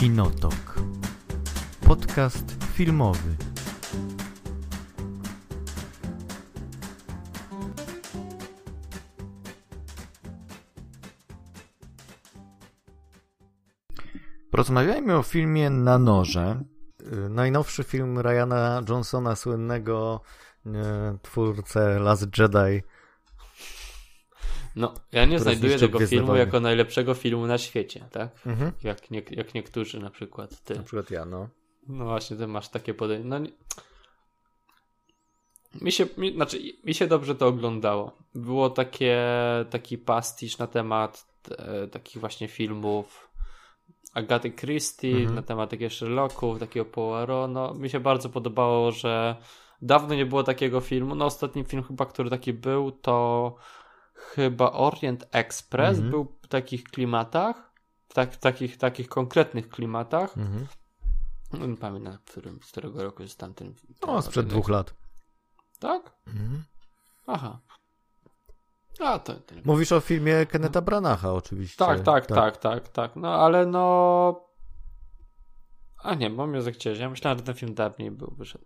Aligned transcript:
Kinotok. 0.00 0.82
Podcast 1.86 2.64
filmowy. 2.72 3.36
Porozmawiajmy 14.50 15.16
o 15.16 15.22
filmie 15.22 15.70
Na 15.70 15.98
noże. 15.98 16.62
Y, 17.00 17.28
Najnowszy 17.28 17.84
film 17.84 18.18
Ryana 18.18 18.82
Johnsona, 18.88 19.36
słynnego 19.36 20.20
e, 20.66 21.18
twórcę 21.22 21.98
Last 21.98 22.38
Jedi. 22.38 22.82
No, 24.76 24.94
ja 25.12 25.24
nie 25.24 25.38
znajduję 25.38 25.78
tego 25.78 25.98
Gwiezdne 25.98 26.16
filmu 26.16 26.26
Wojny. 26.26 26.40
jako 26.40 26.60
najlepszego 26.60 27.14
filmu 27.14 27.46
na 27.46 27.58
świecie, 27.58 28.04
tak? 28.12 28.46
Mhm. 28.46 28.72
Jak, 28.82 29.10
nie, 29.10 29.22
jak 29.30 29.54
niektórzy 29.54 30.00
na 30.00 30.10
przykład 30.10 30.64
ty. 30.64 30.74
Na 30.74 30.82
przykład 30.82 31.10
ja, 31.10 31.24
no. 31.24 31.48
No 31.88 32.04
właśnie, 32.04 32.36
ty 32.36 32.46
masz 32.46 32.68
takie 32.68 32.94
podejście. 32.94 33.28
No, 33.28 33.38
nie... 33.38 33.50
mi, 35.80 35.92
się, 35.92 36.06
mi, 36.16 36.34
znaczy, 36.34 36.58
mi 36.84 36.94
się 36.94 37.06
dobrze 37.06 37.34
to 37.34 37.46
oglądało. 37.46 38.12
Było 38.34 38.70
takie, 38.70 39.18
taki 39.70 39.98
pastisz 39.98 40.58
na 40.58 40.66
temat 40.66 41.26
e, 41.58 41.86
takich 41.88 42.20
właśnie 42.20 42.48
filmów 42.48 43.30
Agaty 44.14 44.50
Christie, 44.50 45.16
Mhm. 45.16 45.34
na 45.34 45.42
temat 45.42 45.70
takich 45.70 45.92
Sherlocków, 45.92 46.58
takiego 46.60 46.84
Poirot. 46.86 47.50
No, 47.50 47.74
mi 47.74 47.90
się 47.90 48.00
bardzo 48.00 48.28
podobało, 48.28 48.92
że 48.92 49.36
dawno 49.82 50.14
nie 50.14 50.26
było 50.26 50.42
takiego 50.42 50.80
filmu. 50.80 51.14
No, 51.14 51.24
ostatni 51.24 51.64
film 51.64 51.82
chyba, 51.82 52.06
który 52.06 52.30
taki 52.30 52.52
był, 52.52 52.92
to 52.92 53.56
chyba 54.20 54.72
Orient 54.72 55.28
Express 55.32 55.96
Mhm. 55.96 56.10
był 56.10 56.36
w 56.42 56.48
takich 56.48 56.84
klimatach, 56.84 57.72
w, 58.08 58.14
tak, 58.14 58.32
w 58.32 58.36
takich, 58.36 58.76
takich 58.76 59.08
konkretnych 59.08 59.68
klimatach. 59.68 60.38
Mhm. 60.38 60.66
Nie 61.52 61.76
pamiętam, 61.76 62.18
którym, 62.26 62.60
z 62.62 62.70
którego 62.70 63.02
roku 63.02 63.22
jest 63.22 63.38
tamten. 63.38 63.74
No, 64.06 64.22
sprzed 64.22 64.46
dwóch 64.46 64.68
lat. 64.68 64.94
Tak? 65.78 66.12
Mhm. 66.26 66.64
Aha. 67.26 67.60
A, 69.00 69.18
to, 69.18 69.34
to. 69.34 69.54
Mówisz 69.64 69.92
o 69.92 70.00
filmie 70.00 70.46
Kenneta 70.46 70.80
Branacha 70.80 71.32
oczywiście. 71.32 71.76
Tak, 71.76 72.00
tak, 72.00 72.26
tak, 72.26 72.56
tak, 72.56 72.88
tak. 72.88 73.16
No, 73.16 73.34
ale 73.34 73.66
no... 73.66 74.50
A 76.02 76.14
nie, 76.14 76.30
bo 76.30 76.46
mnie 76.46 76.62
zachciałeś. 76.62 76.98
Ja 76.98 77.10
myślałem, 77.10 77.38
że 77.38 77.44
ten 77.44 77.54
film 77.54 77.74
dawniej 77.74 78.10
był, 78.10 78.34
wyszedł. 78.38 78.64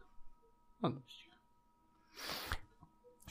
No, 0.82 0.88
no. 0.88 1.00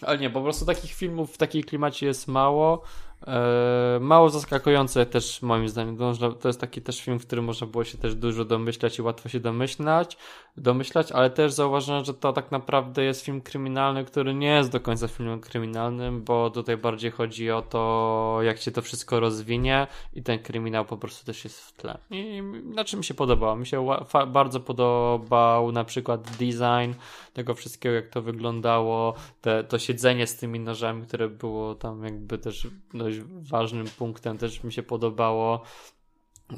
Ale 0.05 0.17
nie, 0.17 0.29
po 0.29 0.41
prostu 0.41 0.65
takich 0.65 0.91
filmów 0.93 1.33
w 1.33 1.37
takiej 1.37 1.63
klimacie 1.63 2.05
jest 2.05 2.27
mało. 2.27 2.83
E, 3.27 3.99
mało 4.01 4.29
zaskakujące 4.29 5.05
też 5.05 5.41
moim 5.41 5.69
zdaniem. 5.69 5.97
To, 6.41 6.47
jest 6.47 6.61
taki 6.61 6.81
też 6.81 7.01
film, 7.01 7.19
w 7.19 7.25
którym 7.27 7.45
można 7.45 7.67
było 7.67 7.83
się 7.83 7.97
też 7.97 8.15
dużo 8.15 8.45
domyślać 8.45 8.99
i 8.99 9.01
łatwo 9.01 9.29
się 9.29 9.39
domyślać, 9.39 10.17
domyślać, 10.57 11.11
ale 11.11 11.29
też 11.29 11.53
zauważyłem, 11.53 12.05
że 12.05 12.13
to 12.13 12.33
tak 12.33 12.51
naprawdę 12.51 13.03
jest 13.03 13.25
film 13.25 13.41
kryminalny, 13.41 14.05
który 14.05 14.33
nie 14.33 14.47
jest 14.47 14.71
do 14.71 14.79
końca 14.79 15.07
filmem 15.07 15.39
kryminalnym, 15.39 16.23
bo 16.23 16.49
tutaj 16.49 16.77
bardziej 16.77 17.11
chodzi 17.11 17.51
o 17.51 17.61
to, 17.61 18.39
jak 18.41 18.57
się 18.57 18.71
to 18.71 18.81
wszystko 18.81 19.19
rozwinie 19.19 19.87
i 20.13 20.23
ten 20.23 20.39
kryminał 20.39 20.85
po 20.85 20.97
prostu 20.97 21.25
też 21.25 21.43
jest 21.43 21.61
w 21.61 21.73
tle. 21.73 21.97
I 22.09 22.41
na 22.63 22.83
czym 22.83 22.99
mi 22.99 23.05
się 23.05 23.13
podobało? 23.13 23.55
Mi 23.55 23.67
się 23.67 23.87
bardzo 24.27 24.59
podobał 24.59 25.71
na 25.71 25.83
przykład 25.83 26.21
design 26.31 26.99
tego 27.33 27.53
wszystkiego, 27.53 27.95
jak 27.95 28.09
to 28.09 28.21
wyglądało, 28.21 29.13
te, 29.41 29.63
to 29.63 29.79
siedzenie 29.79 30.27
z 30.27 30.35
tymi 30.37 30.59
nożami, 30.59 31.07
które 31.07 31.29
było 31.29 31.75
tam 31.75 32.03
jakby 32.03 32.37
też 32.37 32.67
dość 32.93 33.19
ważnym 33.49 33.87
punktem, 33.97 34.37
też 34.37 34.63
mi 34.63 34.73
się 34.73 34.83
podobało. 34.83 35.61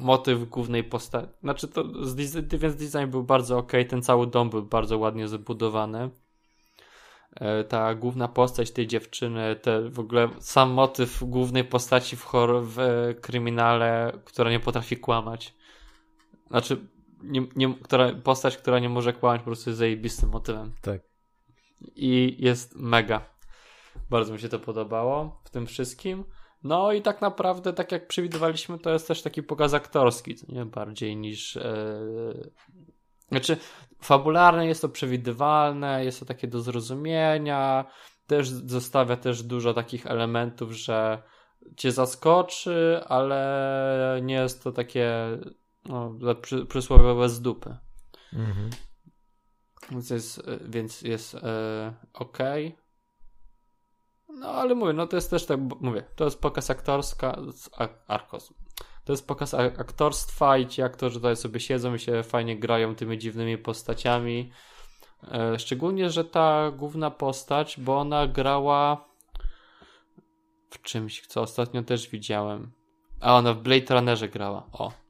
Motyw 0.00 0.48
głównej 0.48 0.84
postaci. 0.84 1.28
Znaczy, 1.42 1.68
to 1.68 1.84
więc 2.58 2.76
design 2.76 3.10
był 3.10 3.22
bardzo 3.22 3.58
ok, 3.58 3.72
ten 3.88 4.02
cały 4.02 4.26
dom 4.26 4.50
był 4.50 4.62
bardzo 4.62 4.98
ładnie 4.98 5.28
zbudowany. 5.28 6.10
E, 7.34 7.64
Ta 7.64 7.94
główna 7.94 8.28
postać 8.28 8.70
tej 8.70 8.86
dziewczyny, 8.86 9.56
te 9.56 9.90
w 9.90 10.00
ogóle 10.00 10.28
sam 10.38 10.70
motyw 10.70 11.24
głównej 11.24 11.64
postaci 11.64 12.16
w, 12.16 12.24
horror, 12.24 12.64
w 12.64 12.78
e, 12.78 13.14
kryminale, 13.14 14.12
która 14.24 14.50
nie 14.50 14.60
potrafi 14.60 14.96
kłamać. 14.96 15.54
Znaczy, 16.50 16.86
nie, 17.22 17.46
nie, 17.56 17.74
która, 17.82 18.12
postać, 18.12 18.56
która 18.56 18.78
nie 18.78 18.88
może 18.88 19.12
kłamać, 19.12 19.40
po 19.40 19.44
prostu 19.44 19.70
jest 19.70 19.78
zajebistym 19.78 20.30
motywem 20.30 20.72
tak. 20.82 21.00
i 21.96 22.36
jest 22.38 22.76
mega. 22.76 23.36
Bardzo 24.10 24.32
mi 24.32 24.38
się 24.38 24.48
to 24.48 24.58
podobało 24.58 25.40
w 25.44 25.50
tym 25.50 25.66
wszystkim. 25.66 26.24
No 26.62 26.92
i 26.92 27.02
tak 27.02 27.20
naprawdę, 27.20 27.72
tak 27.72 27.92
jak 27.92 28.08
przewidywaliśmy, 28.08 28.78
to 28.78 28.90
jest 28.90 29.08
też 29.08 29.22
taki 29.22 29.42
pokaz 29.42 29.74
aktorski, 29.74 30.34
co 30.34 30.52
nie 30.52 30.64
bardziej 30.64 31.16
niż. 31.16 31.56
E... 31.56 31.98
Znaczy, 33.28 33.56
fabularne 34.02 34.66
jest 34.66 34.82
to 34.82 34.88
przewidywalne, 34.88 36.04
jest 36.04 36.20
to 36.20 36.26
takie 36.26 36.48
do 36.48 36.60
zrozumienia. 36.60 37.84
Też 38.26 38.48
zostawia 38.48 39.16
też 39.16 39.42
dużo 39.42 39.74
takich 39.74 40.06
elementów, 40.06 40.72
że 40.72 41.22
cię 41.76 41.92
zaskoczy, 41.92 43.00
ale 43.08 44.20
nie 44.22 44.34
jest 44.34 44.64
to 44.64 44.72
takie 44.72 45.12
no, 45.88 46.14
przy, 46.42 46.66
przysłowiowe 46.66 47.28
z 47.28 47.40
dupy. 47.40 47.76
Mhm. 48.32 48.70
Więc 49.90 50.10
jest, 50.10 50.38
e, 50.38 50.58
więc 50.68 51.02
jest 51.02 51.34
e, 51.34 51.94
ok. 52.14 52.38
No 54.28 54.48
ale 54.48 54.74
mówię, 54.74 54.92
no 54.92 55.06
to 55.06 55.16
jest 55.16 55.30
też 55.30 55.46
tak, 55.46 55.60
mówię, 55.80 56.04
to 56.16 56.24
jest 56.24 56.40
pokaz 56.40 56.70
aktorska, 56.70 57.38
arkos. 58.06 58.54
To 59.04 59.12
jest 59.12 59.26
pokaz 59.26 59.54
aktorstwa 59.54 60.58
i 60.58 60.66
ci 60.66 60.82
aktorzy 60.82 61.16
tutaj 61.16 61.36
sobie 61.36 61.60
siedzą 61.60 61.94
i 61.94 61.98
się 61.98 62.22
fajnie 62.22 62.58
grają 62.58 62.94
tymi 62.94 63.18
dziwnymi 63.18 63.58
postaciami. 63.58 64.52
E, 65.32 65.58
szczególnie, 65.58 66.10
że 66.10 66.24
ta 66.24 66.70
główna 66.70 67.10
postać, 67.10 67.80
bo 67.80 67.98
ona 67.98 68.26
grała 68.26 69.08
w 70.70 70.82
czymś, 70.82 71.26
co 71.26 71.40
ostatnio 71.42 71.82
też 71.82 72.08
widziałem. 72.08 72.72
A 73.20 73.36
ona 73.36 73.54
w 73.54 73.62
Blade 73.62 73.94
Runnerze 73.94 74.28
grała. 74.28 74.66
O. 74.72 75.05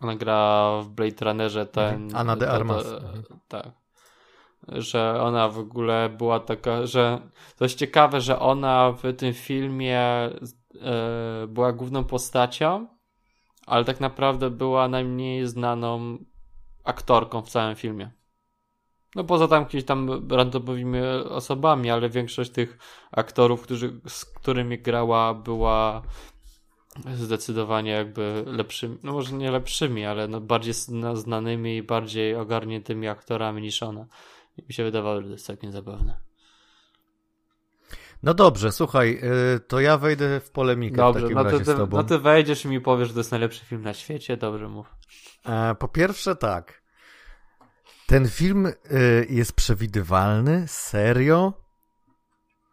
Ona 0.00 0.16
gra 0.16 0.70
w 0.82 0.88
Blade 0.88 1.24
Runnerze 1.24 1.66
ten. 1.66 1.94
Mhm. 1.94 2.16
Anna 2.16 2.36
de 2.36 2.50
Armas. 2.50 2.86
Mhm. 2.86 3.22
Tak. 3.48 3.70
Że 4.68 5.22
ona 5.22 5.48
w 5.48 5.58
ogóle 5.58 6.08
była 6.08 6.40
taka, 6.40 6.86
że 6.86 7.20
coś 7.56 7.74
ciekawe, 7.74 8.20
że 8.20 8.38
ona 8.38 8.92
w 8.92 9.16
tym 9.16 9.34
filmie 9.34 10.00
e, 10.00 10.30
była 11.48 11.72
główną 11.72 12.04
postacią, 12.04 12.86
ale 13.66 13.84
tak 13.84 14.00
naprawdę 14.00 14.50
była 14.50 14.88
najmniej 14.88 15.46
znaną 15.46 16.18
aktorką 16.84 17.42
w 17.42 17.48
całym 17.48 17.76
filmie. 17.76 18.10
No 19.14 19.24
poza 19.24 19.48
tam 19.48 19.62
jakimiś 19.62 19.84
tam 19.84 20.28
randomowymi 20.30 21.00
osobami, 21.28 21.90
ale 21.90 22.08
większość 22.08 22.50
tych 22.50 22.78
aktorów, 23.12 23.62
którzy, 23.62 24.00
z 24.08 24.24
którymi 24.24 24.78
grała, 24.78 25.34
była 25.34 26.02
zdecydowanie 27.14 27.90
jakby 27.90 28.44
lepszymi, 28.46 28.98
no 29.02 29.12
może 29.12 29.32
nie 29.34 29.50
lepszymi, 29.50 30.04
ale 30.06 30.28
no 30.28 30.40
bardziej 30.40 30.74
zna- 30.74 31.16
znanymi 31.16 31.76
i 31.76 31.82
bardziej 31.82 32.34
ogarniętymi 32.36 33.08
aktorami 33.08 33.62
niż 33.62 33.82
ona. 33.82 34.06
I 34.58 34.62
mi 34.68 34.74
się 34.74 34.84
wydawało, 34.84 35.20
że 35.20 35.26
to 35.26 35.32
jest 35.32 35.46
całkiem 35.46 35.72
zabawne. 35.72 36.18
No 38.22 38.34
dobrze, 38.34 38.72
słuchaj, 38.72 39.20
y, 39.56 39.60
to 39.60 39.80
ja 39.80 39.98
wejdę 39.98 40.40
w 40.40 40.50
polemikę 40.50 40.94
w 40.94 40.96
Dobrze, 40.96 41.20
takim 41.22 41.36
no 41.36 41.42
razie 41.44 41.58
ty, 41.58 41.64
z 41.64 41.76
tobą. 41.76 41.96
no 41.96 42.04
ty 42.04 42.18
wejdziesz 42.18 42.64
i 42.64 42.68
mi 42.68 42.80
powiesz, 42.80 43.08
że 43.08 43.14
to 43.14 43.20
jest 43.20 43.30
najlepszy 43.30 43.64
film 43.64 43.82
na 43.82 43.94
świecie. 43.94 44.36
Dobrze 44.36 44.68
mów. 44.68 44.94
E, 45.46 45.74
Po 45.74 45.88
pierwsze 45.88 46.36
tak. 46.36 46.82
Ten 48.06 48.28
film 48.28 48.66
y, 48.66 48.74
jest 49.30 49.52
przewidywalny? 49.52 50.64
Serio? 50.68 51.52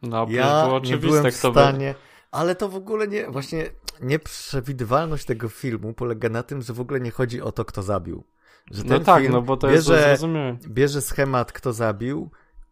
No, 0.01 0.25
Ja 0.29 0.61
było 0.65 0.71
nie 0.71 0.77
oczywiste, 0.77 1.07
byłem 1.07 1.31
w 1.31 1.35
stanie... 1.35 1.95
Ale 2.31 2.55
to 2.55 2.69
w 2.69 2.75
ogóle 2.75 3.07
nie... 3.07 3.27
Właśnie 3.31 3.69
nieprzewidywalność 4.01 5.25
tego 5.25 5.49
filmu 5.49 5.93
polega 5.93 6.29
na 6.29 6.43
tym, 6.43 6.61
że 6.61 6.73
w 6.73 6.79
ogóle 6.79 6.99
nie 6.99 7.11
chodzi 7.11 7.41
o 7.41 7.51
to, 7.51 7.65
kto 7.65 7.83
zabił. 7.83 8.23
Że 8.71 8.83
No 8.83 8.89
ten 8.89 9.03
tak, 9.03 9.21
film 9.21 9.33
no 9.33 9.41
bo 9.41 9.57
to 9.57 9.69
jest 9.69 9.87
bierze, 9.89 10.01
zrozumienia. 10.01 10.57
bierze 10.67 11.01
schemat, 11.01 11.51
kto 11.51 11.73
zabił 11.73 12.29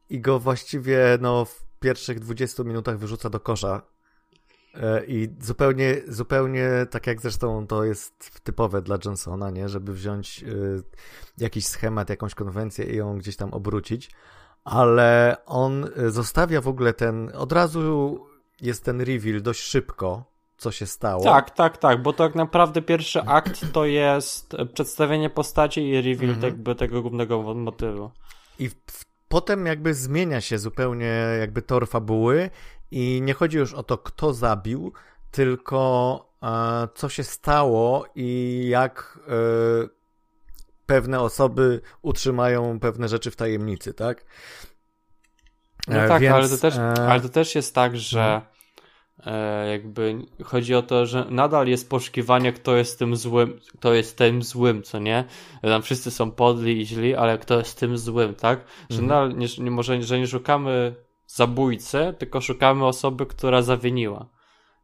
i 0.09 0.19
go 0.21 0.39
właściwie 0.39 1.17
no, 1.21 1.45
w 1.45 1.65
pierwszych 1.79 2.19
20 2.19 2.63
minutach 2.63 2.97
wyrzuca 2.97 3.29
do 3.29 3.39
kosza. 3.39 3.81
E, 4.73 5.05
I 5.05 5.29
zupełnie, 5.41 6.01
zupełnie 6.07 6.69
tak 6.89 7.07
jak 7.07 7.21
zresztą 7.21 7.67
to 7.67 7.83
jest 7.83 8.41
typowe 8.43 8.81
dla 8.81 8.97
Johnsona, 9.05 9.49
nie? 9.49 9.69
Żeby 9.69 9.93
wziąć 9.93 10.43
y, 10.43 10.83
jakiś 11.37 11.65
schemat, 11.67 12.09
jakąś 12.09 12.35
konwencję 12.35 12.85
i 12.85 12.95
ją 12.95 13.17
gdzieś 13.17 13.35
tam 13.35 13.53
obrócić. 13.53 14.11
Ale 14.63 15.37
on 15.45 15.89
y, 15.99 16.11
zostawia 16.11 16.61
w 16.61 16.67
ogóle 16.67 16.93
ten. 16.93 17.31
Od 17.35 17.51
razu 17.51 18.19
jest 18.61 18.83
ten 18.83 19.01
reveal 19.01 19.41
dość 19.41 19.61
szybko, 19.61 20.23
co 20.57 20.71
się 20.71 20.85
stało. 20.85 21.23
Tak, 21.23 21.51
tak, 21.51 21.77
tak, 21.77 22.01
bo 22.01 22.13
to 22.13 22.17
tak 22.17 22.35
naprawdę 22.35 22.81
pierwszy 22.81 23.21
akt 23.21 23.71
to 23.73 23.85
jest 23.85 24.55
przedstawienie 24.73 25.29
postaci 25.29 25.89
i 25.89 25.95
reveal 25.95 26.29
Mhm. 26.29 26.43
jakby 26.43 26.75
tego 26.75 27.01
głównego 27.01 27.53
motywu. 27.53 28.11
I 28.59 28.69
w, 28.69 28.75
potem 29.27 29.65
jakby 29.65 29.93
zmienia 29.93 30.41
się 30.41 30.57
zupełnie 30.57 31.11
jakby 31.39 31.61
tor 31.61 31.87
fabuły 31.87 32.49
i 32.91 33.21
nie 33.23 33.33
chodzi 33.33 33.57
już 33.57 33.73
o 33.73 33.83
to, 33.83 33.97
kto 33.97 34.33
zabił, 34.33 34.93
tylko 35.31 36.29
e, 36.43 36.87
co 36.95 37.09
się 37.09 37.23
stało 37.23 38.05
i 38.15 38.61
jak 38.69 39.19
e, 39.27 39.31
pewne 40.85 41.19
osoby 41.19 41.81
utrzymają 42.01 42.79
pewne 42.79 43.07
rzeczy 43.07 43.31
w 43.31 43.35
tajemnicy, 43.35 43.93
tak? 43.93 44.25
No 45.87 46.07
tak, 46.07 46.21
Więc, 46.21 46.35
ale, 46.35 46.49
to 46.49 46.57
też, 46.57 46.75
ale 47.07 47.21
to 47.21 47.29
też 47.29 47.55
jest 47.55 47.75
tak, 47.75 47.97
że 47.97 48.41
e, 49.25 49.67
jakby 49.71 50.17
chodzi 50.43 50.75
o 50.75 50.81
to, 50.81 51.05
że 51.05 51.25
nadal 51.29 51.67
jest 51.67 51.89
poszukiwanie, 51.89 52.53
kto 52.53 52.75
jest 52.75 52.99
tym 52.99 53.15
złym, 53.15 53.59
kto 53.77 53.93
jest 53.93 54.17
tym 54.17 54.43
złym, 54.43 54.83
co 54.83 54.99
nie? 54.99 55.23
Tam 55.61 55.81
wszyscy 55.81 56.11
są 56.11 56.31
podli 56.31 56.81
i 56.81 56.85
źli, 56.85 57.15
ale 57.15 57.37
kto 57.37 57.57
jest 57.57 57.79
tym 57.79 57.97
złym, 57.97 58.35
tak? 58.35 58.65
Że 58.89 59.01
mhm. 59.01 59.07
nadal 59.07 59.37
nie, 59.37 59.47
nie, 59.63 59.71
może, 59.71 60.01
że 60.01 60.19
nie 60.19 60.27
szukamy 60.27 60.95
zabójcy, 61.27 62.13
tylko 62.17 62.41
szukamy 62.41 62.85
osoby, 62.85 63.25
która 63.25 63.61
zawiniła. 63.61 64.34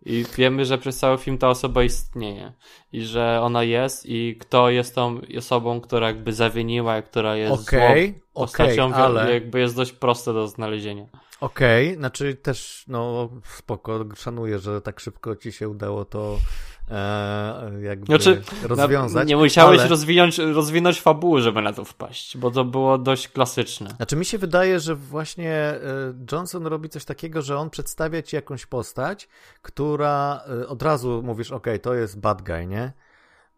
I 0.05 0.25
wiemy, 0.37 0.65
że 0.65 0.77
przez 0.77 0.97
cały 0.97 1.17
film 1.17 1.37
ta 1.37 1.49
osoba 1.49 1.83
istnieje. 1.83 2.53
I 2.91 3.01
że 3.01 3.41
ona 3.41 3.63
jest 3.63 4.05
i 4.05 4.37
kto 4.39 4.69
jest 4.69 4.95
tą 4.95 5.21
osobą, 5.37 5.81
która 5.81 6.07
jakby 6.07 6.33
zawiniła, 6.33 7.01
która 7.01 7.35
jest 7.35 7.63
okay, 7.69 8.07
złą 8.07 8.19
postacią, 8.33 8.87
okay, 8.87 9.03
ale... 9.03 9.33
jakby 9.33 9.59
jest 9.59 9.75
dość 9.75 9.91
proste 9.91 10.33
do 10.33 10.47
znalezienia. 10.47 11.05
Okej, 11.41 11.87
okay, 11.87 11.97
znaczy 11.97 12.35
też, 12.35 12.85
no 12.87 13.29
spoko, 13.57 14.05
szanuję, 14.15 14.59
że 14.59 14.81
tak 14.81 14.99
szybko 14.99 15.35
ci 15.35 15.51
się 15.51 15.69
udało 15.69 16.05
to 16.05 16.37
jakby 17.81 18.05
znaczy, 18.05 18.41
rozwiązać. 18.63 19.27
nie 19.27 19.37
musiałeś 19.37 19.79
ale... 19.79 19.89
rozwinąć, 19.89 20.37
rozwinąć 20.37 21.01
fabuły, 21.01 21.41
żeby 21.41 21.61
na 21.61 21.73
to 21.73 21.85
wpaść, 21.85 22.37
bo 22.37 22.51
to 22.51 22.65
było 22.65 22.97
dość 22.97 23.27
klasyczne. 23.27 23.89
Znaczy 23.89 24.15
mi 24.15 24.25
się 24.25 24.37
wydaje, 24.37 24.79
że 24.79 24.95
właśnie 24.95 25.51
e, 25.51 25.79
Johnson 26.31 26.67
robi 26.67 26.89
coś 26.89 27.05
takiego, 27.05 27.41
że 27.41 27.57
on 27.57 27.69
przedstawia 27.69 28.21
ci 28.21 28.35
jakąś 28.35 28.65
postać, 28.65 29.27
która 29.61 30.41
e, 30.61 30.67
od 30.67 30.83
razu 30.83 31.21
mówisz, 31.25 31.51
okej, 31.51 31.73
okay, 31.73 31.79
to 31.79 31.93
jest 31.93 32.19
bad 32.19 32.41
guy, 32.41 32.65
nie? 32.65 32.91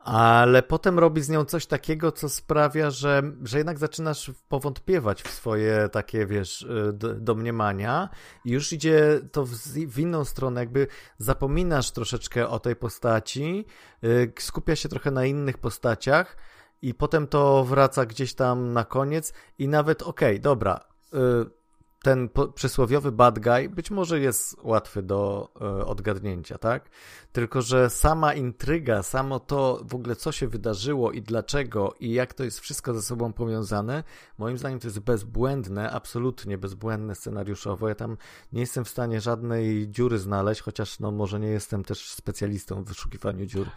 Ale 0.03 0.63
potem 0.63 0.99
robi 0.99 1.21
z 1.21 1.29
nią 1.29 1.45
coś 1.45 1.65
takiego, 1.65 2.11
co 2.11 2.29
sprawia, 2.29 2.91
że, 2.91 3.21
że 3.43 3.57
jednak 3.57 3.79
zaczynasz 3.79 4.31
powątpiewać 4.49 5.23
w 5.23 5.31
swoje 5.31 5.89
takie, 5.91 6.25
wiesz, 6.25 6.61
y, 6.61 6.93
domniemania 7.19 8.09
i 8.45 8.51
już 8.51 8.73
idzie 8.73 9.21
to 9.31 9.45
w, 9.45 9.51
w 9.87 9.99
inną 9.99 10.25
stronę, 10.25 10.61
jakby 10.61 10.87
zapominasz 11.17 11.91
troszeczkę 11.91 12.47
o 12.47 12.59
tej 12.59 12.75
postaci, 12.75 13.65
y, 14.03 14.33
skupia 14.39 14.75
się 14.75 14.89
trochę 14.89 15.11
na 15.11 15.25
innych 15.25 15.57
postaciach 15.57 16.37
i 16.81 16.93
potem 16.93 17.27
to 17.27 17.63
wraca 17.63 18.05
gdzieś 18.05 18.33
tam 18.33 18.73
na 18.73 18.85
koniec 18.85 19.33
i 19.57 19.67
nawet, 19.67 20.01
okej, 20.01 20.33
okay, 20.35 20.39
dobra, 20.39 20.79
y, 21.13 21.62
ten 22.03 22.29
przysłowiowy 22.55 23.11
bad 23.11 23.39
guy 23.39 23.69
być 23.69 23.91
może 23.91 24.19
jest 24.19 24.57
łatwy 24.63 25.03
do 25.03 25.49
e, 25.61 25.85
odgadnięcia, 25.85 26.57
tak? 26.57 26.89
Tylko, 27.31 27.61
że 27.61 27.89
sama 27.89 28.33
intryga, 28.33 29.03
samo 29.03 29.39
to 29.39 29.81
w 29.83 29.95
ogóle 29.95 30.15
co 30.15 30.31
się 30.31 30.47
wydarzyło 30.47 31.11
i 31.11 31.21
dlaczego 31.21 31.93
i 31.99 32.11
jak 32.11 32.33
to 32.33 32.43
jest 32.43 32.59
wszystko 32.59 32.93
ze 32.93 33.01
sobą 33.01 33.33
powiązane, 33.33 34.03
moim 34.37 34.57
zdaniem 34.57 34.79
to 34.79 34.87
jest 34.87 34.99
bezbłędne, 34.99 35.91
absolutnie 35.91 36.57
bezbłędne 36.57 37.15
scenariuszowo. 37.15 37.89
Ja 37.89 37.95
tam 37.95 38.17
nie 38.53 38.61
jestem 38.61 38.85
w 38.85 38.89
stanie 38.89 39.21
żadnej 39.21 39.89
dziury 39.89 40.19
znaleźć, 40.19 40.61
chociaż 40.61 40.99
no 40.99 41.11
może 41.11 41.39
nie 41.39 41.47
jestem 41.47 41.83
też 41.83 42.11
specjalistą 42.11 42.83
w 42.83 42.87
wyszukiwaniu 42.87 43.45
dziur. 43.45 43.67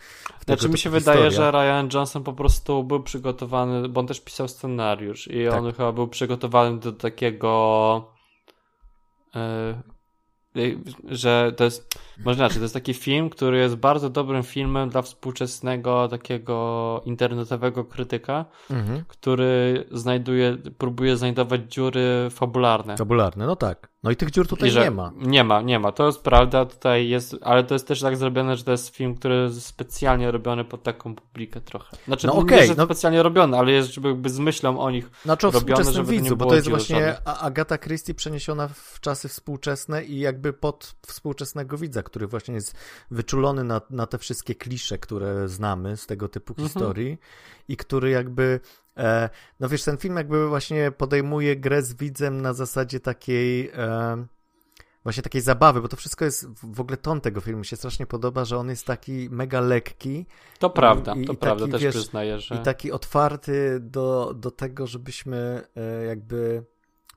Znaczy 0.45 0.69
mi 0.69 0.79
się 0.79 0.91
wydaje, 0.91 1.31
że 1.31 1.51
Ryan 1.51 1.89
Johnson 1.95 2.25
po 2.25 2.33
prostu 2.33 2.85
był 2.85 3.03
przygotowany, 3.03 3.89
bo 3.89 4.01
on 4.01 4.07
też 4.07 4.21
pisał 4.21 4.49
scenariusz 4.49 5.29
i 5.29 5.47
tak. 5.51 5.63
on 5.63 5.73
chyba 5.73 5.93
był 5.93 6.09
przygotowany 6.09 6.79
do 6.79 6.93
takiego 6.93 8.16
że 11.05 11.53
to 11.57 11.65
jest, 11.65 11.99
może 12.25 12.39
inaczej, 12.39 12.57
to 12.57 12.63
jest 12.63 12.75
taki 12.75 12.95
film, 12.95 13.31
który 13.31 13.59
jest 13.59 13.77
bardzo 13.77 14.11
dobrym 14.11 14.43
filmem 14.43 14.89
dla 14.89 15.03
współczesnego 15.03 16.09
takiego 16.09 17.03
internetowego 17.05 17.85
krytyka, 17.85 18.45
mhm. 18.71 19.05
który 19.09 19.85
znajduje, 19.91 20.57
próbuje 20.79 21.17
znajdować 21.17 21.61
dziury 21.61 22.29
fabularne. 22.31 22.97
Fabularne, 22.97 23.47
no 23.47 23.57
tak. 23.57 23.89
No 24.03 24.11
i 24.11 24.17
tych 24.17 24.31
dziur 24.31 24.49
tutaj 24.49 24.75
nie 24.75 24.91
ma. 24.91 25.13
Nie 25.17 25.45
ma, 25.45 25.63
nie 25.63 25.79
ma. 25.79 25.93
To 25.93 26.07
jest 26.07 26.21
prawda, 26.21 26.65
tutaj 26.65 27.09
jest, 27.09 27.37
ale 27.43 27.65
to 27.65 27.75
jest 27.75 27.89
też 27.89 28.01
tak 28.01 28.17
zrobione, 28.17 28.57
że 28.57 28.65
to 28.65 28.71
jest 28.71 28.97
film, 28.97 29.15
który 29.15 29.35
jest 29.35 29.67
specjalnie 29.67 30.31
robiony 30.31 30.65
pod 30.65 30.83
taką 30.83 31.15
publikę 31.15 31.61
trochę. 31.61 31.97
Znaczy, 32.07 32.27
no 32.27 32.35
okay, 32.35 32.61
nie, 32.61 32.67
że 32.67 32.75
no... 32.75 32.85
specjalnie 32.85 33.23
robiony, 33.23 33.59
ale 33.59 33.73
jest 33.73 33.97
jakby 33.97 34.31
z 34.31 34.39
myślą 34.39 34.81
o 34.81 34.91
nich 34.91 35.11
znaczy, 35.23 35.51
robione, 35.51 35.93
żeby 35.93 36.13
widzu, 36.13 36.25
nie 36.25 36.37
bo 36.37 36.47
to 36.47 36.55
jest 36.55 36.69
właśnie 36.69 37.01
żadnych. 37.01 37.43
Agata 37.45 37.79
Christie 37.79 38.15
przeniesiona 38.15 38.69
w 38.69 39.01
czasy 39.01 39.29
współczesne 39.29 40.05
i 40.05 40.19
jakby 40.19 40.53
pod 40.53 40.95
współczesnego 41.07 41.79
widza, 41.79 42.03
który 42.03 42.27
właśnie 42.27 42.55
jest 42.55 42.75
wyczulony 43.11 43.65
na, 43.65 43.81
na 43.91 44.07
te 44.07 44.19
wszystkie 44.19 44.55
klisze, 44.55 44.99
które 44.99 45.49
znamy 45.49 45.97
z 45.97 46.07
tego 46.07 46.29
typu 46.29 46.53
mhm. 46.53 46.69
historii 46.69 47.19
i 47.69 47.77
który 47.77 48.11
jakby 48.11 48.61
no 49.61 49.69
wiesz, 49.69 49.85
ten 49.85 49.97
film 49.97 50.17
jakby 50.17 50.49
właśnie 50.49 50.91
podejmuje 50.91 51.57
grę 51.57 51.83
z 51.83 51.95
widzem 51.95 52.43
na 52.43 52.53
zasadzie 52.53 53.01
takiej 53.01 53.71
e, 53.75 54.27
właśnie 55.07 55.23
takiej 55.23 55.41
zabawy, 55.41 55.81
bo 55.83 55.89
to 55.89 55.97
wszystko 55.97 56.25
jest, 56.25 56.47
w 56.63 56.81
ogóle 56.81 56.97
ton 56.97 57.21
tego 57.21 57.41
filmu 57.41 57.65
się 57.65 57.77
strasznie 57.77 58.07
podoba, 58.07 58.45
że 58.45 58.59
on 58.59 58.69
jest 58.71 58.87
taki 58.87 59.29
mega 59.31 59.61
lekki. 59.61 60.27
To 60.59 60.71
prawda, 60.71 61.15
i, 61.15 61.25
to 61.25 61.33
i 61.33 61.37
prawda, 61.37 61.65
taki, 61.65 61.73
też 61.73 61.83
wiesz, 61.83 61.95
przyznaję, 61.95 62.39
że... 62.39 62.55
I 62.55 62.59
taki 62.59 62.93
otwarty 62.93 63.79
do, 63.81 64.35
do 64.37 64.51
tego, 64.51 64.87
żebyśmy 64.87 65.63
e, 65.77 66.05
jakby 66.05 66.65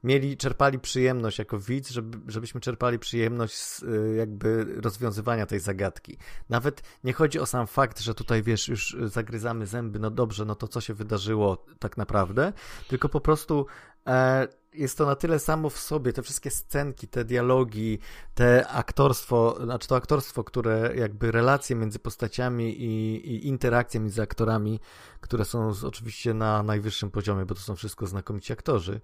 mieli, 0.04 0.38
czerpali 0.38 0.80
przyjemność 0.80 1.40
jako 1.40 1.60
widz, 1.60 1.90
żeby, 1.90 2.32
żebyśmy 2.32 2.62
czerpali 2.62 3.00
przyjemność 3.00 3.58
z 3.58 3.84
y, 3.84 4.16
jakby 4.18 4.66
rozwiązywania 4.82 5.46
tej 5.46 5.60
zagadki. 5.60 6.18
Nawet 6.50 6.82
nie 7.04 7.14
chodzi 7.14 7.40
o 7.40 7.46
sam 7.46 7.68
fakt, 7.68 8.00
że 8.00 8.14
tutaj 8.14 8.44
wiesz, 8.44 8.68
już 8.68 8.98
zagryzamy 9.06 9.66
zęby, 9.66 10.00
no 10.00 10.12
dobrze, 10.12 10.46
no 10.46 10.56
to 10.56 10.68
co 10.68 10.82
się 10.82 10.94
wydarzyło 10.94 11.66
tak 11.80 11.98
naprawdę, 11.98 12.54
tylko 12.88 13.10
po 13.10 13.22
prostu 13.22 13.66
e, 14.08 14.48
jest 14.74 14.98
to 14.98 15.06
na 15.06 15.16
tyle 15.16 15.40
samo 15.40 15.70
w 15.70 15.78
sobie, 15.78 16.14
te 16.14 16.24
wszystkie 16.24 16.52
scenki, 16.52 17.08
te 17.08 17.26
dialogi, 17.26 18.00
te 18.36 18.68
aktorstwo, 18.68 19.58
znaczy 19.64 19.88
to 19.88 19.96
aktorstwo, 19.96 20.44
które 20.44 20.94
jakby 20.96 21.32
relacje 21.32 21.76
między 21.76 22.00
postaciami 22.00 22.82
i, 22.82 23.16
i 23.32 23.48
interakcje 23.48 24.00
między 24.00 24.22
aktorami, 24.22 24.80
które 25.22 25.46
są 25.46 25.74
oczywiście 25.84 26.34
na 26.34 26.64
najwyższym 26.64 27.12
poziomie, 27.12 27.46
bo 27.46 27.56
to 27.56 27.62
są 27.62 27.76
wszystko 27.76 28.08
znakomici 28.08 28.54
aktorzy, 28.54 29.02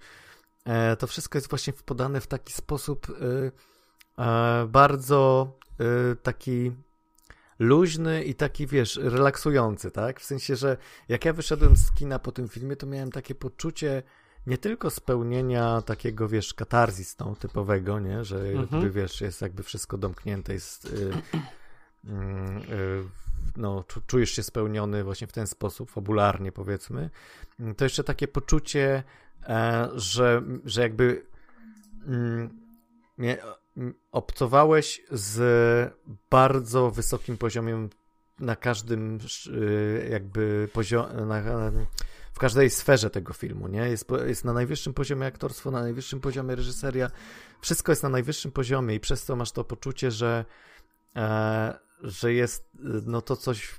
to 0.99 1.07
wszystko 1.07 1.37
jest 1.37 1.49
właśnie 1.49 1.73
podane 1.73 2.21
w 2.21 2.27
taki 2.27 2.53
sposób 2.53 3.09
y, 3.09 3.51
e, 4.17 4.67
bardzo 4.69 5.51
y, 6.11 6.15
taki 6.15 6.71
luźny 7.59 8.23
i 8.23 8.35
taki, 8.35 8.67
wiesz, 8.67 8.99
relaksujący, 9.03 9.91
tak? 9.91 10.19
W 10.19 10.25
sensie, 10.25 10.55
że 10.55 10.77
jak 11.09 11.25
ja 11.25 11.33
wyszedłem 11.33 11.75
z 11.75 11.91
kina 11.91 12.19
po 12.19 12.31
tym 12.31 12.47
filmie, 12.47 12.75
to 12.75 12.87
miałem 12.87 13.11
takie 13.11 13.35
poczucie 13.35 14.03
nie 14.47 14.57
tylko 14.57 14.89
spełnienia 14.89 15.81
takiego, 15.81 16.27
wiesz, 16.27 16.53
katarzis 16.53 17.19
no, 17.19 17.35
typowego, 17.35 17.99
nie? 17.99 18.23
Że 18.23 18.37
mhm. 18.37 18.67
jakby, 18.71 18.89
wiesz, 18.89 19.21
jest 19.21 19.41
jakby 19.41 19.63
wszystko 19.63 19.97
domknięte, 19.97 20.53
jest... 20.53 20.85
Y, 20.85 21.11
mm, 22.05 22.61
no, 23.57 23.83
czujesz 24.07 24.31
się 24.31 24.43
spełniony 24.43 25.03
właśnie 25.03 25.27
w 25.27 25.31
ten 25.31 25.47
sposób, 25.47 25.91
fabularnie 25.91 26.51
powiedzmy, 26.51 27.09
to 27.77 27.85
jeszcze 27.85 28.03
takie 28.03 28.27
poczucie 28.27 29.03
E, 29.24 29.24
że, 29.95 30.41
że 30.65 30.81
jakby 30.81 31.25
mm, 32.07 32.49
obcowałeś 34.11 35.01
z 35.11 35.93
bardzo 36.29 36.91
wysokim 36.91 37.37
poziomem 37.37 37.89
na 38.39 38.55
każdym 38.55 39.19
y, 39.47 40.07
jakby 40.11 40.69
poziomie, 40.73 41.09
w 42.33 42.39
każdej 42.39 42.69
sferze 42.69 43.09
tego 43.09 43.33
filmu, 43.33 43.67
nie? 43.67 43.89
Jest, 43.89 44.07
jest 44.25 44.45
na 44.45 44.53
najwyższym 44.53 44.93
poziomie 44.93 45.27
aktorstwo, 45.27 45.71
na 45.71 45.81
najwyższym 45.81 46.21
poziomie 46.21 46.55
reżyseria, 46.55 47.11
wszystko 47.61 47.91
jest 47.91 48.03
na 48.03 48.09
najwyższym 48.09 48.51
poziomie 48.51 48.95
i 48.95 48.99
przez 48.99 49.25
to 49.25 49.35
masz 49.35 49.51
to 49.51 49.63
poczucie, 49.63 50.11
że, 50.11 50.45
e, 51.15 51.79
że 52.01 52.33
jest 52.33 52.69
no 53.05 53.21
to 53.21 53.35
coś 53.35 53.75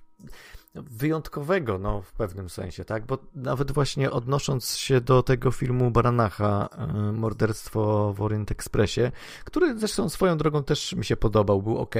wyjątkowego, 0.82 1.78
no 1.78 2.02
w 2.02 2.12
pewnym 2.12 2.48
sensie, 2.48 2.84
tak? 2.84 3.06
Bo 3.06 3.18
nawet 3.34 3.72
właśnie 3.72 4.10
odnosząc 4.10 4.76
się 4.76 5.00
do 5.00 5.22
tego 5.22 5.50
filmu 5.50 5.90
Baranacha, 5.90 6.68
e, 6.72 7.12
Morderstwo 7.12 8.12
w 8.12 8.22
Orient 8.22 8.50
Expressie, 8.50 9.00
który 9.44 9.78
zresztą 9.78 10.08
swoją 10.08 10.36
drogą 10.36 10.64
też 10.64 10.92
mi 10.92 11.04
się 11.04 11.16
podobał, 11.16 11.62
był 11.62 11.78
ok. 11.78 11.94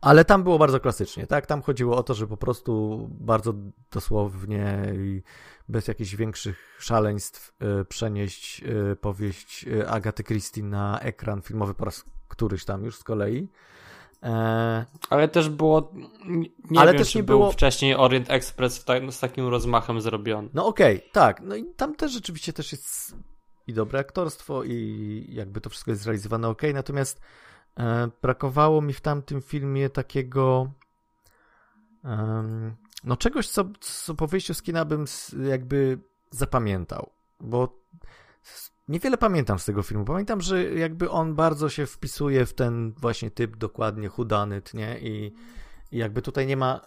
Ale 0.00 0.24
tam 0.24 0.42
było 0.42 0.58
bardzo 0.58 0.80
klasycznie, 0.80 1.26
tak? 1.26 1.46
Tam 1.46 1.62
chodziło 1.62 1.96
o 1.96 2.02
to, 2.02 2.14
że 2.14 2.26
po 2.26 2.36
prostu 2.36 3.06
bardzo 3.10 3.54
dosłownie 3.90 4.92
i 4.94 5.22
bez 5.68 5.88
jakichś 5.88 6.14
większych 6.14 6.76
szaleństw 6.78 7.54
e, 7.60 7.84
przenieść 7.84 8.62
e, 8.62 8.96
powieść 8.96 9.66
Agaty 9.86 10.24
Christie 10.24 10.62
na 10.62 11.00
ekran 11.00 11.42
filmowy 11.42 11.74
po 11.74 11.84
raz 11.84 12.04
któryś 12.28 12.64
tam 12.64 12.84
już 12.84 12.96
z 12.96 13.04
kolei. 13.04 13.48
E... 14.22 14.84
Ale 15.10 15.28
też 15.28 15.48
było. 15.48 15.92
Nie 16.70 16.80
ale 16.80 16.92
wiem, 16.92 16.98
też 16.98 17.14
nie 17.14 17.22
było 17.22 17.52
wcześniej 17.52 17.94
Orient 17.94 18.30
Express 18.30 18.84
ta... 18.84 18.94
z 19.10 19.20
takim 19.20 19.48
rozmachem 19.48 20.00
zrobiony. 20.00 20.48
No 20.54 20.66
okej, 20.66 20.96
okay, 20.96 21.10
tak. 21.12 21.40
No 21.40 21.56
i 21.56 21.64
tam 21.64 21.94
też 21.94 22.12
rzeczywiście 22.12 22.52
też 22.52 22.72
jest 22.72 23.16
i 23.66 23.72
dobre 23.72 23.98
aktorstwo, 23.98 24.64
i 24.64 25.26
jakby 25.28 25.60
to 25.60 25.70
wszystko 25.70 25.90
jest 25.90 26.02
zrealizowane 26.02 26.48
ok. 26.48 26.62
Natomiast 26.74 27.20
e, 27.78 28.08
brakowało 28.22 28.82
mi 28.82 28.92
w 28.92 29.00
tamtym 29.00 29.42
filmie 29.42 29.90
takiego 29.90 30.70
no 33.04 33.16
czegoś, 33.16 33.48
co, 33.48 33.64
co 33.80 34.14
po 34.14 34.26
wyjściu 34.26 34.54
z 34.54 34.62
kina 34.62 34.84
bym 34.84 35.04
jakby 35.48 35.98
zapamiętał, 36.30 37.10
bo 37.40 37.82
niewiele 38.88 39.18
pamiętam 39.18 39.58
z 39.58 39.64
tego 39.64 39.82
filmu. 39.82 40.04
Pamiętam, 40.04 40.40
że 40.40 40.64
jakby 40.64 41.10
on 41.10 41.34
bardzo 41.34 41.68
się 41.68 41.86
wpisuje 41.86 42.46
w 42.46 42.54
ten 42.54 42.92
właśnie 43.00 43.30
typ 43.30 43.56
dokładnie 43.56 44.08
hudany, 44.08 44.62
nie? 44.74 44.98
I, 44.98 45.32
i 45.92 45.98
jakby 45.98 46.22
tutaj 46.22 46.46
nie 46.46 46.56
ma, 46.56 46.80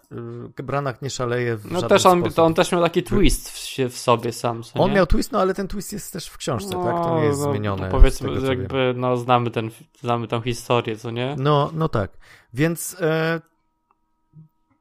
y, 0.60 0.64
Branach 0.64 1.02
nie 1.02 1.10
szaleje 1.10 1.58
w 1.58 1.72
No 1.72 1.82
też 1.82 2.06
on, 2.06 2.24
to 2.24 2.46
on 2.46 2.54
też 2.54 2.72
miał 2.72 2.82
taki 2.82 3.04
twist 3.04 3.50
w, 3.50 3.78
w 3.90 3.98
sobie 3.98 4.34
sam. 4.34 4.64
Co, 4.64 4.80
on 4.80 4.94
miał 4.94 5.06
twist, 5.06 5.32
no 5.32 5.40
ale 5.40 5.54
ten 5.54 5.68
twist 5.68 5.94
jest 5.94 6.14
też 6.14 6.28
w 6.28 6.38
książce, 6.38 6.78
no, 6.78 6.84
tak? 6.84 7.04
To 7.04 7.20
nie 7.20 7.26
jest 7.26 7.40
no, 7.40 7.52
zmienione. 7.52 7.86
No, 7.86 7.92
powiedzmy, 7.92 8.36
tego, 8.36 8.48
jakby, 8.48 8.94
no 8.98 9.18
znamy 9.18 9.52
ten, 9.52 9.70
znamy 10.02 10.28
tą 10.28 10.42
historię, 10.42 10.98
co 10.98 11.12
nie? 11.12 11.36
No, 11.40 11.72
no 11.74 11.90
tak. 11.90 12.18
Więc 12.54 12.98
e, 13.02 13.42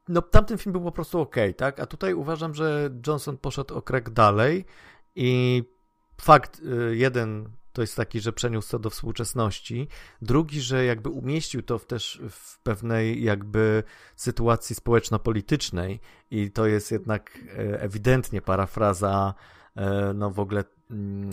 no 0.08 0.22
tamten 0.22 0.58
film 0.58 0.72
był 0.72 0.82
po 0.82 0.92
prostu 0.92 1.20
ok, 1.20 1.36
tak? 1.56 1.80
A 1.80 1.86
tutaj 1.86 2.14
uważam, 2.14 2.54
że 2.54 2.90
Johnson 3.06 3.38
poszedł 3.38 3.74
o 3.74 3.82
krok 3.82 4.10
dalej 4.10 4.64
i 5.16 5.62
fakt 6.20 6.60
y, 6.60 6.96
jeden 6.96 7.50
to 7.78 7.82
jest 7.82 7.96
taki, 7.96 8.20
że 8.20 8.32
przeniósł 8.32 8.70
to 8.70 8.78
do 8.78 8.90
współczesności. 8.90 9.88
Drugi, 10.22 10.60
że 10.60 10.84
jakby 10.84 11.08
umieścił 11.08 11.62
to 11.62 11.78
w 11.78 11.86
też 11.86 12.22
w 12.30 12.58
pewnej 12.62 13.22
jakby 13.22 13.82
sytuacji 14.16 14.76
społeczno-politycznej 14.76 16.00
i 16.30 16.50
to 16.50 16.66
jest 16.66 16.92
jednak 16.92 17.38
e, 17.38 17.80
ewidentnie 17.82 18.42
parafraza 18.42 19.34
e, 19.76 20.12
no 20.14 20.30
w 20.30 20.40
ogóle 20.40 20.64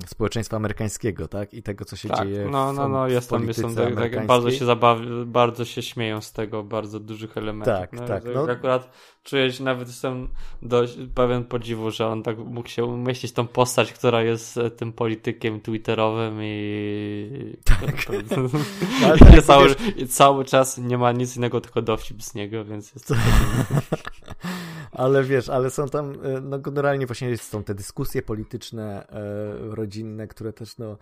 społeczeństwa 0.07 0.57
amerykańskiego, 0.57 1.27
tak? 1.27 1.53
I 1.53 1.63
tego, 1.63 1.85
co 1.85 1.95
się 1.95 2.09
tak, 2.09 2.27
dzieje 2.27 2.47
no, 2.51 2.74
no, 2.74 2.88
no, 2.88 3.07
jest 3.07 3.29
tam, 3.29 3.47
jest 3.47 3.62
tam 3.62 3.75
tak, 3.75 3.95
tak, 3.95 4.25
bardzo 4.25 4.51
się 4.51 4.65
zabaw, 4.65 5.00
bardzo 5.25 5.65
się 5.65 5.81
śmieją 5.81 6.21
z 6.21 6.33
tego, 6.33 6.63
bardzo 6.63 7.00
dużych 7.00 7.38
elementów. 7.38 7.74
Tak, 7.74 7.93
no, 7.93 8.07
tak. 8.07 8.24
No. 8.33 8.51
Akurat 8.51 8.89
czuję 9.24 9.51
się, 9.51 9.63
nawet 9.63 9.88
jestem 9.88 10.27
dość 10.62 10.97
pełen 11.15 11.43
podziwu, 11.43 11.91
że 11.91 12.07
on 12.07 12.24
tak 12.24 12.38
mógł 12.38 12.69
się 12.69 12.85
umieścić 12.85 13.31
tą 13.31 13.47
postać, 13.47 13.93
która 13.93 14.21
jest 14.21 14.57
e, 14.57 14.71
tym 14.71 14.93
politykiem 14.93 15.62
twitterowym 15.62 16.39
i 16.41 17.55
tak. 17.63 18.07
I 19.39 19.41
cały, 19.41 19.75
i 19.95 20.07
cały 20.07 20.45
czas 20.45 20.77
nie 20.77 20.97
ma 20.97 21.12
nic 21.12 21.38
innego, 21.38 21.62
tylko 21.62 21.81
dowcip 21.81 22.24
z 22.24 22.35
niego, 22.35 22.65
więc 22.65 22.93
jest 22.93 23.07
to 23.07 23.15
ale 24.95 25.23
wiesz, 25.23 25.49
ale 25.49 25.69
są 25.69 25.89
tam, 25.89 26.13
e, 26.23 26.41
no 26.41 26.59
generalnie 26.59 27.07
właśnie 27.07 27.37
są 27.37 27.63
te 27.63 27.75
dyskusje 27.75 28.21
polityczne, 28.21 29.07
e, 29.07 29.75
rodzinne, 29.75 30.27
które 30.27 30.53
też 30.53 30.77
no 30.77 30.97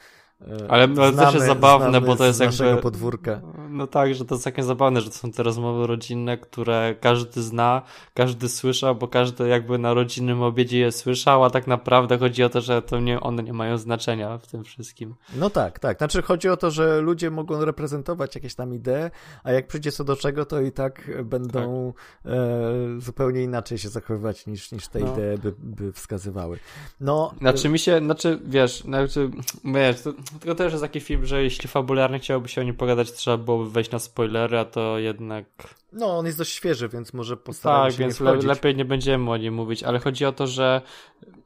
Ale 0.70 0.88
to 0.88 1.12
też 1.12 1.34
jest 1.34 1.46
zabawne, 1.46 2.02
bo 2.02 2.16
to 2.16 2.26
jest 2.26 2.40
jakby... 2.40 2.82
podwórka. 2.82 3.42
No 3.70 3.88
tak, 3.88 4.16
że 4.16 4.26
to 4.26 4.36
jest 4.36 4.46
takie 4.46 4.64
zabawne, 4.64 5.02
że 5.02 5.10
to 5.10 5.16
są 5.16 5.32
te 5.32 5.44
rozmowy 5.44 5.88
rodzinne, 5.88 6.38
które 6.38 6.96
każdy 7.02 7.42
zna, 7.42 7.82
każdy 8.14 8.50
słyszał, 8.50 8.96
bo 8.96 9.08
każdy 9.08 9.48
jakby 9.48 9.78
na 9.78 9.94
rodzinnym 9.94 10.42
obiedzie 10.42 10.80
je 10.80 10.92
słyszał, 10.92 11.44
a 11.44 11.50
tak 11.50 11.68
naprawdę 11.68 12.18
chodzi 12.18 12.44
o 12.44 12.50
to, 12.50 12.62
że 12.62 12.82
to 12.82 13.00
nie, 13.00 13.20
one 13.20 13.44
nie 13.44 13.54
mają 13.54 13.78
znaczenia 13.78 14.38
w 14.38 14.48
tym 14.48 14.64
wszystkim. 14.64 15.16
No 15.36 15.50
tak, 15.50 15.80
tak. 15.80 15.98
Znaczy 15.98 16.22
chodzi 16.22 16.50
o 16.50 16.58
to, 16.58 16.72
że 16.72 17.02
ludzie 17.02 17.32
mogą 17.32 17.66
reprezentować 17.66 18.36
jakieś 18.36 18.56
tam 18.56 18.74
idee, 18.74 19.12
a 19.44 19.52
jak 19.52 19.68
przyjdzie 19.68 19.92
co 19.92 20.04
do 20.04 20.16
czego, 20.16 20.46
to 20.46 20.62
i 20.62 20.72
tak 20.72 21.12
będą 21.24 21.94
tak. 22.24 22.34
E, 22.34 23.02
zupełnie 23.02 23.44
inaczej 23.44 23.78
się 23.78 23.90
zachowywać 23.90 24.48
niż, 24.48 24.72
niż 24.72 24.88
te 24.88 25.00
no. 25.00 25.14
idee 25.14 25.42
by, 25.42 25.54
by 25.58 25.94
wskazywały. 25.94 26.60
No, 27.00 27.34
znaczy 27.40 27.70
mi 27.70 27.80
się, 27.80 28.00
znaczy 28.00 28.40
wiesz, 28.46 28.82
znaczy, 28.82 29.30
wiesz, 29.66 30.02
to 30.02 30.14
tylko 30.40 30.56
też 30.56 30.74
jest 30.74 30.84
taki 30.84 31.00
film, 31.00 31.26
że 31.26 31.44
jeśli 31.44 31.70
fabularnie 31.70 32.20
chciałoby 32.20 32.50
się 32.50 32.62
o 32.62 32.64
nim 32.64 32.76
pogadać, 32.76 33.12
trzeba 33.12 33.38
byłoby 33.38 33.70
wejść 33.70 33.92
na 33.92 34.00
spoilery, 34.00 34.60
a 34.60 34.66
to 34.66 35.00
jednak... 35.00 35.46
No, 35.92 36.18
on 36.18 36.26
jest 36.26 36.38
dość 36.38 36.52
świeży, 36.52 36.90
więc 36.90 37.14
może 37.14 37.38
postaramy 37.38 37.84
tak, 37.84 37.92
się 37.92 37.98
więc 37.98 38.20
le 38.20 38.36
lepiej 38.36 38.76
nie 38.76 38.86
będziemy 38.86 39.32
o 39.32 39.38
nim 39.38 39.54
mówić, 39.54 39.84
ale 39.84 40.00
chodzi 40.00 40.26
o 40.26 40.32
to, 40.32 40.48
że 40.48 40.82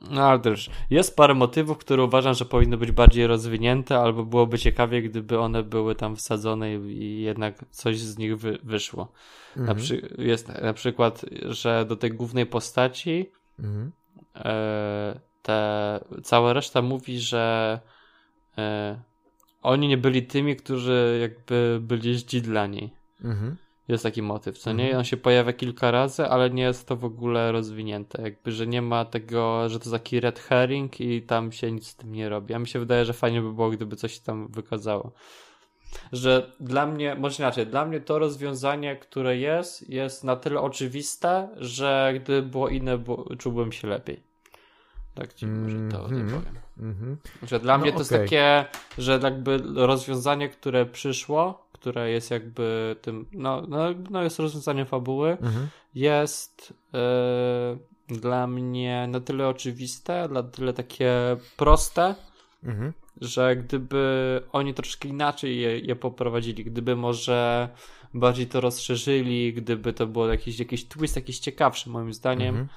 no 0.01 0.39
też 0.39 0.69
jest 0.89 1.15
parę 1.15 1.33
motywów, 1.33 1.77
które 1.77 2.03
uważam, 2.03 2.33
że 2.33 2.45
powinny 2.45 2.77
być 2.77 2.91
bardziej 2.91 3.27
rozwinięte, 3.27 3.99
albo 3.99 4.25
byłoby 4.25 4.59
ciekawie, 4.59 5.01
gdyby 5.01 5.39
one 5.39 5.63
były 5.63 5.95
tam 5.95 6.15
wsadzone 6.15 6.75
i 6.75 7.21
jednak 7.21 7.65
coś 7.69 7.99
z 7.99 8.17
nich 8.17 8.37
wy 8.37 8.57
wyszło. 8.63 9.11
Mhm. 9.57 9.77
Na 9.77 10.23
jest 10.23 10.47
na 10.47 10.73
przykład, 10.73 11.25
że 11.45 11.85
do 11.85 11.95
tej 11.95 12.11
głównej 12.11 12.45
postaci 12.45 13.31
mhm. 13.59 13.91
e 14.35 15.27
te, 15.47 15.99
cała 16.23 16.53
reszta 16.53 16.81
mówi, 16.81 17.19
że 17.19 17.79
e, 18.57 18.99
oni 19.61 19.87
nie 19.87 19.97
byli 19.97 20.23
tymi, 20.23 20.55
którzy 20.55 21.17
jakby 21.21 21.79
byli 21.81 22.13
ździ 22.13 22.41
dla 22.41 22.67
niej. 22.67 22.93
Mhm. 23.23 23.55
Jest 23.87 24.03
taki 24.03 24.21
motyw, 24.21 24.57
co 24.57 24.71
mhm. 24.71 24.89
nie? 24.89 24.97
On 24.97 25.03
się 25.03 25.17
pojawia 25.17 25.53
kilka 25.53 25.91
razy, 25.91 26.25
ale 26.25 26.49
nie 26.49 26.63
jest 26.63 26.87
to 26.87 26.95
w 26.95 27.05
ogóle 27.05 27.51
rozwinięte. 27.51 28.21
Jakby, 28.21 28.51
że 28.51 28.67
nie 28.67 28.81
ma 28.81 29.05
tego, 29.05 29.69
że 29.69 29.79
to 29.79 29.91
taki 29.91 30.19
red 30.19 30.39
herring 30.39 31.01
i 31.01 31.21
tam 31.21 31.51
się 31.51 31.71
nic 31.71 31.87
z 31.87 31.95
tym 31.95 32.11
nie 32.11 32.29
robi. 32.29 32.53
A 32.53 32.59
mi 32.59 32.67
się 32.67 32.79
wydaje, 32.79 33.05
że 33.05 33.13
fajnie 33.13 33.41
by 33.41 33.53
było, 33.53 33.69
gdyby 33.69 33.95
coś 33.95 34.19
tam 34.19 34.47
wykazało. 34.47 35.11
Że 36.11 36.51
dla 36.59 36.87
mnie, 36.87 37.15
może 37.15 37.43
inaczej, 37.43 37.67
dla 37.67 37.85
mnie 37.85 37.99
to 37.99 38.19
rozwiązanie, 38.19 38.95
które 38.95 39.37
jest, 39.37 39.89
jest 39.89 40.23
na 40.23 40.35
tyle 40.35 40.61
oczywiste, 40.61 41.49
że 41.57 42.13
gdyby 42.15 42.49
było 42.49 42.69
inne, 42.69 42.97
bo 42.97 43.35
czułbym 43.37 43.71
się 43.71 43.87
lepiej. 43.87 44.23
Tak 45.15 45.33
ci 45.33 45.47
może 45.47 45.77
to 45.91 46.05
mm 46.05 46.21
-hmm. 46.21 46.25
nie 46.25 46.39
powiem. 46.39 46.66
-hmm. 46.79 47.15
Że 47.43 47.59
dla 47.59 47.77
no 47.77 47.81
mnie 47.81 47.91
to 47.91 48.01
okay. 48.01 48.01
jest 48.01 48.11
takie, 48.11 48.65
że 48.97 49.19
jakby 49.23 49.61
rozwiązanie, 49.75 50.49
które 50.49 50.85
przyszło, 50.85 51.67
które 51.71 52.11
jest 52.11 52.31
jakby 52.31 52.95
tym, 53.01 53.25
no, 53.33 53.63
no, 53.67 53.79
no 54.09 54.23
jest 54.23 54.39
rozwiązaniem 54.39 54.85
fabuły, 54.85 55.37
-hmm. 55.41 55.67
jest 55.95 56.73
y, 58.09 58.15
dla 58.19 58.47
mnie 58.47 59.07
na 59.09 59.19
tyle 59.19 59.47
oczywiste, 59.47 60.27
na 60.31 60.43
tyle 60.43 60.73
takie 60.73 61.37
proste, 61.57 62.15
mhm. 62.63 62.93
że 63.21 63.55
gdyby 63.55 64.41
oni 64.51 64.73
troszkę 64.73 65.07
inaczej 65.07 65.59
je, 65.59 65.79
je 65.79 65.95
poprowadzili, 65.95 66.65
gdyby 66.65 66.95
może 66.95 67.69
bardziej 68.13 68.47
to 68.47 68.61
rozszerzyli, 68.61 69.53
gdyby 69.53 69.93
to 69.93 70.07
było 70.07 70.27
jakiś, 70.27 70.59
jakiś 70.59 70.87
twist, 70.87 71.15
jakiś 71.15 71.39
ciekawszy 71.39 71.89
moim 71.89 72.13
zdaniem, 72.13 72.55
mhm 72.55 72.67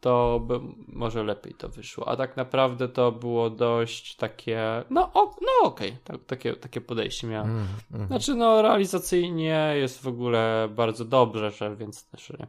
to 0.00 0.40
by 0.40 0.60
może 0.88 1.22
lepiej 1.24 1.54
to 1.54 1.68
wyszło. 1.68 2.08
A 2.08 2.16
tak 2.16 2.36
naprawdę 2.36 2.88
to 2.88 3.12
było 3.12 3.50
dość 3.50 4.16
takie, 4.16 4.84
no, 4.90 5.10
o, 5.14 5.36
no 5.40 5.68
okej, 5.68 5.88
okay. 5.88 6.00
tak, 6.04 6.24
takie, 6.26 6.54
takie 6.56 6.80
podejście 6.80 7.26
miałem. 7.26 7.50
Mm, 7.50 7.66
mm. 7.92 8.06
Znaczy, 8.06 8.34
no, 8.34 8.62
realizacyjnie 8.62 9.72
jest 9.76 10.02
w 10.02 10.08
ogóle 10.08 10.68
bardzo 10.74 11.04
dobrze, 11.04 11.50
że, 11.50 11.76
więc 11.76 12.04
też 12.04 12.30
nie. 12.30 12.46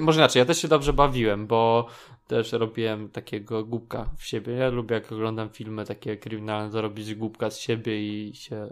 Może 0.00 0.20
inaczej, 0.20 0.40
ja 0.40 0.46
też 0.46 0.62
się 0.62 0.68
dobrze 0.68 0.92
bawiłem, 0.92 1.46
bo 1.46 1.86
też 2.26 2.52
robiłem 2.52 3.08
takiego 3.08 3.64
głupka 3.64 4.10
w 4.18 4.24
siebie. 4.24 4.52
Ja 4.52 4.68
lubię, 4.68 4.94
jak 4.94 5.12
oglądam 5.12 5.50
filmy 5.50 5.84
takie 5.84 6.16
kryminalne, 6.16 6.70
zrobić 6.70 7.14
głupka 7.14 7.50
z 7.50 7.58
siebie 7.58 8.02
i 8.02 8.34
się 8.34 8.68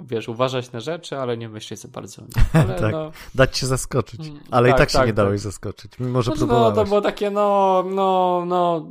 wiesz, 0.00 0.28
uważać 0.28 0.72
na 0.72 0.80
rzeczy, 0.80 1.18
ale 1.18 1.36
nie 1.36 1.48
myśleć 1.48 1.80
za 1.80 1.88
bardzo. 1.88 2.22
Ale 2.52 2.74
tak, 2.74 2.92
no... 2.92 3.10
dać 3.34 3.58
się 3.58 3.66
zaskoczyć. 3.66 4.20
Mm, 4.20 4.40
ale 4.50 4.68
tak, 4.68 4.76
i 4.76 4.78
tak 4.78 4.90
się 4.90 4.98
tak, 4.98 5.06
nie 5.06 5.12
dałeś 5.12 5.42
tak. 5.42 5.52
zaskoczyć, 5.52 5.98
mimo 5.98 6.22
że 6.22 6.30
znaczy, 6.30 6.46
No, 6.46 6.72
to 6.72 6.84
było 6.84 7.00
takie, 7.00 7.30
no, 7.30 7.84
no, 7.90 8.44
no... 8.46 8.86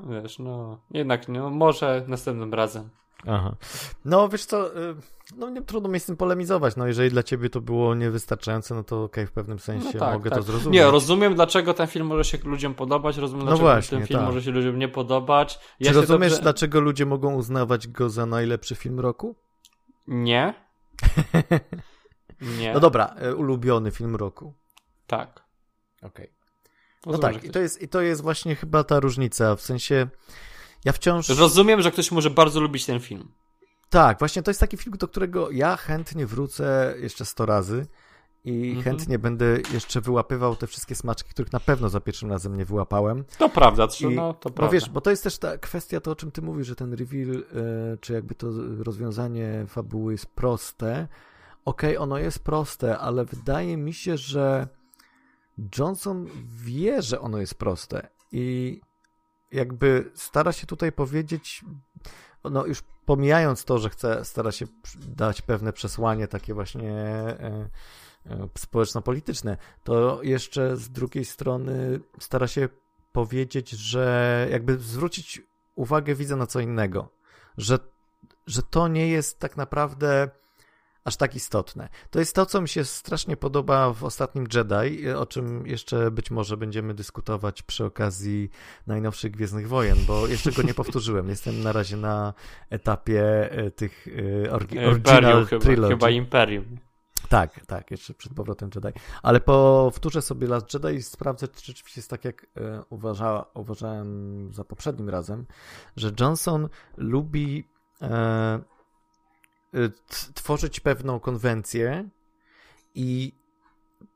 Wiesz, 0.00 0.38
no, 0.38 0.78
jednak, 0.90 1.28
no, 1.28 1.50
może 1.50 2.04
następnym 2.08 2.54
razem. 2.54 2.88
Aha. 3.26 3.56
No, 4.04 4.28
wiesz 4.28 4.44
co, 4.44 4.76
y, 4.76 4.96
no 5.36 5.50
nie 5.50 5.62
trudno 5.62 5.88
mi 5.88 6.00
z 6.00 6.04
tym 6.04 6.16
polemizować, 6.16 6.76
no 6.76 6.86
jeżeli 6.86 7.10
dla 7.10 7.22
ciebie 7.22 7.50
to 7.50 7.60
było 7.60 7.94
niewystarczające, 7.94 8.74
no 8.74 8.84
to 8.84 9.04
okej, 9.04 9.24
okay, 9.24 9.26
w 9.26 9.32
pewnym 9.32 9.58
sensie 9.58 9.90
no 9.94 10.00
tak, 10.00 10.14
mogę 10.14 10.30
tak. 10.30 10.38
to 10.38 10.42
zrozumieć. 10.42 10.74
Nie, 10.80 10.90
rozumiem 10.90 11.34
dlaczego 11.34 11.74
ten 11.74 11.86
film 11.86 12.06
może 12.06 12.24
się 12.24 12.38
ludziom 12.44 12.74
podobać, 12.74 13.16
rozumiem 13.16 13.44
no 13.44 13.50
dlaczego 13.50 13.68
właśnie, 13.68 13.98
ten 13.98 14.06
film 14.06 14.20
tak. 14.20 14.28
może 14.28 14.42
się 14.42 14.50
ludziom 14.50 14.78
nie 14.78 14.88
podobać. 14.88 15.58
Ja 15.80 15.92
Czy 15.92 16.00
rozumiesz 16.00 16.30
dobrze... 16.30 16.42
dlaczego 16.42 16.80
ludzie 16.80 17.06
mogą 17.06 17.34
uznawać 17.34 17.88
go 17.88 18.10
za 18.10 18.26
najlepszy 18.26 18.74
film 18.74 19.00
roku? 19.00 19.36
Nie. 20.06 20.54
nie. 22.58 22.72
No 22.72 22.80
dobra, 22.80 23.14
e, 23.18 23.34
ulubiony 23.34 23.90
film 23.90 24.16
roku. 24.16 24.54
Tak. 25.06 25.42
Okej. 26.02 26.08
Okay. 26.08 26.36
No 27.06 27.18
tak, 27.18 27.44
i 27.44 27.50
to, 27.50 27.58
jest, 27.58 27.82
i 27.82 27.88
to 27.88 28.00
jest 28.00 28.22
właśnie 28.22 28.54
chyba 28.54 28.84
ta 28.84 29.00
różnica, 29.00 29.56
w 29.56 29.60
sensie 29.60 30.08
ja 30.84 30.92
wciąż... 30.92 31.28
Rozumiem, 31.28 31.82
że 31.82 31.90
ktoś 31.90 32.12
może 32.12 32.30
bardzo 32.30 32.60
lubić 32.60 32.86
ten 32.86 33.00
film. 33.00 33.28
Tak, 33.90 34.18
właśnie 34.18 34.42
to 34.42 34.50
jest 34.50 34.60
taki 34.60 34.76
film, 34.76 34.96
do 34.96 35.08
którego 35.08 35.50
ja 35.50 35.76
chętnie 35.76 36.26
wrócę 36.26 36.94
jeszcze 36.98 37.24
100 37.24 37.46
razy 37.46 37.86
i 38.44 38.68
mhm. 38.68 38.84
chętnie 38.84 39.18
będę 39.18 39.58
jeszcze 39.72 40.00
wyłapywał 40.00 40.56
te 40.56 40.66
wszystkie 40.66 40.94
smaczki, 40.94 41.30
których 41.30 41.52
na 41.52 41.60
pewno 41.60 41.88
za 41.88 42.00
pierwszym 42.00 42.30
razem 42.30 42.56
nie 42.56 42.64
wyłapałem. 42.64 43.24
To 43.38 43.48
prawda, 43.48 43.88
I, 44.00 44.06
no 44.06 44.34
to 44.34 44.40
prawda. 44.50 44.62
Bo 44.62 44.68
wiesz, 44.68 44.90
bo 44.90 45.00
to 45.00 45.10
jest 45.10 45.22
też 45.22 45.38
ta 45.38 45.58
kwestia, 45.58 46.00
to 46.00 46.10
o 46.10 46.16
czym 46.16 46.30
ty 46.30 46.42
mówisz, 46.42 46.66
że 46.66 46.76
ten 46.76 46.92
reveal, 46.92 47.36
e, 47.36 47.42
czy 48.00 48.12
jakby 48.12 48.34
to 48.34 48.46
rozwiązanie 48.78 49.64
fabuły 49.68 50.12
jest 50.12 50.26
proste. 50.26 51.08
Okej, 51.64 51.90
okay, 51.90 52.02
ono 52.02 52.18
jest 52.18 52.38
proste, 52.38 52.98
ale 52.98 53.24
wydaje 53.24 53.76
mi 53.76 53.92
się, 53.94 54.16
że 54.16 54.68
Johnson 55.78 56.26
wie, 56.64 57.02
że 57.02 57.20
ono 57.20 57.38
jest 57.38 57.54
proste 57.54 58.08
i 58.32 58.80
jakby 59.56 60.10
stara 60.14 60.52
się 60.52 60.66
tutaj 60.66 60.92
powiedzieć, 60.92 61.64
no 62.44 62.66
już 62.66 62.82
pomijając 63.06 63.64
to, 63.64 63.78
że 63.78 63.90
chce, 63.90 64.24
stara 64.24 64.52
się 64.52 64.66
dać 64.98 65.42
pewne 65.42 65.72
przesłanie 65.72 66.28
takie 66.28 66.54
właśnie 66.54 66.92
e, 66.92 67.68
e, 68.26 68.48
społeczno-polityczne, 68.58 69.56
to 69.84 70.22
jeszcze 70.22 70.76
z 70.76 70.90
drugiej 70.90 71.24
strony 71.24 72.00
stara 72.18 72.46
się 72.46 72.68
powiedzieć, 73.12 73.70
że 73.70 74.48
jakby 74.50 74.78
zwrócić 74.78 75.42
uwagę 75.74 76.14
widza 76.14 76.36
na 76.36 76.46
co 76.46 76.60
innego, 76.60 77.08
że, 77.58 77.78
że 78.46 78.62
to 78.62 78.88
nie 78.88 79.08
jest 79.08 79.38
tak 79.38 79.56
naprawdę 79.56 80.30
aż 81.06 81.16
tak 81.16 81.36
istotne. 81.36 81.88
To 82.10 82.18
jest 82.18 82.34
to, 82.34 82.46
co 82.46 82.60
mi 82.60 82.68
się 82.68 82.84
strasznie 82.84 83.36
podoba 83.36 83.92
w 83.92 84.04
ostatnim 84.04 84.46
Jedi, 84.54 85.10
o 85.10 85.26
czym 85.26 85.66
jeszcze 85.66 86.10
być 86.10 86.30
może 86.30 86.56
będziemy 86.56 86.94
dyskutować 86.94 87.62
przy 87.62 87.84
okazji 87.84 88.50
najnowszych 88.86 89.32
Gwiezdnych 89.32 89.68
Wojen, 89.68 89.98
bo 90.06 90.26
jeszcze 90.26 90.52
go 90.52 90.62
nie 90.62 90.74
powtórzyłem. 90.82 91.28
Jestem 91.28 91.62
na 91.62 91.72
razie 91.72 91.96
na 91.96 92.34
etapie 92.70 93.52
e, 93.52 93.70
tych 93.70 94.06
e, 94.08 94.50
orgi- 94.50 94.88
original 94.88 95.46
chyba, 95.46 95.62
trilogy. 95.62 95.94
chyba 95.94 96.10
Imperium. 96.10 96.78
Tak, 97.28 97.66
tak, 97.66 97.90
jeszcze 97.90 98.14
przed 98.14 98.34
powrotem 98.34 98.70
Jedi. 98.74 98.98
Ale 99.22 99.40
powtórzę 99.40 100.22
sobie 100.22 100.46
Last 100.48 100.74
Jedi 100.74 100.96
i 100.96 101.02
sprawdzę, 101.02 101.48
czy 101.48 101.66
rzeczywiście 101.66 101.98
jest 102.00 102.10
tak, 102.10 102.24
jak 102.24 102.46
e, 102.56 102.82
uważa, 102.90 103.44
uważałem 103.54 104.52
za 104.52 104.64
poprzednim 104.64 105.10
razem, 105.10 105.46
że 105.96 106.12
Johnson 106.20 106.68
lubi 106.96 107.68
e, 108.02 108.60
tworzyć 110.34 110.80
pewną 110.80 111.20
konwencję 111.20 112.08
i 112.94 113.32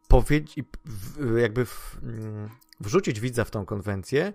powiedzieć, 0.09 0.57
jakby 1.37 1.67
mm, 2.02 2.49
wrzucić 2.81 3.21
widza 3.21 3.45
w 3.45 3.50
tą 3.50 3.67
konwencję 3.67 4.33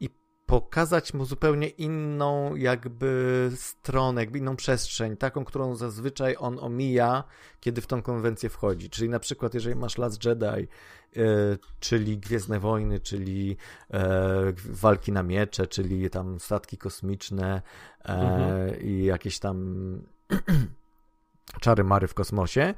i 0.00 0.10
pokazać 0.46 1.14
mu 1.14 1.24
zupełnie 1.24 1.68
inną 1.68 2.56
jakby 2.56 3.50
stronę, 3.54 4.20
jakby 4.20 4.38
inną 4.38 4.56
przestrzeń, 4.56 5.16
taką, 5.16 5.44
którą 5.44 5.76
zazwyczaj 5.76 6.36
on 6.38 6.58
omija, 6.60 7.24
kiedy 7.60 7.80
w 7.80 7.86
tą 7.86 8.02
konwencję 8.02 8.48
wchodzi. 8.48 8.90
Czyli 8.90 9.08
na 9.08 9.18
przykład, 9.18 9.54
jeżeli 9.54 9.76
masz 9.76 9.98
Last 9.98 10.24
Jedi, 10.24 10.68
y, 11.16 11.58
czyli 11.80 12.18
Gwiezdne 12.18 12.60
Wojny, 12.60 13.00
czyli 13.00 13.56
e, 13.90 14.52
walki 14.64 15.12
na 15.12 15.22
miecze, 15.22 15.66
czyli 15.66 16.10
tam 16.10 16.40
statki 16.40 16.78
kosmiczne 16.78 17.62
e, 18.04 18.08
mhm. 18.08 18.80
i 18.80 19.04
jakieś 19.04 19.38
tam 19.38 19.58
czary 21.60 21.84
mary 21.84 22.08
w 22.08 22.14
kosmosie, 22.14 22.74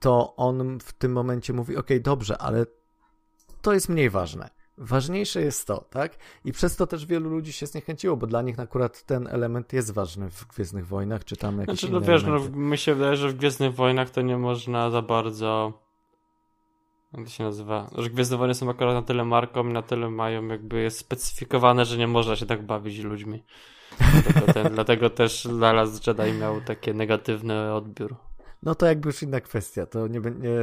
to 0.00 0.36
on 0.36 0.78
w 0.80 0.92
tym 0.92 1.12
momencie 1.12 1.52
mówi: 1.52 1.76
OK, 1.76 1.88
dobrze, 2.00 2.38
ale 2.38 2.66
to 3.62 3.72
jest 3.72 3.88
mniej 3.88 4.10
ważne. 4.10 4.50
Ważniejsze 4.78 5.42
jest 5.42 5.66
to, 5.66 5.78
tak? 5.90 6.16
I 6.44 6.52
przez 6.52 6.76
to 6.76 6.86
też 6.86 7.06
wielu 7.06 7.30
ludzi 7.30 7.52
się 7.52 7.66
zniechęciło, 7.66 8.16
bo 8.16 8.26
dla 8.26 8.42
nich 8.42 8.60
akurat 8.60 9.02
ten 9.02 9.26
element 9.26 9.72
jest 9.72 9.92
ważny 9.92 10.30
w 10.30 10.46
Gwiezdnych 10.46 10.86
Wojnach, 10.86 11.24
czy 11.24 11.36
tam 11.36 11.60
jakieś 11.60 11.80
znaczy, 11.80 11.92
no 11.92 12.00
wiesz, 12.00 12.24
no, 12.24 12.38
mi 12.48 12.78
się 12.78 12.94
wydaje, 12.94 13.16
że 13.16 13.28
w 13.28 13.36
Gwiezdnych 13.36 13.74
Wojnach 13.74 14.10
to 14.10 14.22
nie 14.22 14.38
można 14.38 14.90
za 14.90 15.02
bardzo 15.02 15.72
jak 17.12 17.24
to 17.24 17.30
się 17.30 17.44
nazywa? 17.44 17.90
Że 17.98 18.10
Gwiezdne 18.10 18.36
Wojny 18.36 18.54
są 18.54 18.70
akurat 18.70 18.94
na 18.94 19.02
tyle 19.02 19.24
marką 19.24 19.68
i 19.68 19.72
na 19.72 19.82
tyle 19.82 20.10
mają 20.10 20.46
jakby 20.46 20.80
jest 20.80 20.98
specyfikowane, 20.98 21.84
że 21.84 21.98
nie 21.98 22.06
można 22.06 22.36
się 22.36 22.46
tak 22.46 22.66
bawić 22.66 22.98
ludźmi. 22.98 23.44
Dlatego, 23.98 24.52
ten, 24.52 24.74
dlatego 24.74 25.10
też 25.10 25.48
dla 25.50 25.72
Last 25.72 26.06
Jedi 26.06 26.32
miał 26.32 26.60
taki 26.60 26.94
negatywny 26.94 27.74
odbiór. 27.74 28.16
No 28.62 28.74
to 28.74 28.86
jakby 28.86 29.08
już 29.08 29.22
inna 29.22 29.40
kwestia, 29.40 29.86
to 29.86 30.08
nie, 30.08 30.20
nie 30.20 30.58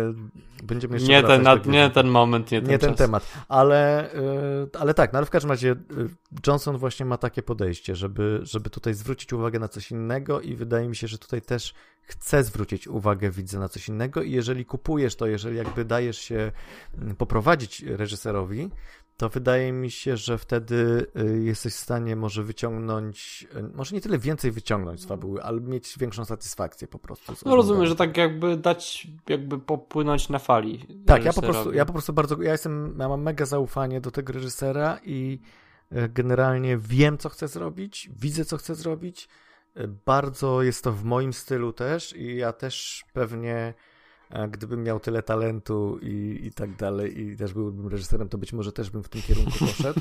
będziemy 0.64 0.94
jeszcze 0.94 1.12
nie 1.12 1.24
ten, 1.24 1.72
nie 1.72 1.90
ten 1.90 2.08
moment, 2.08 2.52
nie 2.52 2.62
ten, 2.62 2.70
nie 2.70 2.80
ten 2.80 2.90
czas. 2.90 2.98
temat, 2.98 3.28
ale, 3.48 4.10
yy, 4.74 4.80
ale 4.80 4.94
tak, 4.94 5.14
no 5.14 5.18
ale 5.18 5.26
w 5.26 5.30
każdym 5.30 5.52
razie 5.52 5.68
yy, 5.68 6.10
Johnson 6.48 6.78
właśnie 6.78 7.06
ma 7.06 7.18
takie 7.18 7.44
podejście, 7.44 7.96
żeby, 7.96 8.40
żeby 8.44 8.70
tutaj 8.70 8.94
zwrócić 8.94 9.34
uwagę 9.34 9.60
na 9.60 9.68
coś 9.68 9.92
innego 9.92 10.42
i 10.42 10.56
wydaje 10.56 10.90
mi 10.90 10.96
się, 10.96 11.08
że 11.08 11.18
tutaj 11.18 11.42
też 11.42 11.74
chce 12.02 12.44
zwrócić 12.44 12.88
uwagę 12.88 13.32
widzę 13.32 13.60
na 13.60 13.70
coś 13.70 13.88
innego 13.90 14.22
i 14.22 14.32
jeżeli 14.32 14.66
kupujesz 14.66 15.16
to, 15.16 15.28
jeżeli 15.28 15.58
jakby 15.58 15.86
dajesz 15.86 16.18
się 16.18 16.52
mm, 16.98 17.16
poprowadzić 17.16 17.82
reżyserowi, 17.82 18.70
to 19.18 19.30
wydaje 19.30 19.72
mi 19.72 19.92
się, 19.92 20.18
że 20.18 20.38
wtedy 20.38 21.08
y, 21.20 21.44
jesteś 21.44 21.74
w 21.74 21.78
stanie 21.78 22.16
może 22.16 22.44
wyciągnąć, 22.44 23.48
y, 23.56 23.64
może 23.76 23.96
nie 23.96 24.02
tyle 24.02 24.18
więcej 24.18 24.52
wyciągnąć 24.52 25.02
z 25.02 25.06
fabuły, 25.06 25.44
ale 25.44 25.62
mieć 25.62 25.98
większą 26.00 26.26
satysfakcję 26.26 26.88
po 26.88 27.00
prostu. 27.00 27.34
No 27.46 27.56
rozumiem, 27.56 27.86
że 27.86 27.96
tak 27.96 28.18
jakby 28.18 28.58
dać, 28.58 29.08
jakby 29.30 29.60
popłynąć 29.60 30.30
na 30.30 30.40
fali. 30.40 30.88
Tak, 31.06 31.26
ja 31.26 31.34
po 31.34 31.42
prostu, 31.42 31.74
ja 31.74 31.86
po 31.86 31.94
prostu 31.94 32.14
bardzo, 32.14 32.42
ja 32.42 32.52
jestem, 32.52 32.96
ja 33.00 33.10
mam 33.10 33.22
mega 33.22 33.46
zaufanie 33.46 34.02
do 34.02 34.12
tego 34.12 34.34
reżysera 34.34 35.00
i 35.06 35.40
y, 35.92 36.10
generalnie 36.10 36.78
wiem, 36.78 37.18
co 37.18 37.30
chcę 37.30 37.48
zrobić, 37.48 38.10
widzę, 38.20 38.46
co 38.46 38.58
chcę 38.58 38.76
zrobić. 38.76 39.30
Bardzo 40.06 40.64
jest 40.64 40.84
to 40.84 40.92
w 40.92 41.04
moim 41.04 41.34
stylu 41.34 41.74
też 41.74 42.16
i 42.16 42.36
ja 42.36 42.54
też 42.54 43.06
pewnie 43.14 43.74
gdybym 44.52 44.84
miał 44.84 45.00
tyle 45.00 45.24
talentu 45.24 46.00
i, 46.02 46.40
i 46.44 46.52
tak 46.52 46.76
dalej, 46.76 47.22
i 47.22 47.38
też 47.38 47.54
byłbym 47.54 47.88
reżyserem, 47.88 48.30
to 48.30 48.38
być 48.38 48.54
może 48.54 48.72
też 48.72 48.90
bym 48.90 49.04
w 49.04 49.10
tym 49.10 49.22
kierunku 49.22 49.52
poszedł. 49.60 50.00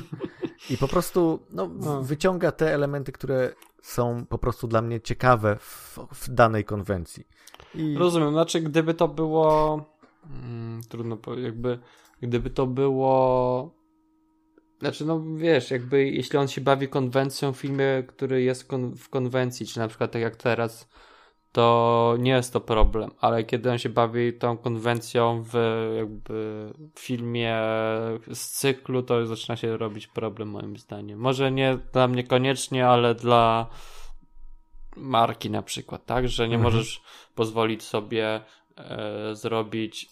I 0.69 0.77
po 0.77 0.87
prostu 0.87 1.39
no, 1.49 1.69
no. 1.79 2.03
wyciąga 2.03 2.51
te 2.51 2.73
elementy, 2.73 3.11
które 3.11 3.53
są 3.81 4.25
po 4.25 4.37
prostu 4.37 4.67
dla 4.67 4.81
mnie 4.81 5.01
ciekawe 5.01 5.55
w, 5.55 5.99
w 6.11 6.29
danej 6.29 6.65
konwencji. 6.65 7.27
I... 7.75 7.95
Rozumiem, 7.97 8.31
znaczy 8.31 8.61
gdyby 8.61 8.93
to 8.93 9.07
było 9.07 9.85
hmm, 10.27 10.81
trudno 10.89 11.17
powiedzieć, 11.17 11.45
jakby 11.45 11.79
gdyby 12.21 12.49
to 12.49 12.67
było 12.67 13.83
znaczy, 14.79 15.05
no 15.05 15.23
wiesz, 15.35 15.71
jakby 15.71 16.09
jeśli 16.09 16.39
on 16.39 16.47
się 16.47 16.61
bawi 16.61 16.87
konwencją 16.87 17.53
w 17.53 17.57
filmie, 17.57 18.03
który 18.07 18.43
jest 18.43 18.65
kon 18.65 18.95
w 18.95 19.09
konwencji, 19.09 19.65
czy 19.65 19.79
na 19.79 19.87
przykład 19.87 20.11
tak 20.11 20.21
jak 20.21 20.35
teraz 20.35 20.89
to 21.53 22.15
nie 22.19 22.31
jest 22.31 22.53
to 22.53 22.61
problem, 22.61 23.11
ale 23.21 23.43
kiedy 23.43 23.71
on 23.71 23.77
się 23.77 23.89
bawi 23.89 24.33
tą 24.33 24.57
konwencją 24.57 25.43
w 25.43 25.53
jakby 25.97 26.73
filmie 26.99 27.61
z 28.33 28.49
cyklu, 28.49 29.03
to 29.03 29.25
zaczyna 29.25 29.55
się 29.55 29.77
robić 29.77 30.07
problem 30.07 30.49
moim 30.49 30.77
zdaniem. 30.77 31.19
Może 31.19 31.51
nie 31.51 31.77
dla 31.93 32.07
mnie 32.07 32.23
koniecznie, 32.23 32.87
ale 32.87 33.15
dla 33.15 33.69
marki 34.95 35.49
na 35.49 35.61
przykład, 35.61 36.05
tak? 36.05 36.29
Że 36.29 36.47
nie 36.47 36.55
mhm. 36.55 36.73
możesz 36.73 37.01
pozwolić 37.35 37.83
sobie 37.83 38.41
e, 38.77 39.35
zrobić 39.35 40.09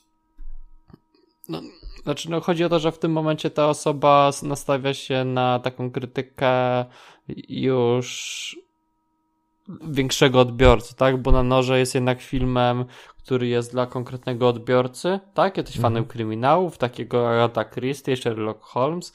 no, 1.49 1.61
znaczy, 2.03 2.29
no 2.29 2.41
chodzi 2.41 2.63
o 2.63 2.69
to, 2.69 2.79
że 2.79 2.91
w 2.91 2.99
tym 2.99 3.11
momencie 3.11 3.49
ta 3.49 3.69
osoba 3.69 4.31
nastawia 4.43 4.93
się 4.93 5.25
na 5.25 5.59
taką 5.59 5.91
krytykę 5.91 6.85
już 7.49 8.57
większego 9.89 10.39
odbiorcy, 10.39 10.95
tak? 10.95 11.21
Bo 11.21 11.31
na 11.31 11.43
noże 11.43 11.79
jest 11.79 11.95
jednak 11.95 12.21
filmem, 12.21 12.85
który 13.17 13.47
jest 13.47 13.71
dla 13.71 13.85
konkretnego 13.85 14.47
odbiorcy, 14.47 15.19
tak? 15.33 15.57
Jesteś 15.57 15.75
mm. 15.75 15.81
fanem 15.81 16.05
kryminałów, 16.05 16.77
takiego 16.77 17.29
Agatha 17.29 17.65
Christie, 17.65 18.17
Sherlock 18.17 18.61
Holmes, 18.61 19.13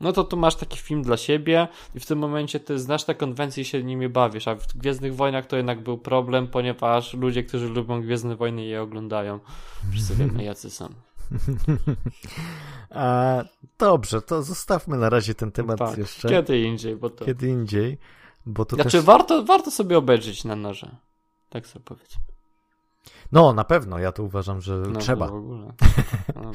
no 0.00 0.12
to 0.12 0.24
tu 0.24 0.36
masz 0.36 0.56
taki 0.56 0.78
film 0.78 1.02
dla 1.02 1.16
siebie 1.16 1.68
i 1.94 2.00
w 2.00 2.06
tym 2.06 2.18
momencie 2.18 2.60
ty 2.60 2.78
znasz 2.78 3.04
te 3.04 3.14
konwencje 3.14 3.62
i 3.62 3.64
się 3.64 3.82
nimi 3.82 4.08
bawisz, 4.08 4.48
a 4.48 4.54
w 4.54 4.66
Gwiezdnych 4.66 5.16
Wojnach 5.16 5.46
to 5.46 5.56
jednak 5.56 5.82
był 5.82 5.98
problem, 5.98 6.48
ponieważ 6.48 7.14
ludzie, 7.14 7.42
którzy 7.42 7.68
lubią 7.68 8.02
Gwiezdne 8.02 8.36
Wojny 8.36 8.64
je 8.64 8.82
oglądają. 8.82 9.40
Wszyscy 9.92 10.14
wiemy, 10.14 10.44
jacy 10.44 10.70
są. 10.70 10.88
A, 12.90 13.44
dobrze, 13.78 14.22
to 14.22 14.42
zostawmy 14.42 14.96
na 14.96 15.10
razie 15.10 15.34
ten 15.34 15.52
temat 15.52 15.78
tak, 15.78 15.98
jeszcze. 15.98 16.28
Kiedy 16.28 16.60
indziej, 16.60 16.96
bo 16.96 17.10
to... 17.10 17.24
Kiedy 17.24 17.48
indziej. 17.48 17.98
Bo 18.46 18.64
to 18.64 18.76
znaczy, 18.76 18.90
też... 18.90 19.04
warto, 19.04 19.44
warto 19.44 19.70
sobie 19.70 19.98
obejrzeć 19.98 20.44
na 20.44 20.56
noże. 20.56 20.96
Tak 21.48 21.66
sobie 21.66 21.84
powiedzmy. 21.84 22.22
No, 23.32 23.52
na 23.52 23.64
pewno. 23.64 23.98
Ja 23.98 24.12
to 24.12 24.22
uważam, 24.22 24.60
że 24.60 24.76
no, 24.76 25.00
trzeba. 25.00 25.28
W 25.28 25.34
ogóle. 25.34 25.72
No. 26.34 26.52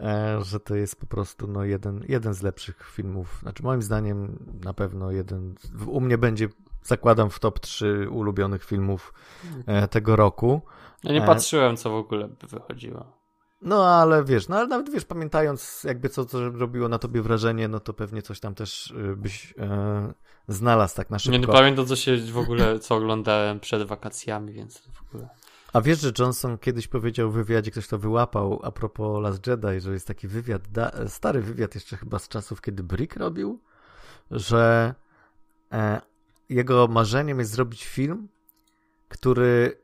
E, 0.00 0.44
że 0.44 0.60
to 0.60 0.74
jest 0.74 1.00
po 1.00 1.06
prostu 1.06 1.46
no, 1.46 1.64
jeden, 1.64 2.04
jeden 2.08 2.34
z 2.34 2.42
lepszych 2.42 2.90
filmów. 2.90 3.38
Znaczy, 3.42 3.62
moim 3.62 3.82
zdaniem 3.82 4.38
na 4.64 4.74
pewno 4.74 5.10
jeden. 5.10 5.54
U 5.86 6.00
mnie 6.00 6.18
będzie, 6.18 6.48
zakładam, 6.82 7.30
w 7.30 7.38
top 7.38 7.60
3 7.60 8.08
ulubionych 8.10 8.64
filmów 8.64 9.14
e, 9.66 9.88
tego 9.88 10.16
roku. 10.16 10.60
Ja 11.04 11.12
nie 11.12 11.22
e, 11.22 11.26
patrzyłem, 11.26 11.76
co 11.76 11.90
w 11.90 11.94
ogóle 11.94 12.28
by 12.28 12.46
wychodziło. 12.46 13.19
No 13.62 13.86
ale 13.86 14.24
wiesz, 14.24 14.48
no 14.48 14.56
ale 14.56 14.66
nawet 14.66 14.90
wiesz, 14.90 15.04
pamiętając 15.04 15.84
jakby 15.84 16.08
co 16.08 16.24
to 16.24 16.50
robiło 16.50 16.88
na 16.88 16.98
tobie 16.98 17.22
wrażenie, 17.22 17.68
no 17.68 17.80
to 17.80 17.92
pewnie 17.92 18.22
coś 18.22 18.40
tam 18.40 18.54
też 18.54 18.90
y, 18.90 19.16
byś 19.16 19.54
e, 19.58 20.12
znalazł 20.48 20.96
tak 20.96 21.10
na 21.10 21.18
szybko. 21.18 21.32
Nie, 21.32 21.38
nie 21.38 21.46
pamiętam 21.46 21.86
co 21.86 21.96
się 21.96 22.16
w 22.16 22.38
ogóle, 22.38 22.78
co 22.78 22.96
oglądałem 22.96 23.60
przed 23.60 23.82
wakacjami, 23.82 24.52
więc 24.52 24.78
w 24.78 25.02
ogóle... 25.02 25.28
A 25.72 25.80
wiesz, 25.80 26.00
że 26.00 26.12
Johnson 26.18 26.58
kiedyś 26.58 26.88
powiedział 26.88 27.30
w 27.30 27.34
wywiadzie, 27.34 27.70
ktoś 27.70 27.88
to 27.88 27.98
wyłapał 27.98 28.60
a 28.62 28.70
propos 28.70 29.22
Last 29.22 29.46
Jedi, 29.46 29.80
że 29.80 29.92
jest 29.92 30.06
taki 30.06 30.28
wywiad, 30.28 30.68
da, 30.68 30.92
stary 31.08 31.42
wywiad 31.42 31.74
jeszcze 31.74 31.96
chyba 31.96 32.18
z 32.18 32.28
czasów, 32.28 32.60
kiedy 32.60 32.82
Brick 32.82 33.16
robił, 33.16 33.60
że 34.30 34.94
e, 35.72 36.00
jego 36.48 36.88
marzeniem 36.88 37.38
jest 37.38 37.50
zrobić 37.50 37.86
film, 37.86 38.28
który 39.08 39.80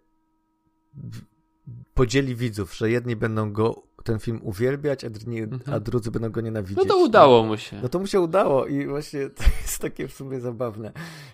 podzieli 1.94 2.36
widzów, 2.36 2.74
że 2.76 2.90
jedni 2.90 3.16
będą 3.16 3.52
go 3.52 3.82
ten 4.04 4.18
film 4.18 4.40
uwielbiać, 4.42 5.04
a, 5.04 5.10
dni, 5.10 5.40
Mhm. 5.40 5.76
a 5.76 5.80
drudzy 5.80 6.10
będą 6.10 6.30
go 6.30 6.40
nienawidzieć. 6.40 6.76
No 6.76 6.84
to 6.84 6.98
udało 6.98 7.42
mu 7.42 7.56
się. 7.56 7.80
No 7.82 7.88
to 7.88 7.98
mu 7.98 8.06
się 8.06 8.20
udało 8.20 8.66
i 8.66 8.86
właśnie 8.86 9.20
to 9.38 9.44
jest 9.62 9.78
takie 9.78 10.08
w 10.08 10.12
sumie 10.12 10.40
zabawne. 10.40 10.92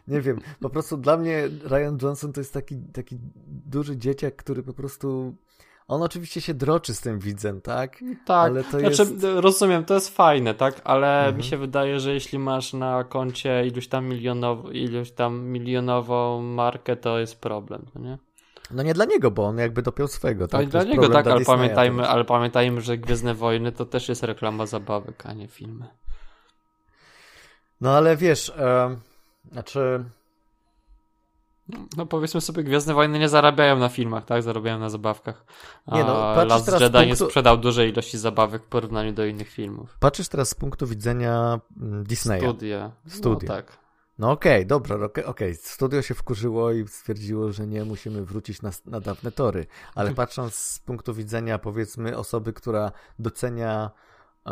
Nie 0.09 0.21
wiem, 0.21 0.39
po 0.61 0.71
prostu 0.71 0.97
dla 0.97 1.17
mnie 1.17 1.49
Ryan 1.65 1.99
Johnson 2.03 2.33
to 2.33 2.41
jest 2.41 2.53
taki, 2.53 2.77
taki 2.93 3.19
duży 3.47 3.97
dzieciak, 3.97 4.37
który 4.37 4.63
po 4.63 4.73
prostu... 4.73 5.35
On 5.89 6.03
oczywiście 6.03 6.41
się 6.41 6.55
droczy 6.55 6.95
z 6.95 7.01
tym 7.01 7.19
widzem, 7.19 7.61
tak? 7.61 7.97
Tak, 8.27 8.51
Ale 8.51 8.65
to 8.65 8.71
znaczy, 8.81 9.03
jest... 9.03 9.27
rozumiem, 9.37 9.85
to 9.85 9.95
jest 9.95 10.09
fajne, 10.17 10.55
tak? 10.55 10.81
Ale 10.85 11.19
Mhm. 11.19 11.37
mi 11.37 11.43
się 11.45 11.57
wydaje, 11.57 12.01
że 12.01 12.15
jeśli 12.15 12.39
masz 12.39 12.73
na 12.73 13.05
koncie 13.05 13.67
iluś 13.67 13.89
tam, 13.89 14.07
milionow, 14.09 14.59
iluś 14.73 15.11
tam 15.11 15.43
milionową 15.45 16.43
markę, 16.43 16.97
to 16.97 17.19
jest 17.19 17.41
problem, 17.41 17.87
no 17.95 18.01
nie? 18.01 18.19
No 18.73 18.83
nie 18.83 18.95
dla 18.95 19.05
niego, 19.05 19.31
bo 19.31 19.47
on 19.47 19.59
jakby 19.59 19.83
dopiął 19.83 20.09
swego. 20.09 20.49
To 20.49 20.53
Tak? 20.59 20.67
i 20.67 20.71
dla 20.71 20.83
niego, 20.85 21.09
tak, 21.09 21.27
ale 21.27 21.39
Disneya 21.39 21.57
pamiętajmy, 21.57 22.09
ale 22.09 22.25
pamiętajmy, 22.25 22.81
że 22.81 22.99
Gwiezdne 22.99 23.35
Wojny 23.35 23.73
to 23.73 23.87
też 23.87 24.09
jest 24.09 24.23
reklama 24.23 24.67
zabawek, 24.67 25.27
a 25.27 25.33
nie 25.33 25.49
filmy. 25.49 25.87
No 27.81 27.91
ale 27.91 28.17
wiesz, 28.17 28.49
e, 28.59 28.97
znaczy... 29.53 30.05
No 31.97 32.07
powiedzmy 32.07 32.41
sobie, 32.41 32.65
Gwiezdne 32.65 32.95
Wojny 32.95 33.19
nie 33.19 33.29
zarabiają 33.29 33.79
na 33.79 33.89
filmach, 33.89 34.25
tak? 34.25 34.43
Zarabiają 34.43 34.79
na 34.79 34.89
zabawkach. 34.91 35.45
A 35.87 35.97
Nie 35.97 36.05
no, 36.05 36.45
Last 36.45 36.81
Jedi 36.81 36.99
nie 36.99 37.15
punktu- 37.15 37.27
sprzedał 37.27 37.57
dużej 37.57 37.91
ilości 37.91 38.19
zabawek 38.19 38.63
w 38.63 38.67
porównaniu 38.67 39.13
do 39.13 39.25
innych 39.27 39.49
filmów. 39.51 39.97
Patrzysz 40.01 40.29
teraz 40.29 40.49
z 40.49 40.55
punktu 40.55 40.87
widzenia 40.87 41.61
mm, 41.81 42.05
Disneya. 42.05 42.41
Studia. 42.41 42.91
Studia. 43.09 43.49
No, 43.49 43.55
tak. 43.55 43.82
No 44.19 44.31
okej, 44.31 44.67
dobra, 44.67 44.97
okej, 45.07 45.25
okej. 45.25 45.55
Studio 45.55 46.03
się 46.03 46.15
wkurzyło 46.15 46.73
i 46.73 46.89
stwierdziło, 46.89 47.53
że 47.53 47.67
nie, 47.67 47.85
musimy 47.85 48.25
wrócić 48.25 48.63
na, 48.63 48.71
na 48.87 49.01
dawne 49.01 49.33
tory. 49.33 49.67
Ale 49.95 50.09
Mhm. 50.11 50.15
patrząc 50.27 50.55
z 50.55 50.79
punktu 50.79 51.15
widzenia, 51.15 51.59
powiedzmy, 51.59 52.17
osoby, 52.19 52.53
która 52.53 52.93
docenia 53.19 53.91
e, 54.47 54.51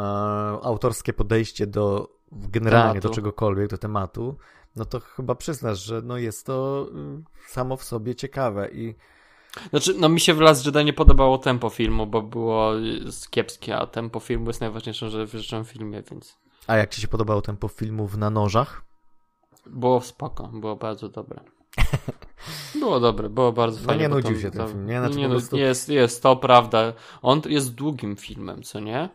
autorskie 0.62 1.12
podejście 1.12 1.66
do 1.66 2.09
generalnie 2.33 2.88
Tematu. 3.01 3.09
do 3.09 3.14
czegokolwiek, 3.14 3.68
do 3.70 3.79
tematu, 3.79 4.37
no 4.77 4.85
to 4.85 5.01
chyba 5.01 5.35
przyznasz, 5.35 5.79
że 5.79 6.03
no 6.03 6.16
jest 6.18 6.46
to 6.46 6.87
y, 7.49 7.51
samo 7.53 7.77
w 7.77 7.85
sobie 7.85 8.14
ciekawe 8.14 8.68
i 8.73 8.94
Znaczy, 9.70 9.94
no 9.99 10.09
mi 10.09 10.20
się 10.20 10.35
w 10.35 10.40
Last 10.40 10.66
Jedi 10.66 10.85
nie 10.85 10.92
podobało 10.92 11.38
tempo 11.38 11.70
filmu, 11.70 12.07
bo 12.07 12.23
było 12.23 12.73
kiepskie, 13.31 13.77
a 13.77 13.87
tempo 13.87 14.20
filmu 14.20 14.46
jest 14.46 14.61
najważniejszą 14.61 15.09
rzeczą 15.27 15.64
w 15.64 15.68
filmie, 15.68 16.03
więc 16.11 16.38
a 16.66 16.77
jak 16.77 16.90
ci 16.94 17.01
się 17.01 17.09
podobało 17.09 17.42
tempo 17.42 17.68
filmów 17.68 18.16
na 18.16 18.31
nożach? 18.31 18.83
Było 19.70 20.00
spoko, 20.00 20.48
było 20.48 20.76
bardzo 20.76 21.09
dobre. 21.09 21.40
Było 22.74 23.00
dobre, 23.00 23.28
było 23.28 23.52
bardzo 23.52 23.80
No 23.80 23.87
fajnie. 23.87 24.02
nie 24.02 24.09
nudził 24.09 24.40
się 24.40 24.50
ten 24.50 24.68
film, 24.68 24.87
nie? 24.87 24.98
Znaczy 24.98 25.16
nie, 25.18 25.28
prostu- 25.28 25.56
jest, 25.56 25.88
jest, 25.88 26.22
to 26.22 26.37
prawda. 26.37 26.92
On 27.22 27.42
jest 27.46 27.74
długim 27.74 28.16
filmem, 28.16 28.62
co 28.62 28.80
nie? 28.80 29.09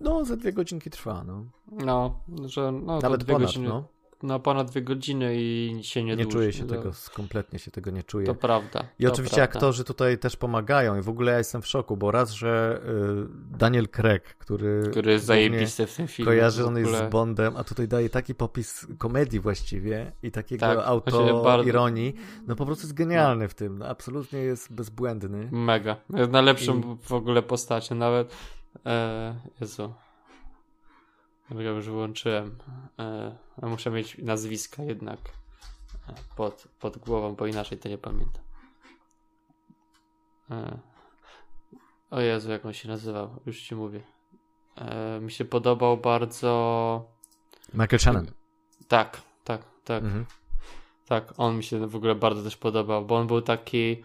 No, 0.00 0.24
za 0.24 0.36
dwie 0.36 0.52
godzinki 0.52 0.90
trwa, 0.90 1.24
no. 1.26 1.44
No, 1.72 2.20
że 2.44 2.72
no, 2.72 3.00
Nawet 3.00 3.24
dwie 3.24 3.34
ponad, 3.34 3.48
godziny, 3.48 3.68
no. 3.68 3.84
No 4.22 4.40
ponad 4.40 4.70
dwie 4.70 4.82
godziny 4.82 5.34
i 5.36 5.78
się 5.82 6.04
nie 6.04 6.16
Nie, 6.16 6.22
dłuży. 6.22 6.38
czuję 6.38 6.52
się 6.52 6.66
to, 6.66 6.74
tego, 6.74 6.90
kompletnie 7.14 7.58
się 7.58 7.70
tego 7.70 7.90
nie 7.90 8.02
czuję. 8.02 8.26
To 8.26 8.34
prawda. 8.34 8.84
I 8.98 9.04
to 9.04 9.12
oczywiście 9.12 9.36
prawda. 9.36 9.54
aktorzy 9.54 9.84
tutaj 9.84 10.18
też 10.18 10.36
pomagają 10.36 10.98
i 10.98 11.02
w 11.02 11.08
ogóle 11.08 11.32
ja 11.32 11.38
jestem 11.38 11.62
w 11.62 11.66
szoku, 11.66 11.96
bo 11.96 12.10
raz, 12.10 12.30
że 12.30 12.80
y, 13.54 13.56
Daniel 13.58 13.88
Craig, 13.88 14.22
który, 14.22 14.82
Który 14.90 15.12
jest 15.12 15.24
zajebisty 15.24 15.86
w 15.86 15.96
tym 15.96 16.08
filmie. 16.08 16.26
kojarzony 16.32 16.80
jest 16.80 16.92
z 16.92 17.10
Bondem, 17.10 17.56
a 17.56 17.64
tutaj 17.64 17.88
daje 17.88 18.10
taki 18.10 18.34
popis 18.34 18.86
komedii 18.98 19.40
właściwie 19.40 20.12
i 20.22 20.30
takiego 20.30 20.66
Tak, 20.66 20.78
auto-ironii, 20.86 22.14
no 22.46 22.56
po 22.56 22.66
prostu 22.66 22.86
jest 22.86 22.94
genialny 22.96 23.48
w 23.48 23.54
tym, 23.54 23.78
no, 23.78 23.86
absolutnie 23.86 24.38
jest 24.38 24.72
bezbłędny. 24.72 25.48
Mega. 25.52 25.96
Jest 26.14 26.30
najlepszą 26.30 26.78
I- 26.80 26.96
w 27.02 27.12
ogóle 27.12 27.42
postacią. 27.42 27.94
Nawet. 27.94 28.36
E, 28.86 29.34
Jezu. 29.60 29.94
Ja 31.50 31.70
już 31.70 31.86
wyłączyłem. 31.86 32.58
E, 32.98 33.36
muszę 33.62 33.90
mieć 33.90 34.18
nazwiska 34.18 34.82
jednak 34.82 35.18
e, 36.08 36.14
pod, 36.36 36.68
pod 36.80 36.98
głową, 36.98 37.34
bo 37.34 37.46
inaczej 37.46 37.78
to 37.78 37.88
nie 37.88 37.98
pamiętam. 37.98 38.42
E, 40.50 40.78
o 42.10 42.20
Jezu, 42.20 42.50
jak 42.50 42.66
on 42.66 42.72
się 42.72 42.88
nazywał? 42.88 43.40
Już 43.46 43.62
ci 43.62 43.74
mówię. 43.74 44.00
E, 44.76 45.20
mi 45.20 45.32
się 45.32 45.44
podobał 45.44 45.96
bardzo. 45.96 47.04
Michael 47.74 48.00
Shannon. 48.00 48.26
Tak, 48.88 49.22
tak, 49.44 49.62
tak. 49.84 50.04
Mhm. 50.04 50.26
Tak, 51.06 51.32
on 51.36 51.56
mi 51.56 51.64
się 51.64 51.86
w 51.86 51.96
ogóle 51.96 52.14
bardzo 52.14 52.42
też 52.42 52.56
podobał, 52.56 53.04
bo 53.04 53.16
on 53.16 53.26
był 53.26 53.42
taki. 53.42 54.02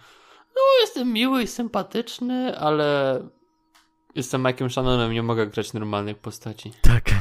No, 0.55 0.61
jestem 0.81 1.13
miły 1.13 1.43
i 1.43 1.47
sympatyczny, 1.47 2.59
ale 2.59 3.19
jestem 4.15 4.43
Mike'em 4.43 4.69
Shannonem, 4.69 5.13
nie 5.13 5.23
mogę 5.23 5.47
grać 5.47 5.73
normalnych 5.73 6.17
postaci. 6.17 6.71
Tak. 6.81 7.03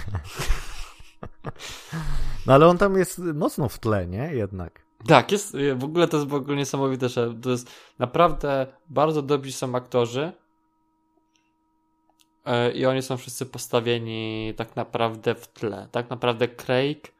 No 2.47 2.53
ale 2.53 2.67
on 2.67 2.79
tam 2.79 2.97
jest 2.97 3.19
mocno 3.19 3.69
w 3.69 3.79
tle, 3.79 4.07
nie? 4.07 4.35
Jednak. 4.35 4.83
Tak, 5.07 5.33
jest, 5.33 5.57
w 5.77 5.85
ogóle 5.85 6.09
to 6.09 6.17
jest 6.17 6.29
w 6.29 6.35
ogóle 6.35 6.57
niesamowite, 6.57 7.09
że 7.09 7.35
to 7.43 7.51
jest 7.51 7.71
naprawdę 7.99 8.67
bardzo 8.89 9.23
dobrzy 9.23 9.53
są 9.53 9.75
aktorzy 9.75 10.33
e, 12.45 12.73
i 12.73 12.87
oni 12.87 13.03
są 13.03 13.17
wszyscy 13.17 13.47
postawieni 13.47 14.55
tak 14.57 14.77
naprawdę 14.77 15.35
w 15.35 15.47
tle. 15.47 15.89
Tak 15.91 16.11
naprawdę 16.11 16.49
Craig 16.49 17.13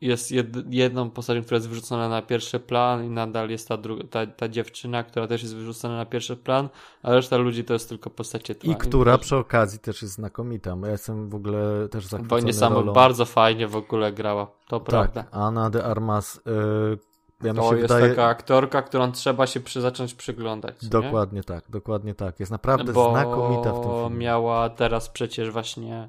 jest 0.00 0.30
jed, 0.32 0.46
jedną 0.70 1.10
postacią, 1.10 1.42
która 1.42 1.56
jest 1.56 1.68
wyrzucona 1.68 2.08
na 2.08 2.22
pierwszy 2.22 2.60
plan 2.60 3.04
i 3.04 3.10
nadal 3.10 3.50
jest 3.50 3.68
ta, 3.68 3.78
dru- 3.78 4.08
ta, 4.08 4.26
ta 4.26 4.48
dziewczyna, 4.48 5.02
która 5.04 5.26
też 5.26 5.42
jest 5.42 5.56
wyrzucona 5.56 5.96
na 5.96 6.06
pierwszy 6.06 6.36
plan, 6.36 6.68
a 7.02 7.12
reszta 7.14 7.36
ludzi 7.36 7.64
to 7.64 7.72
jest 7.72 7.88
tylko 7.88 8.10
postacie 8.10 8.54
tła. 8.54 8.72
I 8.72 8.76
która 8.76 9.12
też- 9.18 9.26
przy 9.26 9.36
okazji 9.36 9.78
też 9.78 10.02
jest 10.02 10.14
znakomita. 10.14 10.76
bo 10.76 10.86
Ja 10.86 10.92
jestem 10.92 11.28
w 11.28 11.34
ogóle 11.34 11.88
też 11.88 12.04
Bo 12.04 12.08
zachwycony 12.10 12.42
niesamowicie 12.42 12.80
rolą. 12.80 12.92
bardzo 12.92 13.24
fajnie 13.24 13.66
w 13.68 13.76
ogóle 13.76 14.12
grała, 14.12 14.46
to 14.68 14.80
prawda. 14.80 15.22
Tak, 15.22 15.28
Anna 15.36 15.70
de 15.70 15.84
Armas. 15.84 16.36
Y, 16.36 16.98
ja 17.42 17.54
To 17.54 17.74
jest 17.74 17.82
wydaje... 17.94 18.08
taka 18.08 18.24
aktorka, 18.26 18.82
którą 18.82 19.12
trzeba 19.12 19.46
się 19.46 19.60
przy, 19.60 19.80
zacząć 19.80 20.14
przyglądać. 20.14 20.82
nie? 20.82 20.88
Dokładnie 20.88 21.44
tak, 21.44 21.64
dokładnie 21.70 22.14
tak. 22.14 22.40
Jest 22.40 22.52
naprawdę 22.52 22.92
Bo 22.92 23.10
znakomita 23.10 23.72
w 23.72 23.80
tym 23.80 23.90
filmie. 23.92 24.16
miała 24.16 24.70
teraz 24.70 25.08
przecież 25.08 25.50
właśnie 25.50 26.08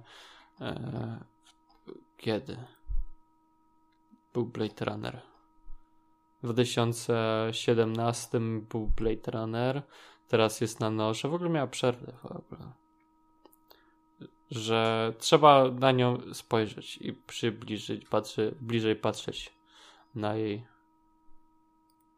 e, 0.62 1.20
kiedy 2.18 2.58
był 4.34 4.46
Blade 4.46 4.86
Runner. 4.86 5.22
W 6.44 6.54
2017 6.54 8.40
był 8.70 8.88
Blade 8.88 9.32
Runner, 9.32 9.82
teraz 10.28 10.62
jest 10.62 10.80
na 10.80 10.90
nosze. 10.90 11.30
W 11.30 11.34
ogóle 11.34 11.50
miała 11.50 11.68
przerwę 11.68 12.14
w 12.24 12.26
ogóle. 12.26 12.72
Że 14.52 15.14
trzeba 15.20 15.72
na 15.72 15.92
nią 15.92 16.34
spojrzeć 16.34 16.98
i 16.98 17.14
przybliżyć, 17.14 18.06
patrzy, 18.06 18.56
bliżej 18.62 18.96
patrzeć 18.96 19.54
na 20.16 20.36
jej 20.36 20.66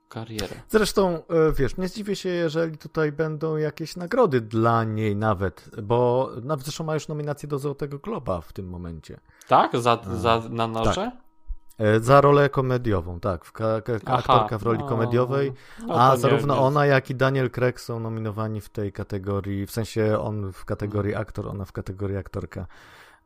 karierę. 0.09 0.55
Zresztą, 0.69 1.09
e, 1.09 1.51
wiesz, 1.57 1.77
nie 1.77 1.87
zdziwię 1.87 2.15
się, 2.15 2.29
jeżeli 2.29 2.77
tutaj 2.77 3.11
będą 3.11 3.57
jakieś 3.57 3.95
nagrody 3.95 4.41
dla 4.41 4.83
niej 4.83 5.15
nawet, 5.15 5.69
bo 5.83 6.29
zresztą 6.59 6.83
ma 6.83 6.93
już 6.93 7.07
nominację 7.07 7.49
do 7.49 7.59
Złotego 7.59 7.99
Globa 7.99 8.41
w 8.41 8.53
tym 8.53 8.69
momencie. 8.69 9.19
Tak? 9.47 9.77
Za, 9.77 10.01
za, 10.15 10.41
na 10.49 10.67
noże? 10.67 11.01
E, 11.01 11.30
Za 12.01 12.21
rolę 12.21 12.49
komediową, 12.49 13.19
tak. 13.19 13.45
W 13.45 13.51
ka- 13.51 13.81
ka- 13.81 13.93
aktorka 14.05 14.57
w 14.57 14.63
roli 14.63 14.79
komediowej, 14.89 15.53
no 15.87 15.95
a 15.95 16.11
nie- 16.11 16.17
zarówno 16.17 16.53
nie- 16.55 16.59
ona, 16.61 16.85
jak 16.85 17.09
i 17.09 17.15
Daniel 17.15 17.49
Craig 17.51 17.79
są 17.81 17.99
nominowani 17.99 18.61
w 18.61 18.69
tej 18.69 18.91
kategorii, 18.91 19.65
w 19.65 19.71
sensie 19.71 20.19
on 20.19 20.51
w 20.53 20.65
kategorii 20.65 21.15
aktor, 21.15 21.47
ona 21.47 21.65
w 21.65 21.71
kategorii 21.71 22.17
aktorka. 22.17 22.65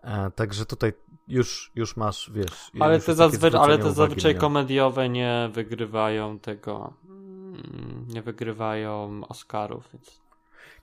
E, 0.04 0.32
Także 0.32 0.66
tutaj 0.66 0.94
już, 1.28 1.72
już 1.76 1.98
masz, 1.98 2.32
wiesz... 2.34 2.72
Ale 2.80 3.00
te, 3.00 3.14
zazwy- 3.14 3.58
ale 3.60 3.78
te 3.78 3.92
zazwyczaj 3.92 4.34
nią. 4.34 4.40
komediowe 4.40 5.10
nie 5.10 5.50
wygrywają 5.54 6.40
tego. 6.40 6.94
mm, 7.10 8.06
Nie 8.14 8.22
wygrywają 8.22 9.22
Oscarów, 9.30 9.90
więc. 9.94 10.25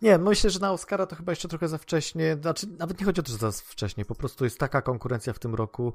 Nie, 0.03 0.19
myślę, 0.19 0.51
że 0.51 0.61
na 0.61 0.73
Oscara 0.73 1.07
to 1.07 1.17
chyba 1.17 1.33
jeszcze 1.33 1.49
trochę 1.49 1.69
za 1.69 1.79
wcześnie. 1.79 2.37
Znaczy, 2.43 2.67
nawet 2.79 3.01
nie 3.01 3.07
chodzi 3.07 3.21
o 3.21 3.25
to, 3.25 3.33
że 3.33 3.39
za 3.39 3.53
wcześnie. 3.53 4.05
Po 4.05 4.15
prostu 4.15 4.45
jest 4.45 4.59
taka 4.59 4.83
konkurencja 4.83 5.33
w 5.33 5.39
tym 5.39 5.55
roku, 5.55 5.93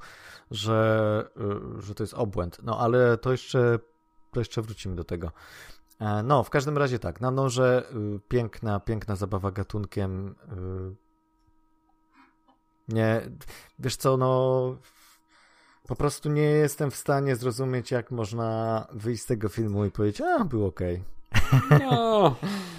że, 0.52 1.30
y, 1.78 1.82
że 1.82 1.96
to 1.96 2.04
jest 2.04 2.14
obłęd. 2.14 2.58
No, 2.64 2.80
ale 2.80 3.18
to 3.18 3.32
jeszcze, 3.32 3.80
to 4.32 4.40
jeszcze 4.40 4.62
wrócimy 4.62 4.96
do 4.96 5.04
tego. 5.04 5.32
E, 6.00 6.24
No, 6.24 6.44
w 6.44 6.50
każdym 6.50 6.78
razie 6.78 7.00
tak. 7.00 7.22
Na 7.22 7.32
noże 7.32 7.84
y, 8.16 8.20
piękna, 8.28 8.80
piękna 8.80 9.16
zabawa 9.16 9.52
gatunkiem. 9.52 10.36
y, 10.92 10.96
Nie, 12.88 13.22
wiesz 13.80 13.96
co, 13.96 14.18
no. 14.18 14.76
Po 15.88 15.96
prostu 15.96 16.30
nie 16.30 16.42
jestem 16.42 16.92
w 16.92 16.96
stanie 16.96 17.36
zrozumieć, 17.36 17.92
jak 17.92 18.12
można 18.12 18.88
wyjść 18.92 19.24
z 19.24 19.26
tego 19.26 19.50
filmu 19.50 19.86
i 19.86 19.92
powiedzieć, 19.92 20.22
a, 20.22 20.46
był 20.46 20.66
okej. 20.66 21.04
No. 21.80 22.36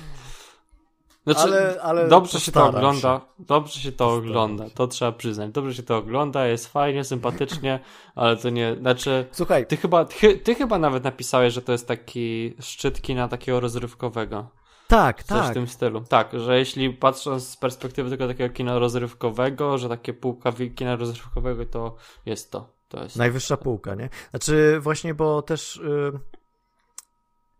Znaczy, 1.32 1.40
Ale- 1.40 1.82
ale 1.82 2.08
dobrze 2.08 2.40
się 2.40 2.52
to 2.52 2.66
ogląda. 2.66 3.20
Dobrze 3.38 3.80
się 3.80 3.92
to 3.92 4.04
Postaram 4.06 4.28
ogląda. 4.28 4.64
się. 4.64 4.70
To 4.74 4.86
trzeba 4.86 5.12
przyznać. 5.12 5.50
Dobrze 5.50 5.74
się 5.74 5.82
to 5.82 5.96
ogląda, 5.96 6.46
jest 6.46 6.66
fajnie, 6.72 7.04
sympatycznie, 7.04 7.80
ale 8.14 8.36
to 8.36 8.50
nie. 8.50 8.76
Znaczy. 8.80 9.26
Słuchaj, 9.32 9.66
Ty 9.66 9.76
chyba, 9.76 10.04
ty, 10.04 10.38
ty 10.38 10.54
chyba 10.54 10.78
nawet 10.78 11.04
napisałeś, 11.04 11.54
że 11.54 11.62
to 11.62 11.72
jest 11.72 11.88
taki 11.88 12.54
szczyt 12.60 13.00
kina 13.02 13.28
takiego 13.28 13.60
rozrywkowego. 13.60 14.48
Tak, 14.88 15.22
Coś 15.22 15.38
tak. 15.38 15.50
w 15.50 15.54
tym 15.54 15.68
stylu. 15.68 16.00
Tak, 16.08 16.40
że 16.40 16.58
jeśli 16.58 16.90
patrząc 16.90 17.48
z 17.48 17.56
perspektywy 17.56 18.08
tylko 18.08 18.26
takiego 18.28 18.54
kina 18.54 18.78
rozrywkowego, 18.78 19.78
że 19.78 19.88
takie 19.88 20.12
półka 20.14 20.52
kina 20.76 20.96
rozrywkowego, 20.96 21.66
to 21.66 21.96
jest 22.26 22.50
to. 22.50 22.72
to 22.88 23.02
jest 23.02 23.16
Najwyższa 23.16 23.56
półka, 23.56 23.94
nie? 23.94 24.08
Znaczy, 24.30 24.78
właśnie, 24.80 25.14
bo 25.14 25.42
też. 25.42 25.80
Yy, 25.84 26.12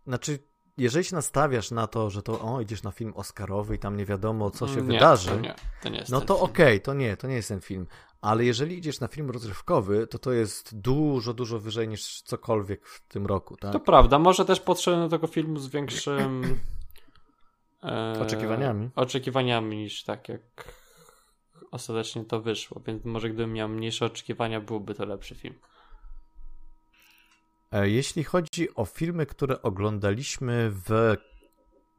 znaczy, 0.07 0.39
jeżeli 0.79 1.05
się 1.05 1.15
nastawiasz 1.15 1.71
na 1.71 1.87
to, 1.87 2.09
że 2.09 2.21
to 2.23 2.41
o, 2.41 2.61
idziesz 2.61 2.83
na 2.83 2.91
film 2.91 3.13
Oscarowy 3.15 3.75
i 3.75 3.79
tam 3.79 3.97
nie 3.97 4.05
wiadomo, 4.05 4.51
co 4.51 4.67
się 4.67 4.75
nie, 4.75 4.81
wydarzy. 4.81 5.29
To 5.29 5.39
nie, 5.39 5.55
to 5.83 5.89
nie 5.89 6.03
no 6.09 6.21
to 6.21 6.39
okej, 6.39 6.81
to 6.81 6.93
nie, 6.93 7.17
to 7.17 7.27
nie 7.27 7.35
jest 7.35 7.49
ten 7.49 7.61
film. 7.61 7.87
Ale 8.21 8.45
jeżeli 8.45 8.77
idziesz 8.77 8.99
na 8.99 9.07
film 9.07 9.29
rozrywkowy, 9.29 10.07
to 10.07 10.19
to 10.19 10.31
jest 10.31 10.79
dużo, 10.79 11.33
dużo 11.33 11.59
wyżej 11.59 11.87
niż 11.87 12.21
cokolwiek 12.21 12.87
w 12.87 13.07
tym 13.07 13.25
roku, 13.25 13.57
tak? 13.57 13.73
To 13.73 13.79
prawda, 13.79 14.19
może 14.19 14.45
też 14.45 14.59
potrzebny 14.59 15.01
do 15.01 15.09
tego 15.09 15.27
filmu 15.27 15.59
z 15.59 15.67
większym 15.67 16.43
e, 17.83 18.21
Oczekiwaniami. 18.21 18.89
oczekiwaniami 18.95 19.77
niż 19.77 20.03
tak 20.03 20.29
jak 20.29 20.73
ostatecznie 21.71 22.25
to 22.25 22.41
wyszło, 22.41 22.81
więc 22.87 23.05
może 23.05 23.29
gdybym 23.29 23.53
miał 23.53 23.69
mniejsze 23.69 24.05
oczekiwania, 24.05 24.61
byłby 24.61 24.95
to 24.95 25.05
lepszy 25.05 25.35
film. 25.35 25.55
E, 27.71 27.89
Jeśli 27.89 28.23
chodzi 28.23 28.75
o 28.75 28.85
filmy, 28.85 29.25
które 29.25 29.61
oglądaliśmy 29.61 30.71
w 30.87 31.15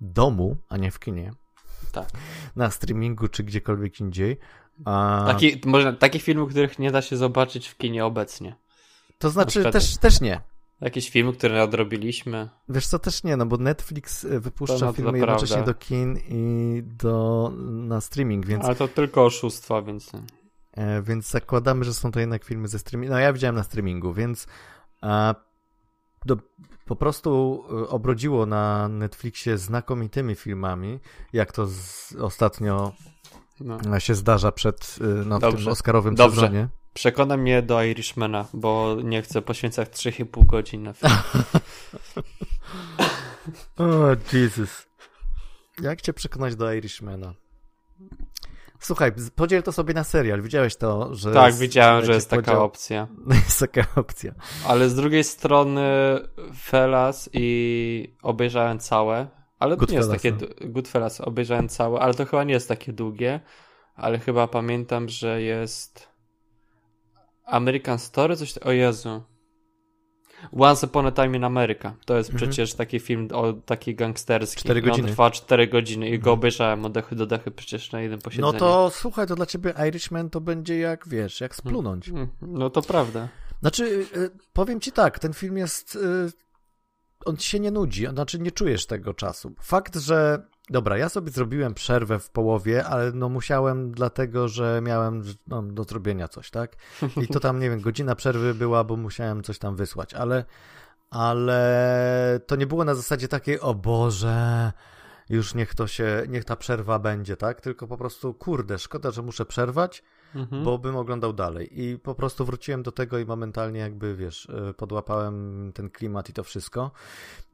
domu, 0.00 0.56
a 0.68 0.76
nie 0.76 0.90
w 0.90 0.98
kinie, 0.98 1.33
Tak. 1.92 2.09
na 2.56 2.70
streamingu 2.70 3.28
czy 3.28 3.42
gdziekolwiek 3.44 4.00
indziej, 4.00 4.38
a, 4.85 5.24
Taki, 5.26 5.61
może, 5.66 5.92
takich 5.92 6.22
filmów, 6.22 6.50
których 6.50 6.78
nie 6.78 6.90
da 6.90 7.02
się 7.02 7.16
zobaczyć 7.16 7.68
w 7.68 7.76
kinie 7.76 8.04
obecnie. 8.04 8.56
to 9.18 9.30
znaczy 9.30 9.70
też, 9.70 9.96
też 9.96 10.20
nie. 10.20 10.40
Jakieś 10.80 11.11
filmy, 11.11 11.33
które 11.33 11.54
nadrobiliśmy. 11.54 12.48
Wiesz 12.68 12.87
co, 12.87 12.98
też 12.98 13.24
nie, 13.24 13.37
no 13.37 13.46
bo 13.46 13.56
Netflix 13.56 14.24
e, 14.24 14.40
wypuszcza 14.40 14.78
To 14.78 14.92
filmy 14.92 15.11
prawda. 15.12 15.33
jednocześnie 15.33 15.62
do 15.62 15.74
kin 15.74 16.18
i 16.28 16.83
do, 16.85 17.52
na 17.64 18.00
streaming, 18.00 18.46
więc, 18.46 18.64
Ale 18.64 18.74
to 18.74 18.88
tylko 18.88 19.24
oszustwa, 19.24 19.83
więc. 19.83 20.11
e, 20.72 21.02
więc 21.02 21.30
zakładamy, 21.30 21.85
że 21.85 21.94
są 21.94 22.12
to 22.12 22.20
jednak 22.20 22.44
filmy 22.44 22.68
ze 22.68 22.78
streamingu. 22.78 23.12
No 23.14 23.20
ja 23.20 23.33
widziałem 23.33 23.56
na 23.56 23.62
streamingu, 23.62 24.12
więc 24.12 24.46
e, 25.02 25.35
do, 26.26 26.37
po 26.87 26.96
prostu 26.96 27.62
e, 27.85 27.88
obrodziło 27.88 28.46
na 28.46 28.88
Netflixie 28.88 29.59
znakomitymi 29.59 30.35
filmami, 30.35 31.00
jak 31.33 31.52
to 31.52 31.66
z, 31.66 32.14
ostatnio 32.20 32.92
No. 33.61 34.00
się 34.00 34.14
zdarza 34.14 34.52
przed 34.52 34.96
e, 35.00 35.04
no, 35.04 35.38
w 35.38 35.40
tym 35.40 35.50
Dobrze. 35.50 35.70
Oscarowym 35.70 36.14
Dobrze. 36.14 36.40
sezonie. 36.40 36.68
Przekona 36.94 37.37
mnie 37.37 37.62
do 37.62 37.83
Irishmana, 37.83 38.44
bo 38.54 38.96
nie 39.04 39.22
chcę 39.22 39.42
poświęcać 39.42 39.88
3,5 39.88 40.46
godzin 40.46 40.83
na 40.83 40.92
film. 40.92 41.12
O, 43.78 43.85
Jesus. 44.37 44.87
Jak 45.83 46.00
cię 46.00 46.12
przekonać 46.12 46.56
do 46.56 46.72
Irishmana? 46.72 47.35
Słuchaj, 48.81 49.12
podziel 49.37 49.62
to 49.62 49.73
sobie 49.73 49.95
na 49.95 50.05
serial. 50.05 50.43
Widziałeś 50.43 50.77
to, 50.77 51.14
że... 51.14 51.33
tak, 51.33 51.47
jest- 51.47 51.59
widziałem, 51.59 52.05
że 52.05 52.12
jest 52.12 52.31
taka 52.31 52.43
podział- 52.43 52.64
opcja. 52.64 53.09
Jest 53.45 53.61
taka 53.61 53.87
opcja. 53.97 54.33
Ale 54.69 54.88
z 54.88 54.95
drugiej 54.95 55.25
strony 55.25 55.83
Felas 56.62 57.31
i 57.33 58.16
obejrzałem 58.23 58.79
całe, 58.79 59.29
ale 59.59 59.77
to 59.77 59.87
nie 59.88 59.97
jest 59.97 60.11
takie 60.11 60.33
du- 60.33 60.47
Goodfellas 60.61 61.21
obejrzałem 61.21 61.69
całe, 61.69 62.01
ale 62.01 62.14
to 62.14 62.27
chyba 62.27 62.45
nie 62.45 62.53
jest 62.55 62.69
takie 62.69 62.93
długie, 62.93 63.40
ale 63.97 64.19
chyba 64.19 64.47
pamiętam, 64.49 65.09
że 65.09 65.43
jest 65.43 66.09
American 67.45 67.99
Story, 67.99 68.37
coś 68.37 68.59
o 68.59 68.73
Jezu. 68.73 69.23
Once 70.53 70.87
Upon 70.87 71.07
a 71.07 71.12
Time 71.12 71.37
in 71.37 71.44
America. 71.44 71.94
To 72.05 72.16
jest 72.16 72.31
Mhm. 72.31 72.50
przecież 72.50 72.74
taki 72.74 73.00
film 73.00 73.29
o 73.33 73.53
taki 73.53 73.94
gangsterski. 73.94 74.61
Cztery 74.61 74.81
I 74.81 74.83
on 74.83 74.88
godziny. 74.88 75.09
trwa 75.09 75.31
4 75.31 75.68
godziny 75.68 76.09
i 76.09 76.11
go 76.11 76.16
Mhm. 76.31 76.35
obejrzałem 76.35 76.85
od 76.85 76.92
dechy 76.92 77.16
do 77.16 77.26
dechy 77.26 77.50
przecież 77.50 77.92
na 77.92 78.00
jednym 78.00 78.20
posiedzeniu. 78.20 78.53
No 78.53 78.59
to 78.59 78.90
słuchaj, 78.94 79.26
to 79.26 79.35
dla 79.37 79.46
ciebie 79.46 79.74
Irishman 79.88 80.31
to 80.31 80.40
będzie 80.40 80.79
jak, 80.79 81.09
wiesz, 81.09 81.40
jak 81.40 81.55
splunąć. 81.55 82.09
Mm, 82.09 82.29
No 82.42 82.70
to 82.70 82.83
prawda. 82.83 83.29
Znaczy, 83.61 83.85
y, 84.16 84.31
powiem 84.53 84.81
ci 84.81 84.92
tak, 84.92 85.18
ten 85.18 85.33
film 85.33 85.57
jest... 85.57 85.96
y, 85.96 86.33
On 87.24 87.37
ci 87.37 87.48
się 87.48 87.61
nie 87.61 87.70
nudzi, 87.70 88.07
znaczy 88.07 88.38
nie 88.38 88.50
czujesz 88.50 88.87
tego 88.87 89.14
czasu. 89.14 89.53
Fakt, 89.62 89.96
że... 89.96 90.42
Dobra, 90.70 90.98
ja 90.98 91.09
sobie 91.09 91.30
zrobiłem 91.30 91.74
przerwę 91.74 92.18
w 92.18 92.30
połowie, 92.30 92.85
ale 92.85 93.12
no 93.12 93.28
musiałem 93.28 93.92
dlatego, 93.92 94.48
że 94.48 94.80
miałem 94.83 95.22
no, 95.46 95.62
do 95.62 95.85
zrobienia 95.85 96.28
coś, 96.28 96.50
tak? 96.50 96.76
I 97.22 97.28
to 97.28 97.40
tam, 97.40 97.61
nie 97.61 97.70
wiem, 97.70 97.80
godzina 97.80 98.14
przerwy 98.14 98.54
była, 98.54 98.85
bo 98.85 98.96
musiałem 98.96 99.42
coś 99.42 99.59
tam 99.59 99.76
wysłać, 99.76 100.14
ale... 100.14 100.44
Ale 101.11 102.40
to 102.46 102.56
nie 102.56 102.66
było 102.66 102.85
na 102.85 102.94
zasadzie 102.94 103.28
takiej, 103.28 103.61
o 103.61 103.74
Boże, 103.74 104.72
już 105.28 105.54
niech 105.54 105.74
to 105.74 105.87
się, 105.87 106.22
niech 106.28 106.44
ta 106.44 106.56
przerwa 106.56 106.98
będzie, 106.98 107.37
tak? 107.37 107.61
Tylko 107.61 107.87
po 107.87 107.96
prostu, 107.96 108.35
kurde, 108.35 108.78
szkoda, 108.78 109.11
że 109.11 109.22
muszę 109.22 109.46
przerwać, 109.46 110.02
Mhm. 110.35 110.64
bo 110.64 110.79
bym 110.79 110.97
oglądał 110.97 111.33
dalej. 111.33 111.83
I 111.83 111.99
po 111.99 112.14
prostu 112.14 112.45
wróciłem 112.45 112.83
do 112.83 112.93
tego 112.93 113.19
i 113.19 113.25
momentalnie 113.25 113.81
jakby, 113.81 114.16
wiesz, 114.16 114.49
e, 114.71 114.75
podłapałem 114.75 115.73
ten 115.75 115.90
klimat 115.90 116.29
i 116.29 116.33
to 116.33 116.45
wszystko. 116.45 116.90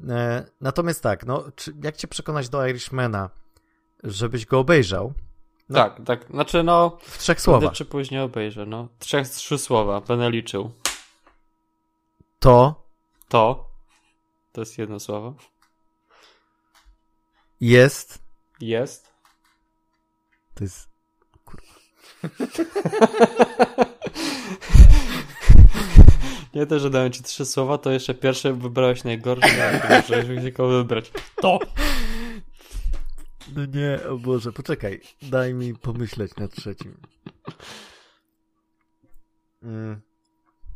E, 0.08 0.46
Natomiast 0.60 1.02
tak, 1.02 1.26
no, 1.26 1.44
czy, 1.56 1.74
jak 1.82 1.96
cię 1.96 2.08
przekonać 2.08 2.48
do 2.48 2.66
Irishmana, 2.66 3.30
żebyś 4.04 4.46
go 4.46 4.58
obejrzał? 4.58 5.12
no. 5.68 5.74
Tak, 5.78 6.00
tak. 6.06 6.26
Znaczy 6.30 6.62
no, 6.62 6.98
W 7.02 7.18
trzech 7.18 7.40
słowach. 7.40 7.72
czy 7.72 7.84
później 7.84 8.20
obejrzę, 8.20 8.66
no. 8.66 8.88
Trzech, 8.98 9.28
trzy 9.28 9.58
słowa, 9.58 10.00
będę 10.00 10.30
liczył. 10.30 10.70
To 12.38 12.84
To, 13.28 13.70
to 14.52 14.60
jest 14.60 14.78
jedno 14.78 15.00
słowo, 15.00 15.34
jest, 17.60 18.18
jest. 18.60 19.12
to 20.54 20.64
jest, 20.64 20.88
Nie 26.54 26.66
to, 26.66 26.78
że 26.78 26.90
dałem 26.90 27.12
ci 27.12 27.22
trzy 27.22 27.46
słowa, 27.46 27.78
to 27.78 27.90
jeszcze 27.90 28.14
pierwsze 28.14 28.52
wybrałeś 28.52 29.04
najgorsze, 29.04 29.80
ty 30.08 30.16
możesz 30.16 30.42
tylko 30.42 30.68
wybrać. 30.68 31.12
To! 31.40 31.58
no 33.56 33.64
nie, 33.66 34.08
o 34.08 34.18
Boże, 34.18 34.52
poczekaj, 34.52 35.00
daj 35.22 35.54
mi 35.54 35.74
pomyśleć 35.74 36.36
nad 36.36 36.50
trzecim. 36.54 36.96
Mm. 39.62 40.00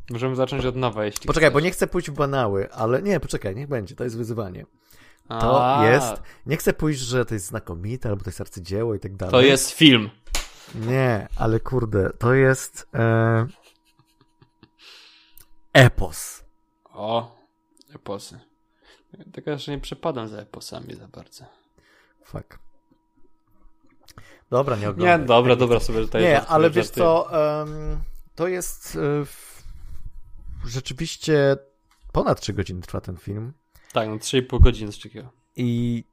Możemy 0.09 0.35
zacząć 0.35 0.65
od 0.65 0.75
nowa, 0.75 1.05
jeśli 1.05 1.27
Poczekaj, 1.27 1.49
chcesz. 1.49 1.53
bo 1.53 1.59
nie 1.59 1.71
chcę 1.71 1.87
pójść 1.87 2.11
w 2.11 2.13
banały, 2.13 2.71
ale 2.71 3.01
nie, 3.01 3.19
poczekaj, 3.19 3.55
niech 3.55 3.67
będzie, 3.67 3.95
to 3.95 4.03
jest 4.03 4.17
wyzwanie. 4.17 4.65
To 5.27 5.77
A, 5.77 5.89
jest, 5.89 6.21
nie 6.45 6.57
chcę 6.57 6.73
pójść, 6.73 6.99
że 6.99 7.25
to 7.25 7.33
jest 7.33 7.45
znakomite, 7.45 8.09
albo 8.09 8.23
to 8.23 8.29
jest 8.29 8.41
arcydzieło 8.41 8.95
i 8.95 8.99
tak 8.99 9.15
dalej. 9.15 9.31
To 9.31 9.41
jest 9.41 9.71
film. 9.71 10.09
Nie, 10.75 11.27
ale 11.35 11.59
kurde, 11.59 12.09
to 12.19 12.33
jest 12.33 12.87
e... 12.95 13.47
epos. 15.73 16.43
O, 16.93 17.37
eposy. 17.95 18.39
Tylko, 19.33 19.57
że 19.57 19.71
nie 19.71 19.79
przepadam 19.79 20.27
za 20.27 20.37
eposami 20.37 20.95
za 20.95 21.07
bardzo. 21.07 21.45
Fuck. 22.25 22.59
Dobra, 24.49 24.75
nie 24.75 24.81
Nie, 24.81 24.89
oglądam. 24.89 25.25
dobra, 25.25 25.55
dobra, 25.55 25.79
sobie 25.79 26.01
tutaj 26.01 26.21
Nie, 26.23 26.41
ale 26.45 26.69
wiesz 26.69 26.89
co, 26.89 27.27
em, 27.61 27.99
to 28.35 28.47
jest 28.47 28.95
e, 28.95 29.25
w... 29.25 29.63
rzeczywiście 30.65 31.57
ponad 32.11 32.41
3 32.41 32.53
godziny 32.53 32.81
trwa 32.81 33.01
ten 33.01 33.17
film 33.17 33.53
Tak, 33.93 34.09
no 34.09 34.15
3,5 34.15 34.61
godziny 34.61 34.91
z 34.91 34.99
takiego. 34.99 35.29
i 35.55 36.03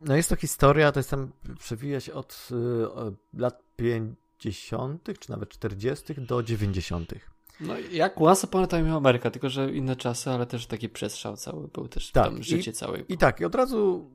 no 0.00 0.16
jest 0.16 0.28
to 0.28 0.36
historia, 0.36 0.92
to 0.92 0.98
jest 1.00 1.10
tam, 1.10 1.32
przewija 1.58 2.00
się 2.00 2.14
od 2.14 2.48
od 2.94 3.14
lat 3.32 3.62
50. 3.76 5.08
czy 5.18 5.30
nawet 5.30 5.48
40. 5.48 6.14
do 6.18 6.42
90. 6.42 7.12
No 7.60 7.74
jak 7.78 8.20
Once 8.20 8.46
Upon 8.46 8.64
a 8.64 8.66
Time 8.66 8.80
in 8.82 8.90
America, 8.94 9.30
tylko 9.30 9.48
że 9.48 9.72
inne 9.72 9.96
czasy, 9.96 10.30
ale 10.30 10.46
też 10.46 10.66
taki 10.66 10.88
przestrzał 10.88 11.36
cały 11.36 11.68
był 11.68 11.88
też 11.88 12.10
Tak, 12.12 12.24
tam 12.24 12.38
i- 12.38 12.42
życie 12.44 12.72
całe. 12.72 12.98
I 13.00 13.18
tak, 13.18 13.40
i 13.40 13.44
od 13.44 13.54
razu, 13.54 14.10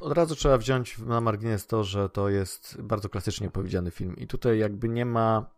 od 0.00 0.12
razu 0.12 0.34
trzeba 0.36 0.58
wziąć 0.58 0.98
na 0.98 1.20
margines 1.20 1.66
to, 1.66 1.84
że 1.84 2.08
to 2.08 2.28
jest 2.28 2.82
bardzo 2.82 3.08
klasycznie 3.08 3.48
opowiedziany 3.48 3.90
film. 3.90 4.16
I 4.16 4.26
tutaj 4.26 4.58
jakby 4.58 4.88
nie 4.88 5.04
ma. 5.04 5.50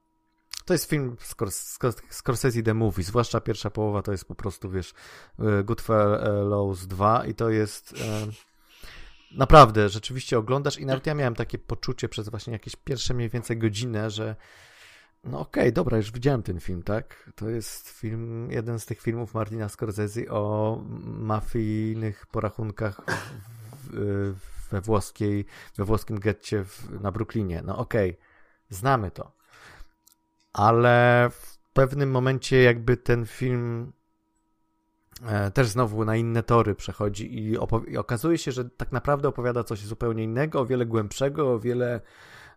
To 0.64 0.74
jest 0.74 0.90
film 0.90 1.16
Scors- 1.20 1.78
Scors- 1.78 2.02
Scorsese 2.10 2.62
The 2.62 2.74
Movie, 2.74 3.04
zwłaszcza 3.04 3.40
pierwsza 3.40 3.70
połowa 3.70 4.02
to 4.02 4.12
jest 4.12 4.24
po 4.24 4.34
prostu, 4.34 4.70
wiesz, 4.70 4.94
e, 5.38 5.64
Goodfellas 5.64 6.86
2 6.86 7.26
i 7.26 7.34
to 7.34 7.50
jest 7.50 7.94
naprawdę, 9.32 9.88
rzeczywiście 9.88 10.38
oglądasz 10.38 10.78
i 10.78 10.86
nawet 10.86 11.06
ja 11.06 11.14
miałem 11.14 11.34
takie 11.34 11.58
poczucie 11.58 12.08
przez 12.08 12.28
właśnie 12.28 12.52
jakieś 12.52 12.76
pierwsze 12.76 13.14
mniej 13.14 13.28
więcej 13.28 13.58
godzinę, 13.58 14.10
że 14.10 14.36
no 15.24 15.40
okej, 15.40 15.72
dobra, 15.72 15.96
już 15.96 16.12
widziałem 16.12 16.42
ten 16.42 16.60
film, 16.60 16.82
tak? 16.82 17.30
To 17.34 17.48
jest 17.48 17.88
film, 17.88 18.50
jeden 18.50 18.80
z 18.80 18.86
tych 18.86 19.00
filmów 19.00 19.34
Martina 19.34 19.68
Scorsese 19.68 20.30
o 20.30 20.76
mafijnych 21.04 22.26
porachunkach 22.26 23.00
w, 23.72 24.34
we 24.70 24.80
włoskiej, 24.80 25.44
we 25.76 25.84
włoskim 25.84 26.18
getcie 26.18 26.64
w, 26.64 27.00
na 27.00 27.12
Brooklynie. 27.12 27.62
No 27.64 27.78
okej, 27.78 28.18
znamy 28.68 29.10
to. 29.10 29.32
Ale 30.52 31.28
w 31.32 31.58
pewnym 31.72 32.10
momencie 32.10 32.62
jakby 32.62 32.96
ten 32.96 33.26
film 33.26 33.92
też 35.54 35.68
znowu 35.68 36.04
na 36.04 36.16
inne 36.16 36.42
tory 36.42 36.74
przechodzi 36.74 37.34
i, 37.38 37.56
i, 37.88 37.96
okazuje 37.96 38.38
się, 38.38 38.52
że 38.52 38.64
tak 38.64 38.92
naprawdę 38.92 39.28
opowiada 39.28 39.64
coś 39.64 39.78
zupełnie 39.80 40.24
innego, 40.24 40.60
o 40.60 40.66
wiele 40.66 40.86
głębszego, 40.86 41.52
o 41.52 41.58
wiele 41.58 42.00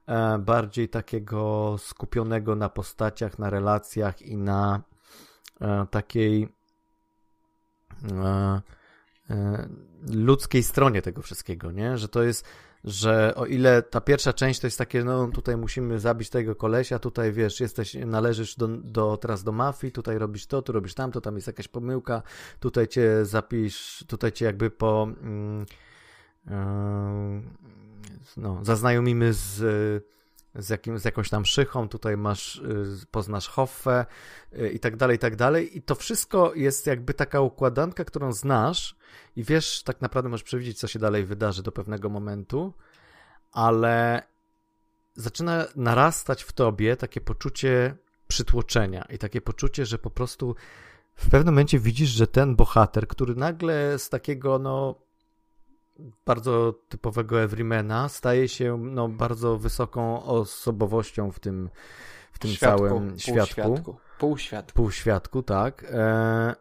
e, 0.05 0.37
bardziej 0.39 0.89
takiego 0.89 1.75
skupionego 1.77 2.55
na 2.55 2.69
postaciach, 2.69 3.39
na 3.39 3.49
relacjach 3.49 4.21
i 4.21 4.37
na 4.37 4.81
e, 5.61 5.85
takiej 5.91 6.49
e, 8.11 8.61
e, 9.29 9.69
ludzkiej 10.13 10.63
stronie 10.63 11.01
tego 11.01 11.21
wszystkiego, 11.21 11.71
nie? 11.71 11.97
Że 11.97 12.07
to 12.07 12.23
jest 12.23 12.45
że 12.83 13.35
o 13.35 13.45
ile 13.45 13.81
ta 13.81 14.01
pierwsza 14.01 14.33
część 14.33 14.59
to 14.59 14.67
jest 14.67 14.77
takie, 14.77 15.03
no 15.03 15.27
tutaj 15.27 15.57
musimy 15.57 15.99
zabić 15.99 16.29
tego 16.29 16.55
kolesia, 16.55 16.99
tutaj 16.99 17.31
wiesz, 17.31 17.59
jesteś, 17.59 17.93
należysz 17.93 18.55
do, 18.55 18.67
do, 18.67 19.17
teraz 19.17 19.43
do 19.43 19.51
mafii, 19.51 19.93
tutaj 19.93 20.17
robisz 20.17 20.47
to, 20.47 20.61
tu 20.61 20.71
robisz 20.71 20.93
tamto, 20.93 21.21
tam 21.21 21.35
jest 21.35 21.47
jakaś 21.47 21.67
pomyłka, 21.67 22.21
tutaj 22.59 22.87
cię 22.87 23.25
zapisz, 23.25 24.05
tutaj 24.07 24.31
cię 24.31 24.45
jakby 24.45 24.69
po 24.69 25.07
yy, 26.47 26.53
no, 28.37 28.59
zaznajomimy 28.61 29.33
z 29.33 29.63
z, 30.55 30.69
jakim, 30.69 30.99
z 30.99 31.05
jakąś 31.05 31.29
tam 31.29 31.45
szychą, 31.45 31.89
tutaj 31.89 32.17
masz, 32.17 32.55
y, 32.55 33.05
poznasz 33.11 33.47
Hoffę 33.47 34.05
y, 34.53 34.69
i 34.69 34.79
tak 34.79 34.97
dalej, 34.97 35.15
i 35.15 35.19
tak 35.19 35.35
dalej. 35.35 35.77
I 35.77 35.81
to 35.81 35.95
wszystko 35.95 36.53
jest 36.55 36.87
jakby 36.87 37.13
taka 37.13 37.41
układanka, 37.41 38.05
którą 38.05 38.33
znasz 38.33 38.95
i 39.35 39.43
wiesz, 39.43 39.83
tak 39.83 40.01
naprawdę 40.01 40.29
możesz 40.29 40.43
przewidzieć, 40.43 40.79
co 40.79 40.87
się 40.87 40.99
dalej 40.99 41.25
wydarzy 41.25 41.63
do 41.63 41.71
pewnego 41.71 42.09
momentu, 42.09 42.73
ale 43.51 44.23
zaczyna 45.15 45.65
narastać 45.75 46.43
w 46.43 46.51
tobie 46.51 46.97
takie 46.97 47.21
poczucie 47.21 47.95
przytłoczenia 48.27 49.05
i 49.09 49.17
takie 49.17 49.41
poczucie, 49.41 49.85
że 49.85 49.97
po 49.97 50.09
prostu 50.09 50.55
w 51.15 51.29
pewnym 51.29 51.53
momencie 51.53 51.79
widzisz, 51.79 52.09
że 52.09 52.27
ten 52.27 52.55
bohater, 52.55 53.07
który 53.07 53.35
nagle 53.35 53.99
z 53.99 54.09
takiego, 54.09 54.59
no, 54.59 55.01
bardzo 56.25 56.73
typowego 56.89 57.41
everymana 57.41 58.09
staje 58.09 58.47
się 58.47 58.77
no, 58.77 59.09
bardzo 59.09 59.57
wysoką 59.57 60.23
osobowością 60.23 61.31
w 61.31 61.39
tym, 61.39 61.69
w 62.31 62.39
tym 62.39 62.51
świadku, 62.51 62.87
całym 62.87 63.19
świadku. 63.19 63.95
Półświadku. 64.19 64.75
Półświadku, 64.75 65.43
tak. 65.43 65.85
E... 65.91 66.55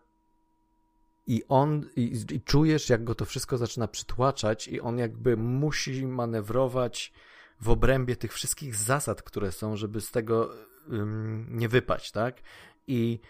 I 1.26 1.42
on, 1.48 1.88
i, 1.96 2.24
i, 2.32 2.40
czujesz, 2.40 2.90
jak 2.90 3.04
go 3.04 3.14
to 3.14 3.24
wszystko 3.24 3.58
zaczyna 3.58 3.88
przytłaczać, 3.88 4.68
i 4.68 4.80
on 4.80 4.98
jakby 4.98 5.36
musi 5.36 6.06
manewrować 6.06 7.12
w 7.60 7.68
obrębie 7.68 8.16
tych 8.16 8.32
wszystkich 8.32 8.76
zasad, 8.76 9.22
które 9.22 9.52
są, 9.52 9.76
żeby 9.76 10.00
z 10.00 10.10
tego 10.10 10.50
um, 10.90 11.46
nie 11.50 11.68
wypaść, 11.68 12.10
tak? 12.10 12.40
I 12.86 13.20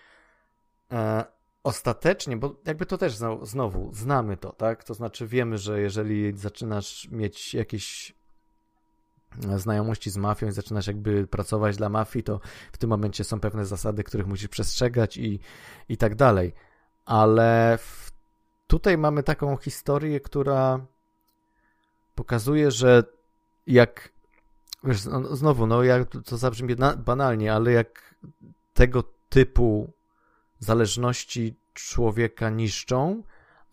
e, 0.93 1.25
ostatecznie, 1.63 2.37
bo 2.37 2.57
jakby 2.65 2.87
to 2.87 2.99
też 2.99 3.17
znowu 3.43 3.95
znamy 3.95 4.37
to, 4.37 4.53
tak? 4.53 4.85
To 4.85 4.95
znaczy 4.95 5.27
wiemy, 5.27 5.59
że 5.59 5.81
jeżeli 5.81 6.37
zaczynasz 6.37 7.09
mieć 7.11 7.55
jakieś 7.55 8.15
znajomości 9.57 10.11
z 10.11 10.17
mafią 10.17 10.47
i 10.47 10.53
zaczynasz 10.53 10.87
jakby 10.87 11.27
pracować 11.27 11.77
dla 11.77 11.89
mafii, 11.89 12.23
to 12.23 12.41
w 12.73 12.79
tym 12.79 12.91
momencie 12.91 13.25
są 13.25 13.41
pewne 13.41 13.67
zasady, 13.67 14.05
których 14.05 14.27
musisz 14.27 14.49
przestrzegać 14.49 15.17
i, 15.17 15.41
i 15.89 15.97
tak 15.97 16.15
dalej. 16.15 16.55
Ale 17.05 17.79
w, 17.79 18.13
tutaj 18.67 18.99
mamy 18.99 19.23
taką 19.23 19.57
historię, 19.57 20.21
która 20.21 20.87
pokazuje, 22.15 22.71
że 22.71 23.05
jak 23.67 24.13
wiesz, 24.85 25.05
no, 25.05 25.37
znowu, 25.37 25.67
no 25.67 25.83
jak 25.83 26.09
to 26.25 26.37
zabrzmi 26.37 26.77
banalnie, 26.97 27.55
ale 27.55 27.73
jak 27.73 28.15
tego 28.75 29.05
typu 29.29 29.93
zależności 30.65 31.57
człowieka 31.75 32.51
niszczą, 32.51 33.23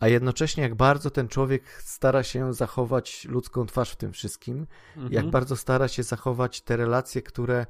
a 0.00 0.08
jednocześnie 0.08 0.62
jak 0.62 0.74
bardzo 0.74 1.10
ten 1.10 1.28
człowiek 1.28 1.62
stara 1.82 2.22
się 2.22 2.54
zachować 2.54 3.24
ludzką 3.24 3.66
twarz 3.66 3.90
w 3.90 3.96
tym 3.96 4.12
wszystkim, 4.12 4.66
mhm. 4.96 5.12
jak 5.12 5.30
bardzo 5.30 5.56
stara 5.56 5.88
się 5.88 6.02
zachować 6.02 6.60
te 6.60 6.76
relacje, 6.76 7.22
które 7.22 7.66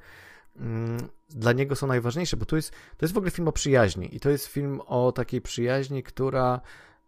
mm, 0.56 1.09
dla 1.28 1.52
niego 1.52 1.76
są 1.76 1.87
najważniejsze, 1.87 2.37
bo 2.37 2.46
to 2.46 2.56
jest, 2.56 2.70
to 2.70 3.04
jest 3.04 3.14
w 3.14 3.18
ogóle 3.18 3.30
film 3.30 3.48
o 3.48 3.52
przyjaźni 3.52 4.16
i 4.16 4.20
to 4.20 4.30
jest 4.30 4.46
film 4.46 4.80
o 4.87 5.12
takiej 5.12 5.40
przyjaźni, 5.40 6.02
która 6.02 6.61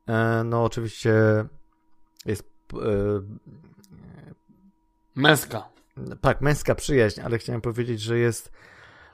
e, 0.06 0.42
no 0.44 0.64
oczywiście 0.64 1.14
jest 2.26 2.44
e, 2.74 2.76
męska. 5.14 5.68
Tak, 6.20 6.40
męska 6.40 6.74
przyjaźń, 6.74 7.20
ale 7.20 7.38
chciałem 7.38 7.60
powiedzieć, 7.60 8.00
że 8.00 8.18
jest 8.18 8.52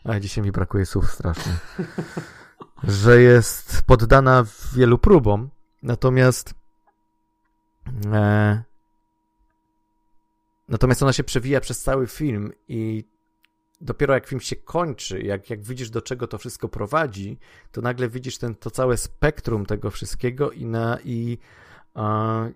a 0.05 0.21
dzisiaj 0.21 0.45
mi 0.45 0.53
brakuje 0.53 0.87
słów 0.87 1.11
strasznie. 1.11 1.53
że 2.83 3.23
jest 3.23 3.83
poddana 3.83 4.45
wielu 4.75 4.99
próbom, 4.99 5.51
natomiast 5.83 6.55
e, 8.12 8.62
natomiast 10.69 11.03
ona 11.03 11.12
się 11.12 11.25
przewija 11.25 11.61
przez 11.61 11.83
cały 11.83 12.07
film 12.07 12.53
i 12.69 13.05
dopiero 13.81 14.14
jak 14.14 14.27
film 14.27 14.41
się 14.41 14.57
kończy, 14.57 15.23
jak, 15.23 15.51
jak 15.51 15.62
widzisz 15.62 15.91
do 15.91 16.03
czego 16.03 16.27
to 16.27 16.38
wszystko 16.38 16.69
prowadzi, 16.69 17.38
to 17.73 17.81
nagle 17.81 18.09
widzisz 18.09 18.38
ten, 18.38 18.55
to 18.55 18.71
całe 18.71 18.97
spektrum 18.97 19.67
tego 19.67 19.91
wszystkiego 19.91 20.51
i 20.51 20.67
na 20.67 20.99
i 21.05 21.38
e, 21.97 22.53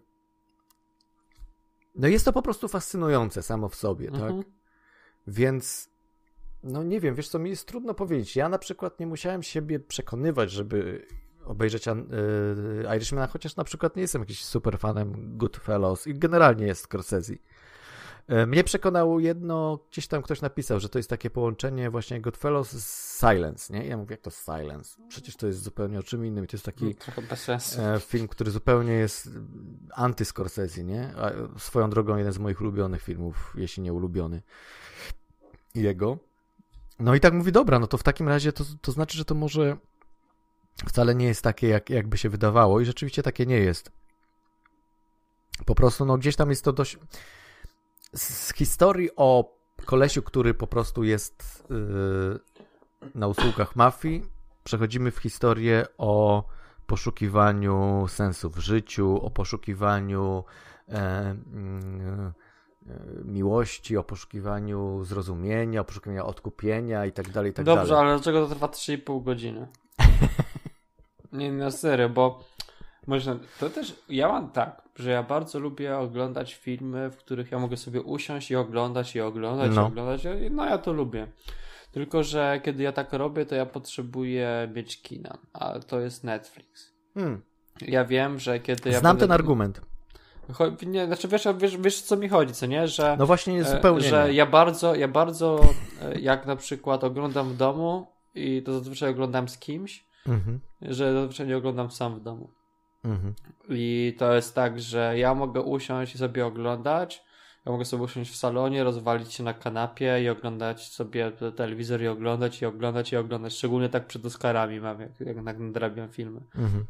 no 1.95 2.09
jest 2.09 2.25
to 2.25 2.33
po 2.33 2.43
prostu 2.43 2.69
fascynujące 2.69 3.43
samo 3.43 3.69
w 3.69 3.75
sobie, 3.75 4.07
tak? 4.07 4.21
mhm. 4.21 4.43
tak? 4.43 4.53
Więc 5.27 5.92
no 6.63 6.83
nie 6.83 7.01
wiem, 7.01 7.15
wiesz 7.15 7.29
co, 7.29 7.39
mi 7.39 7.51
jest 7.51 7.69
trudno 7.69 7.95
powiedzieć. 7.95 8.37
Ja 8.37 8.49
na 8.49 8.59
przykład 8.59 9.01
nie 9.01 9.07
musiałem 9.07 9.43
siebie 9.43 9.81
przekonywać, 9.81 10.51
żeby 10.51 11.07
obejrzeć 11.45 11.89
uh, 11.89 11.97
Irishmana, 12.97 13.27
chociaż 13.27 13.57
na 13.57 13.65
przykład 13.65 13.97
nie 13.97 14.03
jestem 14.03 14.23
jakiś 14.23 14.45
super 14.45 14.79
fanem 14.79 15.39
Goodfellas 15.39 16.07
i 16.07 16.15
generalnie 16.15 16.67
jest 16.67 16.83
Scorsese. 16.83 17.33
E, 18.27 18.47
mnie 18.47 18.65
przekonało 18.65 19.21
jedno, 19.21 19.79
gdzieś 19.91 20.07
tam 20.07 20.23
ktoś 20.23 20.41
napisał, 20.41 20.81
że 20.81 20.89
to 20.89 20.99
jest 20.99 21.11
takie 21.11 21.31
połączenie 21.31 21.91
właśnie 21.91 22.21
Goodfellas 22.21 22.71
z 22.71 23.21
Silence, 23.21 23.75
nie? 23.75 23.87
Ja 23.87 23.97
mówię, 23.97 24.13
jak 24.13 24.21
to 24.21 24.31
Silence? 24.31 25.03
Przecież 25.09 25.37
to 25.37 25.47
jest 25.47 25.63
zupełnie 25.63 25.99
o 25.99 26.03
czym 26.03 26.27
innym. 26.27 26.47
To 26.47 26.57
jest 26.57 26.65
taki 26.65 26.85
no, 26.85 26.91
film, 27.99 28.29
który 28.29 28.51
zupełnie 28.51 28.93
jest 28.93 29.29
anty-Scorsese, 29.97 30.85
nie? 30.85 31.15
A 31.17 31.59
swoją 31.59 31.91
drogą 31.91 32.17
jeden 32.17 32.33
z 32.33 32.39
moich 32.39 32.61
ulubionych 32.61 33.03
filmów, 33.03 33.53
jeśli 33.57 33.83
nie 33.83 33.93
ulubiony 33.93 34.43
jego. 35.75 36.19
No 37.01 37.15
i 37.15 37.21
tak 37.21 37.35
mówi, 37.35 37.53
dobra, 37.53 37.79
no 37.79 37.87
to 37.87 37.99
w 37.99 38.03
takim 38.03 38.29
razie 38.29 38.53
to, 38.53 38.65
to 38.81 38.93
znaczy, 38.93 39.19
że 39.19 39.25
to 39.25 39.35
może 39.35 39.77
wcale 40.87 41.15
nie 41.15 41.27
jest 41.27 41.43
takie, 41.43 41.69
jak, 41.69 41.91
jakby 41.91 42.19
się 42.19 42.29
wydawało 42.29 42.81
i 42.81 42.85
rzeczywiście 42.85 43.23
takie 43.23 43.47
nie 43.47 43.59
jest. 43.59 43.93
Po 45.67 45.75
prostu, 45.75 46.05
no 46.05 46.19
gdzieś 46.19 46.37
tam 46.37 46.51
jest 46.51 46.65
to 46.65 46.73
dość... 46.73 46.99
Z 48.15 48.55
historii 48.55 49.11
o 49.17 49.59
kolesiu, 49.85 50.23
który 50.23 50.55
po 50.55 50.67
prostu 50.67 51.05
jest 51.05 51.65
yy, 51.71 52.41
na 53.15 53.27
usługach 53.27 53.77
mafii, 53.77 54.23
przechodzimy 54.65 55.11
w 55.11 55.19
historię 55.19 55.87
o 55.99 56.45
poszukiwaniu 56.87 58.07
sensu 58.09 58.51
w 58.51 58.59
życiu, 58.59 59.21
o 59.23 59.31
poszukiwaniu 59.31 60.45
yy, 60.89 60.95
E, 60.95 61.35
miłości, 63.25 63.97
o 63.97 64.05
poszukiwaniu 64.05 65.05
zrozumienia, 65.05 65.81
o 65.81 65.85
poszukiwaniu 65.85 66.27
odkupienia 66.27 67.07
i 67.07 67.13
tak 67.13 67.31
dalej, 67.31 67.51
i 67.51 67.55
tak 67.55 67.65
Dobrze, 67.65 67.95
dalej. 67.95 68.01
ale 68.01 68.17
dlaczego 68.17 68.47
to 68.47 68.55
trwa 68.55 68.67
3,5 68.67 69.23
godziny? 69.23 69.69
nie, 71.33 71.53
na 71.53 71.71
serio, 71.71 72.09
bo 72.09 72.45
można, 73.07 73.37
to 73.61 73.71
też, 73.71 74.03
ja 74.09 74.29
mam 74.29 74.51
tak, 74.51 74.83
że 74.97 75.11
ja 75.11 75.23
bardzo 75.23 75.59
lubię 75.59 75.99
oglądać 75.99 76.55
filmy, 76.55 77.11
w 77.11 77.17
których 77.17 77.51
ja 77.51 77.59
mogę 77.59 77.77
sobie 77.77 78.03
usiąść 78.03 78.51
i 78.51 78.57
oglądać, 78.57 79.17
i 79.17 79.21
oglądać, 79.21 79.73
no. 79.75 79.83
i 79.83 79.85
oglądać, 79.85 80.23
no 80.51 80.67
ja 80.67 80.79
to 80.79 80.93
lubię. 80.93 81.27
Tylko, 81.93 82.23
że 82.23 82.61
kiedy 82.65 82.83
ja 82.83 82.93
tak 82.93 83.13
robię, 83.13 83.47
to 83.47 83.55
ja 83.55 83.67
potrzebuję 83.67 84.71
mieć 84.75 85.03
kina, 85.03 85.39
a 85.53 85.79
to 85.79 86.01
jest 86.01 86.25
Netflix. 86.25 86.93
Hmm. 87.15 87.43
Ja 87.81 88.05
wiem, 88.05 88.39
że 88.39 88.61
kiedy 88.61 88.91
ja 88.91 89.01
Znam 89.01 89.17
będę... 89.17 89.27
ten 89.27 89.33
argument. 89.33 89.81
Nie, 90.87 91.07
znaczy 91.07 91.29
wiesz, 91.29 91.49
wiesz, 91.59 91.77
wiesz 91.77 92.03
co 92.03 92.17
mi 92.17 92.29
chodzi, 92.29 92.53
co 92.53 92.67
nie? 92.67 92.89
Że, 92.89 93.17
no 93.19 93.27
właśnie 93.27 93.55
jest 93.55 93.71
zupełnie 93.71 94.09
Że 94.09 94.27
nie. 94.29 94.33
ja 94.33 94.47
bardzo, 94.47 94.95
ja 94.95 95.09
bardzo 95.09 95.61
e, 96.03 96.21
jak 96.21 96.47
na 96.47 96.57
przykład 96.57 97.05
oglądam 97.05 97.49
w 97.49 97.57
domu 97.57 98.07
i 98.35 98.63
to 98.63 98.73
zazwyczaj 98.73 99.11
oglądam 99.11 99.49
z 99.49 99.59
kimś, 99.59 100.07
mhm. 100.27 100.61
że 100.83 101.13
zazwyczaj 101.13 101.47
nie 101.47 101.57
oglądam 101.57 101.91
sam 101.91 102.19
w 102.19 102.23
domu. 102.23 102.51
Mhm. 103.05 103.35
I 103.69 104.17
to 104.19 104.35
jest 104.35 104.55
tak, 104.55 104.81
że 104.81 105.19
ja 105.19 105.35
mogę 105.35 105.61
usiąść 105.61 106.15
i 106.15 106.19
sobie 106.19 106.47
oglądać, 106.47 107.25
ja 107.67 107.73
mogę 107.73 107.85
sobie 107.85 108.03
usiąść 108.03 108.31
w 108.31 108.37
salonie, 108.37 108.85
rozwalić 108.85 109.33
się 109.33 109.45
na 109.45 109.55
kanapie 109.55 110.23
i 110.23 110.29
oglądać 110.29 110.93
sobie 110.93 111.33
telewizor 111.57 112.03
i 112.03 112.09
oglądać 112.09 112.63
i 112.63 112.67
oglądać 112.67 113.13
i 113.13 113.17
oglądać. 113.17 113.53
Szczególnie 113.53 113.89
tak 113.89 114.07
przed 114.07 114.27
Oscarami 114.27 114.81
mam, 114.81 115.01
jak, 115.01 115.21
jak 115.21 115.37
nadrabiam 115.59 116.09
filmy. 116.09 116.41
Mhm 116.55 116.87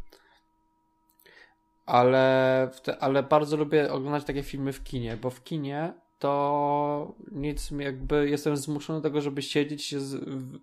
ale, 1.87 2.71
te, 2.83 2.99
ale 2.99 3.23
bardzo 3.23 3.57
lubię 3.57 3.93
oglądać 3.93 4.25
takie 4.25 4.43
filmy 4.43 4.73
w 4.73 4.83
kinie, 4.83 5.17
bo 5.23 5.31
w 5.31 5.43
kinie 5.45 5.93
to 6.19 7.15
nic 7.33 7.71
jakby 7.71 8.29
jestem 8.29 8.57
zmuszony 8.57 8.99
do 8.99 9.03
tego, 9.03 9.21
żeby 9.21 9.43
siedzieć, 9.43 9.95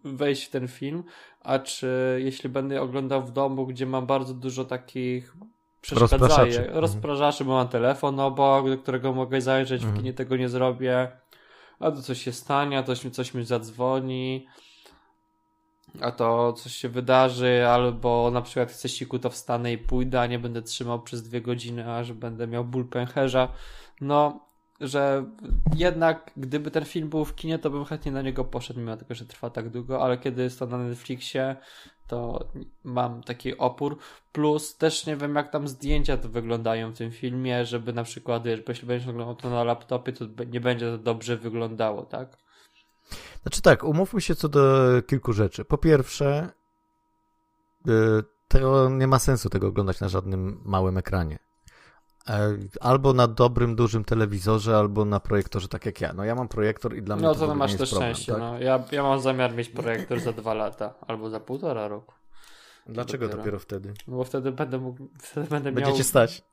wejść 0.04 0.46
w 0.46 0.50
ten 0.50 0.68
film, 0.68 1.04
a 1.42 1.60
czy 1.60 2.20
jeśli 2.24 2.50
będę 2.50 2.82
oglądał 2.82 3.24
w 3.24 3.32
domu, 3.32 3.68
gdzie 3.68 3.86
mam 3.86 4.06
bardzo 4.06 4.34
dużo 4.34 4.66
takich 4.66 5.36
przeszkadzaje, 5.82 6.68
rozpraszaczy, 6.72 7.46
bo 7.46 7.54
mam 7.54 7.68
telefon 7.68 8.20
obok, 8.20 8.70
do 8.70 8.78
którego 8.78 9.14
mogę 9.14 9.42
zajrzeć, 9.42 9.82
mhm. 9.82 9.94
w 9.94 9.98
kinie 9.98 10.14
tego 10.14 10.38
nie 10.38 10.50
zrobię, 10.50 11.12
a 11.80 11.92
to 11.92 12.02
coś 12.02 12.22
się 12.22 12.32
stanie, 12.32 12.78
a 12.78 12.84
coś, 12.84 13.00
coś 13.00 13.34
mi 13.34 13.46
zadzwoni, 13.46 14.48
a 16.02 16.12
to 16.12 16.54
coś 16.54 16.76
się 16.76 16.90
wydarzy, 16.90 17.68
albo 17.68 18.32
na 18.32 18.42
przykład 18.42 18.72
chcę 18.72 18.90
siku, 18.90 19.20
to 19.20 19.30
wstanę 19.30 19.74
i 19.74 19.78
pójdę, 19.78 20.22
a 20.22 20.26
nie 20.26 20.40
będę 20.40 20.62
trzymał 20.62 21.02
przez 21.02 21.24
dwie 21.24 21.42
godziny, 21.42 21.94
aż 21.94 22.14
będę 22.14 22.48
miał 22.48 22.66
ból 22.66 22.88
pęcherza. 22.88 23.50
No, 24.02 24.50
że 24.82 25.26
jednak 25.76 26.32
gdyby 26.38 26.72
ten 26.72 26.86
film 26.86 27.10
był 27.10 27.26
w 27.26 27.36
kinie, 27.36 27.60
to 27.60 27.70
bym 27.70 27.86
chętnie 27.86 28.12
na 28.12 28.22
niego 28.22 28.46
poszedł, 28.46 28.80
mimo 28.80 28.98
tego, 28.98 29.16
że 29.16 29.26
trwa 29.26 29.50
tak 29.50 29.70
długo, 29.70 30.04
ale 30.04 30.18
kiedy 30.18 30.44
jest 30.44 30.60
to 30.60 30.66
na 30.66 30.78
Netflixie, 30.78 31.56
to 32.08 32.50
mam 32.84 33.24
taki 33.24 33.58
opór. 33.58 33.98
Plus 34.32 34.78
też 34.78 35.06
nie 35.06 35.16
wiem, 35.16 35.36
jak 35.36 35.52
tam 35.52 35.68
zdjęcia 35.68 36.18
to 36.18 36.30
wyglądają 36.30 36.92
w 36.92 36.98
tym 36.98 37.12
filmie, 37.12 37.66
żeby 37.66 37.94
na 37.94 38.04
przykład, 38.04 38.44
wiesz, 38.44 38.62
jeśli 38.68 38.88
będziesz 38.88 39.10
oglądał 39.10 39.36
to 39.36 39.50
na 39.50 39.64
laptopie, 39.64 40.14
to 40.14 40.26
nie 40.52 40.62
będzie 40.62 40.92
to 40.92 40.98
dobrze 40.98 41.38
wyglądało, 41.38 42.04
tak? 42.06 42.38
Znaczy 43.42 43.62
tak, 43.62 43.84
umówmy 43.84 44.22
się 44.22 44.36
co 44.36 44.50
do 44.50 44.88
kilku 45.08 45.34
rzeczy. 45.34 45.66
Po 45.66 45.78
pierwsze, 45.78 46.50
y, 47.88 47.92
to 48.48 48.90
nie 48.90 49.08
ma 49.08 49.20
sensu 49.20 49.50
tego 49.50 49.68
oglądać 49.68 50.00
na 50.00 50.10
żadnym 50.10 50.62
małym 50.66 50.98
ekranie. 50.98 51.40
E, 52.30 52.58
albo 52.82 53.14
na 53.14 53.28
dobrym, 53.28 53.76
dużym 53.76 54.06
telewizorze, 54.06 54.78
albo 54.78 55.06
na 55.06 55.20
projektorze, 55.20 55.68
tak 55.68 55.86
jak 55.86 56.02
ja. 56.02 56.14
No 56.14 56.24
ja 56.24 56.36
mam 56.36 56.48
projektor 56.48 56.98
i 56.98 57.02
dla 57.02 57.16
mnie 57.16 57.26
no, 57.26 57.36
to, 57.36 57.48
to 57.48 57.56
masz 57.56 57.76
też 57.76 57.90
szczęście. 57.90 58.32
Tak? 58.32 58.42
No. 58.42 58.60
Ja, 58.60 58.84
ja 58.92 59.04
mam 59.04 59.20
zamiar 59.20 59.56
mieć 59.56 59.70
projektor 59.70 60.20
za 60.20 60.34
dwa 60.34 60.54
lata, 60.54 60.94
albo 61.08 61.30
za 61.30 61.40
półtora 61.40 61.88
roku. 61.88 62.19
Dlaczego 62.94 63.26
dopiero, 63.26 63.38
dopiero 63.38 63.60
wtedy? 63.60 63.94
No 64.08 64.18
bo 64.18 64.24
wtedy 64.24 64.52
będę 64.52 64.78
mógł, 64.78 65.08
wtedy 65.20 65.48
będę 65.48 65.72
Będzie 65.72 65.92
miał... 65.92 66.04
stać. 66.04 66.44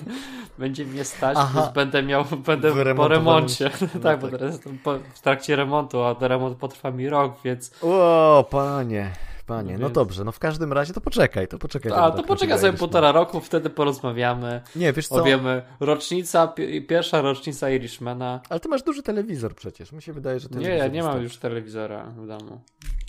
Będzie 0.58 0.86
mnie 0.86 1.04
stać, 1.04 1.36
Aha. 1.40 1.60
więc 1.60 1.74
będę 1.74 2.02
miał, 2.02 2.24
będę 2.24 2.94
po 2.94 3.08
remoncie. 3.08 3.70
No 3.94 4.00
tak, 4.00 4.20
bo 4.20 4.28
tak. 4.28 4.38
teraz 4.38 4.54
jestem 4.54 4.78
po, 4.78 4.98
w 5.14 5.20
trakcie 5.20 5.56
remontu, 5.56 6.02
a 6.02 6.14
ten 6.14 6.28
remont 6.28 6.58
potrwa 6.58 6.90
mi 6.90 7.08
rok, 7.08 7.34
więc... 7.44 7.72
O, 7.82 8.46
panie 8.50 9.12
panie. 9.48 9.78
No, 9.78 9.88
no 9.88 9.90
dobrze, 9.90 10.24
no 10.24 10.32
w 10.32 10.38
każdym 10.38 10.72
razie 10.72 10.92
to 10.92 11.00
poczekaj, 11.00 11.48
to 11.48 11.58
poczekaj. 11.58 11.92
A, 11.94 12.10
to 12.10 12.22
poczekaj 12.22 12.58
sobie 12.58 12.78
półtora 12.78 13.12
roku, 13.12 13.40
wtedy 13.40 13.70
porozmawiamy. 13.70 14.60
Nie, 14.76 14.92
wiesz 14.92 15.08
co? 15.08 15.14
Powiemy, 15.14 15.62
rocznica, 15.80 16.54
pierwsza 16.88 17.20
rocznica 17.22 17.70
Irishmana. 17.70 18.40
Ale 18.50 18.60
ty 18.60 18.68
masz 18.68 18.82
duży 18.82 19.02
telewizor 19.02 19.54
przecież, 19.54 19.92
mi 19.92 20.02
się 20.02 20.12
wydaje, 20.12 20.40
że 20.40 20.48
Nie, 20.50 20.68
ja 20.68 20.88
nie 20.88 21.02
mam 21.02 21.22
już 21.22 21.36
telewizora 21.36 22.04
w 22.04 22.26
domu. 22.26 22.60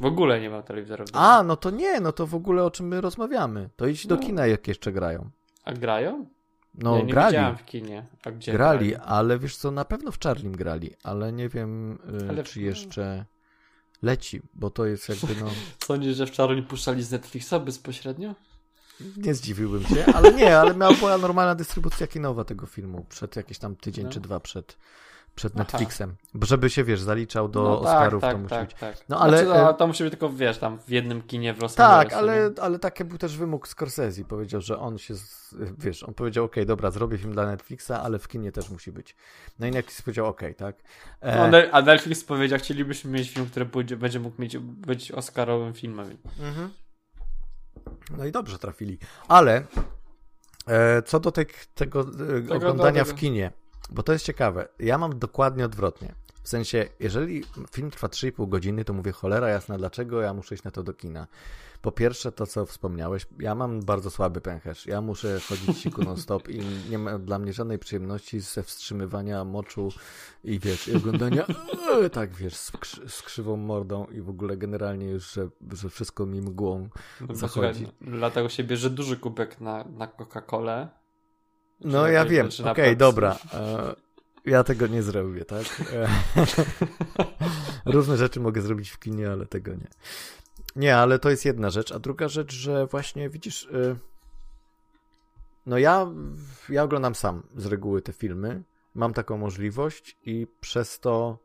W 0.01 0.05
ogóle 0.05 0.41
nie 0.41 0.49
mam 0.49 0.63
telewizora 0.63 1.05
w 1.05 1.11
domu. 1.11 1.25
A, 1.25 1.43
no 1.43 1.55
to 1.55 1.69
nie, 1.69 1.99
no 1.99 2.11
to 2.11 2.27
w 2.27 2.35
ogóle 2.35 2.63
o 2.63 2.71
czym 2.71 2.87
my 2.87 3.01
rozmawiamy. 3.01 3.69
To 3.75 3.87
idź 3.87 4.07
do 4.07 4.15
no. 4.15 4.21
kina, 4.21 4.47
jak 4.47 4.67
jeszcze 4.67 4.91
grają. 4.91 5.29
A 5.65 5.73
grają? 5.73 6.25
No, 6.73 6.95
ja 6.95 7.03
nie 7.03 7.11
grali. 7.11 7.31
widziałem 7.31 7.57
w 7.57 7.65
kinie. 7.65 8.05
A 8.25 8.31
gdzie 8.31 8.51
grali, 8.51 8.89
grali, 8.89 9.05
ale 9.05 9.39
wiesz 9.39 9.57
co, 9.57 9.71
na 9.71 9.85
pewno 9.85 10.11
w 10.11 10.19
Charlim 10.19 10.51
grali, 10.51 10.91
ale 11.03 11.33
nie 11.33 11.49
wiem, 11.49 11.99
y, 12.39 12.43
czy 12.43 12.61
jeszcze 12.61 13.25
leci, 14.01 14.41
bo 14.53 14.69
to 14.69 14.85
jest 14.85 15.09
jakby 15.09 15.35
no... 15.35 15.51
Sądzisz, 15.87 16.17
że 16.17 16.27
w 16.27 16.35
Charlie 16.35 16.63
puszczali 16.63 17.03
z 17.03 17.11
Netflixa 17.11 17.53
bezpośrednio? 17.65 18.35
Nie 19.17 19.33
zdziwiłbym 19.35 19.83
się, 19.83 20.05
ale 20.05 20.33
nie, 20.33 20.59
ale 20.59 20.75
miała 20.75 20.93
była 20.93 21.17
normalna 21.17 21.55
dystrybucja 21.55 22.07
kinowa 22.07 22.43
tego 22.43 22.65
filmu 22.65 23.05
przed 23.09 23.35
jakiś 23.35 23.57
tam 23.57 23.75
tydzień 23.75 24.05
no. 24.05 24.11
czy 24.11 24.19
dwa 24.19 24.39
przed, 24.39 24.77
przed 25.39 25.55
Netflixem. 25.55 26.15
Aha. 26.19 26.45
Żeby 26.45 26.69
się, 26.69 26.83
wiesz, 26.83 27.01
zaliczał 27.01 27.49
do 27.49 27.63
no, 27.63 27.79
Oscarów, 27.79 28.21
tak, 28.21 28.31
to 28.31 28.37
musi 28.37 28.49
tak, 28.49 28.67
być. 28.67 28.77
Tak. 28.79 28.97
No, 29.09 29.19
ale... 29.19 29.45
Znaczy, 29.45 29.61
no, 29.61 29.73
to 29.73 29.87
musi 29.87 30.03
być 30.03 30.11
tylko, 30.11 30.29
wiesz, 30.29 30.57
tam 30.57 30.79
w 30.79 30.89
jednym 30.89 31.21
kinie 31.21 31.53
w 31.53 31.61
Los 31.61 31.75
Tak, 31.75 32.13
ale, 32.13 32.51
ale 32.61 32.79
taki 32.79 33.05
był 33.05 33.17
też 33.17 33.37
wymóg 33.37 33.67
Scorsese. 33.67 34.23
Powiedział, 34.27 34.61
że 34.61 34.79
on 34.79 34.97
się, 34.97 35.13
wiesz, 35.77 36.03
on 36.03 36.13
powiedział, 36.13 36.45
okej, 36.45 36.63
okay, 36.63 36.65
dobra, 36.65 36.91
zrobię 36.91 37.17
film 37.17 37.33
dla 37.33 37.45
Netflixa, 37.45 37.91
ale 37.91 38.19
w 38.19 38.27
kinie 38.27 38.51
też 38.51 38.69
musi 38.69 38.91
być. 38.91 39.15
No 39.59 39.67
i 39.67 39.71
Netflix 39.71 40.01
powiedział, 40.01 40.25
okej, 40.25 40.55
okay, 40.55 40.73
tak. 40.73 40.83
E... 41.21 41.51
No, 41.51 41.57
a 41.71 41.81
Netflix 41.81 42.23
powiedział, 42.23 42.59
chcielibyśmy 42.59 43.11
mieć 43.11 43.29
film, 43.29 43.45
który 43.45 43.65
pójdzie, 43.65 43.97
będzie 43.97 44.19
mógł 44.19 44.41
mieć, 44.41 44.57
być 44.57 45.11
Oscarowym 45.11 45.73
filmem. 45.73 46.17
Mhm. 46.39 46.69
No 48.17 48.25
i 48.25 48.31
dobrze 48.31 48.59
trafili. 48.59 48.97
Ale 49.27 49.63
e, 50.67 51.01
co 51.01 51.19
do 51.19 51.31
tej, 51.31 51.45
tego, 51.75 52.01
e, 52.01 52.41
tego 52.41 52.55
oglądania 52.55 53.03
w 53.03 53.15
kinie, 53.15 53.51
bo 53.89 54.03
to 54.03 54.13
jest 54.13 54.25
ciekawe. 54.25 54.67
Ja 54.79 54.97
mam 54.97 55.19
dokładnie 55.19 55.65
odwrotnie. 55.65 56.15
W 56.43 56.49
sensie, 56.49 56.87
jeżeli 56.99 57.43
film 57.71 57.91
trwa 57.91 58.07
3,5 58.07 58.49
godziny, 58.49 58.85
to 58.85 58.93
mówię 58.93 59.11
cholera 59.11 59.49
jasna, 59.49 59.77
dlaczego 59.77 60.21
ja 60.21 60.33
muszę 60.33 60.55
iść 60.55 60.63
na 60.63 60.71
to 60.71 60.83
do 60.83 60.93
kina. 60.93 61.27
Po 61.81 61.91
pierwsze, 61.91 62.31
to 62.31 62.47
co 62.47 62.65
wspomniałeś, 62.65 63.27
ja 63.39 63.55
mam 63.55 63.81
bardzo 63.81 64.09
słaby 64.09 64.41
pęcherz. 64.41 64.85
Ja 64.85 65.01
muszę 65.01 65.39
chodzić 65.49 65.77
siku 65.77 66.03
non-stop 66.03 66.49
i 66.49 66.61
nie 66.89 66.97
ma 66.97 67.19
dla 67.19 67.39
mnie 67.39 67.53
żadnej 67.53 67.79
przyjemności 67.79 68.39
ze 68.39 68.63
wstrzymywania 68.63 69.43
moczu 69.43 69.89
i 70.43 70.59
wiesz, 70.59 70.87
i 70.87 70.95
oglądania 70.95 71.45
tak 72.11 72.33
wiesz, 72.33 72.55
z, 72.55 72.71
z, 73.07 73.21
krzywą 73.21 73.57
mordą 73.57 74.05
i 74.05 74.21
w 74.21 74.29
ogóle 74.29 74.57
generalnie 74.57 75.09
już, 75.09 75.33
że, 75.33 75.49
że 75.71 75.89
wszystko 75.89 76.25
mi 76.25 76.41
mgłą 76.41 76.89
no, 77.21 77.35
zachodzi. 77.35 77.87
Dlatego 78.01 78.49
się 78.49 78.63
bierze 78.63 78.89
duży 78.89 79.17
kubek 79.17 79.61
na, 79.61 79.83
na 79.83 80.07
Coca-Colę 80.07 80.87
no 81.81 82.07
ja 82.07 82.25
wiem, 82.25 82.47
okej, 82.47 82.71
okay, 82.71 82.95
dobra. 82.95 83.37
E, 83.53 83.95
ja 84.45 84.63
tego 84.63 84.87
nie 84.87 85.03
zrobię, 85.03 85.45
tak? 85.45 85.65
E, 85.93 86.07
różne 87.93 88.17
rzeczy 88.17 88.39
mogę 88.39 88.61
zrobić 88.61 88.89
w 88.89 88.99
kinie, 88.99 89.31
ale 89.31 89.45
tego 89.45 89.71
nie. 89.71 89.87
Nie, 90.75 90.97
ale 90.97 91.19
to 91.19 91.29
jest 91.29 91.45
jedna 91.45 91.69
rzecz. 91.69 91.91
A 91.91 91.99
druga 91.99 92.27
rzecz, 92.27 92.53
że 92.53 92.87
właśnie 92.87 93.29
widzisz. 93.29 93.65
E, 93.65 93.95
no 95.65 95.77
ja, 95.77 96.07
ja 96.69 96.83
oglądam 96.83 97.15
sam 97.15 97.43
z 97.55 97.65
reguły 97.65 98.01
te 98.01 98.13
filmy. 98.13 98.63
Mam 98.95 99.13
taką 99.13 99.37
możliwość 99.37 100.17
i 100.25 100.47
przez 100.61 100.99
to 100.99 101.37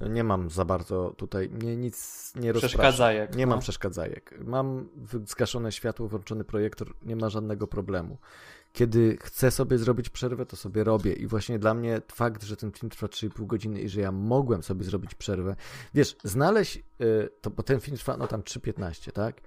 nie 0.00 0.24
mam 0.24 0.50
za 0.50 0.64
bardzo 0.64 1.14
tutaj, 1.16 1.48
mnie 1.48 1.76
nic 1.76 2.32
nie 2.36 2.52
rozprasza. 2.52 2.78
Przeszkadzajek. 2.78 3.36
Nie 3.36 3.46
no. 3.46 3.50
mam 3.50 3.60
przeszkadzajek. 3.60 4.34
Mam 4.44 4.88
zgaszone 5.24 5.72
światło, 5.72 6.08
włączony 6.08 6.44
projektor, 6.44 6.94
nie 7.02 7.16
ma 7.16 7.28
żadnego 7.28 7.66
problemu 7.66 8.18
kiedy 8.76 9.16
chcę 9.20 9.50
sobie 9.50 9.78
zrobić 9.78 10.08
przerwę, 10.08 10.46
to 10.46 10.56
sobie 10.56 10.84
robię. 10.84 11.12
I 11.12 11.26
właśnie 11.26 11.58
dla 11.58 11.74
mnie 11.74 12.00
fakt, 12.12 12.42
że 12.44 12.56
ten 12.56 12.72
film 12.72 12.90
trwa 12.90 13.06
3,5 13.06 13.46
godziny 13.46 13.80
i 13.80 13.88
że 13.88 14.00
ja 14.00 14.12
mogłem 14.12 14.62
sobie 14.62 14.84
zrobić 14.84 15.14
przerwę. 15.14 15.56
Wiesz, 15.94 16.16
znaleźć, 16.24 16.82
yy, 16.98 17.30
to, 17.40 17.50
bo 17.50 17.62
ten 17.62 17.80
film 17.80 17.96
trwa 17.96 18.16
no 18.16 18.26
tam 18.26 18.42
3,15, 18.42 19.12
tak? 19.12 19.40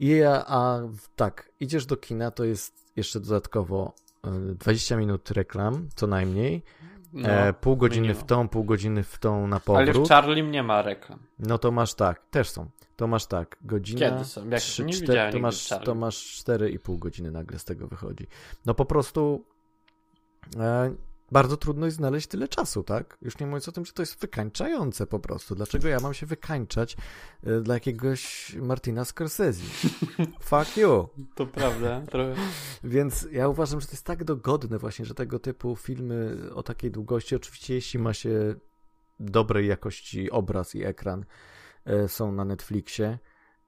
I 0.00 0.08
ja, 0.08 0.44
a 0.46 0.80
tak, 1.16 1.52
idziesz 1.60 1.86
do 1.86 1.96
kina, 1.96 2.30
to 2.30 2.44
jest 2.44 2.92
jeszcze 2.96 3.20
dodatkowo 3.20 3.94
yy, 4.24 4.54
20 4.54 4.96
minut 4.96 5.30
reklam, 5.30 5.88
co 5.94 6.06
najmniej. 6.06 6.62
No, 7.12 7.28
e, 7.28 7.52
pół 7.52 7.76
godziny 7.76 8.14
w 8.14 8.24
tą, 8.24 8.48
pół 8.48 8.64
godziny 8.64 9.02
w 9.02 9.18
tą 9.18 9.46
na 9.46 9.60
powrót. 9.60 9.96
Ale 9.96 10.04
w 10.04 10.08
Charlie 10.08 10.42
nie 10.42 10.62
ma 10.62 10.82
reklam. 10.82 11.18
No 11.38 11.58
to 11.58 11.70
masz 11.70 11.94
tak, 11.94 12.26
też 12.30 12.50
są. 12.50 12.70
To 12.96 13.06
masz 13.06 13.26
tak, 13.26 13.56
godzina. 13.62 14.10
Kiedy 14.10 14.24
są? 14.24 14.48
Jak 14.48 14.60
3, 14.60 14.84
nie 14.84 14.92
4, 14.92 15.32
to 15.32 15.38
masz, 15.38 15.68
to 15.84 15.94
masz 15.94 16.44
4,5 16.44 16.98
godziny 16.98 17.30
nagle 17.30 17.58
z 17.58 17.64
tego 17.64 17.88
wychodzi. 17.88 18.26
No 18.66 18.74
po 18.74 18.84
prostu 18.84 19.44
e, 20.56 20.94
bardzo 21.32 21.56
trudno 21.56 21.86
jest 21.86 21.96
znaleźć 21.96 22.26
tyle 22.26 22.48
czasu, 22.48 22.82
tak? 22.82 23.18
Już 23.22 23.38
nie 23.38 23.46
mówiąc 23.46 23.68
o 23.68 23.72
tym, 23.72 23.84
że 23.84 23.92
to 23.92 24.02
jest 24.02 24.20
wykańczające 24.20 25.06
po 25.06 25.18
prostu. 25.18 25.54
Dlaczego 25.54 25.88
ja 25.88 26.00
mam 26.00 26.14
się 26.14 26.26
wykańczać 26.26 26.96
e, 27.42 27.60
dla 27.60 27.74
jakiegoś 27.74 28.52
Martina 28.54 29.04
Scorsese? 29.04 29.62
Fuck 30.50 30.76
you. 30.76 31.08
To 31.34 31.46
prawda. 31.46 32.00
Trochę. 32.00 32.34
Więc 32.84 33.28
ja 33.32 33.48
uważam, 33.48 33.80
że 33.80 33.86
to 33.86 33.92
jest 33.92 34.04
tak 34.04 34.24
dogodne 34.24 34.78
właśnie, 34.78 35.04
że 35.04 35.14
tego 35.14 35.38
typu 35.38 35.76
filmy 35.76 36.36
o 36.54 36.62
takiej 36.62 36.90
długości, 36.90 37.36
oczywiście 37.36 37.74
jeśli 37.74 37.98
ma 37.98 38.14
się 38.14 38.54
dobrej 39.20 39.66
jakości 39.66 40.30
obraz 40.30 40.74
i 40.74 40.84
ekran, 40.84 41.24
są 42.06 42.32
na 42.32 42.44
Netflixie. 42.44 43.18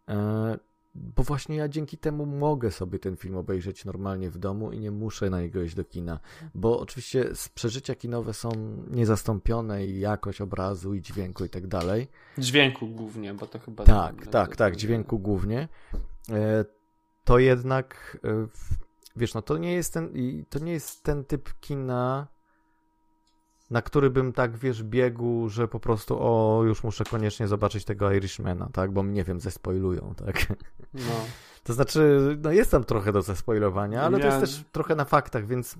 E, 0.08 0.58
bo 0.94 1.22
właśnie 1.22 1.56
ja 1.56 1.68
dzięki 1.68 1.98
temu 1.98 2.26
mogę 2.26 2.70
sobie 2.70 2.98
ten 2.98 3.16
film 3.16 3.36
obejrzeć 3.36 3.84
normalnie 3.84 4.30
w 4.30 4.38
domu 4.38 4.72
i 4.72 4.78
nie 4.78 4.90
muszę 4.90 5.30
na 5.30 5.40
niego 5.40 5.62
iść 5.62 5.74
do 5.74 5.84
kina. 5.84 6.20
Bo 6.54 6.80
oczywiście 6.80 7.30
przeżycia 7.54 7.94
kinowe 7.94 8.34
są 8.34 8.50
niezastąpione 8.90 9.86
i 9.86 10.00
jakość 10.00 10.40
obrazu 10.40 10.94
i 10.94 11.02
dźwięku 11.02 11.44
i 11.44 11.48
tak 11.48 11.66
dalej. 11.66 12.08
Dźwięku 12.38 12.86
głównie, 12.86 13.34
bo 13.34 13.46
to 13.46 13.58
chyba... 13.58 13.84
Tak, 13.84 14.26
tak, 14.26 14.56
tak, 14.56 14.76
dźwięku 14.76 15.18
głównie. 15.18 15.68
E, 16.30 16.64
to 17.24 17.38
jednak, 17.38 18.18
wiesz, 19.16 19.34
no 19.34 19.42
to 19.42 19.58
nie 19.58 19.72
jest 19.72 19.94
ten, 19.94 20.12
to 20.48 20.58
nie 20.58 20.72
jest 20.72 21.02
ten 21.02 21.24
typ 21.24 21.60
kina, 21.60 22.26
na 23.70 23.82
który 23.82 24.10
bym 24.10 24.32
tak, 24.32 24.56
wiesz, 24.56 24.82
biegł, 24.82 25.48
że 25.48 25.68
po 25.68 25.80
prostu 25.80 26.16
o, 26.20 26.62
już 26.64 26.84
muszę 26.84 27.04
koniecznie 27.04 27.48
zobaczyć 27.48 27.84
tego 27.84 28.12
Irishmana, 28.12 28.68
tak, 28.72 28.92
bo 28.92 29.02
nie 29.02 29.24
wiem, 29.24 29.40
zespoilują, 29.40 30.14
tak. 30.16 30.46
No. 30.94 31.00
To 31.64 31.74
znaczy, 31.74 32.18
no 32.42 32.52
jest 32.52 32.70
tam 32.70 32.84
trochę 32.84 33.12
do 33.12 33.22
zespoilowania, 33.22 34.02
ale 34.02 34.18
to 34.20 34.26
jest 34.26 34.40
też 34.40 34.64
trochę 34.72 34.94
na 34.94 35.04
faktach, 35.04 35.46
więc 35.46 35.76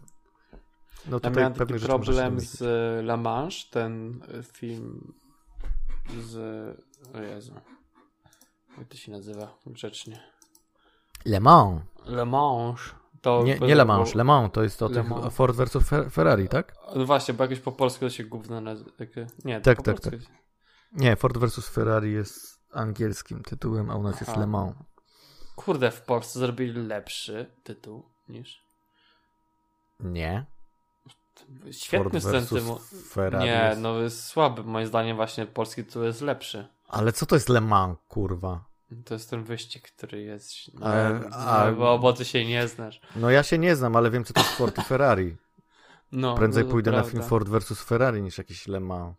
No 1.07 1.21
Ja 1.23 1.31
miałem 1.31 1.53
taki 1.53 1.75
problem 1.75 2.41
z 2.41 2.63
La 3.05 3.17
Manche, 3.17 3.59
ten 3.71 4.21
film 4.53 5.13
z... 6.21 6.37
O 7.15 7.21
Jezu. 7.21 7.53
Jak 8.79 8.89
to 8.89 8.97
się 8.97 9.13
nazywa 9.13 9.55
grzecznie? 9.67 10.21
Le 11.25 11.41
Mans. 11.41 11.81
Le 12.07 12.25
Mans. 12.25 12.81
To 13.21 13.43
Nie, 13.43 13.59
nie 13.59 13.75
Le 13.75 13.85
Mans, 13.85 14.15
Le 14.15 14.25
Mans 14.25 14.53
to 14.53 14.63
jest 14.63 14.83
o 14.83 14.89
tych 14.89 15.09
Mans. 15.09 15.35
Ford 15.35 15.57
versus 15.57 15.85
Fer- 15.85 16.11
Ferrari, 16.11 16.49
tak? 16.49 16.75
No 16.97 17.07
właśnie, 17.07 17.35
bo 17.35 17.45
jakoś 17.45 17.61
po 17.61 17.73
polsku 17.73 18.01
to 18.01 18.11
się 18.11 18.25
gówno 18.25 18.61
nazywa. 18.61 18.91
Nie, 19.45 19.61
Tak, 19.61 19.83
tak, 19.83 20.01
tak. 20.01 20.13
jest- 20.13 20.27
Nie, 20.93 21.17
Ford 21.17 21.39
versus 21.39 21.69
Ferrari 21.69 22.13
jest 22.13 22.61
angielskim 22.73 23.43
tytułem, 23.43 23.91
a 23.91 23.97
u 23.97 24.03
nas 24.03 24.21
jest 24.21 24.31
Aha. 24.31 24.41
Le 24.41 24.47
Mans. 24.47 24.75
Kurde, 25.57 25.91
w 25.91 26.03
Polsce 26.03 26.39
zrobili 26.39 26.87
lepszy 26.87 27.51
tytuł 27.63 28.09
niż... 28.29 28.63
Nie. 30.01 30.47
Świetny 31.71 32.21
Ford 32.21 32.49
temu. 32.49 32.79
Ferrari 33.11 33.45
Nie, 33.45 33.67
jest... 33.69 33.81
no 33.81 33.99
jest 34.01 34.25
słaby. 34.25 34.65
Moim 34.65 34.87
zdaniem 34.87 35.17
właśnie 35.17 35.47
polski 35.47 35.85
tytuł 35.85 36.03
jest 36.03 36.21
lepszy. 36.21 36.69
Ale 36.89 37.13
co 37.13 37.27
to 37.27 37.37
jest 37.37 37.49
Le 37.49 37.61
Mans, 37.61 37.99
kurwa? 38.09 38.68
To 39.05 39.15
jest 39.15 39.31
ten 39.31 39.45
wyścig, 39.45 39.91
który 39.91 40.23
jest... 40.23 40.75
No, 40.75 40.87
Ale- 40.87 41.21
a- 41.33 41.71
no, 41.71 41.77
bo, 41.77 41.99
bo 41.99 42.13
ty 42.13 42.25
się 42.25 42.45
nie 42.45 42.69
znasz. 42.69 43.01
No 43.17 43.31
ja 43.31 43.43
się 43.43 43.59
nie 43.59 43.77
znam, 43.77 43.97
ale 43.97 44.11
wiem 44.11 44.25
co 44.25 44.35
to 44.35 44.41
jest 44.41 44.53
Ford 44.53 44.79
i 44.79 44.83
Ferrari. 44.83 45.37
No, 46.13 46.35
Prędzej 46.35 46.65
no, 46.65 46.71
pójdę 46.71 46.91
na 46.91 46.97
prawda. 46.97 47.11
film 47.13 47.23
Ford 47.23 47.49
versus 47.49 47.83
Ferrari 47.83 48.23
niż 48.23 48.39
jakiś 48.39 48.69
Le 48.69 48.81
Mans. 48.81 49.17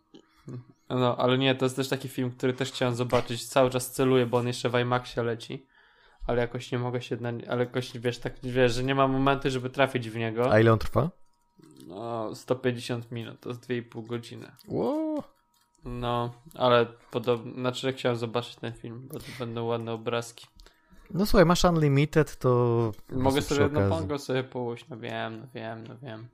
No, 0.90 1.18
ale 1.18 1.38
nie, 1.38 1.56
to 1.56 1.66
jest 1.66 1.76
też 1.76 1.90
taki 1.90 2.08
film, 2.10 2.32
który 2.32 2.54
też 2.54 2.72
chciałem 2.72 2.96
zobaczyć. 2.96 3.48
Cały 3.48 3.70
czas 3.70 3.92
celuję, 3.92 4.26
bo 4.26 4.38
on 4.38 4.48
jeszcze 4.48 4.70
w 4.70 4.80
IMAXie 4.80 5.24
leci. 5.24 5.66
Ale 6.28 6.42
jakoś 6.42 6.72
nie 6.72 6.80
mogę 6.80 7.02
się 7.02 7.16
na 7.18 7.32
ale 7.50 7.60
jakoś 7.60 7.98
wiesz, 7.98 8.20
tak 8.20 8.34
wiesz, 8.44 8.74
że 8.74 8.84
nie 8.84 8.96
ma 8.96 9.08
momentu, 9.08 9.50
żeby 9.50 9.70
trafić 9.70 10.10
w 10.10 10.16
niego. 10.16 10.52
A 10.52 10.60
ile 10.60 10.74
on 10.74 10.80
trwa? 10.80 11.10
No, 11.88 12.36
150 12.36 13.12
minut, 13.12 13.40
to 13.40 13.50
jest 13.50 13.62
2,5 13.62 14.08
godziny. 14.08 14.52
Ło. 14.68 15.24
No, 15.86 16.34
ale 16.56 16.86
podobno, 17.12 17.54
znaczy 17.54 17.82
że 17.82 17.94
chciałem 17.94 18.18
zobaczyć 18.18 18.56
ten 18.56 18.74
film, 18.74 19.08
bo 19.14 19.20
to 19.20 19.26
będą 19.40 19.66
ładne 19.66 19.92
obrazki. 19.94 20.48
No 21.14 21.26
słuchaj, 21.26 21.46
masz 21.46 21.64
Unlimited, 21.64 22.38
to... 22.38 22.92
Mogę 23.12 23.42
sobie, 23.42 23.70
no 23.74 23.80
okazji. 23.80 24.02
mogę 24.02 24.20
sobie 24.20 24.44
pójść, 24.44 24.86
no 24.90 24.98
wiem, 24.98 25.40
no 25.40 25.48
wiem, 25.54 25.88
no 25.88 25.98
wiem. 25.98 26.28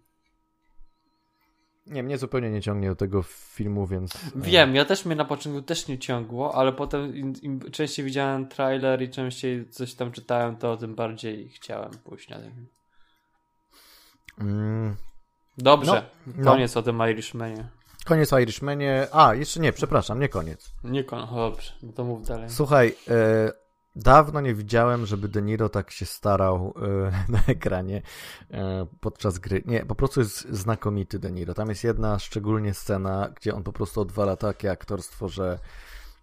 Nie, 1.87 2.03
mnie 2.03 2.17
zupełnie 2.17 2.51
nie 2.51 2.61
ciągnie 2.61 2.89
do 2.89 2.95
tego 2.95 3.23
filmu, 3.23 3.87
więc... 3.87 4.15
e, 4.15 4.19
Wiem, 4.35 4.75
ja 4.75 4.85
też 4.85 5.05
mnie 5.05 5.15
na 5.15 5.25
początku 5.25 5.61
też 5.61 5.87
nie 5.87 5.99
ciągło, 5.99 6.55
ale 6.55 6.73
potem 6.73 7.15
im, 7.15 7.33
im 7.41 7.71
częściej 7.71 8.05
widziałem 8.05 8.47
trailer 8.47 9.01
i 9.01 9.09
częściej 9.09 9.69
coś 9.69 9.93
tam 9.93 10.11
czytałem, 10.11 10.55
to 10.57 10.77
tym 10.77 10.95
bardziej 10.95 11.49
chciałem 11.49 11.91
pójść 12.03 12.29
na 12.29 12.39
ten 12.39 12.51
film. 12.53 12.67
Mm, 14.39 14.95
Dobrze, 15.57 16.09
no. 16.27 16.43
koniec 16.43 16.77
o 16.77 16.81
tym 16.81 17.01
Irishmanie. 17.11 17.69
Koniec 18.05 18.33
o 18.33 18.39
Irishmanie. 18.39 19.07
A, 19.11 19.35
jeszcze 19.35 19.59
nie, 19.59 19.73
przepraszam, 19.73 20.19
nie 20.19 20.29
koniec. 20.29 20.73
Nie 20.83 21.03
koniec, 21.03 21.29
dobrze, 21.29 21.71
no 21.83 21.93
to 21.93 22.03
mów 22.03 22.27
dalej. 22.27 22.49
Słuchaj, 22.49 22.95
e, 23.07 23.51
dawno 23.95 24.41
nie 24.41 24.53
widziałem, 24.53 25.05
żeby 25.05 25.27
De 25.27 25.41
Niro 25.41 25.69
tak 25.69 25.91
się 25.91 26.05
starał 26.05 26.73
e, 26.81 27.11
na 27.33 27.39
ekranie 27.47 28.01
e, 28.51 28.85
podczas 28.99 29.39
gry. 29.39 29.63
Nie, 29.65 29.85
po 29.85 29.95
prostu 29.95 30.19
jest 30.19 30.49
znakomity 30.49 31.19
De 31.19 31.31
Niro. 31.31 31.53
Tam 31.53 31.69
jest 31.69 31.83
jedna 31.83 32.19
szczególnie 32.19 32.73
scena, 32.73 33.29
gdzie 33.35 33.55
on 33.55 33.63
po 33.63 33.73
prostu 33.73 34.01
odwala 34.01 34.35
takie 34.35 34.71
aktorstwo, 34.71 35.29
że 35.29 35.59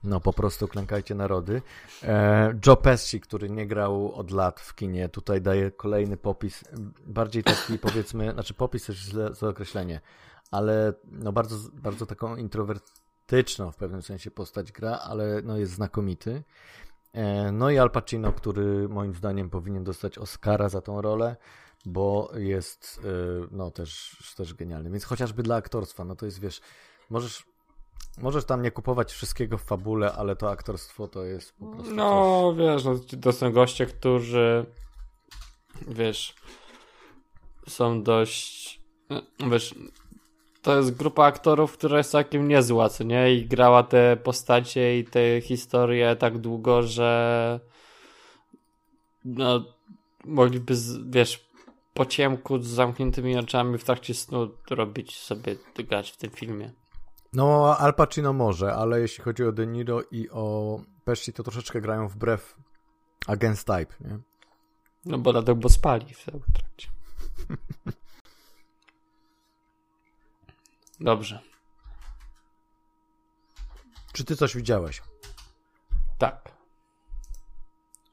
no 0.04 0.20
po 0.20 0.32
prostu 0.32 0.68
klękajcie 0.68 1.14
narody. 1.14 1.62
E, 2.02 2.54
Joe 2.66 2.76
Pesci, 2.76 3.20
który 3.20 3.50
nie 3.50 3.66
grał 3.66 4.12
od 4.14 4.30
lat 4.30 4.60
w 4.60 4.74
kinie, 4.74 5.08
tutaj 5.08 5.40
daje 5.40 5.70
kolejny 5.70 6.16
popis, 6.16 6.64
bardziej 7.06 7.42
taki 7.42 7.78
powiedzmy, 7.78 8.32
znaczy 8.32 8.54
popis 8.54 8.86
też 8.86 8.96
źle 8.96 9.34
złe 9.34 9.48
określenie, 9.48 10.00
ale 10.52 10.92
no 11.04 11.32
bardzo, 11.32 11.56
bardzo 11.72 12.06
taką 12.06 12.36
introwertyczną 12.36 13.70
w 13.70 13.76
pewnym 13.76 14.02
sensie 14.02 14.30
postać 14.30 14.72
gra, 14.72 14.98
ale 14.98 15.42
no 15.44 15.58
jest 15.58 15.72
znakomity. 15.72 16.42
E, 17.12 17.52
No 17.52 17.70
i 17.70 17.78
Al 17.78 17.90
Pacino, 17.90 18.32
który 18.32 18.88
moim 18.88 19.14
zdaniem 19.14 19.50
powinien 19.50 19.84
dostać 19.84 20.18
Oscara 20.18 20.68
za 20.68 20.80
tą 20.80 21.02
rolę, 21.02 21.36
bo 21.84 22.32
jest 22.36 23.00
e, 23.04 23.08
no 23.50 23.70
też, 23.70 24.16
też 24.36 24.54
genialny. 24.54 24.90
Więc 24.90 25.04
chociażby 25.04 25.42
dla 25.42 25.56
aktorstwa, 25.56 26.04
no 26.04 26.16
to 26.16 26.26
jest 26.26 26.40
wiesz, 26.40 26.60
możesz, 27.10 27.46
możesz 28.18 28.44
tam 28.44 28.62
nie 28.62 28.70
kupować 28.70 29.12
wszystkiego 29.12 29.58
w 29.58 29.62
fabule, 29.62 30.12
ale 30.12 30.36
to 30.36 30.50
aktorstwo 30.50 31.08
to 31.08 31.24
jest 31.24 31.52
po 31.56 31.66
prostu 31.66 31.84
coś. 31.84 31.94
No, 31.96 32.54
wiesz, 32.58 32.84
no, 32.84 32.98
to 33.22 33.32
są 33.32 33.52
goście, 33.52 33.86
którzy 33.86 34.66
wiesz, 35.88 36.34
są 37.68 38.02
dość 38.02 38.82
wiesz, 39.50 39.74
to 40.62 40.76
jest 40.76 40.96
grupa 40.96 41.24
aktorów, 41.24 41.72
która 41.72 41.98
jest 41.98 42.10
całkiem 42.10 42.48
niezła, 42.48 42.88
co 42.88 43.04
nie? 43.04 43.34
I 43.34 43.46
grała 43.46 43.82
te 43.82 44.16
postacie 44.16 44.98
i 44.98 45.04
te 45.04 45.40
historie 45.40 46.16
tak 46.16 46.38
długo, 46.38 46.82
że 46.82 47.60
no, 49.24 49.64
mogliby, 50.24 50.74
wiesz, 51.10 51.48
po 51.94 52.06
ciemku 52.06 52.58
z 52.58 52.66
zamkniętymi 52.66 53.38
oczami 53.38 53.78
w 53.78 53.84
trakcie 53.84 54.14
snu 54.14 54.50
robić 54.70 55.20
sobie, 55.20 55.56
grać 55.88 56.10
w 56.10 56.16
tym 56.16 56.30
filmie. 56.30 56.72
No 57.32 57.76
Al 57.78 57.94
Pacino 57.94 58.32
może, 58.32 58.74
ale 58.74 59.00
jeśli 59.00 59.24
chodzi 59.24 59.44
o 59.44 59.52
De 59.52 59.66
Niro 59.66 60.02
i 60.10 60.28
o 60.30 60.78
Pesci, 61.04 61.32
to 61.32 61.42
troszeczkę 61.42 61.80
grają 61.80 62.08
wbrew 62.08 62.56
Against 63.26 63.66
Type, 63.66 63.94
nie? 64.00 64.18
No 65.04 65.18
bo 65.18 65.32
dlatego, 65.32 65.56
bo 65.56 65.68
spali 65.68 66.14
w 66.14 66.26
w 66.26 66.52
trakcie. 66.52 66.88
Dobrze. 71.02 71.40
Czy 74.12 74.24
ty 74.24 74.36
coś 74.36 74.56
widziałeś? 74.56 75.02
Tak. 76.18 76.52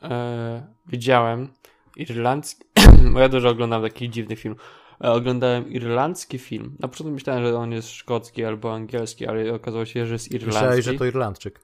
E, 0.03 0.67
widziałem 0.87 1.53
irlandzki. 1.95 2.63
bo 3.13 3.19
ja 3.19 3.29
dużo 3.29 3.49
oglądam 3.49 3.81
takich 3.81 4.09
dziwnych 4.09 4.39
filmów. 4.39 4.61
E, 5.03 5.11
oglądałem 5.11 5.71
irlandzki 5.71 6.39
film. 6.39 6.75
Na 6.79 6.87
początku 6.87 7.13
myślałem, 7.13 7.45
że 7.45 7.57
on 7.57 7.71
jest 7.71 7.89
szkocki 7.89 8.45
albo 8.45 8.73
angielski, 8.73 9.27
ale 9.27 9.53
okazało 9.53 9.85
się, 9.85 10.05
że 10.05 10.13
jest 10.13 10.31
irlandzki. 10.31 10.55
Myślałeś, 10.55 10.85
że 10.85 10.93
to 10.93 11.05
Irlandczyk. 11.05 11.59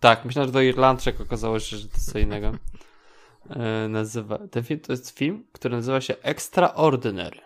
Tak, 0.00 0.24
myślałem, 0.24 0.48
że 0.48 0.52
to 0.52 0.60
Irlandczyk, 0.60 1.20
okazało 1.20 1.60
się, 1.60 1.76
że 1.76 1.88
to 1.88 1.98
co 2.12 2.18
innego. 2.18 2.52
E, 3.50 3.88
nazywa... 3.88 4.38
Ten 4.50 4.64
film 4.64 4.80
to 4.80 4.92
jest 4.92 5.18
film, 5.18 5.44
który 5.52 5.76
nazywa 5.76 6.00
się 6.00 6.16
Extraordinary. 6.22 7.40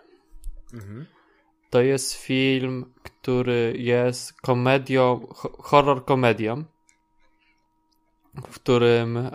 To 1.69 1.81
jest 1.81 2.13
film, 2.13 2.93
który 3.03 3.73
jest 3.77 4.41
komedią, 4.41 5.27
ho- 5.35 5.57
horror 5.59 6.05
komedią, 6.05 6.63
w 8.47 8.55
którym 8.55 9.17
e, 9.17 9.31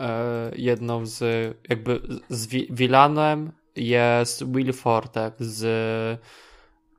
jedną 0.57 1.07
z, 1.07 1.21
jakby 1.69 2.01
z 2.29 2.47
wi- 2.47 2.69
vilanem 2.71 3.53
jest 3.77 4.53
Will 4.53 4.73
Forte 4.73 5.33
z 5.39 6.21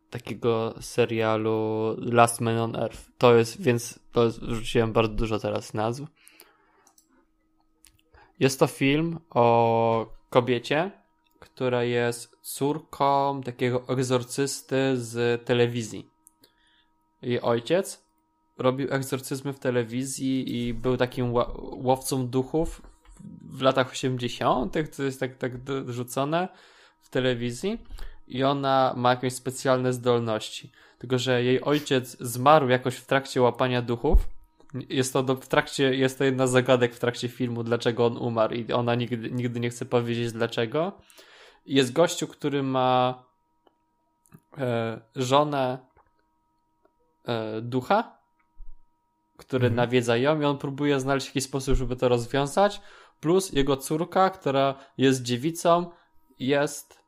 takiego 0.10 0.74
serialu 0.82 1.96
Last 1.98 2.42
Man 2.42 2.58
on 2.58 2.76
Earth. 2.76 3.02
To 3.18 3.36
jest, 3.36 3.62
więc 3.62 4.00
to 4.12 4.26
jest, 4.26 4.40
wrzuciłem 4.40 4.94
bardzo 4.94 5.14
dużo 5.14 5.40
teraz 5.40 5.74
nazw. 5.74 6.04
Jest 8.40 8.60
to 8.60 8.68
film 8.68 9.20
o 9.30 10.14
kobiecie, 10.30 10.92
która 11.44 11.84
jest 11.84 12.38
córką 12.42 13.42
takiego 13.42 13.88
egzorcysty 13.88 14.98
z 14.98 15.46
telewizji. 15.46 16.10
Jej 17.22 17.42
ojciec 17.42 18.06
robił 18.58 18.88
egzorcyzmy 18.92 19.54
w 19.54 19.60
telewizji 19.60 20.68
i 20.68 20.74
był 20.74 20.98
takim 20.98 21.34
łowcą 21.84 22.28
duchów 22.28 22.82
w 23.42 23.62
latach 23.62 23.92
80., 23.92 24.96
to 24.96 25.04
jest 25.04 25.20
tak, 25.20 25.38
tak 25.38 25.52
rzucone 25.88 26.48
w 27.02 27.10
telewizji. 27.10 27.82
I 28.28 28.44
ona 28.44 28.94
ma 28.98 29.10
jakieś 29.10 29.34
specjalne 29.34 29.94
zdolności. 29.94 30.72
Tylko, 31.00 31.18
że 31.18 31.44
jej 31.44 31.62
ojciec 31.62 32.18
zmarł 32.20 32.70
jakoś 32.70 32.96
w 32.96 33.06
trakcie 33.06 33.42
łapania 33.42 33.82
duchów. 33.82 34.28
Jest 34.90 35.14
to 35.14 35.24
do, 35.24 35.36
w 35.36 35.48
trakcie, 35.48 35.96
jest 35.96 36.18
to 36.18 36.24
jedna 36.24 36.48
z 36.48 36.52
zagadek 36.52 36.96
w 36.96 37.00
trakcie 37.00 37.28
filmu, 37.28 37.64
dlaczego 37.64 38.06
on 38.06 38.18
umarł, 38.18 38.54
i 38.54 38.72
ona 38.72 38.96
nigdy, 38.96 39.32
nigdy 39.32 39.60
nie 39.60 39.70
chce 39.70 39.86
powiedzieć 39.86 40.32
dlaczego. 40.32 41.02
Jest 41.66 41.94
gościu, 41.94 42.28
który 42.28 42.64
ma 42.64 43.24
e, 44.58 45.02
żonę 45.16 45.78
e, 47.26 47.62
ducha, 47.62 48.18
który 49.38 49.68
Mhm. 49.68 49.76
nawiedza 49.76 50.18
ją 50.18 50.42
i 50.42 50.46
on 50.46 50.58
próbuje 50.58 51.00
znaleźć 51.00 51.28
jakiś 51.28 51.44
sposób, 51.44 51.76
żeby 51.76 51.96
to 51.96 52.10
rozwiązać. 52.10 52.82
Plus 53.20 53.54
jego 53.54 53.78
córka, 53.78 54.30
która 54.30 54.76
jest 54.98 55.22
dziewicą, 55.24 55.92
jest 56.40 57.04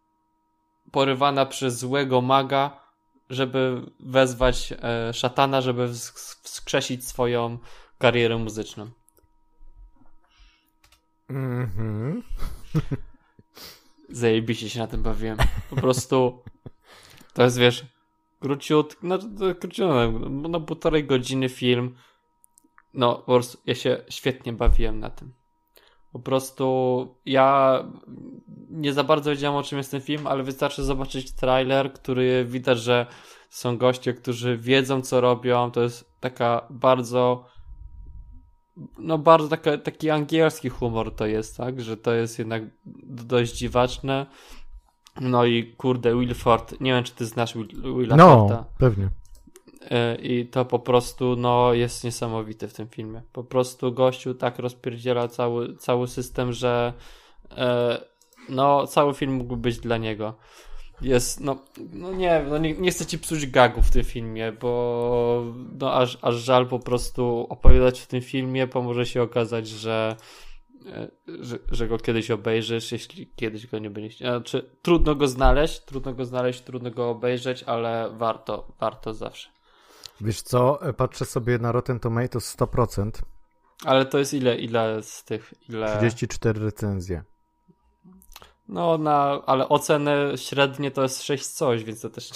porywana 0.92 1.46
przez 1.46 1.78
złego 1.78 2.22
maga, 2.22 2.80
żeby 3.30 3.82
wezwać 4.00 4.74
e, 4.82 5.14
szatana, 5.14 5.62
żeby 5.62 5.88
wsk- 5.88 6.40
wskrzesić 6.44 7.08
swoją 7.08 7.58
karierę 7.98 8.38
muzyczną. 8.38 8.90
Mhm. 11.30 12.24
Zajebiście 14.10 14.70
się 14.70 14.80
na 14.80 14.88
tym 14.88 15.04
bawiłem. 15.04 15.38
Po 15.70 15.76
prostu 15.76 16.44
To 17.36 17.44
jest, 17.44 17.58
wiesz, 17.58 17.86
króciut, 18.40 18.98
no, 19.04 19.20
króciutko, 19.60 20.12
no 20.30 20.62
półtorej 20.62 21.04
godziny 21.04 21.50
film. 21.50 21.96
No, 22.94 23.16
po 23.16 23.34
prostu 23.34 23.58
ja 23.66 23.76
się 23.76 24.04
świetnie 24.10 24.54
bawiłem 24.54 25.00
na 25.00 25.10
tym. 25.10 25.34
Po 26.12 26.20
prostu 26.20 27.16
ja 27.26 27.80
nie 28.70 28.94
za 28.94 29.04
bardzo 29.04 29.32
wiedziałem 29.32 29.58
o 29.58 29.64
czym 29.64 29.78
jest 29.78 29.92
ten 29.92 30.02
film, 30.02 30.28
ale 30.28 30.44
wystarczy 30.44 30.84
zobaczyć 30.84 31.32
trailer, 31.32 31.94
który 31.94 32.46
widać, 32.46 32.80
że 32.80 33.06
są 33.50 33.78
goście, 33.78 34.14
którzy 34.14 34.58
wiedzą 34.58 35.02
co 35.02 35.22
robią. 35.22 35.72
To 35.72 35.82
jest 35.82 36.20
taka 36.20 36.68
bardzo 36.70 37.46
no 38.98 39.18
bardzo 39.18 39.48
taka, 39.48 39.78
taki 39.78 40.10
angielski 40.10 40.70
humor 40.70 41.16
to 41.16 41.26
jest, 41.26 41.58
tak? 41.58 41.82
Że 41.82 41.98
to 41.98 42.14
jest 42.14 42.40
jednak 42.40 42.64
dość 43.04 43.58
dziwaczne. 43.58 44.26
No 45.22 45.46
i 45.46 45.74
kurde, 45.78 46.20
Wilford, 46.20 46.82
nie 46.82 46.94
wiem 46.94 47.04
czy 47.04 47.14
ty 47.14 47.26
znasz 47.26 47.54
Will, 47.54 47.68
Willa 47.98 48.16
No, 48.16 48.36
Forda. 48.38 48.66
pewnie. 48.78 49.10
E, 49.92 50.16
I 50.16 50.48
to 50.48 50.66
po 50.66 50.80
prostu 50.80 51.36
no, 51.36 51.74
jest 51.74 52.04
niesamowite 52.04 52.68
w 52.68 52.74
tym 52.74 52.88
filmie. 52.88 53.22
Po 53.34 53.44
prostu 53.44 53.92
gościu 53.92 54.34
tak 54.34 54.60
rozpierdziela 54.60 55.28
cały, 55.28 55.76
cały 55.76 56.08
system, 56.08 56.54
że 56.54 56.94
e, 57.58 58.02
no, 58.50 58.88
cały 58.88 59.14
film 59.14 59.34
mógł 59.34 59.58
być 59.58 59.80
dla 59.80 59.98
niego. 59.98 60.34
Jest, 61.02 61.40
no, 61.40 61.58
no 61.94 62.14
nie 62.14 62.46
no 62.50 62.58
nie, 62.58 62.74
nie 62.74 62.92
chcę 62.92 63.06
ci 63.06 63.20
psuć 63.20 63.48
gagu 63.48 63.82
w 63.82 63.92
tym 63.92 64.04
filmie, 64.04 64.52
bo 64.52 65.54
no 65.80 65.94
aż, 65.94 66.18
aż 66.22 66.36
żal 66.36 66.68
po 66.68 66.80
prostu 66.80 67.48
opowiadać 67.50 68.00
w 68.00 68.08
tym 68.08 68.22
filmie, 68.22 68.68
bo 68.68 68.82
może 68.82 69.06
się 69.06 69.22
okazać, 69.22 69.68
że, 69.68 70.16
e, 70.86 71.08
że, 71.40 71.60
że 71.72 71.88
go 71.88 71.98
kiedyś 71.98 72.32
obejrzysz, 72.32 72.92
jeśli 72.92 73.28
kiedyś 73.36 73.68
go 73.68 73.80
nie 73.80 73.90
będziesz. 73.90 74.18
Znaczy, 74.18 74.70
trudno 74.82 75.16
go 75.16 75.28
znaleźć, 75.28 75.80
trudno 75.80 76.14
go 76.14 76.26
znaleźć, 76.26 76.62
trudno 76.62 76.92
go 76.92 77.10
obejrzeć, 77.10 77.64
ale 77.64 78.10
warto, 78.18 78.68
warto 78.80 79.14
zawsze. 79.14 79.50
Wiesz 80.22 80.42
co, 80.42 80.82
e, 80.82 80.94
patrzę 80.94 81.26
sobie 81.26 81.58
na 81.58 81.72
Rotten 81.72 82.00
Tomatoes 82.00 82.58
100%, 82.58 83.12
Ale 83.86 84.06
to 84.06 84.18
jest 84.18 84.34
ile, 84.34 84.56
ile 84.56 85.04
z 85.04 85.24
tych, 85.24 85.54
ile... 85.70 85.98
34 85.98 86.60
recenzje. 86.66 87.24
No, 88.68 88.98
na, 88.98 89.42
ale 89.46 89.70
oceny 89.70 90.14
średnie 90.36 90.92
to 90.92 91.04
jest 91.04 91.24
6 91.24 91.48
coś, 91.48 91.84
więc 91.84 92.02
to 92.02 92.10
też... 92.10 92.30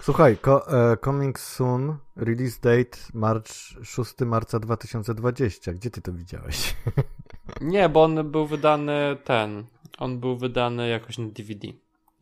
Słuchaj, 0.00 0.36
ko, 0.36 0.68
e, 0.92 0.96
Coming 0.96 1.40
Soon, 1.40 1.96
release 2.16 2.60
date 2.60 2.98
March, 3.14 3.48
6 3.82 4.14
marca 4.26 4.60
2020. 4.60 5.72
Gdzie 5.72 5.90
ty 5.90 6.02
to 6.02 6.12
widziałeś? 6.12 6.76
Nie, 7.60 7.88
bo 7.88 8.02
on 8.02 8.30
był 8.30 8.46
wydany 8.46 9.16
ten, 9.24 9.64
on 9.98 10.20
był 10.20 10.36
wydany 10.36 10.88
jakoś 10.88 11.18
na 11.18 11.26
DVD, 11.26 11.68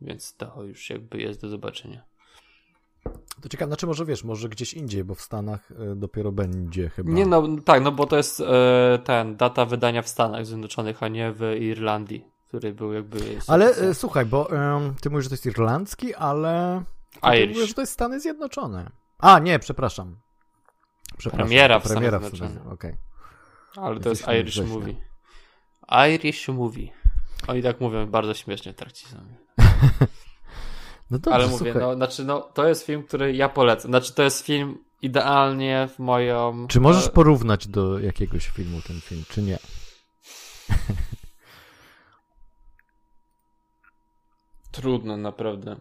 więc 0.01 0.35
to 0.35 0.63
już 0.63 0.89
jakby 0.89 1.17
jest 1.17 1.41
do 1.41 1.49
zobaczenia. 1.49 2.03
To 3.41 3.49
ciekawe, 3.49 3.69
znaczy 3.69 3.87
może 3.87 4.05
wiesz, 4.05 4.23
może 4.23 4.49
gdzieś 4.49 4.73
indziej, 4.73 5.03
bo 5.03 5.15
w 5.15 5.21
Stanach 5.21 5.71
e, 5.71 5.95
dopiero 5.95 6.31
będzie 6.31 6.89
chyba. 6.89 7.11
Nie 7.11 7.25
no, 7.25 7.43
tak, 7.65 7.83
no 7.83 7.91
bo 7.91 8.07
to 8.07 8.17
jest 8.17 8.39
e, 8.39 8.99
ten, 9.03 9.35
data 9.35 9.65
wydania 9.65 10.01
w 10.01 10.07
Stanach 10.07 10.45
Zjednoczonych, 10.45 11.03
a 11.03 11.07
nie 11.07 11.31
w 11.31 11.55
Irlandii, 11.59 12.30
który 12.51 12.73
był 12.73 12.93
jakby... 12.93 13.19
Ale 13.47 13.75
e, 13.75 13.93
słuchaj, 13.93 14.25
bo 14.25 14.49
ty 15.01 15.09
mówisz, 15.09 15.23
że 15.23 15.29
to 15.29 15.33
jest 15.33 15.45
irlandzki, 15.45 16.15
ale... 16.15 16.83
Ty 17.21 17.47
mówisz, 17.47 17.67
że 17.67 17.73
to 17.73 17.81
jest 17.81 17.93
Stany 17.93 18.19
Zjednoczone. 18.19 18.91
A, 19.19 19.39
nie, 19.39 19.59
przepraszam. 19.59 20.15
Przepraszam. 21.17 21.47
Premiera 21.47 21.79
w 21.79 21.83
premiera 21.83 22.19
Stanach 22.19 22.35
Zjednoczonych. 22.35 22.73
Okej. 22.73 22.95
Ale 23.75 23.99
to 23.99 24.09
jest 24.09 24.25
Irish. 24.39 24.57
Movie. 24.57 24.95
Irish 26.13 26.47
Movie. 26.47 26.87
Oni 27.47 27.63
tak 27.63 27.79
mówią 27.79 28.07
bardzo 28.07 28.33
śmiesznie 28.33 28.73
sami. 28.93 29.35
No 31.11 31.19
dobrze, 31.19 31.35
Ale 31.35 31.47
mówię, 31.47 31.71
słuchaj. 31.71 31.81
no, 31.81 31.95
znaczy, 31.95 32.25
no, 32.25 32.41
to 32.41 32.67
jest 32.67 32.85
film, 32.85 33.03
który 33.03 33.33
ja 33.35 33.49
polecam. 33.49 33.91
Znaczy, 33.91 34.13
to 34.13 34.23
jest 34.23 34.45
film 34.45 34.77
idealnie 35.01 35.89
w 35.95 35.99
moją. 35.99 36.67
Czy 36.67 36.79
możesz 36.79 37.07
e, 37.07 37.09
porównać 37.09 37.67
do 37.67 37.99
jakiegoś 37.99 38.47
filmu 38.47 38.81
ten 38.81 39.01
film, 39.01 39.23
czy 39.29 39.41
nie? 39.41 39.59
Trudno, 44.71 45.17
naprawdę. 45.17 45.75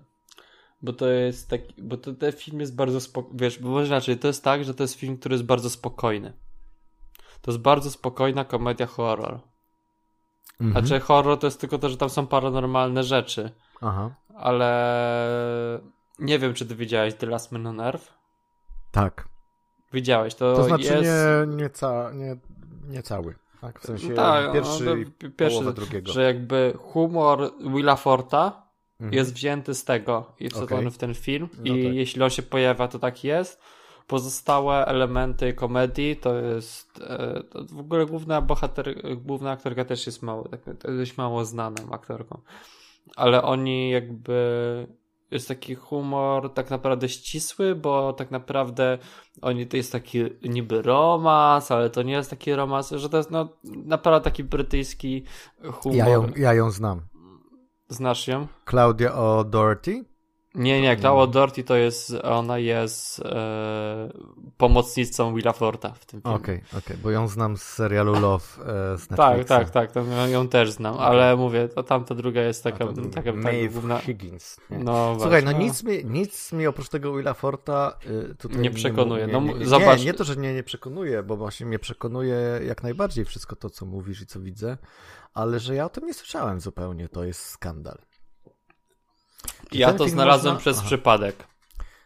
Bo 0.83 0.93
to 0.93 1.07
jest 1.09 1.51
taki. 1.51 1.83
Bo 1.83 1.97
to, 1.97 2.15
ten 2.15 2.33
film 2.33 2.61
jest 2.61 2.77
bardzo 2.77 3.01
spokojny. 3.01 3.39
Wiesz, 3.39 3.59
bo 3.59 3.69
może 3.69 3.87
inaczej, 3.87 4.19
to 4.19 4.27
jest 4.27 4.45
tak, 4.45 4.65
że 4.65 4.75
to 4.75 4.83
jest 4.85 4.95
film, 4.95 5.19
który 5.19 5.35
jest 5.35 5.45
bardzo 5.45 5.71
spokojny. 5.71 6.33
To 7.43 7.51
jest 7.51 7.63
bardzo 7.63 7.91
spokojna 7.91 8.45
komedia 8.45 8.87
horror. 8.87 9.41
Mhm. 10.61 10.87
Znaczy, 10.87 11.01
horror 11.05 11.39
to 11.39 11.47
jest 11.47 11.61
tylko 11.61 11.79
to, 11.79 11.89
że 11.89 11.97
tam 11.97 12.11
są 12.11 12.27
paranormalne 12.27 13.03
rzeczy. 13.03 13.51
Aha, 13.81 14.15
Ale. 14.35 15.81
Nie 16.19 16.39
wiem, 16.39 16.55
czy 16.55 16.67
ty 16.67 16.77
widziałeś 16.77 17.15
The 17.15 17.27
Last 17.27 17.53
Man 17.53 17.67
on 17.67 17.81
Earth? 17.81 18.13
tak. 18.93 19.29
Widziałeś, 19.93 20.35
to, 20.35 20.57
To 20.57 20.65
znaczy 20.65 20.85
jest... 20.85 21.03
nie, 21.03 21.57
nie, 21.57 21.71
ca, 21.71 22.11
nie, 22.13 22.37
nie 22.89 23.03
cały. 23.03 23.35
Tak, 23.61 23.81
w 23.81 23.87
sensie 23.87 24.15
Tak, 24.15 24.53
pierwszy 24.53 24.85
no, 24.85 25.31
pierwszy, 25.37 25.73
drugiego. 25.73 26.13
że 26.13 26.23
jakby 26.23 26.75
humor 26.79 27.53
Willa 27.75 27.97
Forta 27.97 28.70
Mhm. 29.01 29.13
jest 29.13 29.35
wzięty 29.35 29.75
z 29.75 29.85
tego 29.85 30.33
i 30.41 30.49
wsadzony 30.49 30.81
Okej. 30.81 30.91
w 30.91 30.99
ten 30.99 31.15
film 31.15 31.49
No 31.59 31.77
i 31.77 31.85
tak. 31.85 31.95
jeśli 31.95 32.23
on 32.23 32.31
się 32.31 32.43
pojawia, 32.43 32.89
to 32.89 32.99
tak 32.99 33.25
jest. 33.25 33.61
Pozostałe 34.07 34.87
elementy 34.87 35.53
komedii 35.53 36.17
to 36.17 36.35
jest 36.35 37.01
e, 37.01 37.43
to 37.51 37.65
w 37.65 37.79
ogóle 37.79 38.07
główna 38.07 38.41
bohater, 38.41 39.17
główna 39.17 39.51
aktorka 39.51 39.85
też 39.85 40.07
jest 40.07 40.23
mało, 40.23 40.49
tak, 40.49 40.61
dość 40.97 41.17
mało 41.17 41.45
znaną 41.45 41.91
aktorką. 41.91 42.41
Ale 43.17 43.43
oni 43.43 43.91
jakby 43.91 44.87
jest 45.31 45.49
taki 45.49 45.75
humor 45.75 46.55
tak 46.55 46.71
naprawdę 46.71 47.09
ścisły, 47.09 47.75
bo 47.75 48.13
tak 48.13 48.31
naprawdę 48.31 48.99
oni 49.43 49.67
to 49.67 49.77
jest 49.77 49.93
taki 49.93 50.25
niby 50.43 50.83
romans, 50.83 51.71
ale 51.71 51.91
to 51.91 52.03
nie 52.03 52.13
jest 52.13 52.31
taki 52.31 52.55
romans, 52.55 52.91
że 52.91 53.09
to 53.09 53.17
jest 53.17 53.31
no, 53.31 53.49
naprawdę 53.65 54.25
taki 54.25 54.45
brytyjski 54.45 55.25
humor. 55.73 55.97
Ja 55.97 56.09
ją, 56.09 56.29
ja 56.37 56.55
ją 56.55 56.71
znam. 56.71 57.01
Znasz 57.91 58.29
ją? 58.29 58.47
Claudia 58.67 59.15
O'Doherty? 59.15 60.05
Nie, 60.55 60.81
nie, 60.81 60.97
Clara 60.97 61.27
Dorty 61.27 61.65
to 61.65 61.77
jest, 61.77 62.15
ona 62.23 62.59
jest 62.59 63.21
e, 63.21 64.11
pomocnicą 64.57 65.35
Willa 65.35 65.53
Forta 65.53 65.93
w 65.93 66.05
tym 66.07 66.23
filmie. 66.23 66.37
Okej, 66.37 66.61
okej, 66.79 66.97
bo 67.03 67.11
ją 67.11 67.29
znam 67.29 67.57
z 67.57 67.63
serialu 67.63 68.13
Love 68.21 68.45
e, 68.95 68.99
z 68.99 69.07
Tak, 69.07 69.19
Netflixa. 69.19 69.49
tak, 69.49 69.71
tak, 69.71 69.93
to 69.93 70.01
ją, 70.01 70.27
ją 70.29 70.49
też 70.49 70.71
znam, 70.71 70.97
ale 70.99 71.37
mówię, 71.37 71.69
to 71.69 71.83
tamta 71.83 72.15
druga 72.15 72.43
jest 72.43 72.67
A 72.67 72.73
taka, 72.73 72.87
druga. 72.93 73.11
taka, 73.11 73.33
Maeve 73.33 73.69
główna... 73.73 73.99
Higgins. 73.99 74.57
Nie. 74.71 74.79
No, 74.79 75.17
Słuchaj, 75.21 75.45
no 75.45 75.51
właśnie, 75.51 75.67
nic 75.67 75.83
mi, 75.83 76.05
nic 76.05 76.53
mi 76.53 76.67
oprócz 76.67 76.89
tego 76.89 77.15
Willa 77.17 77.35
Forta 77.35 77.99
y, 78.31 78.35
tutaj 78.35 78.59
Nie 78.59 78.71
przekonuje. 78.71 79.27
Nie, 79.27 79.33
No, 79.33 79.41
nie, 79.41 79.55
nie, 79.55 79.67
zobacz- 79.67 79.99
nie, 79.99 80.05
nie 80.05 80.15
to, 80.15 80.25
że 80.25 80.35
mnie 80.37 80.55
nie 80.55 80.63
przekonuje, 80.63 81.23
bo 81.23 81.37
właśnie 81.37 81.67
mnie 81.67 81.79
przekonuje 81.79 82.37
jak 82.67 82.83
najbardziej 82.83 83.25
wszystko 83.25 83.57
to, 83.57 83.71
co 83.71 83.87
mówisz 83.87 84.21
i 84.21 84.27
co 84.27 84.41
widzę, 84.41 84.79
ale 85.35 85.61
że 85.61 85.75
ja 85.75 85.85
o 85.85 85.89
tym 85.89 86.07
nie 86.07 86.15
słyszałem 86.15 86.61
zupełnie, 86.61 87.09
to 87.09 87.25
jest 87.25 87.41
skandal. 87.47 87.99
Ja 89.73 89.93
to 89.93 90.09
znalazłem 90.09 90.55
można- 90.55 90.61
przez 90.61 90.79
Aha. 90.79 90.87
przypadek. 90.87 91.47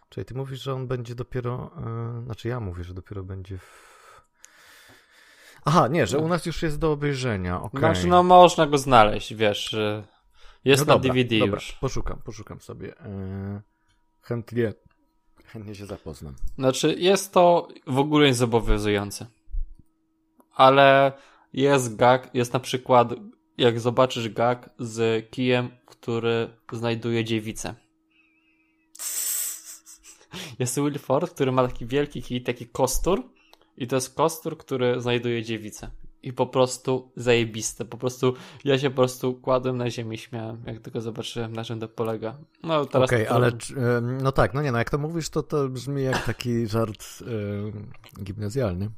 Czyli 0.08 0.24
ty 0.24 0.34
mówisz, 0.34 0.62
że 0.62 0.74
on 0.74 0.86
będzie 0.86 1.14
dopiero. 1.14 1.70
Yy, 2.16 2.24
znaczy, 2.24 2.48
ja 2.48 2.60
mówię, 2.60 2.84
że 2.84 2.94
dopiero 2.94 3.22
będzie 3.22 3.58
w. 3.58 3.94
Aha, 5.64 5.88
nie, 5.88 6.06
że 6.06 6.18
u 6.18 6.28
nas 6.28 6.46
już 6.46 6.62
jest 6.62 6.78
do 6.78 6.92
obejrzenia. 6.92 7.62
okej. 7.62 7.78
Znaczy, 7.80 8.06
no 8.06 8.22
można 8.22 8.66
go 8.66 8.78
znaleźć, 8.78 9.34
wiesz, 9.34 9.68
że 9.70 10.04
jest 10.64 10.86
No 10.86 10.94
na 10.94 10.98
dobra, 10.98 11.14
DVD 11.14 11.38
dobra, 11.38 11.54
już. 11.54 11.72
Poszukam, 11.72 12.18
poszukam 12.24 12.60
sobie. 12.60 12.88
Yy, 12.88 13.62
chętnie, 14.20 14.72
chętnie 15.46 15.74
się 15.74 15.86
zapoznam. 15.86 16.34
Znaczy, 16.58 16.94
jest 16.98 17.32
to 17.32 17.68
w 17.86 17.98
ogóle 17.98 18.26
niezobowiązujące. 18.26 19.26
Ale 20.54 21.12
jest 21.52 21.96
gag, 21.96 22.34
jest 22.34 22.52
na 22.52 22.60
przykład, 22.60 23.08
jak 23.58 23.80
zobaczysz 23.80 24.28
gag 24.28 24.70
z 24.78 25.30
kijem, 25.30 25.70
który 25.86 26.48
znajduje 26.72 27.24
dziewicę. 27.24 27.74
Jest 30.58 30.76
Will 30.76 30.98
Ford, 30.98 31.34
który 31.34 31.52
ma 31.52 31.68
taki 31.68 31.86
wielki 31.86 32.22
kij, 32.22 32.42
taki 32.42 32.66
kostur 32.66 33.22
i 33.76 33.86
to 33.86 33.96
jest 33.96 34.14
kostur, 34.14 34.58
który 34.58 35.00
znajduje 35.00 35.42
dziewicę. 35.42 35.90
I 36.22 36.32
po 36.32 36.46
prostu 36.46 37.12
zajebiste. 37.16 37.84
Po 37.84 37.96
prostu 37.98 38.34
ja 38.64 38.78
się 38.78 38.90
po 38.90 38.96
prostu 38.96 39.34
kładłem 39.34 39.76
na 39.76 39.90
ziemi, 39.90 40.18
śmiałem, 40.18 40.62
jak 40.66 40.80
tylko 40.80 41.00
zobaczyłem, 41.00 41.52
na 41.52 41.64
czym 41.64 41.80
to 41.80 41.88
polega. 41.88 42.38
No 42.62 42.84
teraz 42.86 43.10
Okej, 43.10 43.26
to- 43.26 43.32
ale 43.32 43.52
no 44.02 44.32
tak, 44.32 44.54
no 44.54 44.62
nie, 44.62 44.72
no 44.72 44.78
jak 44.78 44.90
to 44.90 44.98
mówisz, 44.98 45.28
to 45.30 45.42
to 45.42 45.68
brzmi 45.68 46.02
jak 46.02 46.26
taki 46.26 46.66
żart 46.74 47.04
gimnazjalny. 48.22 48.90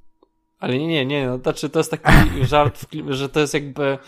Ale 0.59 0.79
nie, 0.79 0.87
nie, 0.87 1.07
nie, 1.07 1.27
no 1.27 1.39
znaczy 1.39 1.69
to 1.71 1.81
jest 1.81 1.91
taki 1.91 2.11
żart, 2.53 2.87
że 3.09 3.29
to 3.29 3.41
jest 3.41 3.55
jakby, 3.55 3.99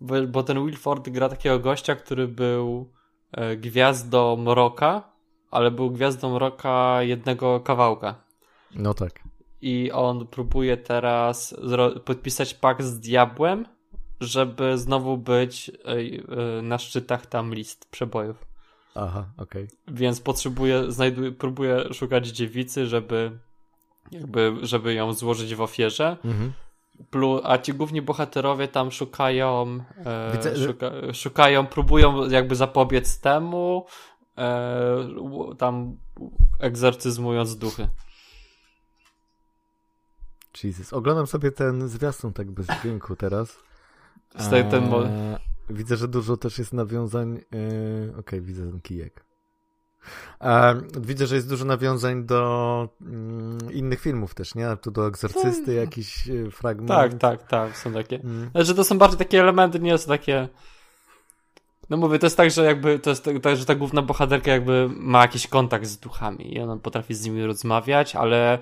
bo, 0.00 0.14
bo 0.26 0.42
ten 0.42 0.66
Will 0.66 0.76
Ford 0.76 1.08
gra 1.08 1.28
takiego 1.28 1.58
gościa, 1.58 1.96
który 1.96 2.28
był 2.28 2.90
e, 3.32 3.56
gwiazdą 3.56 4.54
roka, 4.54 5.12
ale 5.50 5.70
był 5.70 5.90
gwiazdą 5.90 6.38
roka 6.38 7.02
jednego 7.02 7.60
kawałka. 7.60 8.14
No 8.74 8.94
tak. 8.94 9.22
I 9.60 9.90
on 9.92 10.26
próbuje 10.26 10.76
teraz 10.76 11.56
podpisać 12.04 12.54
pakt 12.54 12.82
z 12.82 13.00
diabłem, 13.00 13.66
żeby 14.20 14.78
znowu 14.78 15.16
być 15.16 15.70
e, 15.70 15.72
e, 16.58 16.62
na 16.62 16.78
szczytach 16.78 17.26
tam 17.26 17.54
list 17.54 17.90
przebojów. 17.90 18.44
Aha, 18.94 19.26
okej. 19.36 19.64
Okay. 19.64 19.94
Więc 19.96 20.20
potrzebuje, 20.20 20.92
znajduje, 20.92 21.32
próbuje 21.32 21.94
szukać 21.94 22.26
dziewicy, 22.28 22.86
żeby 22.86 23.38
jakby, 24.12 24.56
żeby 24.62 24.94
ją 24.94 25.12
złożyć 25.12 25.54
w 25.54 25.60
ofierze. 25.60 26.16
Mhm. 26.24 26.52
A 27.44 27.58
ci 27.58 27.74
główni 27.74 28.02
bohaterowie 28.02 28.68
tam 28.68 28.90
szukają, 28.90 29.78
e, 30.04 30.32
Widzę, 30.32 30.56
szuka, 30.56 30.90
szukają, 31.12 31.66
próbują 31.66 32.28
jakby 32.28 32.56
zapobiec 32.56 33.20
temu, 33.20 33.86
e, 34.38 35.08
tam 35.58 35.96
egzorcyzmując 36.60 37.56
duchy. 37.56 37.88
Jesus. 40.64 40.92
Oglądam 40.92 41.26
sobie 41.26 41.52
ten 41.52 41.88
zwiastun 41.88 42.32
tak 42.32 42.50
bez 42.50 42.66
dźwięku 42.66 43.16
teraz. 43.16 43.56
Ten 44.32 44.44
widzę, 45.70 45.96
że 45.96 46.08
dużo 46.08 46.36
też 46.36 46.58
jest 46.58 46.72
nawiązań. 46.72 47.36
Okej, 47.38 48.18
okay, 48.18 48.40
widzę 48.40 48.70
ten 48.70 48.80
kijek. 48.80 49.27
Eee, 50.40 50.76
widzę, 51.00 51.26
że 51.26 51.34
jest 51.34 51.48
dużo 51.48 51.64
nawiązań 51.64 52.24
do 52.24 52.88
mm, 53.00 53.58
innych 53.72 54.00
filmów 54.00 54.34
też, 54.34 54.54
nie? 54.54 54.76
Tu 54.82 54.90
do 54.90 55.06
Egzorcysty 55.06 55.66
tak. 55.66 55.74
jakiś 55.74 56.28
e, 56.28 56.50
fragment. 56.50 56.88
Tak, 56.88 57.14
tak, 57.14 57.48
tak, 57.48 57.76
są 57.76 57.92
takie. 57.92 58.20
Mm. 58.20 58.50
Znaczy 58.50 58.74
to 58.74 58.84
są 58.84 58.98
bardziej 58.98 59.18
takie 59.18 59.40
elementy, 59.40 59.80
nie 59.80 59.98
są 59.98 60.08
takie... 60.08 60.48
No 61.90 61.96
mówię, 61.96 62.18
to 62.18 62.26
jest 62.26 62.36
tak, 62.36 62.50
że 62.50 62.64
jakby, 62.64 62.98
to 62.98 63.10
jest 63.10 63.28
tak, 63.42 63.56
że 63.56 63.66
ta 63.66 63.74
główna 63.74 64.02
bohaterka 64.02 64.50
jakby 64.50 64.88
ma 64.90 65.22
jakiś 65.22 65.46
kontakt 65.46 65.86
z 65.86 65.98
duchami 65.98 66.54
i 66.54 66.60
ona 66.60 66.76
potrafi 66.76 67.14
z 67.14 67.24
nimi 67.24 67.44
rozmawiać, 67.44 68.16
ale 68.16 68.58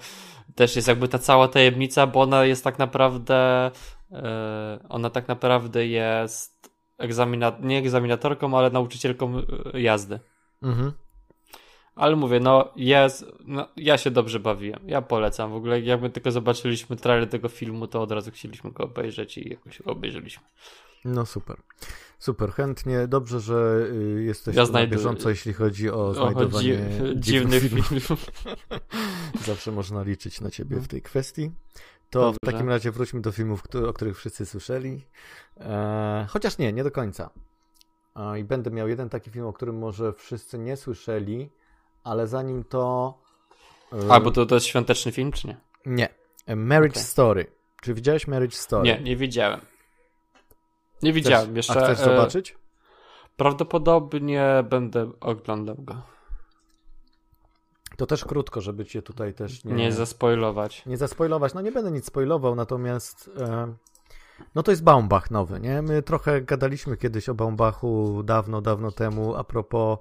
też 0.55 0.77
jest 0.77 0.89
jakby 0.89 1.09
ta 1.09 1.19
cała 1.19 1.49
tajemnica, 1.49 2.07
bo 2.07 2.21
ona 2.21 2.45
jest 2.45 2.65
tak 2.65 2.79
naprawdę, 2.79 3.71
yy, 4.11 4.19
ona 4.89 5.11
tak 5.11 5.29
naprawdę 5.29 5.87
jest 5.87 6.57
egzamina 6.99 7.53
nie 7.61 7.79
egzaminatorką, 7.79 8.59
ale 8.59 8.71
nauczycielką 8.71 9.33
e, 9.75 9.81
jazdy. 9.81 10.21
Mhm. 10.63 10.93
Ale 11.97 12.17
mówię, 12.17 12.41
no 12.41 12.73
jest, 12.77 13.25
no, 13.45 13.69
ja 13.77 13.99
się 13.99 14.11
dobrze 14.11 14.41
bawiłem. 14.41 14.81
Ja 14.87 15.03
polecam. 15.03 15.51
W 15.51 15.55
ogóle 15.55 15.81
jakby 15.81 16.11
tylko 16.11 16.31
zobaczyliśmy 16.31 16.97
trailer 16.97 17.29
tego 17.29 17.49
filmu, 17.49 17.87
to 17.87 18.03
od 18.03 18.13
razu 18.13 18.31
chcieliśmy 18.31 18.73
go 18.73 18.85
obejrzeć 18.85 19.39
i 19.39 19.51
jakoś 19.51 19.83
go 19.83 19.91
obejrzeliśmy. 19.91 20.43
No 21.05 21.27
super. 21.27 21.57
Super, 22.19 22.53
chętnie. 22.53 23.09
Dobrze, 23.09 23.41
że 23.41 23.89
y, 23.93 24.23
jesteś 24.23 24.57
ja 24.57 24.67
znajdę... 24.67 24.91
na 24.91 24.97
bieżąco, 24.97 25.31
jeśli 25.31 25.53
chodzi 25.53 25.91
o 25.91 26.15
znajdowanie 26.15 26.75
o 26.75 27.15
dzi 27.15 27.21
dziwnych 27.21 27.63
filmów. 27.71 28.27
Zawsze 29.47 29.73
można 29.73 30.03
liczyć 30.03 30.41
na 30.41 30.51
ciebie 30.51 30.77
w 30.77 30.89
tej 30.89 31.03
kwestii. 31.03 31.51
To 32.11 32.21
Dobrze. 32.21 32.39
w 32.43 32.47
takim 32.47 32.69
razie 32.69 32.91
wróćmy 32.91 33.21
do 33.21 33.33
filmów, 33.33 33.63
o 33.89 33.93
których 33.93 34.17
wszyscy 34.17 34.47
słyszeli. 34.47 35.07
E, 35.61 36.27
chociaż 36.29 36.59
nie, 36.59 36.73
nie 36.73 36.85
do 36.85 36.91
końca. 36.91 37.31
E, 38.17 38.39
I 38.39 38.45
będę 38.45 38.71
miał 38.71 38.89
jeden 38.89 39.09
taki 39.09 39.31
film, 39.31 39.47
o 39.47 39.53
którym 39.53 39.79
może 39.79 40.13
wszyscy 40.13 40.59
nie 40.59 40.77
słyszeli, 40.77 41.51
ale 42.07 42.27
zanim 42.27 42.65
to... 42.65 43.15
E, 43.93 44.13
A, 44.13 44.21
bo 44.21 44.31
to, 44.31 44.47
to 44.47 44.55
jest 44.55 44.67
świąteczny 44.67 45.13
film, 45.13 45.33
czy 45.33 45.47
nie? 45.47 45.57
Nie. 45.87 46.09
Marriage 46.57 46.95
okay. 46.95 47.03
Story. 47.03 47.47
Czy 47.83 47.95
widziałeś 47.95 48.27
Marriage 48.27 48.57
Story? 48.57 48.85
Nie, 48.85 49.01
nie 49.01 49.17
widziałem. 49.17 49.61
Nie 51.03 51.13
widziałem 51.13 51.47
chcesz, 51.47 51.57
jeszcze. 51.57 51.81
A 51.81 51.85
chcesz 51.85 51.99
zobaczyć? 51.99 52.51
E, 52.51 52.57
prawdopodobnie 53.37 54.65
będę 54.71 55.11
oglądał 55.21 55.77
go. 55.79 56.03
To 57.97 58.07
też 58.07 58.25
krótko, 58.25 58.61
żeby 58.61 58.85
cię 58.85 59.03
tutaj 59.03 59.35
też 59.35 59.65
nie... 59.65 59.75
Nie 59.75 59.93
zaspoilować. 59.93 60.87
Nie 60.87 60.97
zaspoilować. 60.97 61.55
No 61.55 61.61
nie 61.61 61.73
będę 61.73 61.91
nic 61.91 62.07
spoilował, 62.07 62.55
natomiast... 62.55 63.31
E, 63.41 63.75
no 64.55 64.63
to 64.63 64.71
jest 64.71 64.83
Baumbach 64.83 65.31
nowy, 65.31 65.61
nie? 65.61 65.83
My 65.83 66.03
trochę 66.03 66.43
gadaliśmy 66.43 66.97
kiedyś 66.97 67.29
o 67.29 67.35
Baumbachu 67.35 68.23
dawno, 68.23 68.61
dawno 68.61 68.93
temu 68.93 69.37
a 69.37 69.45
propos 69.45 69.99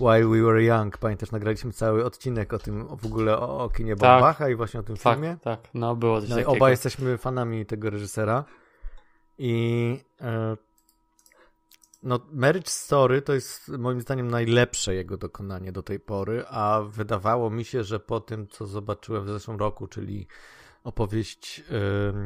While 0.00 0.26
We 0.26 0.42
Were 0.42 0.62
Young. 0.62 0.98
Pamiętasz, 0.98 1.30
nagraliśmy 1.30 1.72
cały 1.72 2.04
odcinek 2.04 2.52
o 2.52 2.58
tym, 2.58 2.96
w 2.96 3.06
ogóle 3.06 3.38
o, 3.38 3.64
o 3.64 3.68
kinie 3.68 3.96
tak. 3.96 4.00
Baumbacha 4.00 4.48
i 4.48 4.54
właśnie 4.54 4.80
o 4.80 4.82
tym 4.82 4.96
tak, 4.96 5.14
filmie. 5.14 5.36
Tak, 5.42 5.60
no 5.74 5.96
było 5.96 6.20
coś 6.20 6.30
no 6.30 6.36
takiego. 6.36 6.52
Oba 6.52 6.70
jesteśmy 6.70 7.18
fanami 7.18 7.66
tego 7.66 7.90
reżysera. 7.90 8.44
I 9.38 9.96
e, 10.20 10.56
no, 12.02 12.20
Marriage 12.32 12.70
Story 12.70 13.22
to 13.22 13.34
jest 13.34 13.68
moim 13.68 14.00
zdaniem 14.00 14.30
najlepsze 14.30 14.94
jego 14.94 15.16
dokonanie 15.16 15.72
do 15.72 15.82
tej 15.82 16.00
pory, 16.00 16.44
a 16.48 16.80
wydawało 16.88 17.50
mi 17.50 17.64
się, 17.64 17.84
że 17.84 18.00
po 18.00 18.20
tym, 18.20 18.48
co 18.48 18.66
zobaczyłem 18.66 19.24
w 19.24 19.28
zeszłym 19.28 19.58
roku, 19.58 19.86
czyli 19.86 20.26
opowieść 20.84 21.62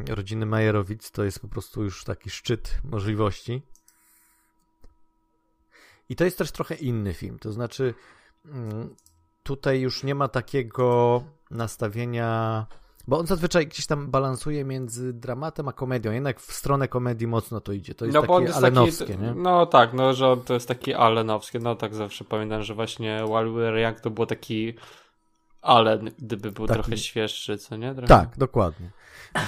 rodziny 0.09 0.47
Majerowic, 0.47 1.11
to 1.11 1.25
jest 1.25 1.41
po 1.41 1.49
prostu 1.49 1.85
już 1.85 2.05
taki 2.05 2.31
szczyt 2.31 2.81
możliwości. 2.85 3.63
I 6.09 6.17
to 6.17 6.25
jest 6.25 6.39
też 6.39 6.53
trochę 6.53 6.75
inny 6.75 7.15
film, 7.15 7.39
to 7.39 7.53
znaczy 7.53 7.95
y, 8.47 8.51
tutaj 9.43 9.81
już 9.81 10.03
nie 10.03 10.15
ma 10.15 10.29
takiego 10.29 11.25
nastawienia 11.51 12.67
bo 13.09 13.19
on 13.19 13.27
zazwyczaj 13.27 13.67
gdzieś 13.67 13.87
tam 13.87 14.11
balansuje 14.11 14.65
między 14.65 15.13
dramatem 15.13 15.69
a 15.69 15.73
komedią. 15.73 16.13
Jednak 16.13 16.41
w 16.41 16.53
stronę 16.53 16.89
komedii 16.89 17.27
mocno 17.27 17.61
to 17.61 17.73
idzie. 17.73 17.95
To 17.95 18.05
jest 18.05 18.15
no, 18.15 18.23
takie 18.23 18.45
jest 18.45 18.57
alenowskie, 18.57 19.07
taki, 19.07 19.19
nie? 19.19 19.35
No 19.35 19.67
tak, 19.67 19.93
no 19.93 20.13
że 20.13 20.37
to 20.37 20.55
jest 20.55 20.69
taki 20.69 20.95
alenowskie. 20.95 21.59
No 21.59 21.75
tak 21.75 21.95
zawsze 21.95 22.25
pamiętam, 22.25 22.63
że 22.63 22.75
właśnie 22.75 23.25
Wild 23.29 23.77
Young 23.85 24.01
to 24.01 24.11
było 24.11 24.27
taki 24.27 24.75
Alen, 25.65 26.11
gdyby 26.19 26.53
był 26.53 26.67
taki... 26.67 26.81
trochę 26.81 26.97
świeższy, 26.99 27.59
co 27.59 27.77
nie? 27.77 27.95
Trochę... 27.95 28.09
Tak, 28.09 28.39
dokładnie. 28.39 28.91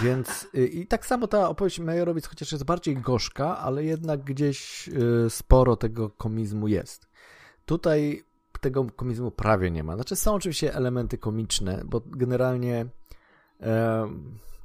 Więc 0.02 0.48
y, 0.54 0.66
i 0.66 0.86
tak 0.86 1.06
samo 1.06 1.26
ta 1.26 1.48
opowieść 1.48 1.78
Mejorowic, 1.78 2.26
chociaż 2.26 2.52
jest 2.52 2.64
bardziej 2.64 2.96
gorzka, 2.96 3.58
ale 3.58 3.84
jednak 3.84 4.24
gdzieś 4.24 4.88
y, 4.88 5.30
sporo 5.30 5.76
tego 5.76 6.10
komizmu 6.10 6.68
jest. 6.68 7.08
Tutaj 7.66 8.22
tego 8.60 8.84
komizmu 8.84 9.30
prawie 9.30 9.70
nie 9.70 9.84
ma. 9.84 9.94
Znaczy 9.94 10.16
są 10.16 10.34
oczywiście 10.34 10.74
elementy 10.74 11.18
komiczne, 11.18 11.82
bo 11.84 12.02
generalnie 12.06 12.86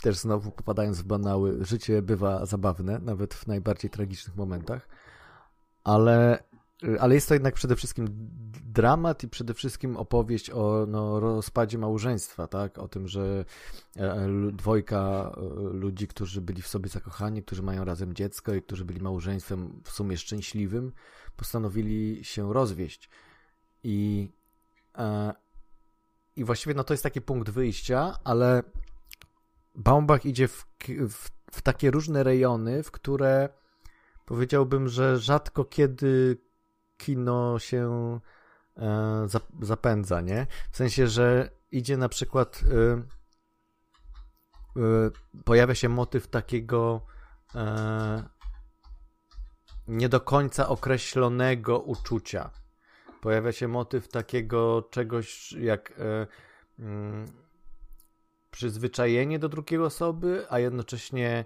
też 0.01 0.17
znowu 0.17 0.51
popadając 0.51 1.01
w 1.01 1.03
banały, 1.03 1.65
życie 1.65 2.01
bywa 2.01 2.45
zabawne, 2.45 2.99
nawet 2.99 3.33
w 3.33 3.47
najbardziej 3.47 3.91
tragicznych 3.91 4.35
momentach, 4.35 4.87
ale, 5.83 6.43
ale 6.99 7.15
jest 7.15 7.27
to 7.27 7.33
jednak 7.33 7.53
przede 7.53 7.75
wszystkim 7.75 8.07
dramat 8.73 9.23
i 9.23 9.27
przede 9.27 9.53
wszystkim 9.53 9.97
opowieść 9.97 10.49
o 10.49 10.85
no, 10.87 11.19
rozpadzie 11.19 11.77
małżeństwa, 11.77 12.47
tak? 12.47 12.77
O 12.77 12.87
tym, 12.87 13.07
że 13.07 13.45
e, 13.95 14.27
dwojga 14.51 15.31
e, 15.37 15.41
ludzi, 15.73 16.07
którzy 16.07 16.41
byli 16.41 16.61
w 16.61 16.67
sobie 16.67 16.89
zakochani, 16.89 17.43
którzy 17.43 17.63
mają 17.63 17.85
razem 17.85 18.13
dziecko 18.13 18.53
i 18.53 18.61
którzy 18.61 18.85
byli 18.85 19.01
małżeństwem 19.01 19.81
w 19.83 19.91
sumie 19.91 20.17
szczęśliwym, 20.17 20.91
postanowili 21.35 22.19
się 22.23 22.53
rozwieść. 22.53 23.09
I, 23.83 24.29
e, 24.97 25.33
i 26.35 26.43
właściwie 26.43 26.75
no, 26.75 26.83
to 26.83 26.93
jest 26.93 27.03
taki 27.03 27.21
punkt 27.21 27.49
wyjścia, 27.49 28.19
ale 28.23 28.63
Baumbach 29.75 30.25
idzie 30.25 30.47
w, 30.47 30.65
w, 31.09 31.29
w 31.51 31.61
takie 31.61 31.91
różne 31.91 32.23
rejony, 32.23 32.83
w 32.83 32.91
które 32.91 33.49
powiedziałbym, 34.25 34.87
że 34.87 35.17
rzadko 35.17 35.65
kiedy 35.65 36.37
kino 37.01 37.59
się 37.59 38.19
e, 38.77 39.27
zapędza, 39.61 40.21
nie? 40.21 40.47
W 40.71 40.77
sensie, 40.77 41.07
że 41.07 41.49
idzie 41.71 41.97
na 41.97 42.09
przykład 42.09 42.63
e, 42.63 42.93
e, 44.81 45.11
pojawia 45.45 45.75
się 45.75 45.89
motyw 45.89 46.27
takiego 46.27 47.05
e, 47.55 48.23
nie 49.87 50.09
do 50.09 50.19
końca 50.19 50.69
określonego 50.69 51.79
uczucia. 51.79 52.49
Pojawia 53.21 53.51
się 53.51 53.67
motyw 53.67 54.07
takiego 54.07 54.81
czegoś 54.91 55.51
jak 55.51 55.91
e, 55.91 56.27
mm, 56.79 57.25
przyzwyczajenie 58.51 59.39
do 59.39 59.49
drugiej 59.49 59.81
osoby, 59.81 60.45
a 60.49 60.59
jednocześnie 60.59 61.45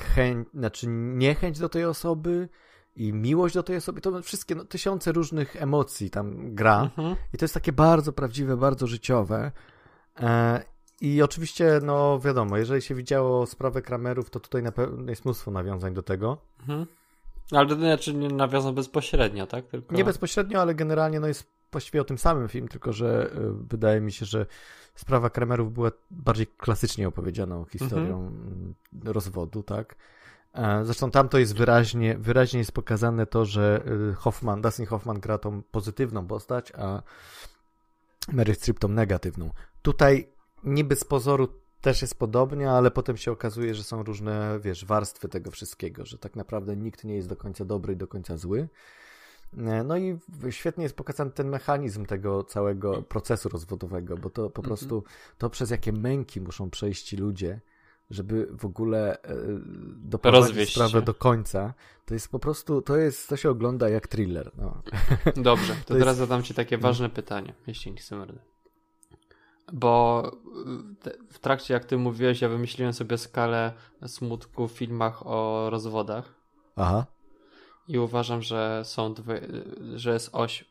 chęć, 0.00 0.48
znaczy 0.54 0.86
niechęć 0.88 1.58
do 1.58 1.68
tej 1.68 1.84
osoby 1.84 2.48
i 2.96 3.12
miłość 3.12 3.54
do 3.54 3.62
tej 3.62 3.76
osoby, 3.76 4.00
to 4.00 4.22
wszystkie 4.22 4.54
no, 4.54 4.64
tysiące 4.64 5.12
różnych 5.12 5.62
emocji 5.62 6.10
tam 6.10 6.54
gra 6.54 6.82
mhm. 6.82 7.16
i 7.32 7.38
to 7.38 7.44
jest 7.44 7.54
takie 7.54 7.72
bardzo 7.72 8.12
prawdziwe, 8.12 8.56
bardzo 8.56 8.86
życiowe 8.86 9.52
e, 10.20 10.62
i 11.00 11.22
oczywiście, 11.22 11.80
no 11.82 12.18
wiadomo, 12.18 12.56
jeżeli 12.56 12.82
się 12.82 12.94
widziało 12.94 13.46
sprawę 13.46 13.82
Kramerów, 13.82 14.30
to 14.30 14.40
tutaj 14.40 14.62
na 14.62 14.72
pewno 14.72 15.10
jest 15.10 15.24
mnóstwo 15.24 15.50
nawiązań 15.50 15.94
do 15.94 16.02
tego. 16.02 16.38
Mhm. 16.60 16.86
Ale 17.52 17.68
to 17.68 17.74
znaczy 17.74 18.14
nie 18.14 18.28
nawiązał 18.28 18.72
bezpośrednio, 18.72 19.46
tak? 19.46 19.66
Tylko... 19.66 19.94
Nie 19.94 20.04
bezpośrednio, 20.04 20.60
ale 20.60 20.74
generalnie 20.74 21.20
no 21.20 21.26
jest 21.26 21.52
właściwie 21.72 22.00
o 22.00 22.04
tym 22.04 22.18
samym 22.18 22.48
film, 22.48 22.68
tylko 22.68 22.92
że 22.92 23.26
y, 23.26 23.52
wydaje 23.70 24.00
mi 24.00 24.12
się, 24.12 24.26
że 24.26 24.46
sprawa 24.94 25.30
Kramerów 25.30 25.72
była 25.72 25.90
bardziej 26.10 26.46
klasycznie 26.46 27.08
opowiedzianą 27.08 27.64
historią 27.64 28.26
mhm. 28.26 28.74
rozwodu, 29.04 29.62
tak? 29.62 29.96
E, 30.54 30.84
zresztą 30.84 31.10
tam 31.10 31.28
to 31.28 31.38
jest 31.38 31.56
wyraźnie, 31.56 32.18
wyraźnie 32.18 32.58
jest 32.58 32.72
pokazane 32.72 33.26
to, 33.26 33.44
że 33.44 33.82
y, 34.10 34.14
Hoffman, 34.14 34.62
Dustin 34.62 34.86
Hoffman 34.86 35.20
gra 35.20 35.38
tą 35.38 35.62
pozytywną 35.62 36.26
postać, 36.26 36.72
a 36.78 37.02
Mary 38.32 38.54
Streep 38.54 38.78
tą 38.78 38.88
negatywną. 38.88 39.50
Tutaj 39.82 40.28
niby 40.64 40.96
z 40.96 41.04
pozoru 41.04 41.48
też 41.80 42.02
jest 42.02 42.18
podobnie, 42.18 42.70
ale 42.70 42.90
potem 42.90 43.16
się 43.16 43.32
okazuje, 43.32 43.74
że 43.74 43.84
są 43.84 44.02
różne, 44.02 44.58
wiesz, 44.62 44.84
warstwy 44.84 45.28
tego 45.28 45.50
wszystkiego, 45.50 46.06
że 46.06 46.18
tak 46.18 46.36
naprawdę 46.36 46.76
nikt 46.76 47.04
nie 47.04 47.14
jest 47.14 47.28
do 47.28 47.36
końca 47.36 47.64
dobry 47.64 47.92
i 47.92 47.96
do 47.96 48.08
końca 48.08 48.36
zły. 48.36 48.68
E, 49.58 49.84
no 49.84 49.96
i 49.96 50.18
świetnie 50.50 50.82
jest 50.82 50.96
pokazany 50.96 51.30
ten 51.30 51.48
mechanizm 51.48 52.06
tego 52.06 52.44
całego 52.44 53.02
procesu 53.02 53.48
rozwodowego, 53.48 54.16
bo 54.16 54.30
to 54.30 54.50
po 54.50 54.62
mhm. 54.62 54.64
prostu 54.64 55.04
to 55.38 55.50
przez 55.50 55.70
jakie 55.70 55.92
męki 55.92 56.40
muszą 56.40 56.70
przejść 56.70 57.02
ci 57.02 57.16
ludzie, 57.16 57.60
żeby 58.10 58.48
w 58.50 58.64
ogóle 58.64 59.22
e, 59.22 59.36
doprowadzić 59.96 60.48
Rozwieść 60.48 60.72
sprawę 60.72 60.90
się. 60.90 61.02
do 61.02 61.14
końca, 61.14 61.74
to 62.04 62.14
jest 62.14 62.28
po 62.28 62.38
prostu, 62.38 62.82
to 62.82 62.96
jest, 62.96 63.28
to 63.28 63.36
się 63.36 63.50
ogląda 63.50 63.88
jak 63.88 64.08
thriller. 64.08 64.50
No. 64.56 64.82
Dobrze, 65.42 65.74
to, 65.74 65.80
to 65.84 65.94
teraz 65.94 66.06
jest... 66.06 66.18
zadam 66.18 66.42
ci 66.42 66.54
takie 66.54 66.78
ważne 66.78 67.10
pytanie, 67.10 67.54
jeśli 67.66 67.92
nie 67.92 67.98
chcę 67.98 68.26
Bo 69.72 70.22
w 71.30 71.38
trakcie, 71.38 71.74
jak 71.74 71.84
ty 71.84 71.96
mówiłeś, 71.98 72.40
ja 72.40 72.48
wymyśliłem 72.48 72.92
sobie 72.92 73.18
skalę 73.18 73.72
smutku 74.06 74.68
w 74.68 74.72
filmach 74.72 75.26
o 75.26 75.70
rozwodach. 75.70 76.34
Aha. 76.76 77.06
I 77.90 77.98
uważam, 77.98 78.42
że 78.42 78.82
są 78.84 79.14
dwie, 79.14 79.40
że 79.94 80.12
jest 80.12 80.30
oś 80.32 80.64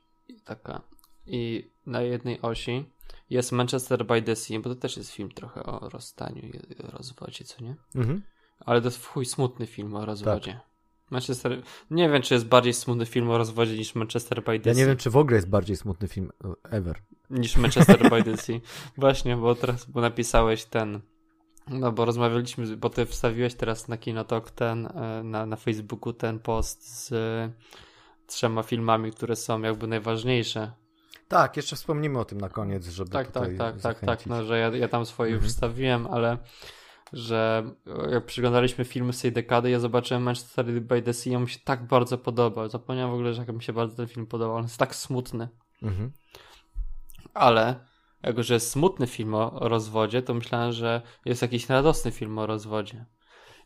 taka. 0.45 0.81
I 1.27 1.71
na 1.85 2.01
jednej 2.01 2.41
osi 2.41 2.85
jest 3.29 3.51
Manchester 3.51 4.05
by 4.05 4.21
the 4.21 4.35
Sea, 4.35 4.59
bo 4.59 4.69
to 4.69 4.75
też 4.75 4.97
jest 4.97 5.11
film 5.11 5.31
trochę 5.31 5.63
o 5.63 5.89
rozstaniu 5.89 6.41
i 6.41 6.51
rozwodzie, 6.77 7.45
co 7.45 7.63
nie? 7.63 7.75
Mhm. 7.95 8.21
Ale 8.59 8.81
to 8.81 8.87
jest 8.87 8.97
w 8.97 9.07
chuj 9.07 9.25
smutny 9.25 9.67
film 9.67 9.95
o 9.95 10.05
rozwodzie. 10.05 10.53
Tak. 10.53 10.69
Manchester. 11.09 11.61
Nie 11.91 12.09
wiem, 12.09 12.21
czy 12.21 12.33
jest 12.33 12.45
bardziej 12.45 12.73
smutny 12.73 13.05
film 13.05 13.29
o 13.29 13.37
rozwodzie 13.37 13.77
niż 13.77 13.95
Manchester 13.95 14.43
by 14.43 14.59
the 14.59 14.69
Ja 14.69 14.75
nie 14.75 14.85
wiem, 14.85 14.97
czy 14.97 15.09
w 15.09 15.17
ogóle 15.17 15.35
jest 15.35 15.49
bardziej 15.49 15.75
smutny 15.75 16.07
film 16.07 16.31
ever. 16.63 17.01
Niż 17.29 17.57
Manchester 17.57 18.09
by 18.09 18.23
the 18.23 18.37
Sea. 18.37 18.59
Właśnie, 18.97 19.37
bo 19.37 19.55
teraz 19.55 19.85
bo 19.85 20.01
napisałeś 20.01 20.65
ten. 20.65 21.01
No 21.69 21.91
bo 21.91 22.05
rozmawialiśmy, 22.05 22.77
bo 22.77 22.89
ty 22.89 23.05
wstawiłeś 23.05 23.55
teraz 23.55 23.87
na 23.87 23.97
Kinotok 23.97 24.51
ten, 24.51 24.85
e, 24.85 25.23
na, 25.23 25.45
na 25.45 25.55
Facebooku 25.55 26.13
ten 26.13 26.39
post 26.39 27.07
z 27.07 27.13
trzema 28.27 28.63
filmami, 28.63 29.11
które 29.11 29.35
są 29.35 29.61
jakby 29.61 29.87
najważniejsze 29.87 30.71
tak, 31.29 31.57
jeszcze 31.57 31.75
wspomnimy 31.75 32.19
o 32.19 32.25
tym 32.25 32.41
na 32.41 32.49
koniec, 32.49 32.87
żeby 32.87 33.09
tak, 33.09 33.27
tutaj 33.27 33.57
tak, 33.57 33.81
tak, 33.81 33.99
tak, 33.99 34.05
tak, 34.05 34.25
no, 34.25 34.43
że 34.43 34.59
ja, 34.59 34.67
ja 34.67 34.87
tam 34.87 35.05
swoje 35.05 35.31
mhm. 35.31 35.43
już 35.43 35.53
wstawiłem, 35.53 36.07
ale 36.07 36.37
że 37.13 37.63
jak 38.11 38.25
przyglądaliśmy 38.25 38.85
filmy 38.85 39.13
z 39.13 39.21
tej 39.21 39.31
dekady, 39.31 39.69
ja 39.69 39.79
zobaczyłem 39.79 40.23
Manchester 40.23 40.81
by 40.81 41.01
the 41.01 41.13
Sea, 41.13 41.35
on 41.35 41.41
mi 41.41 41.49
się 41.49 41.59
tak 41.63 41.87
bardzo 41.87 42.17
podobał. 42.17 42.69
Zapomniałem 42.69 43.11
w 43.11 43.13
ogóle, 43.13 43.33
że 43.33 43.41
jak 43.41 43.55
mi 43.55 43.63
się 43.63 43.73
bardzo 43.73 43.95
ten 43.95 44.07
film 44.07 44.27
podobał. 44.27 44.55
On 44.55 44.63
jest 44.63 44.77
tak 44.77 44.95
smutny. 44.95 45.47
Mhm. 45.83 46.11
Ale 47.33 47.75
jako, 48.23 48.43
że 48.43 48.53
jest 48.53 48.71
smutny 48.71 49.07
film 49.07 49.35
o 49.35 49.69
rozwodzie, 49.69 50.21
to 50.21 50.33
myślałem, 50.33 50.71
że 50.71 51.01
jest 51.25 51.41
jakiś 51.41 51.69
radosny 51.69 52.11
film 52.11 52.37
o 52.39 52.45
rozwodzie. 52.45 53.05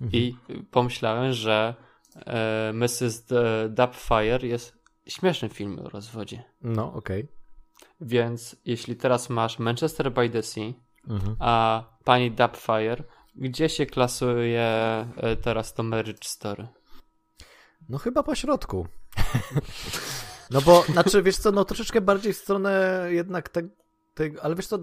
Mhm. 0.01 0.24
I 0.24 0.38
pomyślałem, 0.72 1.34
że 1.34 1.76
e, 2.16 2.72
Mrs. 2.74 3.26
Dubfire 3.70 4.47
jest 4.47 4.84
śmieszny 5.08 5.49
film 5.49 5.80
o 5.80 5.89
rozwodzie. 5.89 6.43
No, 6.62 6.93
okej. 6.93 7.24
Okay. 7.24 7.43
Więc 8.01 8.56
jeśli 8.66 8.95
teraz 8.95 9.30
masz 9.30 9.60
Manchester 9.60 10.12
by 10.12 10.30
the 10.30 10.43
Sea, 10.43 10.74
mhm. 11.10 11.36
a 11.39 11.84
pani 12.04 12.32
Dubfire, 12.32 13.04
gdzie 13.36 13.70
się 13.70 13.86
klasuje 13.86 14.62
e, 15.18 15.36
teraz 15.36 15.74
to 15.74 15.84
Marriage 15.84 16.28
Story? 16.28 16.68
No 17.89 17.97
chyba 17.97 18.24
po 18.24 18.36
środku. 18.36 18.88
no 20.51 20.62
bo, 20.62 20.82
znaczy, 20.82 21.24
wiesz 21.24 21.38
co, 21.38 21.51
no 21.51 21.66
troszeczkę 21.66 22.01
bardziej 22.01 22.34
w 22.34 22.38
stronę 22.38 23.06
jednak 23.10 23.49
tego, 24.14 24.38
te, 24.38 24.43
ale 24.43 24.55
wiesz 24.55 24.68
co, 24.68 24.80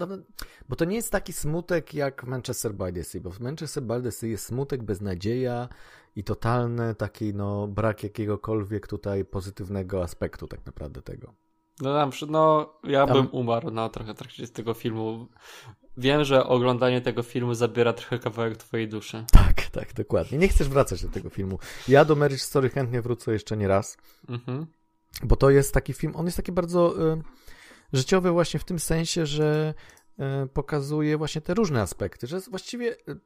bo 0.69 0.75
to 0.75 0.85
nie 0.85 0.95
jest 0.95 1.11
taki 1.11 1.33
smutek 1.33 1.93
jak 1.93 2.23
Manchester 2.23 2.73
by 2.73 2.93
the 2.93 3.03
Sea, 3.03 3.21
bo 3.21 3.31
w 3.31 3.39
Manchester 3.39 3.83
by 3.83 4.01
the 4.01 4.11
Sea 4.11 4.29
jest 4.29 4.45
smutek, 4.45 4.83
beznadzieja 4.83 5.69
i 6.15 6.23
totalny 6.23 6.95
taki, 6.95 7.33
no, 7.33 7.67
brak 7.67 8.03
jakiegokolwiek 8.03 8.87
tutaj 8.87 9.25
pozytywnego 9.25 10.03
aspektu 10.03 10.47
tak 10.47 10.65
naprawdę 10.65 11.01
tego. 11.01 11.33
No, 11.81 12.09
przykład, 12.09 12.31
no 12.31 12.73
ja 12.83 13.05
Tam... 13.05 13.17
bym 13.17 13.27
umarł 13.31 13.71
na 13.71 13.89
trochę 13.89 14.13
trakcie 14.13 14.47
z 14.47 14.51
tego 14.51 14.73
filmu. 14.73 15.27
Wiem, 15.97 16.23
że 16.23 16.47
oglądanie 16.47 17.01
tego 17.01 17.23
filmu 17.23 17.53
zabiera 17.53 17.93
trochę 17.93 18.19
kawałek 18.19 18.57
twojej 18.57 18.87
duszy. 18.87 19.25
Tak, 19.31 19.61
tak, 19.61 19.93
dokładnie. 19.93 20.37
Nie 20.37 20.47
chcesz 20.47 20.69
wracać 20.69 21.03
do 21.03 21.09
tego 21.09 21.29
filmu. 21.29 21.59
Ja 21.87 22.05
do 22.05 22.15
Marriage 22.15 22.43
Story 22.43 22.69
chętnie 22.69 23.01
wrócę 23.01 23.33
jeszcze 23.33 23.57
nie 23.57 23.67
raz. 23.67 23.97
Mhm. 24.29 24.65
Bo 25.23 25.35
to 25.35 25.49
jest 25.49 25.73
taki 25.73 25.93
film, 25.93 26.15
on 26.15 26.25
jest 26.25 26.37
taki 26.37 26.51
bardzo 26.51 27.11
y, 27.13 27.21
życiowy 27.93 28.31
właśnie 28.31 28.59
w 28.59 28.63
tym 28.63 28.79
sensie, 28.79 29.25
że 29.25 29.73
y, 30.43 30.47
pokazuje 30.47 31.17
właśnie 31.17 31.41
te 31.41 31.53
różne 31.53 31.81
aspekty, 31.81 32.27
że 32.27 32.39
właściwie 32.39 32.95
y, 33.09 33.19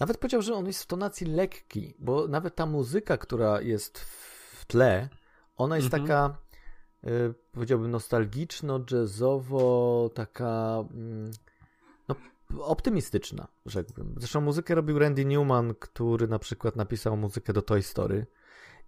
nawet 0.00 0.18
powiedział, 0.18 0.42
że 0.42 0.54
on 0.54 0.66
jest 0.66 0.82
w 0.82 0.86
tonacji 0.86 1.26
lekki, 1.26 1.94
bo 1.98 2.28
nawet 2.28 2.54
ta 2.54 2.66
muzyka, 2.66 3.16
która 3.16 3.60
jest 3.60 3.98
w 3.98 4.64
tle, 4.64 5.08
ona 5.56 5.76
jest 5.76 5.94
mhm. 5.94 6.02
taka 6.02 6.42
Y, 7.06 7.34
powiedziałbym 7.52 7.90
nostalgiczno, 7.90 8.80
jazzowo, 8.90 10.10
taka 10.14 10.84
mm, 10.90 11.30
no, 12.08 12.16
optymistyczna, 12.64 13.48
rzekłbym. 13.66 14.14
Zresztą 14.18 14.40
muzykę 14.40 14.74
robił 14.74 14.98
Randy 14.98 15.24
Newman, 15.24 15.74
który 15.74 16.28
na 16.28 16.38
przykład 16.38 16.76
napisał 16.76 17.16
muzykę 17.16 17.52
do 17.52 17.62
Toy 17.62 17.82
Story. 17.82 18.26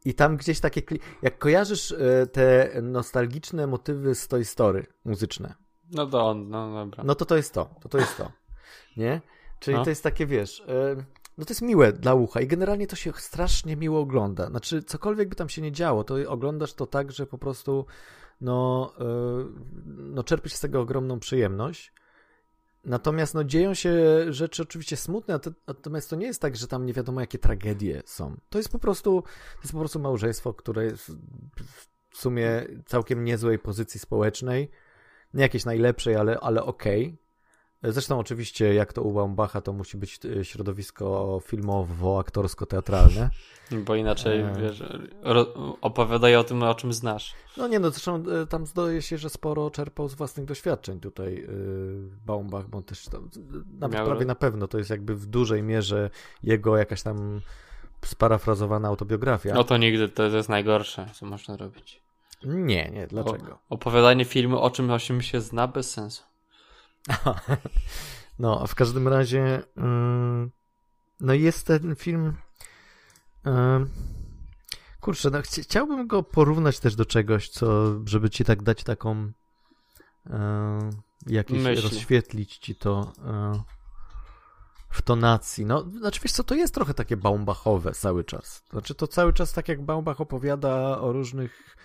I 0.05 0.15
tam 0.15 0.37
gdzieś 0.37 0.61
takie, 0.61 0.83
jak 1.23 1.39
kojarzysz 1.39 1.91
y, 1.91 2.29
te 2.33 2.71
nostalgiczne 2.83 3.67
motywy 3.67 4.15
z 4.15 4.29
Toy 4.29 4.45
Story 4.45 4.87
muzyczne. 5.05 5.55
No 5.91 6.07
to 6.07 6.27
on, 6.27 6.49
no 6.49 6.75
dobra. 6.75 7.05
No 7.05 7.15
to 7.15 7.25
to 7.25 7.37
jest 7.37 7.55
to, 7.55 7.75
to 7.81 7.89
to 7.89 7.99
jest 7.99 8.17
to, 8.17 8.33
nie? 8.97 9.21
Czyli 9.61 9.77
no. 9.77 9.85
to 9.85 9.91
jest 9.91 10.03
takie, 10.03 10.27
wiesz, 10.27 10.61
y, 10.61 11.05
no 11.39 11.45
to 11.45 11.51
jest 11.51 11.63
miłe 11.63 11.93
dla 11.93 12.15
ucha 12.15 12.41
i 12.41 12.47
generalnie 12.47 12.87
to 12.87 12.97
się 12.97 13.13
strasznie 13.13 13.77
miło 13.77 14.01
ogląda. 14.01 14.47
Znaczy, 14.47 14.83
cokolwiek 14.83 15.29
by 15.29 15.37
tam 15.37 15.49
się 15.49 15.63
nie 15.63 15.73
działo, 15.73 16.05
to 16.05 16.15
oglądasz 16.29 16.75
to 16.75 16.87
tak, 16.87 17.13
że 17.13 17.27
po 17.27 17.39
prostu 17.39 17.87
no, 18.41 18.93
yy, 18.99 19.47
no 19.87 20.25
czerpiesz 20.25 20.55
z 20.55 20.61
tego 20.61 20.81
ogromną 20.81 21.21
przyjemność. 21.21 21.93
Natomiast 22.85 23.35
no, 23.35 23.45
dzieją 23.45 23.75
się 23.75 23.93
rzeczy 24.33 24.63
oczywiście 24.63 24.97
smutne, 24.97 25.41
natomiast 25.67 26.11
to 26.11 26.17
nie 26.17 26.27
jest 26.27 26.41
tak, 26.41 26.57
że 26.57 26.67
tam 26.67 26.87
nie 26.87 26.93
wiadomo 26.93 27.21
jakie 27.21 27.39
tragedie 27.39 28.03
są. 28.07 28.37
To 28.51 28.59
jest 28.59 28.69
po 28.69 28.79
prostu, 28.79 29.23
to 29.55 29.61
jest 29.63 29.73
po 29.73 29.79
prostu 29.79 30.01
małżeństwo, 30.01 30.55
które 30.55 30.85
jest 30.85 31.13
w 32.11 32.19
sumie 32.19 32.67
całkiem 32.87 33.25
niezłej 33.25 33.59
pozycji 33.59 34.01
społecznej. 34.01 34.71
Nie 35.35 35.43
jakiejś 35.43 35.65
najlepszej, 35.65 36.17
ale, 36.17 36.41
ale 36.41 36.63
okej. 36.63 37.05
Okay. 37.05 37.24
Zresztą 37.89 38.19
oczywiście, 38.19 38.75
jak 38.75 38.93
to 38.93 39.03
u 39.03 39.13
Baumbacha, 39.13 39.61
to 39.61 39.73
musi 39.73 39.97
być 39.97 40.21
e, 40.41 40.45
środowisko 40.45 41.39
filmowo-aktorsko-teatralne. 41.45 43.31
Bo 43.71 43.95
inaczej, 43.95 44.41
e... 44.41 44.53
wiesz, 44.61 44.83
opowiadaj 45.81 46.37
o 46.37 46.45
tym, 46.45 46.63
o 46.63 46.75
czym 46.75 46.93
znasz. 46.93 47.35
No 47.57 47.69
nie, 47.69 47.79
no 47.79 47.91
zresztą 47.91 48.23
e, 48.43 48.47
tam 48.47 48.67
zdaje 48.67 49.03
się, 49.03 49.19
że 49.19 49.31
sporo 49.31 49.71
czerpał 49.71 50.09
z 50.09 50.15
własnych 50.15 50.47
doświadczeń 50.47 51.01
tutaj 51.01 51.35
yy, 51.35 51.49
Baumbach, 52.27 52.69
bo 52.69 52.79
on 52.79 52.85
też 52.85 53.05
tam, 53.05 53.31
nawet 53.79 53.97
Miał... 53.97 54.07
prawie 54.07 54.27
na 54.27 54.35
pewno 54.35 54.69
to 54.69 54.79
jest 54.79 54.91
jakby 54.91 55.17
w 55.17 55.27
dużej 55.27 55.63
mierze 55.63 56.11
jego 56.43 56.77
jakaś 56.77 57.03
tam 57.03 57.41
sparafrazowana 58.05 58.89
autobiografia. 58.89 59.55
No 59.55 59.65
to 59.65 59.77
nigdy, 59.77 60.09
to 60.09 60.23
jest 60.23 60.49
najgorsze, 60.49 61.07
co 61.15 61.27
można 61.27 61.57
robić. 61.57 62.03
Nie, 62.45 62.91
nie, 62.91 63.07
dlaczego? 63.07 63.53
O, 63.53 63.59
opowiadanie 63.69 64.25
filmu 64.25 64.61
o 64.61 64.71
czym, 64.71 64.91
o 64.91 64.99
czym 64.99 65.23
się 65.23 65.41
zna 65.41 65.69
bez 65.69 65.91
sensu. 65.91 66.23
No, 68.39 68.61
a 68.63 68.67
w 68.67 68.75
każdym 68.75 69.09
razie 69.09 69.63
yy, 69.77 70.51
no 71.21 71.35
jest 71.35 71.67
ten 71.67 71.97
film 71.97 72.37
kurczę, 75.01 75.31
no 75.31 75.43
ch 75.43 75.47
chciałbym 75.47 76.07
go 76.07 76.23
porównać 76.23 76.81
też 76.81 76.97
do 76.97 77.05
czegoś, 77.05 77.49
co, 77.49 77.95
żeby 78.05 78.31
ci 78.31 78.45
tak 78.45 78.63
dać 78.63 78.85
taką 78.85 79.33
jakieś, 81.27 81.63
Myśli. 81.63 81.83
rozświetlić 81.83 82.59
ci 82.59 82.77
to 82.77 83.13
w 84.91 85.03
tonacji. 85.03 85.67
No, 85.67 85.91
znaczy 85.91 86.21
wiesz 86.23 86.33
co, 86.33 86.45
to 86.45 86.55
jest 86.55 86.75
trochę 86.75 86.95
takie 86.95 87.17
Baumbachowe 87.17 87.93
cały 87.93 88.25
czas. 88.25 88.63
Znaczy 88.71 88.95
to 88.95 89.07
cały 89.07 89.33
czas 89.33 89.53
tak 89.53 89.69
jak 89.69 89.83
Baumbach 89.83 90.21
opowiada 90.21 90.99
o 90.99 91.13
różnych 91.13 91.77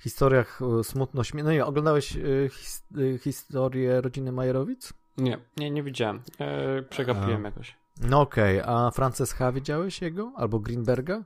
historiach 0.00 0.60
e, 0.80 0.84
smutno 0.84 1.24
śmie... 1.24 1.42
No 1.42 1.52
i 1.52 1.60
oglądałeś 1.60 2.16
y, 2.16 2.50
his, 2.52 2.84
y, 2.98 3.18
historię 3.18 4.00
rodziny 4.00 4.32
Majerowic? 4.32 4.92
Nie, 5.18 5.38
nie, 5.56 5.70
nie 5.70 5.82
widziałem. 5.82 6.22
E, 6.38 6.82
przegapiłem 6.82 7.44
jakoś. 7.44 7.76
No 8.02 8.20
okej, 8.20 8.62
okay. 8.62 8.74
a 8.74 8.90
Frances 8.90 9.32
H. 9.32 9.52
widziałeś 9.52 10.02
jego? 10.02 10.32
Albo 10.36 10.58
Greenberga? 10.58 11.24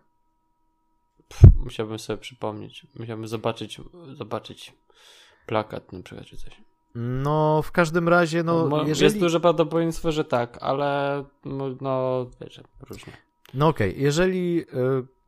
Pff, 1.29 1.55
musiałbym 1.57 1.99
sobie 1.99 2.18
przypomnieć. 2.18 2.87
Musiałbym 2.99 3.29
zobaczyć, 3.29 3.81
zobaczyć 4.12 4.72
plakat 5.47 5.93
na 5.93 6.03
przykład 6.03 6.27
czy 6.27 6.37
coś. 6.37 6.61
No, 6.95 7.62
w 7.62 7.72
każdym 7.72 8.09
razie, 8.09 8.43
no, 8.43 8.68
no 8.68 8.87
jeżeli... 8.87 9.05
Jest 9.05 9.18
duże 9.18 9.41
prawdopodobieństwo, 9.41 10.12
że 10.12 10.25
tak, 10.25 10.59
ale 10.61 11.25
no, 11.45 11.64
no 11.81 12.27
wiesz, 12.41 12.61
różnie. 12.81 13.12
No 13.55 13.68
okej, 13.68 13.90
okay. 13.90 14.02
jeżeli 14.02 14.61
y, 14.61 14.66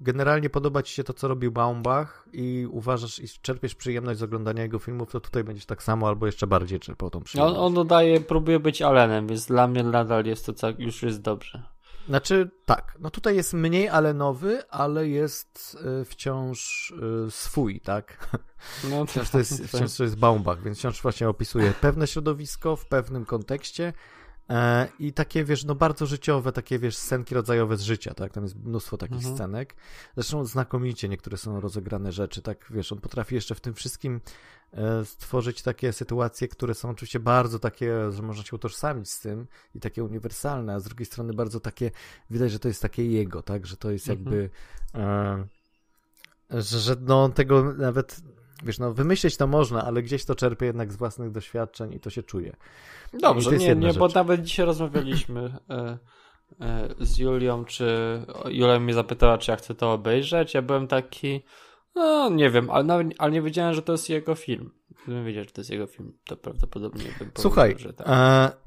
generalnie 0.00 0.50
podoba 0.50 0.82
ci 0.82 0.94
się 0.94 1.04
to, 1.04 1.12
co 1.12 1.28
robił 1.28 1.52
Baumbach 1.52 2.28
i 2.32 2.66
uważasz 2.70 3.18
i 3.18 3.28
czerpiesz 3.42 3.74
przyjemność 3.74 4.18
z 4.18 4.22
oglądania 4.22 4.62
jego 4.62 4.78
filmów, 4.78 5.10
to 5.10 5.20
tutaj 5.20 5.44
będziesz 5.44 5.66
tak 5.66 5.82
samo 5.82 6.08
albo 6.08 6.26
jeszcze 6.26 6.46
bardziej 6.46 6.80
czerpał 6.80 7.10
tą 7.10 7.20
przyjemność. 7.20 7.58
On, 7.58 7.64
on 7.64 7.74
dodaje, 7.74 8.20
próbuje 8.20 8.60
być 8.60 8.82
Allenem, 8.82 9.26
więc 9.26 9.46
dla 9.46 9.68
mnie 9.68 9.82
nadal 9.82 10.24
jest 10.24 10.46
to 10.46 10.52
już 10.78 11.02
jest 11.02 11.20
dobrze. 11.20 11.62
Znaczy, 12.08 12.50
tak, 12.64 12.96
no 13.00 13.10
tutaj 13.10 13.36
jest 13.36 13.52
mniej 13.52 13.88
alenowy, 13.88 14.68
ale 14.70 15.08
jest 15.08 15.76
y, 16.00 16.04
wciąż 16.04 16.90
y, 17.26 17.30
swój, 17.30 17.80
tak? 17.80 18.36
No 18.90 19.06
wciąż 19.06 19.30
to 19.30 19.38
jest, 19.38 19.66
wciąż 19.66 19.96
to 19.96 20.02
jest 20.02 20.18
Baumbach, 20.18 20.62
więc 20.62 20.78
wciąż 20.78 21.02
właśnie 21.02 21.28
opisuje 21.28 21.72
pewne 21.80 22.06
środowisko 22.06 22.76
w 22.76 22.86
pewnym 22.86 23.24
kontekście, 23.24 23.92
E, 23.92 23.92
I 24.98 25.12
takie, 25.12 25.44
wiesz, 25.44 25.64
no 25.64 25.74
bardzo 25.74 26.06
życiowe, 26.06 26.52
takie, 26.52 26.78
wiesz, 26.78 26.96
scenki 26.96 27.34
rodzajowe 27.34 27.76
z 27.76 27.82
życia, 27.82 28.14
tak? 28.14 28.32
Tam 28.32 28.42
jest 28.42 28.56
mnóstwo 28.56 28.96
takich 28.96 29.16
mhm. 29.16 29.34
scenek. 29.34 29.74
Zresztą 30.14 30.44
znakomicie 30.44 31.08
niektóre 31.08 31.36
są 31.36 31.60
rozegrane 31.60 32.12
rzeczy, 32.12 32.42
tak? 32.42 32.66
Wiesz, 32.70 32.92
on 32.92 33.00
potrafi 33.00 33.34
jeszcze 33.34 33.54
w 33.54 33.60
tym 33.60 33.74
wszystkim 33.74 34.20
e, 34.72 35.04
stworzyć 35.04 35.62
takie 35.62 35.92
sytuacje, 35.92 36.48
które 36.48 36.74
są 36.74 36.90
oczywiście 36.90 37.20
bardzo 37.20 37.58
takie, 37.58 38.12
że 38.12 38.22
można 38.22 38.44
się 38.44 38.56
utożsamić 38.56 39.10
z 39.10 39.20
tym 39.20 39.46
i 39.74 39.80
takie 39.80 40.04
uniwersalne, 40.04 40.74
a 40.74 40.80
z 40.80 40.84
drugiej 40.84 41.06
strony 41.06 41.34
bardzo 41.34 41.60
takie, 41.60 41.90
widać, 42.30 42.52
że 42.52 42.58
to 42.58 42.68
jest 42.68 42.82
takie 42.82 43.06
jego, 43.06 43.42
tak? 43.42 43.66
Że 43.66 43.76
to 43.76 43.90
jest 43.90 44.08
mhm. 44.08 44.26
jakby, 44.26 44.50
e, 44.94 46.62
że, 46.62 46.78
że 46.78 46.96
no 47.00 47.28
tego 47.28 47.72
nawet 47.72 48.22
Wiesz, 48.62 48.78
no 48.78 48.92
wymyślić 48.92 49.36
to 49.36 49.46
można, 49.46 49.84
ale 49.84 50.02
gdzieś 50.02 50.24
to 50.24 50.34
czerpie 50.34 50.66
jednak 50.66 50.92
z 50.92 50.96
własnych 50.96 51.30
doświadczeń 51.30 51.92
i 51.92 52.00
to 52.00 52.10
się 52.10 52.22
czuje. 52.22 52.56
Dobrze, 53.12 53.50
nie, 53.50 53.74
nie, 53.74 53.88
rzecz. 53.88 53.98
bo 53.98 54.08
nawet 54.08 54.42
dzisiaj 54.42 54.66
rozmawialiśmy 54.66 55.58
e, 55.70 55.98
e, 56.60 56.88
z 57.00 57.18
Julią, 57.18 57.64
czy 57.64 57.86
Julia 58.44 58.80
mnie 58.80 58.94
zapytała, 58.94 59.38
czy 59.38 59.50
ja 59.50 59.56
chcę 59.56 59.74
to 59.74 59.92
obejrzeć. 59.92 60.54
Ja 60.54 60.62
byłem 60.62 60.86
taki, 60.86 61.42
no 61.94 62.30
nie 62.30 62.50
wiem, 62.50 62.70
ale, 62.70 62.84
nawet, 62.84 63.06
ale 63.18 63.32
nie 63.32 63.42
wiedziałem, 63.42 63.74
że 63.74 63.82
to 63.82 63.92
jest 63.92 64.08
jego 64.08 64.34
film. 64.34 64.70
Gdybym 65.04 65.24
wiedział, 65.24 65.44
że 65.44 65.50
to 65.50 65.60
jest 65.60 65.70
jego 65.70 65.86
film, 65.86 66.12
to 66.26 66.36
prawdopodobnie 66.36 67.04
bym 67.18 67.30
Słuchaj, 67.38 67.74
że 67.78 67.92
tak. 67.92 68.06
E, 68.08 68.65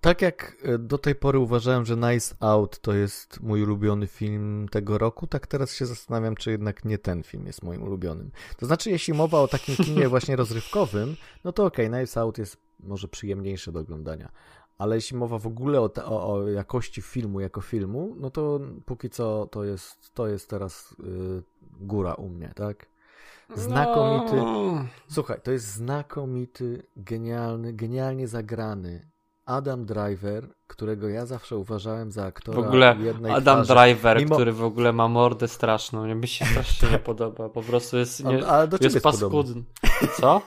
tak 0.00 0.22
jak 0.22 0.56
e, 0.62 0.78
do 0.78 0.98
tej 0.98 1.14
pory 1.14 1.38
uważałem, 1.38 1.84
że 1.84 1.96
Nice 1.96 2.34
Out 2.40 2.78
to 2.80 2.94
jest 2.94 3.40
mój 3.40 3.62
ulubiony 3.62 4.06
film 4.06 4.68
tego 4.70 4.98
roku, 4.98 5.26
tak 5.26 5.46
teraz 5.46 5.74
się 5.74 5.86
zastanawiam, 5.86 6.36
czy 6.36 6.50
jednak 6.50 6.84
nie 6.84 6.98
ten 6.98 7.22
film 7.22 7.46
jest 7.46 7.62
moim 7.62 7.82
ulubionym. 7.82 8.30
To 8.56 8.66
znaczy, 8.66 8.90
jeśli 8.90 9.14
mowa 9.14 9.40
o 9.40 9.48
takim 9.48 9.76
kinie 9.76 10.08
właśnie 10.14 10.36
rozrywkowym, 10.36 11.16
no 11.44 11.52
to 11.52 11.64
okej, 11.64 11.86
okay, 11.86 12.00
Nice 12.00 12.20
Out 12.20 12.38
jest 12.38 12.56
może 12.80 13.08
przyjemniejsze 13.08 13.72
do 13.72 13.80
oglądania. 13.80 14.32
Ale 14.78 14.94
jeśli 14.96 15.16
mowa 15.16 15.38
w 15.38 15.46
ogóle 15.46 15.80
o, 15.80 15.90
o, 16.04 16.32
o, 16.32 16.48
jakości 16.48 17.02
filmu 17.02 17.40
jako 17.40 17.60
filmu, 17.60 18.14
no 18.18 18.30
to 18.30 18.60
póki 18.86 19.10
co 19.10 19.46
to 19.46 19.64
jest, 19.64 20.14
to 20.14 20.28
jest 20.28 20.50
teraz 20.50 20.92
y, 20.92 21.42
góra 21.80 22.14
u 22.14 22.28
mnie, 22.28 22.52
tak? 22.56 22.86
Znakomity. 23.54 24.36
No. 24.36 24.86
Słuchaj, 25.08 25.40
to 25.42 25.52
jest 25.52 25.66
znakomity, 25.66 26.82
genialny, 26.96 27.72
genialnie 27.72 28.28
zagrany 28.28 29.13
Adam 29.46 29.84
Driver, 29.84 30.48
którego 30.66 31.08
ja 31.08 31.26
zawsze 31.26 31.56
uważałem 31.56 32.12
za 32.12 32.24
aktora 32.24 32.62
w 32.62 32.66
ogóle 32.66 32.96
jednej 33.00 33.32
Adam 33.32 33.64
twarzy. 33.64 33.80
Driver, 33.80 34.18
Mimo... 34.18 34.34
który 34.34 34.52
w 34.52 34.64
ogóle 34.64 34.92
ma 34.92 35.08
mordę 35.08 35.48
straszną, 35.48 36.06
nie 36.06 36.14
mi 36.14 36.28
się 36.28 36.44
strasznie 36.44 36.90
nie 36.90 36.98
podoba, 36.98 37.48
po 37.48 37.62
prostu 37.62 37.96
jest, 37.96 38.24
nie, 38.24 38.46
Ale 38.46 38.68
do 38.68 38.76
jest, 38.80 38.94
jest 38.94 39.04
paskudny. 39.04 39.64
Co? 40.20 40.40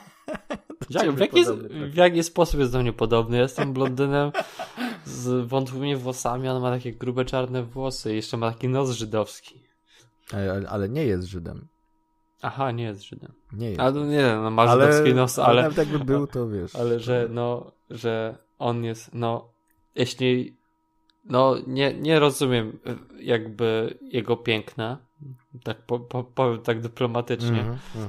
Jak, 0.90 1.10
w, 1.10 1.18
jaki, 1.18 1.44
w 1.90 1.94
jaki 1.94 2.22
sposób 2.22 2.60
jest 2.60 2.72
do 2.72 2.80
mnie 2.80 2.92
podobny? 2.92 3.38
Jestem 3.38 3.72
blondynem 3.72 4.32
z 5.04 5.46
wątłymi 5.46 5.96
włosami, 5.96 6.48
on 6.48 6.62
ma 6.62 6.70
takie 6.70 6.92
grube 6.92 7.24
czarne 7.24 7.62
włosy 7.62 8.12
i 8.12 8.16
jeszcze 8.16 8.36
ma 8.36 8.52
taki 8.52 8.68
nos 8.68 8.90
żydowski. 8.90 9.62
Ale, 10.32 10.68
ale 10.68 10.88
nie 10.88 11.04
jest 11.04 11.28
Żydem. 11.28 11.68
Aha, 12.42 12.70
nie 12.70 12.84
jest 12.84 13.02
Żydem. 13.02 13.32
Nie 13.52 13.68
jest. 13.68 13.80
Ale 13.80 14.06
nie, 14.06 14.36
no 14.42 14.50
ma 14.50 14.62
ale, 14.62 14.92
żydowski 14.92 15.14
nos, 15.14 15.38
ale... 15.38 15.48
Ale 15.48 15.62
nawet 15.62 15.78
jakby 15.78 16.04
był, 16.04 16.26
to 16.26 16.48
wiesz. 16.48 16.76
Ale 16.76 17.00
że, 17.00 17.28
no, 17.30 17.72
że 17.90 18.38
on 18.58 18.84
jest, 18.84 19.14
no, 19.14 19.52
jeśli, 19.94 20.58
no, 21.24 21.56
nie, 21.66 21.94
nie 21.94 22.18
rozumiem 22.18 22.78
jakby 23.20 23.98
jego 24.02 24.36
piękna, 24.36 24.98
tak 25.64 25.86
po, 25.86 26.00
po, 26.00 26.24
powiem 26.24 26.62
tak 26.62 26.80
dyplomatycznie, 26.80 27.60
mm 27.60 27.74
-hmm. 27.74 28.08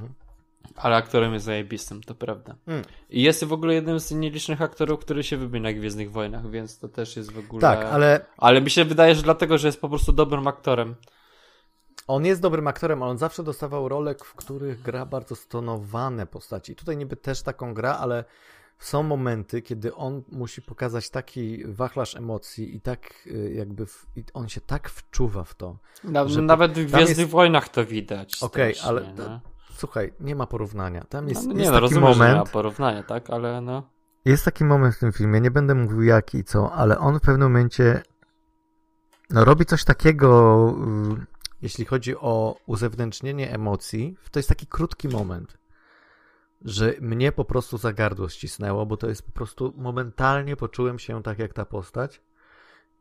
ale 0.75 0.95
aktorem 0.95 1.33
jest 1.33 1.45
zajebistym, 1.45 2.03
to 2.03 2.15
prawda. 2.15 2.55
Mm. 2.67 2.83
I 3.09 3.21
jest 3.21 3.43
w 3.43 3.53
ogóle 3.53 3.73
jednym 3.73 3.99
z 3.99 4.11
nielicznych 4.11 4.61
aktorów, 4.61 4.99
który 4.99 5.23
się 5.23 5.37
wybił 5.37 5.61
na 5.61 5.73
Gwiezdnych 5.73 6.11
Wojnach, 6.11 6.51
więc 6.51 6.79
to 6.79 6.89
też 6.89 7.15
jest 7.15 7.31
w 7.31 7.39
ogóle... 7.39 7.61
Tak, 7.61 7.85
ale... 7.85 8.25
Ale 8.37 8.61
mi 8.61 8.69
się 8.69 8.85
wydaje, 8.85 9.15
że 9.15 9.21
dlatego, 9.21 9.57
że 9.57 9.67
jest 9.67 9.81
po 9.81 9.89
prostu 9.89 10.11
dobrym 10.11 10.47
aktorem. 10.47 10.95
On 12.07 12.25
jest 12.25 12.41
dobrym 12.41 12.67
aktorem, 12.67 13.03
ale 13.03 13.11
on 13.11 13.17
zawsze 13.17 13.43
dostawał 13.43 13.89
rolek, 13.89 14.25
w 14.25 14.35
których 14.35 14.81
gra 14.81 15.05
bardzo 15.05 15.35
stonowane 15.35 16.27
postaci. 16.27 16.75
Tutaj 16.75 16.97
niby 16.97 17.15
też 17.15 17.41
taką 17.41 17.73
gra, 17.73 17.97
ale 17.97 18.23
są 18.80 19.03
momenty, 19.03 19.61
kiedy 19.61 19.95
on 19.95 20.23
musi 20.32 20.61
pokazać 20.61 21.09
taki 21.09 21.63
wachlarz 21.65 22.15
emocji 22.15 22.75
i 22.75 22.82
tak 22.82 23.13
y, 23.27 23.53
jakby 23.53 23.86
w, 23.86 24.05
i 24.15 24.23
on 24.34 24.49
się 24.49 24.61
tak 24.61 24.89
wczuwa 24.89 25.43
w 25.43 25.55
to. 25.55 25.77
że 26.25 26.41
nawet 26.41 26.71
w 26.71 26.86
Gwiezdnych 26.86 27.17
jest... 27.17 27.32
Wojnach 27.32 27.69
to 27.69 27.86
widać. 27.86 28.43
Okej, 28.43 28.73
okay, 28.80 28.89
ale 28.89 29.13
no. 29.17 29.41
słuchaj, 29.75 30.13
nie 30.19 30.36
ma 30.36 30.47
porównania. 30.47 31.03
Tam 31.03 31.30
jest, 31.30 31.47
no, 31.47 31.53
nie, 31.53 31.59
jest 31.59 31.71
no, 31.71 31.77
taki 31.77 31.82
rozumiem, 31.82 32.09
moment. 32.09 32.34
nie 32.34 32.39
ma 32.39 32.45
porównania, 32.45 33.03
tak, 33.03 33.30
ale 33.30 33.61
no. 33.61 33.89
Jest 34.25 34.45
taki 34.45 34.65
moment 34.65 34.95
w 34.95 34.99
tym 34.99 35.11
filmie, 35.11 35.41
nie 35.41 35.51
będę 35.51 35.75
mówił 35.75 36.01
jaki 36.01 36.38
i 36.38 36.43
co, 36.43 36.73
ale 36.73 36.99
on 36.99 37.19
w 37.19 37.21
pewnym 37.21 37.51
momencie 37.51 38.01
no, 39.30 39.45
robi 39.45 39.65
coś 39.65 39.84
takiego, 39.84 40.69
y, 41.19 41.25
jeśli 41.61 41.86
chodzi 41.86 42.17
o 42.17 42.55
uzewnętrznienie 42.65 43.51
emocji. 43.51 44.17
To 44.32 44.39
jest 44.39 44.49
taki 44.49 44.67
krótki 44.67 45.07
moment 45.07 45.57
że 46.62 46.93
mnie 47.01 47.32
po 47.32 47.45
prostu 47.45 47.78
za 47.78 47.93
gardło 47.93 48.30
ścisnęło, 48.30 48.86
bo 48.86 48.97
to 48.97 49.10
jest 49.10 49.26
po 49.26 49.32
prostu 49.32 49.74
momentalnie 49.78 50.55
poczułem 50.55 50.99
się 50.99 51.24
tak 51.24 51.39
jak 51.39 51.53
ta 51.53 51.66
postać 51.66 52.22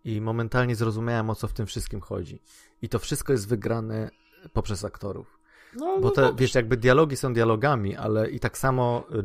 i 0.05 0.21
momentalnie 0.21 0.77
zrozumiałem 0.77 1.31
o 1.31 1.35
co 1.35 1.49
w 1.49 1.53
tym 1.53 1.67
wszystkim 1.67 2.01
chodzi. 2.01 2.43
I 2.83 2.89
to 2.89 2.99
wszystko 2.99 3.33
jest 3.33 3.49
wygrane 3.49 4.11
poprzez 4.53 4.85
aktorów. 4.85 5.39
No, 5.77 5.87
no 5.87 6.01
bo 6.01 6.11
te, 6.11 6.23
no 6.23 6.35
wiesz, 6.35 6.55
jakby 6.55 6.77
dialogi 6.77 7.17
są 7.17 7.35
dialogami, 7.35 7.97
ale 7.97 8.31
i 8.31 8.41
tak 8.41 8.59
samo 8.59 9.05
y, 9.15 9.25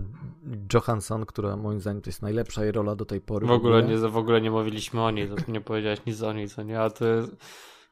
Johansson, 0.74 1.26
która 1.26 1.58
moim 1.58 1.80
zdaniem 1.80 2.02
to 2.02 2.10
jest 2.10 2.22
najlepsza 2.22 2.64
jej 2.64 2.72
rola 2.72 2.96
do 2.96 3.06
tej 3.06 3.22
pory. 3.22 3.48
W 3.48 3.52
ogóle, 3.52 3.82
w 3.82 3.84
ogóle. 3.84 4.02
nie, 4.02 4.10
w 4.10 4.18
ogóle 4.18 4.42
nie 4.42 4.52
mówiliśmy 4.52 5.02
o 5.02 5.12
niej, 5.12 5.30
to 5.30 5.52
nie 5.52 5.62
powiedziałeś 5.62 6.00
nic 6.06 6.22
o 6.22 6.34
niej, 6.34 6.50
co 6.50 6.64
nie, 6.64 6.82
a 6.82 6.90
to 6.90 7.06
jest, 7.06 7.36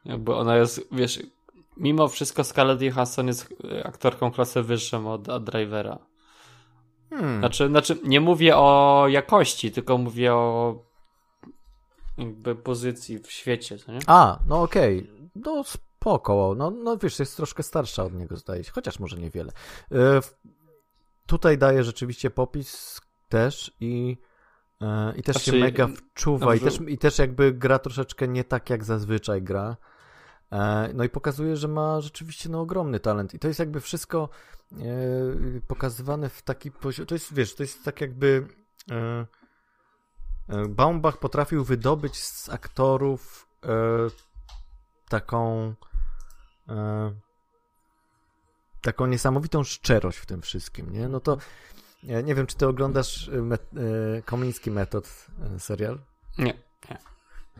jakby 0.05 0.35
ona 0.35 0.57
jest, 0.57 0.87
wiesz, 0.91 1.19
mimo 1.77 2.07
wszystko 2.07 2.43
Scarlett 2.43 2.81
Johansson 2.81 3.27
jest 3.27 3.53
aktorką 3.83 4.31
klasy 4.31 4.63
wyższą 4.63 5.11
od, 5.11 5.29
od 5.29 5.43
Drivera. 5.43 6.10
Hmm. 7.11 7.39
Znaczy, 7.39 7.67
znaczy, 7.67 7.97
nie 8.03 8.21
mówię 8.21 8.57
o 8.57 9.05
jakości, 9.09 9.71
tylko 9.71 9.97
mówię 9.97 10.33
o 10.33 10.75
jakby 12.17 12.55
pozycji 12.55 13.19
w 13.19 13.31
świecie, 13.31 13.77
co 13.77 13.91
nie? 13.91 13.99
A, 14.07 14.39
no 14.47 14.61
okej. 14.61 14.99
Okay. 14.99 15.29
No 15.35 15.63
spoko. 15.63 16.55
No, 16.57 16.71
no 16.71 16.97
wiesz, 16.97 17.19
jest 17.19 17.37
troszkę 17.37 17.63
starsza 17.63 18.03
od 18.03 18.13
niego, 18.13 18.37
zdaje 18.37 18.63
się. 18.63 18.71
Chociaż 18.71 18.99
może 18.99 19.17
niewiele. 19.17 19.51
Yy, 19.91 19.97
tutaj 21.25 21.57
daje 21.57 21.83
rzeczywiście 21.83 22.29
popis 22.29 23.01
też 23.29 23.71
i 23.79 24.17
yy, 24.81 24.87
i 25.15 25.23
też 25.23 25.35
znaczy, 25.35 25.51
się 25.51 25.57
mega 25.57 25.87
wczuwa 25.87 26.55
i 26.55 26.59
też, 26.59 26.79
i 26.87 26.97
też 26.97 27.19
jakby 27.19 27.53
gra 27.53 27.79
troszeczkę 27.79 28.27
nie 28.27 28.43
tak, 28.43 28.69
jak 28.69 28.83
zazwyczaj 28.83 29.41
gra. 29.41 29.77
E, 30.51 30.89
no 30.93 31.03
i 31.03 31.09
pokazuje, 31.09 31.57
że 31.57 31.67
ma 31.67 32.01
rzeczywiście 32.01 32.49
no, 32.49 32.61
ogromny 32.61 32.99
talent. 32.99 33.33
I 33.33 33.39
to 33.39 33.47
jest 33.47 33.59
jakby 33.59 33.81
wszystko 33.81 34.29
e, 34.71 34.75
pokazywane 35.67 36.29
w 36.29 36.41
taki 36.41 36.71
poziom. 36.71 37.05
To 37.05 37.15
jest, 37.15 37.33
wiesz, 37.33 37.55
to 37.55 37.63
jest 37.63 37.83
tak 37.83 38.01
jakby. 38.01 38.47
E, 38.91 39.25
Baumbach 40.69 41.17
potrafił 41.17 41.63
wydobyć 41.63 42.23
z 42.23 42.49
aktorów 42.49 43.47
taką 45.09 45.73
taką 48.81 49.05
niesamowitą 49.05 49.63
szczerość 49.63 50.17
w 50.17 50.25
tym 50.25 50.41
wszystkim, 50.41 50.93
nie? 50.93 51.07
No 51.07 51.19
to 51.19 51.37
nie 52.03 52.35
wiem, 52.35 52.47
czy 52.47 52.55
ty 52.55 52.67
oglądasz 52.67 53.29
met, 53.33 53.69
Komiński 54.25 54.71
Metod 54.71 55.27
serial? 55.57 55.99
Nie, 56.37 56.53
nie. 56.89 56.97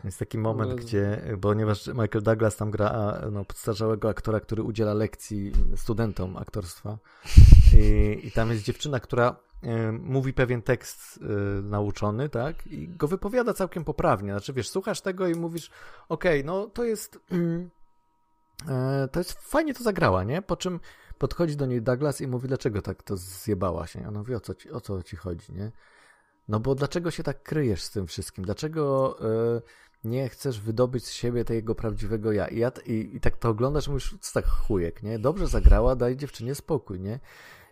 Jest 0.04 0.18
taki 0.18 0.38
moment, 0.38 0.74
gdzie, 0.74 1.22
ponieważ 1.40 1.86
Michael 1.86 2.22
Douglas 2.22 2.56
tam 2.56 2.70
gra 2.70 3.20
no, 3.32 3.44
podstarzałego 3.44 4.08
aktora, 4.08 4.40
który 4.40 4.62
udziela 4.62 4.94
lekcji 4.94 5.52
studentom 5.76 6.36
aktorstwa. 6.36 6.98
I, 7.78 8.20
i 8.26 8.32
tam 8.32 8.50
jest 8.50 8.62
dziewczyna, 8.62 9.00
która 9.00 9.36
y, 9.64 9.92
mówi 9.92 10.32
pewien 10.32 10.62
tekst 10.62 11.16
y, 11.16 11.62
nauczony, 11.62 12.28
tak, 12.28 12.66
i 12.66 12.88
go 12.88 13.08
wypowiada 13.08 13.54
całkiem 13.54 13.84
poprawnie, 13.84 14.32
znaczy 14.32 14.52
wiesz, 14.52 14.68
słuchasz 14.68 15.00
tego 15.00 15.28
i 15.28 15.34
mówisz, 15.34 15.70
okej, 16.08 16.40
okay, 16.40 16.46
no 16.46 16.66
to 16.66 16.84
jest 16.84 17.16
y, 17.32 17.70
to 19.12 19.20
jest, 19.20 19.32
fajnie 19.32 19.74
to 19.74 19.84
zagrała, 19.84 20.24
nie, 20.24 20.42
po 20.42 20.56
czym 20.56 20.80
podchodzi 21.18 21.56
do 21.56 21.66
niej 21.66 21.82
Douglas 21.82 22.20
i 22.20 22.26
mówi, 22.26 22.48
dlaczego 22.48 22.82
tak 22.82 23.02
to 23.02 23.16
zjebała 23.16 23.86
się, 23.86 24.08
ona 24.08 24.18
mówi, 24.18 24.34
o 24.34 24.40
co 24.40 24.54
ci, 24.54 24.70
o 24.70 24.80
co 24.80 25.02
ci 25.02 25.16
chodzi, 25.16 25.52
nie, 25.52 25.72
no 26.48 26.60
bo 26.60 26.74
dlaczego 26.74 27.10
się 27.10 27.22
tak 27.22 27.42
kryjesz 27.42 27.82
z 27.82 27.90
tym 27.90 28.06
wszystkim, 28.06 28.44
dlaczego 28.44 29.16
nie 30.04 30.28
chcesz 30.28 30.60
wydobyć 30.60 31.06
z 31.06 31.10
siebie 31.10 31.44
tego 31.44 31.74
prawdziwego 31.74 32.32
ja. 32.32 32.48
I, 32.48 32.58
ja, 32.58 32.72
i, 32.86 33.10
i 33.14 33.20
tak 33.20 33.36
to 33.36 33.48
oglądasz 33.48 33.88
mówisz, 33.88 34.16
co 34.20 34.32
tak 34.32 34.46
chujek, 34.46 35.02
nie? 35.02 35.18
Dobrze 35.18 35.46
zagrała, 35.46 35.96
daj 35.96 36.16
dziewczynie 36.16 36.54
spokój, 36.54 37.00
nie? 37.00 37.20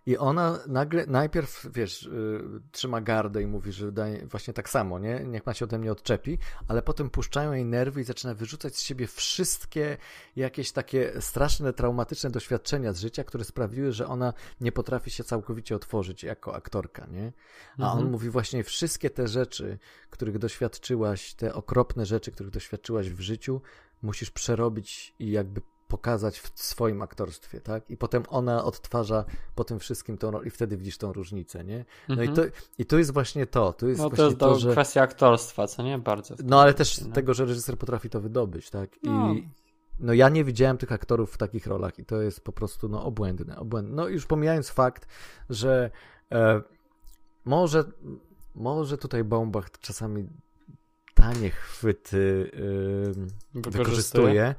I 0.07 0.16
ona 0.16 0.59
nagle, 0.66 1.07
najpierw, 1.07 1.66
wiesz, 1.74 2.03
yy, 2.03 2.61
trzyma 2.72 3.01
gardę 3.01 3.42
i 3.42 3.46
mówi, 3.46 3.72
że 3.72 3.92
właśnie 4.24 4.55
tak 4.55 4.68
samo, 4.68 4.98
nie? 4.98 5.20
Niech 5.24 5.46
ma 5.46 5.55
się 5.55 5.64
ode 5.64 5.78
mnie 5.78 5.92
odczepi, 5.92 6.38
ale 6.68 6.82
potem 6.82 7.11
puszczają 7.11 7.53
jej 7.53 7.64
nerwy 7.64 8.01
i 8.01 8.05
zaczyna 8.05 8.34
wyrzucać 8.34 8.76
z 8.76 8.80
siebie 8.80 9.07
wszystkie 9.07 9.96
jakieś 10.36 10.72
takie 10.72 11.12
straszne, 11.20 11.72
traumatyczne 11.72 12.30
doświadczenia 12.30 12.92
z 12.92 13.01
życia, 13.01 13.24
które 13.24 13.44
sprawiły, 13.44 13.92
że 13.92 14.07
ona 14.07 14.32
nie 14.61 14.72
potrafi 14.72 15.11
się 15.11 15.24
całkowicie 15.24 15.76
otworzyć 15.76 16.22
jako 16.22 16.55
aktorka, 16.55 17.07
nie? 17.07 17.32
A 17.78 17.82
mhm. 17.82 17.98
on 17.98 18.11
mówi 18.11 18.30
właśnie 18.30 18.64
wszystkie 18.64 19.11
te 19.11 19.28
rzeczy, 19.28 19.78
których 20.11 20.38
doświadczyłaś, 20.38 21.34
te 21.34 21.55
okropne 21.55 22.07
rzeczy, 22.07 22.32
których 22.32 22.53
doświadczyłaś 22.53 23.11
w 23.11 23.20
życiu, 23.20 23.61
musisz 24.03 24.30
przerobić 24.30 25.14
i 25.18 25.30
jakby 25.30 25.61
pokazać 25.91 26.41
w 26.41 26.51
swoim 26.55 27.03
aktorstwie, 27.03 27.61
tak? 27.61 27.91
I 27.91 27.97
potem 27.97 28.22
ona 28.28 28.64
odtwarza 28.64 29.24
po 29.55 29.64
tym 29.64 29.78
wszystkim 29.78 30.18
tą 30.18 30.30
rolę 30.30 30.47
i 30.47 30.51
wtedy 30.51 30.76
widzisz 30.76 30.99
tą 30.99 31.12
różnicę, 31.12 31.64
nie? 31.64 31.84
No 32.09 32.14
mm 32.14 32.26
-hmm. 32.26 32.32
i, 32.32 32.36
to, 32.36 32.43
i 32.78 32.86
to 32.86 32.99
jest 32.99 33.12
właśnie 33.12 33.47
to. 33.47 33.72
To 33.72 33.86
jest 33.86 34.01
no 34.01 34.11
to 34.11 34.24
jest 34.24 34.38
to, 34.38 34.59
że... 34.59 34.72
kwestia 34.72 35.03
aktorstwa, 35.03 35.66
co 35.66 35.82
nie? 35.82 35.99
Bardzo. 35.99 36.34
No 36.45 36.61
ale 36.61 36.74
też 36.74 37.01
no. 37.01 37.12
tego, 37.12 37.34
że 37.34 37.45
reżyser 37.45 37.78
potrafi 37.78 38.11
to 38.11 38.20
wydobyć, 38.20 38.70
tak? 38.70 38.97
I 39.03 39.09
no. 39.09 39.34
no 40.01 40.12
ja 40.12 40.28
nie 40.28 40.45
widziałem 40.45 40.78
tych 40.78 40.93
aktorów 40.93 41.32
w 41.32 41.38
takich 41.38 41.66
rolach 41.66 41.99
i 41.99 42.05
to 42.05 42.22
jest 42.22 42.45
po 42.45 42.53
prostu 42.53 42.88
no 42.88 43.05
obłędne, 43.05 43.57
obłędne. 43.57 43.95
No 43.95 44.09
już 44.09 44.26
pomijając 44.26 44.70
fakt, 44.70 45.07
że 45.51 45.91
e, 46.32 46.62
może 47.45 47.84
może 48.55 48.99
tutaj 48.99 49.24
Baumbach 49.24 49.70
czasami 49.70 50.28
tanie 51.14 51.51
chwyty 51.51 52.51
e, 53.55 53.70
wykorzystuje, 53.70 54.55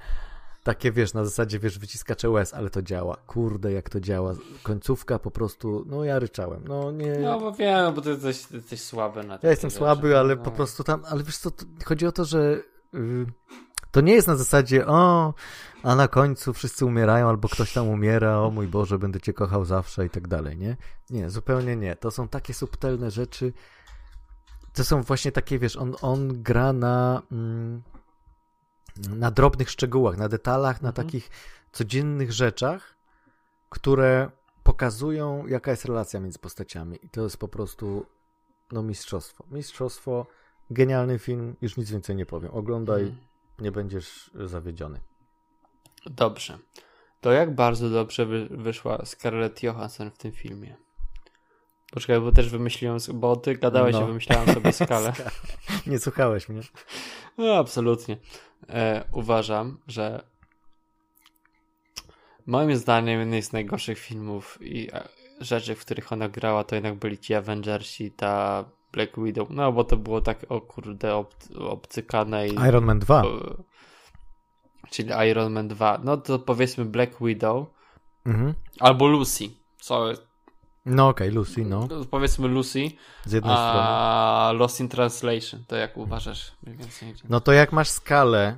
takie, 0.63 0.91
wiesz, 0.91 1.13
na 1.13 1.25
zasadzie, 1.25 1.59
wiesz, 1.59 1.79
wyciskacze 1.79 2.29
łez, 2.29 2.53
ale 2.53 2.69
to 2.69 2.81
działa. 2.81 3.17
Kurde, 3.27 3.71
jak 3.71 3.89
to 3.89 3.99
działa. 3.99 4.33
Końcówka 4.63 5.19
po 5.19 5.31
prostu, 5.31 5.83
no 5.87 6.03
ja 6.03 6.19
ryczałem. 6.19 6.63
No 6.67 6.91
nie... 6.91 7.19
No 7.19 7.39
bo 7.39 7.51
wiem, 7.53 7.93
bo 7.93 8.01
ty 8.01 8.09
jesteś, 8.09 8.51
jesteś 8.51 8.81
słaby 8.81 9.23
na 9.23 9.39
Ja 9.43 9.49
jestem 9.49 9.69
rzeczy. 9.69 9.77
słaby, 9.79 10.17
ale 10.17 10.35
no. 10.35 10.43
po 10.43 10.51
prostu 10.51 10.83
tam, 10.83 11.03
ale 11.09 11.23
wiesz 11.23 11.37
co, 11.37 11.49
chodzi 11.85 12.07
o 12.07 12.11
to, 12.11 12.25
że 12.25 12.57
yy, 12.93 13.25
to 13.91 14.01
nie 14.01 14.13
jest 14.13 14.27
na 14.27 14.35
zasadzie, 14.35 14.87
o, 14.87 15.33
a 15.83 15.95
na 15.95 16.07
końcu 16.07 16.53
wszyscy 16.53 16.85
umierają, 16.85 17.29
albo 17.29 17.49
ktoś 17.49 17.73
tam 17.73 17.89
umiera, 17.89 18.39
o 18.39 18.51
mój 18.51 18.67
Boże, 18.67 18.99
będę 18.99 19.21
cię 19.21 19.33
kochał 19.33 19.65
zawsze 19.65 20.05
i 20.05 20.09
tak 20.09 20.27
dalej, 20.27 20.57
nie? 20.57 20.77
Nie, 21.09 21.29
zupełnie 21.29 21.75
nie. 21.75 21.95
To 21.95 22.11
są 22.11 22.27
takie 22.27 22.53
subtelne 22.53 23.11
rzeczy, 23.11 23.53
to 24.73 24.83
są 24.83 25.01
właśnie 25.01 25.31
takie, 25.31 25.59
wiesz, 25.59 25.77
on, 25.77 25.95
on 26.01 26.43
gra 26.43 26.73
na... 26.73 27.21
Mm, 27.31 27.81
na 28.97 29.31
drobnych 29.31 29.69
szczegółach, 29.69 30.17
na 30.17 30.29
detalach, 30.29 30.81
na 30.81 30.89
mhm. 30.89 31.07
takich 31.07 31.29
codziennych 31.71 32.31
rzeczach, 32.31 32.95
które 33.69 34.31
pokazują, 34.63 35.47
jaka 35.47 35.71
jest 35.71 35.85
relacja 35.85 36.19
między 36.19 36.39
postaciami. 36.39 36.99
I 37.05 37.09
to 37.09 37.23
jest 37.23 37.37
po 37.37 37.47
prostu 37.47 38.05
no 38.71 38.83
mistrzostwo. 38.83 39.45
Mistrzostwo, 39.51 40.25
genialny 40.69 41.19
film, 41.19 41.55
już 41.61 41.77
nic 41.77 41.91
więcej 41.91 42.15
nie 42.15 42.25
powiem. 42.25 42.51
Oglądaj, 42.53 43.01
mhm. 43.01 43.19
nie 43.59 43.71
będziesz 43.71 44.31
zawiedziony. 44.45 45.01
Dobrze. 46.05 46.57
To 47.21 47.31
jak 47.31 47.55
bardzo 47.55 47.89
dobrze 47.89 48.25
wy, 48.25 48.47
wyszła 48.51 49.05
Scarlett 49.05 49.63
Johansson 49.63 50.11
w 50.11 50.17
tym 50.17 50.31
filmie? 50.31 50.77
Poczekaj, 51.91 52.21
bo 52.21 52.31
też 52.31 52.49
wymyśliłem, 52.49 52.97
bo 53.13 53.35
ty 53.35 53.55
gadałeś 53.55 53.93
no. 53.93 54.03
i 54.03 54.05
wymyślałem 54.05 54.53
sobie 54.53 54.73
skalę. 54.85 55.13
nie 55.87 55.99
słuchałeś 55.99 56.49
mnie. 56.49 56.61
No, 57.37 57.55
absolutnie. 57.55 58.17
E, 58.69 59.03
uważam, 59.11 59.77
że 59.87 60.23
moim 62.45 62.75
zdaniem 62.75 63.19
jeden 63.19 63.41
z 63.41 63.53
najgorszych 63.53 63.99
filmów 63.99 64.57
i 64.61 64.89
e, 64.93 65.07
rzeczy, 65.39 65.75
w 65.75 65.81
których 65.81 66.11
ona 66.11 66.29
grała, 66.29 66.63
to 66.63 66.75
jednak 66.75 66.95
byli 66.95 67.17
ci 67.17 67.33
Avengersi, 67.33 68.11
ta 68.11 68.65
Black 68.91 69.19
Widow. 69.19 69.49
No, 69.49 69.71
bo 69.71 69.83
to 69.83 69.97
było 69.97 70.21
tak, 70.21 70.45
o 70.49 70.61
kurde, 70.61 71.15
ob, 71.15 71.33
obcykane 71.59 72.47
i... 72.47 72.53
Iron 72.53 72.85
Man 72.85 72.99
2. 72.99 73.23
czyli 74.89 75.09
Iron 75.29 75.53
Man 75.53 75.67
2. 75.67 75.99
No 76.03 76.17
to 76.17 76.39
powiedzmy 76.39 76.85
Black 76.85 77.11
Widow. 77.21 77.65
Mhm. 78.25 78.53
Albo 78.79 79.07
Lucy. 79.07 79.49
Co 79.79 80.11
no 80.85 81.07
okej, 81.07 81.27
okay, 81.27 81.35
Lucy, 81.35 81.65
no. 81.65 81.87
Powiedzmy 82.11 82.47
Lucy. 82.47 82.91
Z 83.25 83.31
jednej 83.31 83.53
a 83.57 83.57
strony. 83.57 84.59
Lost 84.59 84.79
in 84.79 84.89
Translation, 84.89 85.63
to 85.67 85.75
jak 85.75 85.97
uważasz? 85.97 86.51
Mniej 86.63 86.77
więcej. 86.77 87.13
No 87.29 87.39
to 87.39 87.51
jak 87.51 87.71
masz 87.71 87.89
skalę, 87.89 88.55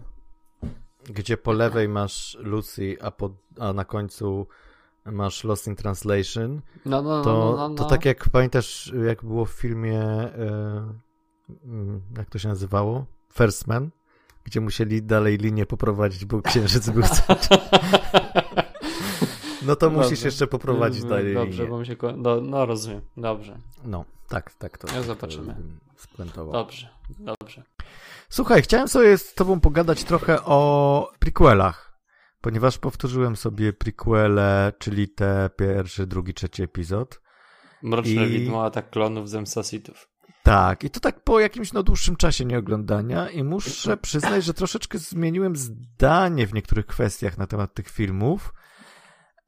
gdzie 1.10 1.38
po 1.38 1.52
lewej 1.52 1.90
masz 1.90 2.38
Lucy, 2.40 2.98
a, 3.02 3.12
po, 3.12 3.30
a 3.60 3.74
na 3.74 3.86
końcu 3.86 4.48
masz 5.06 5.44
Lost 5.44 5.68
in 5.68 5.76
Translation, 5.76 6.62
no, 6.86 7.02
no, 7.02 7.24
to, 7.24 7.34
no, 7.34 7.58
no, 7.58 7.70
no. 7.70 7.76
to 7.76 7.86
tak 7.86 8.06
jak 8.06 8.30
pamiętasz, 8.30 8.94
jak 9.06 9.24
było 9.24 9.46
w 9.46 9.52
filmie, 9.52 10.02
e, 10.02 10.94
jak 12.18 12.30
to 12.30 12.40
się 12.40 12.48
nazywało? 12.48 13.06
First 13.34 13.68
Man, 13.68 13.90
gdzie 14.44 14.62
musieli 14.62 15.04
dalej 15.04 15.38
linię 15.38 15.66
poprowadzić, 15.66 16.26
bo 16.26 16.42
księżyc 16.42 16.90
był 16.90 17.04
No 19.66 19.76
to 19.76 19.90
musisz 19.90 20.10
dobrze. 20.10 20.28
jeszcze 20.28 20.48
poprowadzić 20.48 21.04
dalej. 21.04 21.34
Dobrze, 21.34 21.68
bo 21.68 21.80
mi 21.80 21.86
się. 21.86 21.96
No, 22.18 22.42
no, 22.42 22.66
rozumiem, 22.66 23.02
dobrze. 23.18 23.58
No, 23.86 24.06
tak, 24.30 24.54
tak 24.54 24.78
to. 24.78 24.96
Ja 24.96 25.02
zobaczymy. 25.02 25.56
Spuentował. 25.98 26.54
Dobrze, 26.54 26.90
dobrze. 27.20 27.64
Słuchaj, 28.30 28.62
chciałem 28.62 28.88
sobie 28.88 29.18
z 29.18 29.34
Tobą 29.34 29.60
pogadać 29.60 30.04
trochę 30.04 30.44
o 30.46 31.12
prequelach, 31.20 32.00
ponieważ 32.42 32.78
powtórzyłem 32.78 33.36
sobie 33.36 33.74
prequele, 33.74 34.74
czyli 34.80 35.10
te 35.10 35.50
pierwszy, 35.58 36.08
drugi, 36.08 36.34
trzeci 36.34 36.64
epizod. 36.64 37.22
Mroczne 37.84 38.28
I... 38.28 38.30
widmo, 38.30 38.66
atak 38.66 38.90
klonów, 38.90 39.30
zemsta 39.30 39.64
sitów. 39.64 40.14
Tak, 40.44 40.84
i 40.84 40.90
to 40.90 41.00
tak 41.00 41.24
po 41.24 41.40
jakimś 41.40 41.74
no, 41.74 41.84
dłuższym 41.84 42.16
czasie 42.16 42.46
nieoglądania 42.46 43.30
i 43.30 43.44
muszę 43.44 43.98
przyznać, 43.98 44.44
że 44.44 44.54
troszeczkę 44.54 44.98
zmieniłem 44.98 45.56
zdanie 45.56 46.48
w 46.48 46.54
niektórych 46.54 46.86
kwestiach 46.86 47.38
na 47.38 47.48
temat 47.48 47.74
tych 47.74 47.90
filmów. 47.90 48.54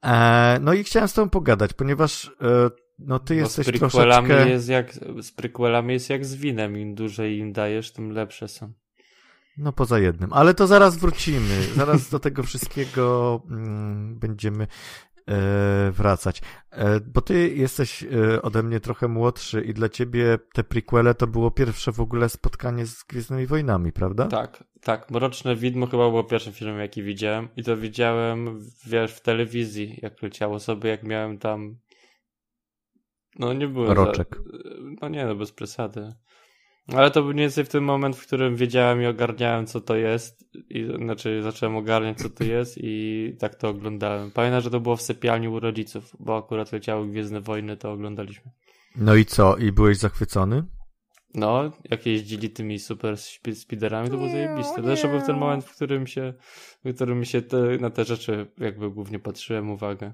E, 0.04 0.58
no 0.60 0.72
i 0.72 0.84
chciałem 0.84 1.08
z 1.08 1.12
tobą 1.12 1.30
pogadać, 1.30 1.72
ponieważ 1.72 2.30
e, 2.40 2.70
no 2.98 3.18
ty 3.18 3.34
Bo 3.34 3.40
jesteś 3.40 3.66
z 3.66 3.78
troszeczkę... 3.78 4.48
Jest 4.48 4.68
jak, 4.68 4.92
z 5.22 5.32
prequelami 5.32 5.92
jest 5.92 6.10
jak 6.10 6.24
z 6.24 6.34
winem, 6.34 6.78
im 6.78 6.94
dłużej 6.94 7.38
im 7.38 7.52
dajesz, 7.52 7.92
tym 7.92 8.10
lepsze 8.10 8.48
są. 8.48 8.72
No 9.58 9.72
poza 9.72 9.98
jednym, 9.98 10.32
ale 10.32 10.54
to 10.54 10.66
zaraz 10.66 10.96
wrócimy. 10.96 11.62
Zaraz 11.76 12.10
do 12.10 12.18
tego 12.18 12.42
wszystkiego 12.42 13.42
mm, 13.50 14.18
będziemy 14.18 14.66
wracać. 15.92 16.42
E, 16.70 17.00
bo 17.00 17.20
ty 17.20 17.48
jesteś 17.48 18.02
e, 18.02 18.42
ode 18.42 18.62
mnie 18.62 18.80
trochę 18.80 19.08
młodszy 19.08 19.60
i 19.60 19.74
dla 19.74 19.88
ciebie 19.88 20.38
te 20.52 20.64
prequele 20.64 21.14
to 21.14 21.26
było 21.26 21.50
pierwsze 21.50 21.92
w 21.92 22.00
ogóle 22.00 22.28
spotkanie 22.28 22.86
z 22.86 23.04
Gwiezdnymi 23.04 23.46
Wojnami, 23.46 23.92
prawda? 23.92 24.26
Tak, 24.26 24.64
tak. 24.80 25.10
Mroczne 25.10 25.56
Widmo 25.56 25.86
chyba 25.86 26.08
było 26.08 26.24
pierwszym 26.24 26.52
filmem, 26.52 26.78
jaki 26.78 27.02
widziałem 27.02 27.48
i 27.56 27.62
to 27.62 27.76
widziałem, 27.76 28.60
wiesz, 28.86 29.12
w 29.12 29.20
telewizji, 29.20 29.98
jak 30.02 30.22
leciało 30.22 30.58
sobie, 30.58 30.90
jak 30.90 31.02
miałem 31.02 31.38
tam 31.38 31.76
no 33.38 33.52
nie 33.52 33.68
było. 33.68 33.94
Roczek. 33.94 34.36
Za... 34.36 34.42
No 35.02 35.08
nie, 35.08 35.26
no 35.26 35.34
bez 35.34 35.52
przesady. 35.52 36.12
Ale 36.94 37.10
to 37.10 37.22
był 37.22 37.32
mniej 37.32 37.44
więcej 37.44 37.64
w 37.64 37.68
tym 37.68 37.84
moment, 37.84 38.16
w 38.16 38.26
którym 38.26 38.56
wiedziałem 38.56 39.02
i 39.02 39.06
ogarniałem, 39.06 39.66
co 39.66 39.80
to 39.80 39.96
jest. 39.96 40.44
I, 40.70 40.88
znaczy, 40.96 41.42
zacząłem 41.42 41.76
ogarniać, 41.76 42.18
co 42.18 42.30
to 42.30 42.44
jest 42.44 42.78
i 42.80 43.36
tak 43.38 43.54
to 43.54 43.68
oglądałem. 43.68 44.30
Pamiętam, 44.30 44.60
że 44.60 44.70
to 44.70 44.80
było 44.80 44.96
w 44.96 45.02
sypialni 45.02 45.48
u 45.48 45.60
rodziców, 45.60 46.16
bo 46.20 46.36
akurat 46.36 46.72
leciały 46.72 47.08
Gwiezdne 47.08 47.40
Wojny, 47.40 47.76
to 47.76 47.92
oglądaliśmy. 47.92 48.50
No 48.96 49.14
i 49.14 49.24
co? 49.24 49.56
I 49.56 49.72
byłeś 49.72 49.98
zachwycony? 49.98 50.64
No, 51.34 51.72
jak 51.90 52.06
jeździli 52.06 52.50
tymi 52.50 52.78
super 52.78 53.16
speederami, 53.54 54.10
to 54.10 54.16
było 54.16 54.28
zajebiste. 54.28 54.82
To 54.82 54.90
jeszcze 54.90 55.08
był 55.08 55.20
ten 55.20 55.36
moment, 55.36 55.64
w 55.64 55.74
którym 55.74 56.06
się, 56.06 56.34
w 56.84 56.94
którym 56.94 57.24
się 57.24 57.42
te, 57.42 57.78
na 57.80 57.90
te 57.90 58.04
rzeczy 58.04 58.46
jakby 58.58 58.90
głównie 58.90 59.18
patrzyłem 59.18 59.70
uwagę. 59.70 60.12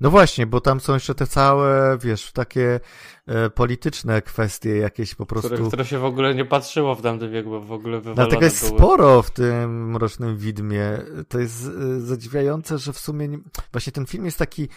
No 0.00 0.10
właśnie, 0.10 0.46
bo 0.46 0.60
tam 0.60 0.80
są 0.80 0.94
jeszcze 0.94 1.14
te 1.14 1.26
całe, 1.26 1.98
wiesz, 1.98 2.32
takie 2.32 2.80
e, 3.26 3.50
polityczne 3.50 4.22
kwestie 4.22 4.76
jakieś 4.76 5.14
po 5.14 5.26
prostu. 5.26 5.48
Które, 5.48 5.68
które 5.68 5.84
się 5.84 5.98
w 5.98 6.04
ogóle 6.04 6.34
nie 6.34 6.44
patrzyło 6.44 6.94
w 6.94 7.02
tamtym 7.02 7.32
wieku, 7.32 7.50
bo 7.50 7.60
w 7.60 7.72
ogóle 7.72 7.98
wywalone 7.98 8.22
Dlatego 8.22 8.44
jest 8.44 8.66
były. 8.66 8.78
sporo 8.78 9.22
w 9.22 9.30
tym 9.30 9.90
Mrocznym 9.90 10.36
Widmie. 10.36 10.98
To 11.28 11.38
jest 11.38 11.66
e, 11.66 12.00
zadziwiające, 12.00 12.78
że 12.78 12.92
w 12.92 12.98
sumie 12.98 13.28
nie... 13.28 13.38
właśnie 13.72 13.92
ten 13.92 14.06
film 14.06 14.24
jest 14.24 14.38
taki 14.38 14.68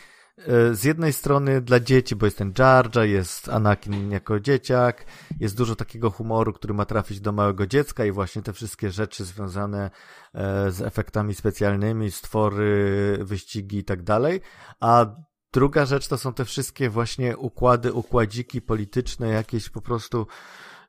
z 0.72 0.84
jednej 0.84 1.14
strony 1.14 1.62
dla 1.62 1.80
dzieci, 1.80 2.16
bo 2.16 2.26
jest 2.26 2.38
ten 2.38 2.54
Jar 2.60 2.76
Jar, 2.96 3.08
jest 3.08 3.50
Anakin 3.50 4.12
jako 4.12 4.40
dzieciak, 4.40 5.06
jest 5.40 5.58
dużo 5.58 5.76
takiego 5.76 6.10
humoru, 6.10 6.54
który 6.54 6.74
ma 6.74 6.86
trafić 6.86 7.20
do 7.20 7.32
małego 7.32 7.68
dziecka 7.68 8.06
i 8.06 8.12
właśnie 8.12 8.42
te 8.42 8.54
wszystkie 8.54 8.92
rzeczy 8.92 9.26
związane 9.26 9.92
e, 10.34 10.72
z 10.72 10.82
efektami 10.82 11.34
specjalnymi, 11.34 12.12
stwory, 12.12 13.18
wyścigi 13.22 13.78
i 13.78 13.84
tak 13.84 14.04
dalej, 14.04 14.42
a 14.80 15.06
druga 15.54 15.86
rzecz 15.86 16.08
to 16.08 16.18
są 16.18 16.34
te 16.34 16.46
wszystkie 16.46 16.90
właśnie 16.90 17.38
układy, 17.38 17.94
układziki 17.94 18.62
polityczne, 18.62 19.28
jakieś 19.28 19.70
po 19.70 19.82
prostu 19.82 20.28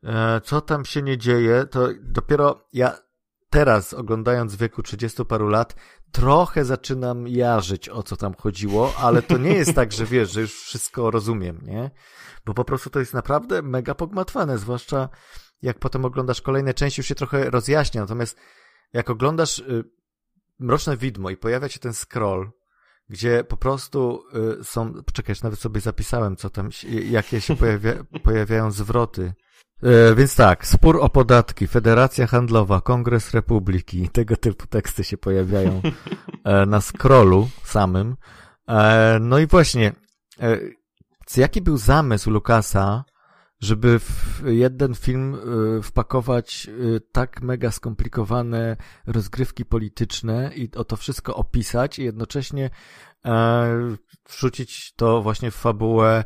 e, 0.05 0.41
co 0.41 0.61
tam 0.61 0.85
się 0.85 1.03
nie 1.03 1.19
dzieje, 1.19 1.65
to 1.71 1.89
dopiero 2.03 2.69
ja 2.73 3.06
teraz, 3.51 3.95
oglądając 3.95 4.55
w 4.55 4.59
wieku 4.59 4.83
30 4.83 5.25
paru 5.25 5.49
lat, 5.49 5.75
trochę 6.13 6.65
zaczynam 6.65 7.29
jarzyć, 7.29 7.89
o 7.89 8.03
co 8.03 8.17
tam 8.17 8.35
chodziło, 8.35 8.95
ale 8.99 9.23
to 9.23 9.39
nie 9.39 9.55
jest 9.55 9.75
tak, 9.75 9.93
że 9.93 10.05
wiesz, 10.15 10.33
że 10.33 10.41
już 10.41 10.55
wszystko 10.55 11.11
rozumiem, 11.11 11.61
nie? 11.63 11.91
Bo 12.45 12.55
po 12.55 12.65
prostu 12.65 12.91
to 12.91 13.01
jest 13.01 13.15
naprawdę 13.15 13.63
mega 13.63 13.95
pogmatwane, 13.95 14.59
zwłaszcza 14.59 15.09
jak 15.63 15.79
potem 15.79 16.05
oglądasz 16.05 16.41
kolejne 16.41 16.75
części, 16.75 17.01
już 17.01 17.07
się 17.07 17.15
trochę 17.15 17.51
rozjaśnia. 17.51 18.01
Natomiast 18.01 18.39
jak 18.93 19.11
oglądasz 19.11 19.59
y, 19.59 19.85
Mroczne 20.59 20.97
Widmo 20.97 21.31
i 21.31 21.37
pojawia 21.37 21.69
się 21.69 21.79
ten 21.79 21.95
scroll, 21.95 22.51
gdzie 23.09 23.45
po 23.45 23.57
prostu 23.57 24.23
y, 24.61 24.65
są, 24.65 25.03
poczekaj, 25.03 25.37
nawet 25.43 25.61
sobie 25.61 25.81
zapisałem, 25.81 26.37
co 26.37 26.51
tam, 26.51 26.71
jakie 26.89 27.41
się 27.41 27.57
pojawia, 27.57 27.93
pojawiają 28.25 28.71
zwroty. 28.71 29.35
E, 29.83 30.15
więc 30.15 30.37
tak, 30.37 30.67
spór 30.67 30.99
o 31.01 31.09
podatki, 31.09 31.67
Federacja 31.67 32.27
Handlowa, 32.27 32.81
Kongres 32.81 33.35
Republiki, 33.35 34.09
tego 34.13 34.37
typu 34.37 34.67
teksty 34.67 35.05
się 35.05 35.17
pojawiają 35.17 35.83
e, 36.45 36.67
na 36.67 36.81
scrollu 36.81 37.49
samym. 37.65 38.17
E, 38.69 39.19
no 39.21 39.39
i 39.39 39.47
właśnie, 39.47 39.93
jaki 41.37 41.63
był 41.63 41.77
zamysł 41.77 42.31
Lukasa, 42.31 43.05
żeby 43.61 43.99
w 43.99 44.43
jeden 44.47 44.95
film 44.95 45.37
wpakować 45.83 46.71
tak 47.13 47.43
mega 47.43 47.71
skomplikowane 47.71 48.77
rozgrywki 49.07 49.65
polityczne 49.65 50.51
i 50.55 50.71
o 50.77 50.85
to 50.85 50.97
wszystko 50.97 51.37
opisać 51.37 51.99
i 51.99 52.05
jednocześnie 52.05 52.71
wrzucić 54.29 54.95
to 54.97 55.23
właśnie 55.23 55.51
w 55.51 55.55
fabułę 55.55 56.25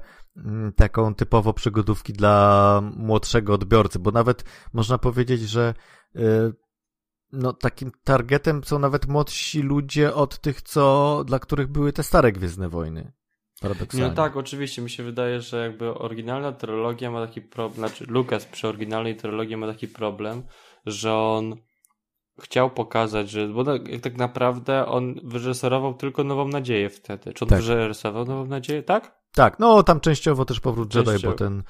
taką 0.76 1.14
typowo 1.14 1.52
przygodówki 1.52 2.12
dla 2.12 2.80
młodszego 2.96 3.54
odbiorcy, 3.54 3.98
bo 3.98 4.10
nawet 4.10 4.44
można 4.72 4.98
powiedzieć, 4.98 5.40
że 5.40 5.74
y, 6.16 6.20
no, 7.32 7.52
takim 7.52 7.90
targetem 8.04 8.64
są 8.64 8.78
nawet 8.78 9.08
młodsi 9.08 9.62
ludzie 9.62 10.14
od 10.14 10.40
tych, 10.40 10.62
co, 10.62 11.24
dla 11.26 11.38
których 11.38 11.66
były 11.66 11.92
te 11.92 12.02
stare 12.02 12.32
Gwiezdne 12.32 12.68
Wojny. 12.68 13.12
Paradoksalnie. 13.60 14.08
No 14.08 14.14
tak, 14.14 14.36
oczywiście. 14.36 14.82
Mi 14.82 14.90
się 14.90 15.02
wydaje, 15.02 15.40
że 15.40 15.62
jakby 15.64 15.94
oryginalna 15.94 16.52
trylogia 16.52 17.10
ma 17.10 17.26
taki 17.26 17.40
problem, 17.40 17.88
znaczy 17.88 18.04
Lucas 18.08 18.44
przy 18.44 18.68
oryginalnej 18.68 19.16
trylogii 19.16 19.56
ma 19.56 19.66
taki 19.66 19.88
problem, 19.88 20.42
że 20.86 21.14
on 21.14 21.56
chciał 22.40 22.70
pokazać, 22.70 23.30
że, 23.30 23.48
bo 23.48 23.64
tak, 23.64 23.82
tak 24.02 24.16
naprawdę 24.16 24.86
on 24.86 25.14
wyreżyserował 25.24 25.94
tylko 25.94 26.24
Nową 26.24 26.48
Nadzieję 26.48 26.90
wtedy. 26.90 27.32
Czy 27.32 27.44
on 27.44 27.48
tak. 27.48 27.60
wyreżyserował 27.60 28.24
Nową 28.24 28.46
Nadzieję, 28.46 28.82
tak? 28.82 29.19
Tak, 29.34 29.58
no 29.58 29.82
tam 29.82 30.00
częściowo 30.00 30.44
też 30.44 30.60
powrót 30.60 30.94
Jedi, 30.94 31.26
bo 31.26 31.32
ten 31.32 31.62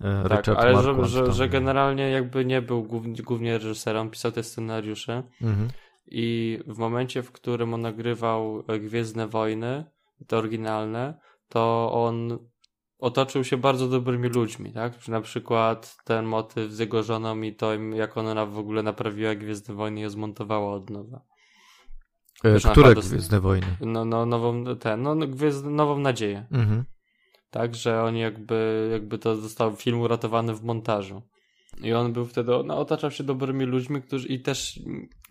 e, 0.00 0.22
tak, 0.28 0.38
Richard 0.38 0.58
ale 0.58 0.82
że, 0.82 1.04
że, 1.04 1.32
że, 1.32 1.48
generalnie 1.48 2.10
jakby 2.10 2.44
nie 2.44 2.62
był 2.62 2.82
głównie, 2.82 3.22
głównie 3.22 3.58
reżyserem, 3.58 4.10
pisał 4.10 4.32
te 4.32 4.42
scenariusze 4.42 5.22
mhm. 5.42 5.68
i 6.06 6.58
w 6.66 6.78
momencie, 6.78 7.22
w 7.22 7.32
którym 7.32 7.74
on 7.74 7.80
nagrywał 7.80 8.64
Gwiezdne 8.80 9.28
Wojny, 9.28 9.84
te 10.26 10.36
oryginalne, 10.36 11.18
to 11.48 11.92
on 11.92 12.38
otoczył 12.98 13.44
się 13.44 13.56
bardzo 13.56 13.88
dobrymi 13.88 14.28
ludźmi, 14.28 14.72
tak? 14.72 15.08
Na 15.08 15.20
przykład 15.20 15.96
ten 16.04 16.24
motyw 16.24 16.72
z 16.72 16.78
jego 16.78 17.02
żoną 17.02 17.42
i 17.42 17.54
to, 17.54 17.74
jak 17.74 18.16
ona 18.16 18.46
w 18.46 18.58
ogóle 18.58 18.82
naprawiła 18.82 19.34
Gwiezdne 19.34 19.74
Wojny 19.74 20.00
i 20.00 20.02
je 20.02 20.10
zmontowała 20.10 20.72
od 20.72 20.90
nowa. 20.90 21.20
E, 22.44 22.70
które 22.72 22.94
Gwiezdne 22.94 23.40
Wojny? 23.40 23.76
No, 23.80 24.04
no, 24.04 24.26
nową, 24.26 24.76
ten, 24.76 25.02
no, 25.02 25.16
gwiezdne, 25.16 25.70
nową 25.70 25.98
nadzieję. 25.98 26.46
Mhm 26.52 26.84
tak, 27.54 27.74
że 27.74 28.02
oni 28.02 28.20
jakby, 28.20 28.88
jakby 28.92 29.18
to 29.18 29.36
został 29.36 29.76
film 29.76 30.00
uratowany 30.00 30.54
w 30.54 30.64
montażu. 30.64 31.22
I 31.82 31.92
on 31.92 32.12
był 32.12 32.26
wtedy, 32.26 32.52
no, 32.64 32.78
otaczał 32.78 33.10
się 33.10 33.24
dobrymi 33.24 33.64
ludźmi, 33.64 34.02
którzy 34.02 34.28
i 34.28 34.40
też 34.40 34.80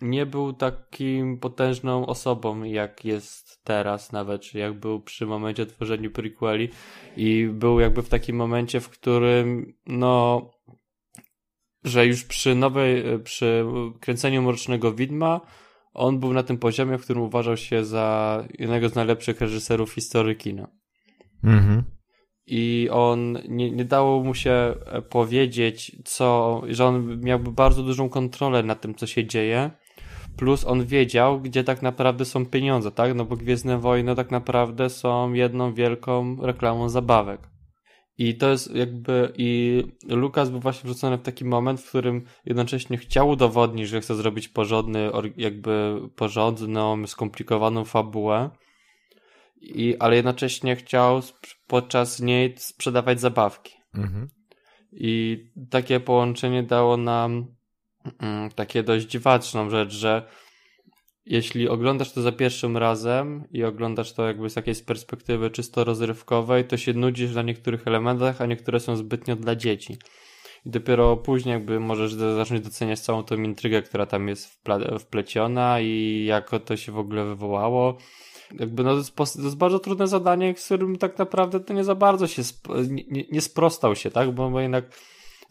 nie 0.00 0.26
był 0.26 0.52
takim 0.52 1.38
potężną 1.38 2.06
osobą, 2.06 2.62
jak 2.62 3.04
jest 3.04 3.64
teraz 3.64 4.12
nawet, 4.12 4.42
czy 4.42 4.58
jak 4.58 4.80
był 4.80 5.00
przy 5.00 5.26
momencie 5.26 5.66
tworzenia 5.66 6.10
prequeli 6.10 6.68
i 7.16 7.48
był 7.52 7.80
jakby 7.80 8.02
w 8.02 8.08
takim 8.08 8.36
momencie, 8.36 8.80
w 8.80 8.88
którym, 8.88 9.74
no, 9.86 10.50
że 11.84 12.06
już 12.06 12.24
przy 12.24 12.54
nowej, 12.54 13.04
przy 13.24 13.64
kręceniu 14.00 14.42
Mrocznego 14.42 14.92
Widma 14.92 15.40
on 15.94 16.20
był 16.20 16.32
na 16.32 16.42
tym 16.42 16.58
poziomie, 16.58 16.98
w 16.98 17.04
którym 17.04 17.22
uważał 17.22 17.56
się 17.56 17.84
za 17.84 18.44
jednego 18.58 18.88
z 18.88 18.94
najlepszych 18.94 19.40
reżyserów 19.40 19.92
historii 19.92 20.36
kina. 20.36 20.68
Mhm 21.44 21.93
i 22.46 22.88
on 22.92 23.38
nie, 23.48 23.70
nie 23.70 23.84
dało 23.84 24.22
mu 24.22 24.34
się 24.34 24.50
e, 24.50 25.02
powiedzieć, 25.02 25.96
co, 26.04 26.62
że 26.68 26.86
on 26.86 27.20
miałby 27.20 27.52
bardzo 27.52 27.82
dużą 27.82 28.08
kontrolę 28.08 28.62
nad 28.62 28.80
tym, 28.80 28.94
co 28.94 29.06
się 29.06 29.26
dzieje. 29.26 29.70
Plus 30.36 30.64
on 30.64 30.86
wiedział, 30.86 31.40
gdzie 31.40 31.64
tak 31.64 31.82
naprawdę 31.82 32.24
są 32.24 32.46
pieniądze, 32.46 32.90
tak? 32.90 33.14
No 33.14 33.24
bo 33.24 33.36
Gwiezdne 33.36 33.78
Wojny 33.78 34.14
tak 34.14 34.30
naprawdę 34.30 34.90
są 34.90 35.32
jedną 35.32 35.74
wielką 35.74 36.36
reklamą 36.42 36.88
zabawek. 36.88 37.40
I 38.18 38.34
to 38.34 38.50
jest 38.50 38.74
jakby, 38.74 39.32
i 39.36 39.82
Lukas 40.08 40.50
był 40.50 40.60
właśnie 40.60 40.88
wrzucony 40.90 41.18
w 41.18 41.22
taki 41.22 41.44
moment, 41.44 41.80
w 41.80 41.88
którym 41.88 42.24
jednocześnie 42.44 42.96
chciał 42.96 43.28
udowodnić, 43.28 43.88
że 43.88 44.00
chce 44.00 44.14
zrobić 44.14 44.48
porządny, 44.48 45.10
jakby 45.36 46.00
porządną, 46.16 47.06
skomplikowaną 47.06 47.84
fabułę, 47.84 48.50
i, 49.64 49.96
ale 49.98 50.16
jednocześnie 50.16 50.76
chciał 50.76 51.22
podczas 51.66 52.20
niej 52.20 52.54
sprzedawać 52.58 53.20
zabawki. 53.20 53.74
Mhm. 53.94 54.28
I 54.92 55.38
takie 55.70 56.00
połączenie 56.00 56.62
dało 56.62 56.96
nam 56.96 57.46
mm, 58.22 58.50
takie 58.50 58.82
dość 58.82 59.06
dziwaczną 59.06 59.70
rzecz, 59.70 59.92
że 59.92 60.28
jeśli 61.26 61.68
oglądasz 61.68 62.12
to 62.12 62.22
za 62.22 62.32
pierwszym 62.32 62.76
razem 62.76 63.44
i 63.50 63.64
oglądasz 63.64 64.12
to 64.12 64.26
jakby 64.26 64.50
z 64.50 64.56
jakiejś 64.56 64.82
perspektywy 64.82 65.50
czysto 65.50 65.84
rozrywkowej, 65.84 66.64
to 66.64 66.76
się 66.76 66.92
nudzisz 66.92 67.34
na 67.34 67.42
niektórych 67.42 67.86
elementach, 67.86 68.40
a 68.40 68.46
niektóre 68.46 68.80
są 68.80 68.96
zbytnio 68.96 69.36
dla 69.36 69.56
dzieci. 69.56 69.96
I 70.66 70.70
dopiero 70.70 71.16
później 71.16 71.52
jakby 71.52 71.80
możesz 71.80 72.14
zacząć 72.14 72.60
doceniać 72.60 73.00
całą 73.00 73.22
tą 73.22 73.36
intrygę, 73.36 73.82
która 73.82 74.06
tam 74.06 74.28
jest 74.28 74.60
wpleciona 75.00 75.80
i 75.80 76.24
jak 76.28 76.50
to 76.64 76.76
się 76.76 76.92
w 76.92 76.98
ogóle 76.98 77.24
wywołało 77.24 77.98
jakby 78.58 78.84
no, 78.84 78.90
to, 79.16 79.22
jest, 79.22 79.56
bardzo 79.56 79.78
trudne 79.78 80.08
zadanie, 80.08 80.54
z 80.56 80.64
którym 80.64 80.96
tak 80.96 81.18
naprawdę 81.18 81.60
to 81.60 81.72
nie 81.72 81.84
za 81.84 81.94
bardzo 81.94 82.26
się 82.26 82.42
nie, 82.88 83.24
nie 83.32 83.40
sprostał 83.40 83.96
się, 83.96 84.10
tak? 84.10 84.32
Bo, 84.32 84.50
bo 84.50 84.60
jednak 84.60 84.84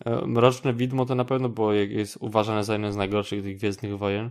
e, 0.05 0.27
Mroczne 0.27 0.73
Widmo 0.73 1.05
to 1.05 1.15
na 1.15 1.25
pewno 1.25 1.49
było 1.49 1.73
jest 1.73 2.17
uważane 2.19 2.63
za 2.63 2.73
jeden 2.73 2.91
z 2.91 2.95
najgorszych 2.95 3.43
tych 3.43 3.57
Gwiezdnych 3.57 3.97
Wojen. 3.97 4.29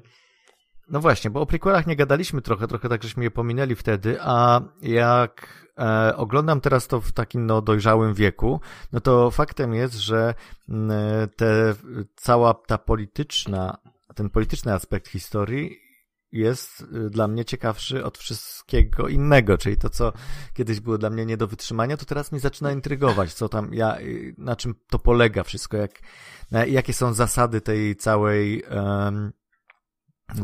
No 0.88 1.00
właśnie, 1.00 1.30
bo 1.30 1.40
o 1.40 1.46
prequelach 1.46 1.86
nie 1.86 1.96
gadaliśmy 1.96 2.42
trochę, 2.42 2.68
trochę 2.68 2.88
tak 2.88 3.02
żeśmy 3.02 3.24
je 3.24 3.30
pominęli 3.30 3.74
wtedy, 3.74 4.16
a 4.20 4.60
jak 4.82 5.66
e, 5.78 6.16
oglądam 6.16 6.60
teraz 6.60 6.88
to 6.88 7.00
w 7.00 7.12
takim 7.12 7.46
no, 7.46 7.62
dojrzałym 7.62 8.14
wieku, 8.14 8.60
no 8.92 9.00
to 9.00 9.30
faktem 9.30 9.74
jest, 9.74 9.94
że 9.94 10.34
mm, 10.68 11.28
te, 11.36 11.74
cała 12.16 12.54
ta 12.54 12.78
polityczna, 12.78 13.78
ten 14.14 14.30
polityczny 14.30 14.72
aspekt 14.72 15.08
historii 15.08 15.91
jest 16.32 16.80
y, 16.80 17.10
dla 17.10 17.28
mnie 17.28 17.44
ciekawszy 17.44 18.04
od 18.04 18.18
wszystkiego 18.18 19.08
innego, 19.08 19.58
czyli 19.58 19.76
to, 19.76 19.90
co 19.90 20.12
kiedyś 20.54 20.80
było 20.80 20.98
dla 20.98 21.10
mnie 21.10 21.26
nie 21.26 21.36
do 21.36 21.46
wytrzymania, 21.46 21.96
to 21.96 22.04
teraz 22.04 22.32
mi 22.32 22.38
zaczyna 22.38 22.72
intrygować, 22.72 23.34
co 23.34 23.48
tam, 23.48 23.74
ja, 23.74 24.00
y, 24.00 24.34
na 24.38 24.56
czym 24.56 24.74
to 24.90 24.98
polega 24.98 25.42
wszystko, 25.42 25.76
jak, 25.76 26.00
na, 26.50 26.64
jakie 26.66 26.92
są 26.92 27.14
zasady 27.14 27.60
tej 27.60 27.96
całej 27.96 28.62
um, 28.62 29.32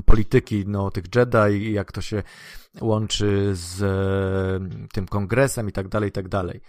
polityki, 0.07 0.65
no, 0.67 0.91
tych 0.91 1.05
Jedi, 1.15 1.73
jak 1.73 1.93
to 1.93 2.01
się 2.01 2.23
łączy 2.81 3.51
z 3.55 3.83
um, 3.83 4.89
tym 4.93 5.09
kongresem 5.09 5.69
i 5.69 5.73
tak 5.73 5.89
dalej, 5.89 6.09
i 6.09 6.13
tak 6.13 6.29
dalej. 6.29 6.61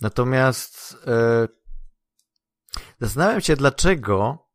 Natomiast 0.00 0.96
e, 1.06 1.48
zastanawiam 3.00 3.40
się, 3.40 3.56
dlaczego 3.56 4.45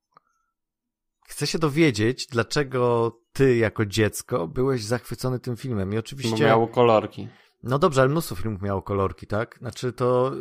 chcę 1.32 1.48
się 1.48 1.60
dowiedzieć, 1.60 2.28
dlaczego 2.28 3.12
ty 3.34 3.56
jako 3.56 3.86
dziecko 3.86 4.48
byłeś 4.48 4.84
zachwycony 4.84 5.40
tym 5.40 5.58
filmem 5.58 5.94
i 5.94 5.98
oczywiście... 5.98 6.38
Bo 6.38 6.44
miało 6.44 6.68
kolorki. 6.68 7.28
No 7.64 7.80
dobrze, 7.80 8.02
ale 8.02 8.10
mnóstwo 8.10 8.36
filmów 8.36 8.62
miało 8.62 8.82
kolorki, 8.82 9.28
tak? 9.28 9.58
Znaczy 9.60 9.94
to... 9.94 10.32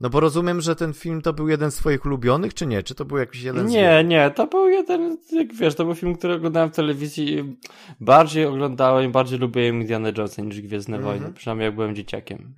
No 0.00 0.10
bo 0.10 0.20
rozumiem, 0.20 0.60
że 0.60 0.76
ten 0.76 0.92
film 0.92 1.22
to 1.22 1.32
był 1.32 1.48
jeden 1.48 1.70
z 1.70 1.76
twoich 1.76 2.06
ulubionych, 2.06 2.54
czy 2.54 2.66
nie? 2.66 2.82
Czy 2.82 2.94
to 2.94 3.04
był 3.04 3.18
jakiś 3.18 3.42
jeden 3.42 3.68
z... 3.68 3.72
Nie, 3.72 4.04
nie, 4.04 4.30
to 4.30 4.46
był 4.46 4.68
jeden, 4.68 5.18
jak 5.32 5.54
wiesz, 5.54 5.74
to 5.74 5.84
był 5.84 5.94
film, 5.94 6.16
który 6.16 6.34
oglądałem 6.34 6.70
w 6.70 6.76
telewizji. 6.76 7.56
Bardziej 8.00 8.46
oglądałem, 8.46 9.12
bardziej 9.12 9.38
lubiłem 9.38 9.80
Indiana 9.80 10.08
Jonesa 10.08 10.42
niż 10.42 10.60
Gwiezdne 10.60 10.96
mm 10.96 11.08
-hmm. 11.08 11.12
Wojny, 11.12 11.32
przynajmniej 11.32 11.66
jak 11.66 11.74
byłem 11.74 11.94
dzieciakiem. 11.94 12.54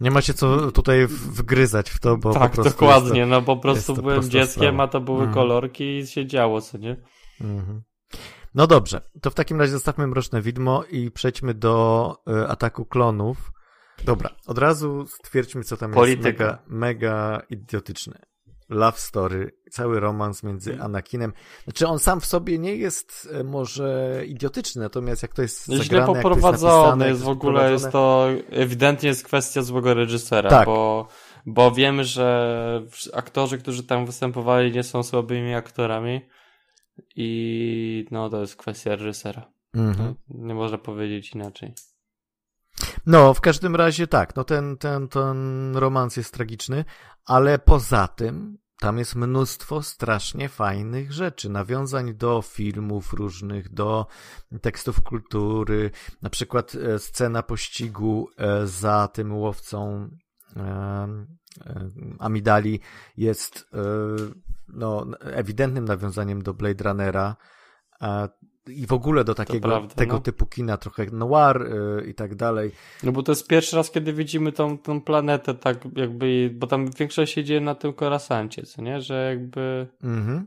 Nie 0.00 0.10
ma 0.10 0.22
się 0.22 0.34
co 0.34 0.72
tutaj 0.72 1.06
wgryzać 1.06 1.90
w 1.90 2.00
to, 2.00 2.16
bo 2.16 2.32
tak, 2.32 2.42
po 2.42 2.54
prostu 2.54 2.72
dokładnie, 2.72 3.22
to, 3.22 3.26
no 3.26 3.42
po 3.42 3.56
prostu 3.56 3.94
byłem 3.94 4.22
dzieckiem, 4.22 4.46
sprawa. 4.46 4.82
a 4.82 4.88
to 4.88 5.00
były 5.00 5.22
mm. 5.22 5.34
kolorki 5.34 5.96
i 5.96 6.06
się 6.06 6.26
działo, 6.26 6.60
co 6.60 6.78
nie? 6.78 6.96
-hmm. 7.40 7.80
No 8.54 8.66
dobrze, 8.66 9.00
to 9.22 9.30
w 9.30 9.34
takim 9.34 9.60
razie 9.60 9.72
zostawmy 9.72 10.06
Mroczne 10.06 10.42
Widmo 10.42 10.84
i 10.90 11.10
przejdźmy 11.10 11.54
do 11.54 12.16
y, 12.28 12.48
ataku 12.48 12.84
klonów. 12.84 13.52
Dobra, 14.04 14.30
od 14.46 14.58
razu 14.58 15.06
stwierdźmy, 15.06 15.64
co 15.64 15.76
tam 15.76 15.92
Polityka. 15.92 16.28
jest 16.28 16.40
mega, 16.40 16.58
mega 16.66 17.42
idiotyczne. 17.50 18.18
Love 18.68 18.98
story, 18.98 19.52
cały 19.70 20.00
romans 20.00 20.42
między 20.42 20.72
Mm. 20.72 20.84
Anakinem. 20.84 21.32
Znaczy 21.64 21.86
on 21.86 21.98
sam 21.98 22.20
w 22.20 22.26
sobie 22.26 22.58
nie 22.58 22.76
jest 22.76 23.28
e, 23.32 23.44
może 23.44 24.22
idiotyczny, 24.26 24.82
natomiast 24.82 25.22
jak 25.22 25.34
to 25.34 25.42
jest 25.42 25.68
No 25.68 25.74
źle 25.74 25.84
zagrane, 25.84 26.12
jak 26.20 26.22
to 26.22 27.04
jest 27.04 27.08
jest 27.08 27.22
w 27.22 27.28
ogóle, 27.28 27.72
jest 27.72 27.84
poprowadzone. 27.84 28.42
to 28.42 28.56
ewidentnie 28.56 29.08
jest 29.08 29.24
kwestia 29.24 29.62
złego 29.62 29.94
reżysera, 29.94 30.50
Tak. 30.50 30.66
bo, 30.66 31.08
bo 31.46 31.70
wiemy, 31.70 32.04
że 32.04 32.82
aktorzy, 33.12 33.58
którzy 33.58 33.82
tam 33.82 34.06
występowali 34.06 34.72
nie 34.72 34.82
są 34.82 35.02
słabymi 35.02 35.54
aktorami 35.54 36.20
i 37.16 38.06
no 38.10 38.30
to 38.30 38.40
jest 38.40 38.56
kwestia 38.56 38.90
reżysera. 38.96 39.52
Mhm. 39.74 40.14
Nie 40.28 40.54
można 40.54 40.78
powiedzieć 40.78 41.32
inaczej. 41.32 41.74
No, 43.06 43.34
w 43.34 43.40
każdym 43.40 43.76
razie 43.76 44.06
tak, 44.06 44.36
no 44.36 44.44
ten, 44.44 44.76
ten, 44.76 45.08
ten 45.08 45.76
romans 45.76 46.16
jest 46.16 46.34
tragiczny, 46.34 46.84
ale 47.26 47.58
poza 47.58 48.08
tym 48.08 48.58
tam 48.80 48.98
jest 48.98 49.14
mnóstwo 49.14 49.82
strasznie 49.82 50.48
fajnych 50.48 51.12
rzeczy, 51.12 51.48
nawiązań 51.50 52.14
do 52.14 52.42
filmów 52.42 53.12
różnych, 53.12 53.74
do 53.74 54.06
tekstów 54.60 55.02
kultury, 55.02 55.90
na 56.22 56.30
przykład 56.30 56.74
e, 56.74 56.98
scena 56.98 57.42
pościgu 57.42 58.28
e, 58.36 58.66
za 58.66 59.08
tym 59.08 59.34
łowcą 59.34 60.10
e, 60.56 61.26
Amidali 62.18 62.80
jest 63.16 63.70
no, 64.68 65.06
ewidentnym 65.20 65.84
nawiązaniem 65.84 66.42
do 66.42 66.54
Blade 66.54 66.84
Runnera 66.84 67.36
i 68.68 68.86
w 68.86 68.92
ogóle 68.92 69.24
do 69.24 69.34
takiego 69.34 69.68
prawda, 69.68 69.94
tego 69.94 70.14
no. 70.14 70.20
typu 70.20 70.46
kina, 70.46 70.76
trochę 70.76 71.06
noir 71.12 71.62
e, 71.62 72.04
i 72.06 72.14
tak 72.14 72.34
dalej. 72.34 72.70
No 73.02 73.12
bo 73.12 73.22
to 73.22 73.32
jest 73.32 73.48
pierwszy 73.48 73.76
raz, 73.76 73.90
kiedy 73.90 74.12
widzimy 74.12 74.52
tą, 74.52 74.78
tą 74.78 75.00
planetę 75.00 75.54
tak 75.54 75.78
jakby, 75.96 76.50
bo 76.54 76.66
tam 76.66 76.90
większość 76.90 77.32
się 77.32 77.44
dzieje 77.44 77.60
na 77.60 77.74
tym 77.74 77.92
Korasancie, 77.92 78.62
co 78.62 78.82
nie? 78.82 79.00
Że 79.00 79.26
jakby... 79.30 79.86
Mhm. 80.02 80.46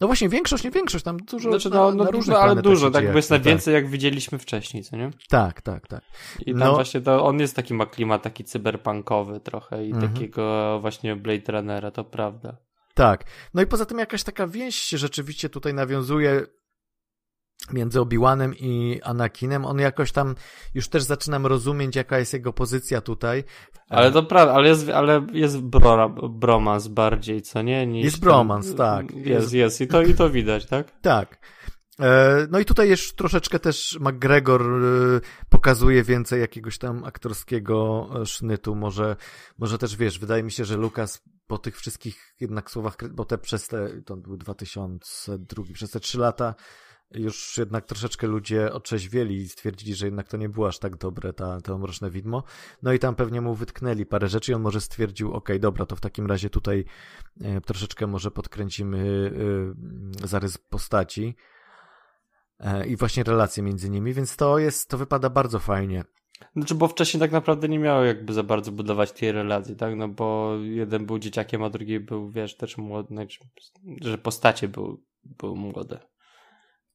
No 0.00 0.06
właśnie, 0.06 0.28
większość, 0.28 0.64
nie 0.64 0.70
większość, 0.70 1.04
tam 1.04 1.16
dużo 1.16 1.50
Znaczy, 1.50 1.70
na, 1.70 1.76
no, 1.76 1.90
na 1.90 2.04
no 2.04 2.10
różnych 2.10 2.36
dużo, 2.36 2.42
ale 2.42 2.62
dużo, 2.62 2.86
się 2.86 2.92
tak 2.92 3.04
jakby 3.04 3.18
jest 3.18 3.30
na 3.30 3.38
więcej 3.38 3.74
jak 3.74 3.88
widzieliśmy 3.88 4.38
wcześniej, 4.38 4.84
co 4.84 4.96
nie? 4.96 5.10
Tak, 5.28 5.62
tak, 5.62 5.86
tak. 5.86 6.02
I 6.46 6.50
tam 6.50 6.58
No. 6.58 6.74
właśnie 6.74 7.00
to, 7.00 7.24
on 7.24 7.40
jest 7.40 7.56
taki 7.56 7.74
ma 7.74 7.86
klimat 7.86 8.22
taki 8.22 8.44
cyberpunkowy 8.44 9.40
trochę 9.40 9.86
i 9.86 9.92
Mhm. 9.92 10.12
takiego 10.12 10.78
właśnie 10.80 11.16
Blade 11.16 11.52
Runnera, 11.52 11.90
to 11.90 12.04
prawda. 12.04 12.56
Tak. 12.94 13.24
No 13.54 13.62
i 13.62 13.66
poza 13.66 13.86
tym 13.86 13.98
jakaś 13.98 14.22
taka 14.22 14.46
więź 14.46 14.88
rzeczywiście 14.88 15.48
tutaj 15.48 15.74
nawiązuje 15.74 16.46
między 17.72 18.00
Obi-Wanem 18.00 18.54
i 18.60 19.00
Anakinem. 19.02 19.64
On 19.64 19.78
jakoś 19.78 20.12
tam 20.12 20.34
już 20.74 20.88
też 20.88 21.02
zaczynam 21.02 21.46
rozumieć, 21.46 21.96
jaka 21.96 22.18
jest 22.18 22.32
jego 22.32 22.52
pozycja 22.52 23.00
tutaj. 23.00 23.44
Ale 23.88 24.12
to 24.12 24.22
prawda, 24.22 24.54
ale 24.54 24.68
jest, 24.68 24.88
ale 24.88 25.26
jest 25.32 25.60
brora, 25.60 26.08
bromans 26.30 26.88
bardziej, 26.88 27.42
co 27.42 27.62
nie? 27.62 27.86
Niż 27.86 28.04
Jest 28.04 28.20
bromans, 28.20 28.74
tak. 28.74 29.10
Jest, 29.14 29.26
Jest- 29.26 29.52
jest, 29.52 29.80
I, 29.80 29.86
to, 29.86 30.02
i 30.02 30.14
to 30.14 30.30
widać, 30.30 30.66
tak? 30.66 30.92
Tak. 31.00 31.38
E, 32.00 32.46
No 32.50 32.58
i 32.58 32.64
tutaj 32.64 32.88
już 32.90 33.14
troszeczkę 33.14 33.58
też 33.58 33.98
McGregor 34.00 34.62
e, 34.62 35.20
pokazuje 35.48 36.02
więcej 36.02 36.40
jakiegoś 36.40 36.78
tam 36.78 37.04
aktorskiego 37.04 38.08
e, 38.22 38.26
sznytu. 38.26 38.74
Może, 38.74 39.16
może 39.58 39.78
też 39.78 39.96
wiesz, 39.96 40.18
wydaje 40.18 40.42
mi 40.42 40.52
się, 40.52 40.64
że 40.64 40.76
Lukas 40.76 41.22
po 41.46 41.58
tych 41.58 41.76
wszystkich 41.76 42.34
jednak 42.40 42.70
słowach, 42.70 42.96
bo 43.10 43.24
te 43.24 43.38
przez 43.38 43.68
te, 43.68 43.88
to 44.02 44.16
był 44.16 44.36
2002, 44.36 45.64
przez 45.74 45.90
te 45.90 46.00
trzy 46.00 46.18
lata 46.18 46.54
już 47.10 47.58
jednak 47.58 47.86
troszeczkę 47.86 48.26
ludzie 48.26 48.72
otrzeźwieli 48.72 49.36
i 49.36 49.48
stwierdzili, 49.48 49.94
że 49.94 50.06
jednak 50.06 50.28
to 50.28 50.36
nie 50.36 50.48
było 50.48 50.68
aż 50.68 50.78
tak 50.78 50.96
dobre, 50.96 51.32
ta, 51.32 51.60
to 51.60 51.78
mroczne 51.78 52.10
widmo. 52.10 52.42
No 52.82 52.92
i 52.92 52.98
tam 52.98 53.14
pewnie 53.14 53.40
mu 53.40 53.54
wytknęli 53.54 54.06
parę 54.06 54.28
rzeczy 54.28 54.52
i 54.52 54.54
on 54.54 54.62
może 54.62 54.80
stwierdził, 54.80 55.32
okej, 55.32 55.60
dobra, 55.60 55.86
to 55.86 55.96
w 55.96 56.00
takim 56.00 56.26
razie 56.26 56.50
tutaj 56.50 56.84
e, 57.40 57.60
troszeczkę 57.60 58.06
może 58.06 58.30
podkręcimy 58.30 59.32
e, 60.22 60.26
zarys 60.28 60.58
postaci 60.58 61.36
e, 62.58 62.86
i 62.86 62.96
właśnie 62.96 63.22
relacje 63.22 63.62
między 63.62 63.90
nimi, 63.90 64.14
więc 64.14 64.36
to 64.36 64.58
jest, 64.58 64.88
to 64.88 64.98
wypada 64.98 65.30
bardzo 65.30 65.58
fajnie. 65.58 66.04
Znaczy, 66.56 66.74
bo 66.74 66.88
wcześniej 66.88 67.20
tak 67.20 67.32
naprawdę 67.32 67.68
nie 67.68 67.78
miało 67.78 68.04
jakby 68.04 68.32
za 68.32 68.42
bardzo 68.42 68.72
budować 68.72 69.12
tej 69.12 69.32
relacji, 69.32 69.76
tak? 69.76 69.96
No 69.96 70.08
bo 70.08 70.56
jeden 70.62 71.06
był 71.06 71.18
dzieciakiem, 71.18 71.62
a 71.62 71.70
drugi 71.70 72.00
był, 72.00 72.30
wiesz, 72.30 72.56
też 72.56 72.78
młody, 72.78 73.08
znaczy, 73.08 73.40
że 74.00 74.18
postacie 74.18 74.68
były, 74.68 74.96
były 75.24 75.56
młode. 75.56 76.15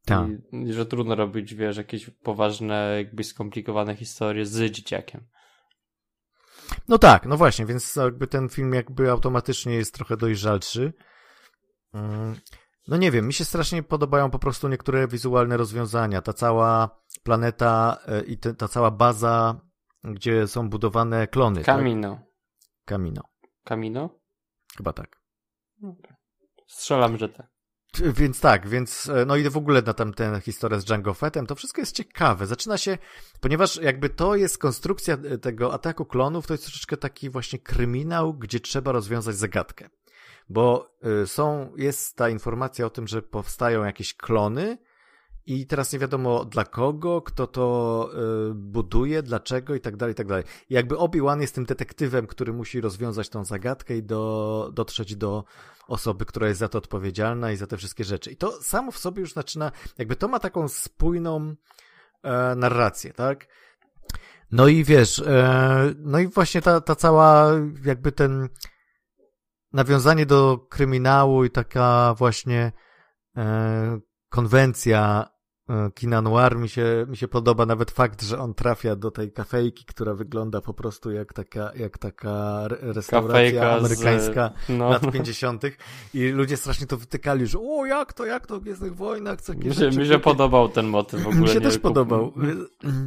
Tak. 0.05 0.29
I, 0.51 0.73
że 0.73 0.85
trudno 0.85 1.15
robić, 1.15 1.55
wiesz, 1.55 1.77
jakieś 1.77 2.09
poważne, 2.09 2.93
jakby 2.97 3.23
skomplikowane 3.23 3.95
historie 3.95 4.45
z 4.45 4.71
dzieciakiem. 4.71 5.27
No 6.87 6.97
tak, 6.97 7.25
no 7.25 7.37
właśnie, 7.37 7.65
więc 7.65 7.95
jakby 7.95 8.27
ten 8.27 8.49
film 8.49 8.73
jakby 8.73 9.11
automatycznie 9.11 9.73
jest 9.73 9.93
trochę 9.93 10.17
dojrzalszy. 10.17 10.93
Mm, 11.93 12.35
No 12.87 12.97
nie 12.97 13.11
wiem, 13.11 13.27
mi 13.27 13.33
się 13.33 13.45
strasznie 13.45 13.83
podobają 13.83 14.31
po 14.31 14.39
prostu 14.39 14.67
niektóre 14.67 15.07
wizualne 15.07 15.57
rozwiązania. 15.57 16.21
Ta 16.21 16.33
cała 16.33 17.01
planeta 17.23 17.97
e, 18.07 18.21
i 18.21 18.37
te, 18.37 18.53
ta 18.53 18.67
cała 18.67 18.91
baza, 18.91 19.61
gdzie 20.03 20.47
są 20.47 20.69
budowane 20.69 21.27
klony. 21.27 21.63
Tak? 21.63 21.75
Kamino. 21.77 22.19
Kamino. 22.85 23.21
Kamino? 23.63 24.19
Chyba 24.77 24.93
tak. 24.93 25.21
Strzelam, 26.67 27.17
że 27.17 27.29
tak. 27.29 27.47
Więc 27.99 28.39
tak, 28.39 28.67
więc 28.67 29.09
e, 29.09 29.25
no 29.25 29.35
i 29.35 29.49
w 29.49 29.57
ogóle 29.57 29.81
na 29.81 29.93
tam 29.93 30.13
tę 30.13 30.41
historię 30.41 30.79
z 30.79 30.85
Django 30.85 31.13
Fettem, 31.13 31.47
to 31.47 31.55
wszystko 31.55 31.81
jest 31.81 31.95
ciekawe. 31.95 32.47
Zaczyna 32.47 32.77
się, 32.77 32.97
ponieważ 33.39 33.75
jakby 33.75 34.09
to 34.09 34.35
jest 34.35 34.57
konstrukcja 34.57 35.13
e, 35.13 35.37
tego 35.37 35.73
ataku 35.73 36.05
klonów, 36.05 36.47
to 36.47 36.53
jest 36.53 36.63
troszeczkę 36.63 36.97
taki 36.97 37.29
właśnie 37.29 37.59
kryminał, 37.59 38.33
gdzie 38.33 38.59
trzeba 38.59 38.91
rozwiązać 38.91 39.35
zagadkę. 39.35 39.89
Bo 40.49 40.95
y, 41.23 41.27
są, 41.27 41.73
jest 41.77 42.15
ta 42.15 42.29
informacja 42.29 42.85
o 42.85 42.89
tym, 42.89 43.07
że 43.07 43.21
powstają 43.21 43.83
jakieś 43.83 44.13
klony 44.13 44.77
i 45.45 45.67
teraz 45.67 45.93
nie 45.93 45.99
wiadomo 45.99 46.45
dla 46.45 46.65
kogo, 46.65 47.21
kto 47.21 47.47
to 47.47 48.09
y, 48.49 48.53
buduje, 48.53 49.23
dlaczego 49.23 49.75
i 49.75 49.79
tak 49.81 49.97
dalej, 49.97 50.13
i 50.13 50.15
tak 50.15 50.27
dalej. 50.27 50.43
Jakby 50.69 50.95
Obi-Wan 50.97 51.41
jest 51.41 51.55
tym 51.55 51.65
detektywem, 51.65 52.27
który 52.27 52.53
musi 52.53 52.81
rozwiązać 52.81 53.29
tą 53.29 53.45
zagadkę 53.45 53.97
i 53.97 54.03
do, 54.03 54.69
dotrzeć 54.73 55.15
do 55.15 55.43
osoby, 55.87 56.25
która 56.25 56.47
jest 56.47 56.59
za 56.59 56.67
to 56.67 56.77
odpowiedzialna 56.77 57.51
i 57.51 57.57
za 57.57 57.67
te 57.67 57.77
wszystkie 57.77 58.03
rzeczy. 58.03 58.31
I 58.31 58.35
to 58.35 58.51
samo 58.51 58.91
w 58.91 58.97
sobie 58.97 59.19
już 59.19 59.33
zaczyna, 59.33 59.71
jakby 59.97 60.15
to 60.15 60.27
ma 60.27 60.39
taką 60.39 60.67
spójną 60.67 61.55
e, 62.23 62.55
narrację, 62.55 63.13
tak? 63.13 63.47
No 64.51 64.67
i 64.67 64.83
wiesz, 64.83 65.19
e, 65.19 65.93
no 65.97 66.19
i 66.19 66.27
właśnie 66.27 66.61
ta, 66.61 66.81
ta 66.81 66.95
cała, 66.95 67.51
jakby 67.85 68.11
ten 68.11 68.49
nawiązanie 69.73 70.25
do 70.25 70.57
kryminału 70.57 71.45
i 71.45 71.49
taka 71.49 72.15
właśnie 72.17 72.71
e, 73.37 73.99
konwencja 74.31 75.29
e, 75.69 75.91
kina 75.95 76.21
noir 76.21 76.55
mi 76.55 76.69
się, 76.69 77.05
mi 77.09 77.17
się 77.17 77.27
podoba 77.27 77.65
nawet 77.65 77.91
fakt, 77.91 78.21
że 78.21 78.39
on 78.39 78.53
trafia 78.53 78.95
do 78.95 79.11
tej 79.11 79.31
kafejki, 79.31 79.85
która 79.85 80.13
wygląda 80.13 80.61
po 80.61 80.73
prostu 80.73 81.11
jak 81.11 81.33
taka, 81.33 81.71
jak 81.75 81.97
taka 81.97 82.61
re- 82.65 82.77
restauracja 82.81 83.61
Kafejka 83.61 83.71
amerykańska 83.77 84.51
z... 84.67 84.69
No. 84.69 84.89
lat 84.89 85.11
50. 85.11 85.63
i 86.13 86.29
ludzie 86.29 86.57
strasznie 86.57 86.87
to 86.87 86.97
wytykali, 86.97 87.47
że 87.47 87.59
o 87.59 87.85
jak 87.85 88.13
to, 88.13 88.25
jak 88.25 88.47
to 88.47 88.59
w 88.59 88.63
Gwiezdnych 88.63 88.95
Wojnach, 88.95 89.41
co 89.41 89.53
Mi 89.53 89.75
się, 89.75 89.89
mi 89.89 90.05
się 90.07 90.19
podobał 90.19 90.69
ten 90.69 90.85
motyw 90.87 91.23
w 91.23 91.27
ogóle. 91.27 91.41
Mi 91.41 91.49
się 91.49 91.61
też 91.61 91.75
kup- 91.75 91.81
podobał. 91.81 92.33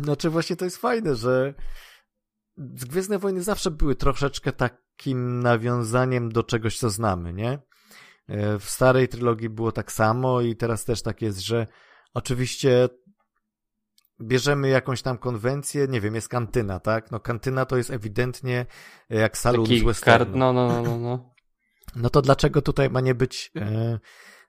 Znaczy 0.03 0.31
właśnie 0.31 0.57
to 0.57 0.65
jest 0.65 0.77
fajne, 0.77 1.15
że 1.15 1.55
Gwiezdne 2.59 3.19
Wojny 3.19 3.43
zawsze 3.43 3.71
były 3.71 3.95
troszeczkę 3.95 4.53
takim 4.53 5.41
nawiązaniem 5.41 6.33
do 6.33 6.43
czegoś, 6.43 6.79
co 6.79 6.91
znamy, 6.91 7.33
nie? 7.33 7.59
E, 8.29 8.59
W 8.59 8.65
starej 8.65 9.09
trylogii 9.09 9.49
było 9.49 9.73
tak 9.73 9.93
samo 9.93 10.41
i 10.41 10.57
teraz 10.57 10.85
też 10.85 11.03
tak 11.03 11.23
jest, 11.23 11.39
że 11.41 11.67
oczywiście 12.15 12.89
bierzemy 14.21 14.69
jakąś 14.69 15.03
tam 15.03 15.19
konwencję, 15.19 15.89
nie 15.89 16.01
wiem, 16.01 16.15
jest 16.15 16.29
kantyna, 16.29 16.81
tak? 16.81 17.11
No 17.11 17.21
kantyna 17.21 17.65
to 17.65 17.77
jest 17.77 17.91
ewidentnie 17.91 18.67
jak 19.11 19.39
salon 19.39 19.65
Taki 19.65 19.81
z 19.81 19.83
westernu. 19.83 20.37
no, 20.39 20.53
no, 20.53 20.69
no, 20.69 20.83
no, 20.83 20.99
no. 20.99 21.31
No 21.97 22.11
to 22.11 22.23
dlaczego 22.23 22.63
tutaj 22.63 22.91
ma 22.91 23.01
nie 23.01 23.15
być 23.15 23.53
e, 23.57 23.99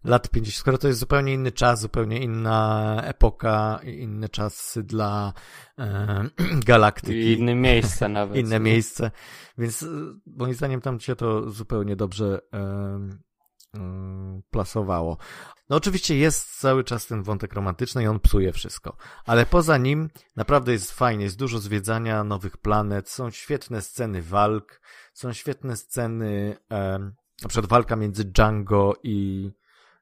lat 0.04 0.30
50, 0.30 0.60
skoro 0.60 0.78
to 0.78 0.88
jest 0.88 1.00
zupełnie 1.00 1.34
inny 1.34 1.52
czas, 1.52 1.82
zupełnie 1.82 2.20
inna 2.20 3.02
epoka, 3.04 3.80
inne 3.84 4.30
czasy 4.30 4.84
dla 4.84 5.34
e, 5.80 6.24
galaktyki, 6.68 7.18
I 7.18 7.40
inne 7.40 7.56
miejsce 7.56 8.10
nawet. 8.10 8.38
inne 8.46 8.60
no. 8.60 8.66
miejsce, 8.66 9.12
więc 9.58 9.84
e, 9.84 9.88
moim 10.26 10.54
zdaniem 10.54 10.82
tam 10.82 11.00
się 11.00 11.16
to 11.16 11.50
zupełnie 11.50 11.96
dobrze 11.96 12.42
e, 12.54 12.58
e, 12.58 13.10
plasowało. 14.52 15.18
No 15.70 15.76
oczywiście 15.76 16.18
jest 16.18 16.60
cały 16.60 16.84
czas 16.84 17.08
ten 17.08 17.24
wątek 17.24 17.54
romantyczny 17.54 18.04
i 18.04 18.08
on 18.08 18.20
psuje 18.20 18.54
wszystko, 18.54 18.98
ale 19.26 19.46
poza 19.46 19.78
nim 19.78 20.10
naprawdę 20.36 20.72
jest 20.72 20.92
fajnie, 20.92 21.24
jest 21.24 21.40
dużo 21.40 21.60
zwiedzania 21.60 22.24
nowych 22.24 22.58
planet, 22.58 23.10
są 23.10 23.30
świetne 23.30 23.82
sceny 23.82 24.22
walk, 24.22 24.82
są 25.14 25.34
świetne 25.34 25.78
sceny, 25.78 26.58
e, 26.72 27.00
na 27.44 27.50
przykład 27.50 27.70
walka 27.70 27.96
między 27.96 28.26
Django 28.26 28.94
i 29.04 29.52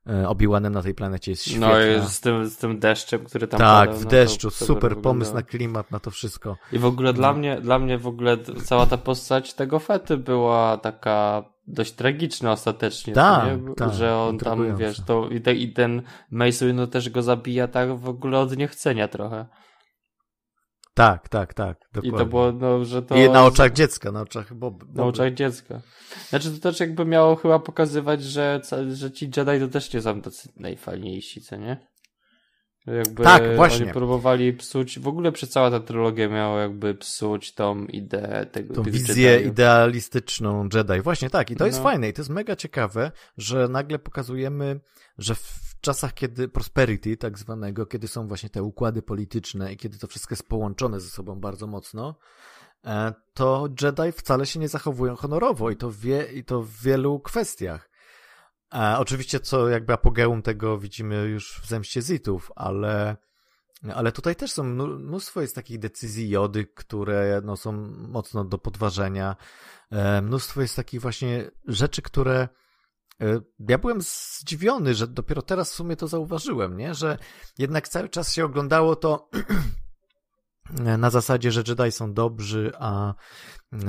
e, 0.07 0.27
Obi-Wanem 0.27 0.73
na 0.73 0.81
tej 0.81 0.93
planecie 0.93 1.31
jest 1.31 1.43
świetna. 1.43 1.67
No 1.67 1.81
i 1.81 2.09
z 2.09 2.19
tym, 2.19 2.49
z 2.49 2.57
tym 2.57 2.79
deszczem, 2.79 3.23
który 3.25 3.47
tam 3.47 3.59
tak, 3.59 3.87
padał, 3.89 4.01
w 4.01 4.03
no, 4.03 4.11
deszczu, 4.11 4.51
to 4.51 4.65
super 4.65 4.97
pomysł 4.97 5.33
na 5.33 5.41
klimat, 5.41 5.91
na 5.91 5.99
to 5.99 6.11
wszystko. 6.11 6.57
I 6.71 6.79
w 6.79 6.85
ogóle 6.85 7.13
dla 7.13 7.33
mnie, 7.33 7.61
dla 7.61 7.79
mnie 7.79 7.97
w 7.97 8.07
ogóle 8.07 8.37
cała 8.65 8.85
ta 8.85 8.97
postać 8.97 9.53
tego 9.53 9.79
fety 9.79 10.17
była 10.17 10.77
taka 10.77 11.43
dość 11.67 11.91
tragiczne 11.91 12.51
ostatecznie, 12.51 13.13
tak, 13.13 13.59
tak, 13.77 13.93
że 13.93 14.17
on 14.17 14.37
tam, 14.37 14.77
wiesz, 14.77 15.01
to 15.05 15.29
i, 15.29 15.41
te, 15.41 15.53
i 15.53 15.73
ten 15.73 16.01
Mace 16.31 16.73
no 16.73 16.87
też 16.87 17.09
go 17.09 17.21
zabija 17.21 17.67
tak 17.67 17.97
w 17.97 18.09
ogóle 18.09 18.39
od 18.39 18.57
niechcenia 18.57 19.07
trochę. 19.07 19.45
Tak, 20.93 21.29
tak, 21.29 21.53
tak. 21.53 21.77
Dokładnie. 21.93 22.09
I 22.09 22.13
to 22.23 22.25
było, 22.25 22.51
no, 22.51 22.85
że 22.85 23.01
to. 23.01 23.15
I 23.15 23.29
na 23.29 23.45
oczach 23.45 23.73
dziecka, 23.73 24.11
na 24.11 24.21
oczach 24.21 24.53
Bob. 24.53 24.95
Na 24.95 25.03
oczach 25.03 25.33
dziecka. 25.33 25.81
Znaczy, 26.29 26.51
to 26.51 26.59
też 26.59 26.79
jakby 26.79 27.05
miało 27.05 27.35
chyba 27.35 27.59
pokazywać, 27.59 28.23
że, 28.23 28.61
że 28.93 29.11
ci 29.11 29.25
Jedi 29.25 29.59
to 29.59 29.67
też 29.67 29.93
nie 29.93 30.01
są 30.01 30.21
tacy 30.21 30.49
najfajniejsi, 30.55 31.41
co 31.41 31.55
nie? 31.55 31.93
Jakby 32.87 33.23
tak, 33.23 33.55
właśnie. 33.55 33.83
Oni 33.83 33.93
próbowali 33.93 34.53
psuć, 34.53 34.99
w 34.99 35.07
ogóle 35.07 35.31
przez 35.31 35.49
cała 35.49 35.71
ta 35.71 35.79
trylogia 35.79 36.29
miała 36.29 36.61
jakby 36.61 36.95
psuć 36.95 37.53
tą 37.53 37.85
ideę 37.85 38.45
tego. 38.45 38.73
Tą 38.73 38.83
wizję 38.83 39.31
Jediów. 39.31 39.51
idealistyczną 39.51 40.67
Jedi. 40.73 41.01
Właśnie 41.01 41.29
tak, 41.29 41.51
i 41.51 41.55
to 41.55 41.65
jest 41.65 41.77
no. 41.77 41.83
fajne, 41.83 42.09
i 42.09 42.13
to 42.13 42.21
jest 42.21 42.29
mega 42.29 42.55
ciekawe, 42.55 43.11
że 43.37 43.67
nagle 43.67 43.99
pokazujemy, 43.99 44.79
że 45.17 45.35
w 45.35 45.72
czasach, 45.83 46.13
kiedy 46.13 46.47
prosperity, 46.47 47.17
tak 47.17 47.37
zwanego, 47.37 47.85
kiedy 47.85 48.07
są 48.07 48.27
właśnie 48.27 48.49
te 48.49 48.63
układy 48.63 49.01
polityczne 49.01 49.73
i 49.73 49.77
kiedy 49.77 49.97
to 49.97 50.07
wszystko 50.07 50.33
jest 50.33 50.47
połączone 50.47 50.99
ze 50.99 51.09
sobą 51.09 51.39
bardzo 51.39 51.67
mocno, 51.67 52.15
e, 52.85 53.13
to 53.33 53.67
Jedi 53.81 54.11
wcale 54.11 54.45
się 54.45 54.59
nie 54.59 54.69
zachowują 54.69 55.15
honorowo 55.15 55.69
i 55.69 55.77
to, 55.77 55.91
wie, 55.91 56.23
i 56.33 56.43
to 56.43 56.61
w 56.61 56.71
wielu 56.71 57.19
kwestiach. 57.19 57.89
A 58.69 58.99
oczywiście, 58.99 59.39
co 59.39 59.69
jakby 59.69 59.93
apogeum 59.93 60.41
tego 60.41 60.77
widzimy 60.77 61.15
już 61.15 61.61
w 61.61 61.67
zemście 61.67 62.01
Zitów, 62.01 62.51
ale, 62.55 63.17
ale 63.93 64.11
tutaj 64.11 64.35
też 64.35 64.51
są 64.51 64.63
mnóstwo 64.63 65.41
jest 65.41 65.55
takich 65.55 65.79
decyzji 65.79 66.29
Jody, 66.29 66.65
które 66.65 67.41
no, 67.43 67.57
są 67.57 67.71
mocno 68.07 68.45
do 68.45 68.57
podważenia. 68.57 69.35
E, 69.91 70.21
mnóstwo 70.21 70.61
jest 70.61 70.75
takich 70.75 71.01
właśnie 71.01 71.51
rzeczy, 71.67 72.01
które 72.01 72.35
e, 72.41 72.62
ja 73.69 73.77
byłem 73.77 74.01
zdziwiony, 74.01 74.95
że 74.95 75.07
dopiero 75.07 75.41
teraz 75.41 75.71
w 75.71 75.75
sumie 75.75 75.95
to 75.95 76.07
zauważyłem, 76.07 76.77
nie? 76.77 76.93
że 76.93 77.17
jednak 77.57 77.87
cały 77.87 78.09
czas 78.09 78.33
się 78.33 78.45
oglądało 78.45 78.95
to 78.95 79.29
na 80.97 81.09
zasadzie, 81.09 81.51
że 81.51 81.63
Jedi 81.67 81.91
są 81.91 82.13
dobrzy, 82.13 82.71
a 82.79 83.13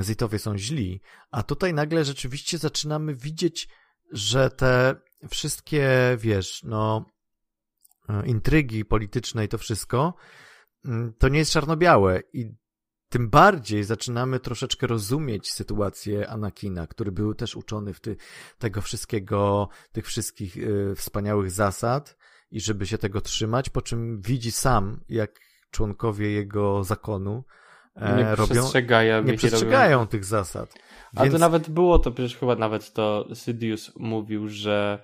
Zitowie 0.01 0.39
są 0.39 0.57
źli. 0.57 1.01
A 1.31 1.43
tutaj 1.43 1.73
nagle 1.73 2.05
rzeczywiście 2.05 2.57
zaczynamy 2.57 3.15
widzieć 3.15 3.67
że 4.11 4.49
te 4.49 4.95
wszystkie, 5.29 5.89
wiesz, 6.17 6.63
no, 6.63 7.05
e, 8.09 8.25
intrygi 8.25 8.85
polityczne 8.85 9.45
i 9.45 9.47
to 9.47 9.57
wszystko, 9.57 10.13
mm, 10.85 11.13
to 11.19 11.29
nie 11.29 11.39
jest 11.39 11.51
czarno-białe 11.51 12.21
i 12.33 12.51
tym 13.15 13.29
bardziej 13.29 13.83
zaczynamy 13.83 14.39
troszeczkę 14.39 14.87
rozumieć 14.87 15.51
sytuację 15.51 16.29
Anakina, 16.29 16.87
który 16.87 17.11
był 17.11 17.33
też 17.33 17.55
uczony 17.55 17.93
w 17.93 17.99
ty, 17.99 18.15
tego 18.59 18.81
wszystkiego, 18.81 19.69
tych 19.91 20.05
wszystkich 20.05 20.57
y, 20.57 20.93
wspaniałych 20.95 21.51
zasad 21.51 22.17
i 22.51 22.61
żeby 22.61 22.85
się 22.87 22.97
tego 22.97 23.21
trzymać, 23.21 23.69
po 23.69 23.81
czym 23.81 24.21
widzi 24.21 24.51
sam, 24.51 24.99
jak 25.09 25.39
członkowie 25.71 26.31
jego 26.31 26.83
zakonu 26.83 27.43
e, 27.95 28.17
nie 28.17 28.35
robią, 28.35 28.55
przestrzegają, 28.55 29.23
nie 29.23 29.33
przestrzegają 29.33 29.97
robią. 29.97 30.07
tych 30.07 30.25
zasad. 30.25 30.73
A 31.15 31.29
to 31.29 31.37
nawet 31.37 31.69
było 31.69 31.99
to, 31.99 32.11
przecież 32.11 32.37
chyba 32.37 32.55
nawet 32.55 32.93
to 32.93 33.27
Sidious 33.33 33.91
mówił, 33.95 34.49
że 34.49 35.03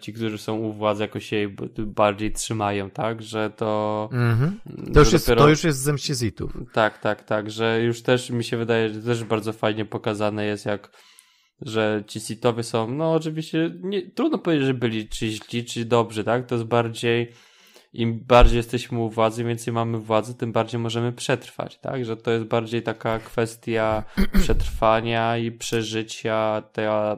ci, 0.00 0.12
którzy 0.12 0.38
są 0.38 0.56
u 0.56 0.72
władzy 0.72 1.02
jakoś 1.02 1.26
się 1.26 1.50
bardziej 1.78 2.32
trzymają, 2.32 2.90
tak? 2.90 3.22
Że 3.22 3.50
to... 3.50 4.08
Mhm. 4.12 4.60
To, 4.94 5.00
już 5.00 5.12
jest, 5.12 5.26
dopiero... 5.26 5.42
to 5.42 5.48
już 5.48 5.64
jest 5.64 5.78
zemście 5.78 6.14
Zitów. 6.14 6.52
Tak, 6.72 6.98
tak, 6.98 7.24
tak, 7.24 7.50
że 7.50 7.82
już 7.82 8.02
też 8.02 8.30
mi 8.30 8.44
się 8.44 8.56
wydaje, 8.56 8.94
że 8.94 9.02
też 9.02 9.24
bardzo 9.24 9.52
fajnie 9.52 9.84
pokazane 9.84 10.44
jest, 10.44 10.66
jak 10.66 10.90
że 11.62 12.04
ci 12.06 12.20
Sithowie 12.20 12.62
są, 12.62 12.90
no 12.90 13.12
oczywiście 13.12 13.70
nie, 13.80 14.10
trudno 14.10 14.38
powiedzieć, 14.38 14.66
że 14.66 14.74
byli 14.74 15.08
czy 15.08 15.28
źli, 15.28 15.64
czy 15.64 15.84
dobrzy, 15.84 16.24
tak? 16.24 16.46
To 16.46 16.54
jest 16.54 16.66
bardziej 16.66 17.32
im 17.92 18.24
bardziej 18.24 18.56
jesteśmy 18.56 18.98
u 18.98 19.10
władzy, 19.10 19.44
więcej 19.44 19.72
mamy 19.72 19.98
władzy, 19.98 20.34
tym 20.34 20.52
bardziej 20.52 20.80
możemy 20.80 21.12
przetrwać, 21.12 21.78
tak? 21.78 22.04
Że 22.04 22.16
to 22.16 22.30
jest 22.30 22.44
bardziej 22.44 22.82
taka 22.82 23.18
kwestia 23.18 24.04
przetrwania 24.42 25.36
i 25.38 25.52
przeżycia, 25.52 26.62
te, 26.72 27.16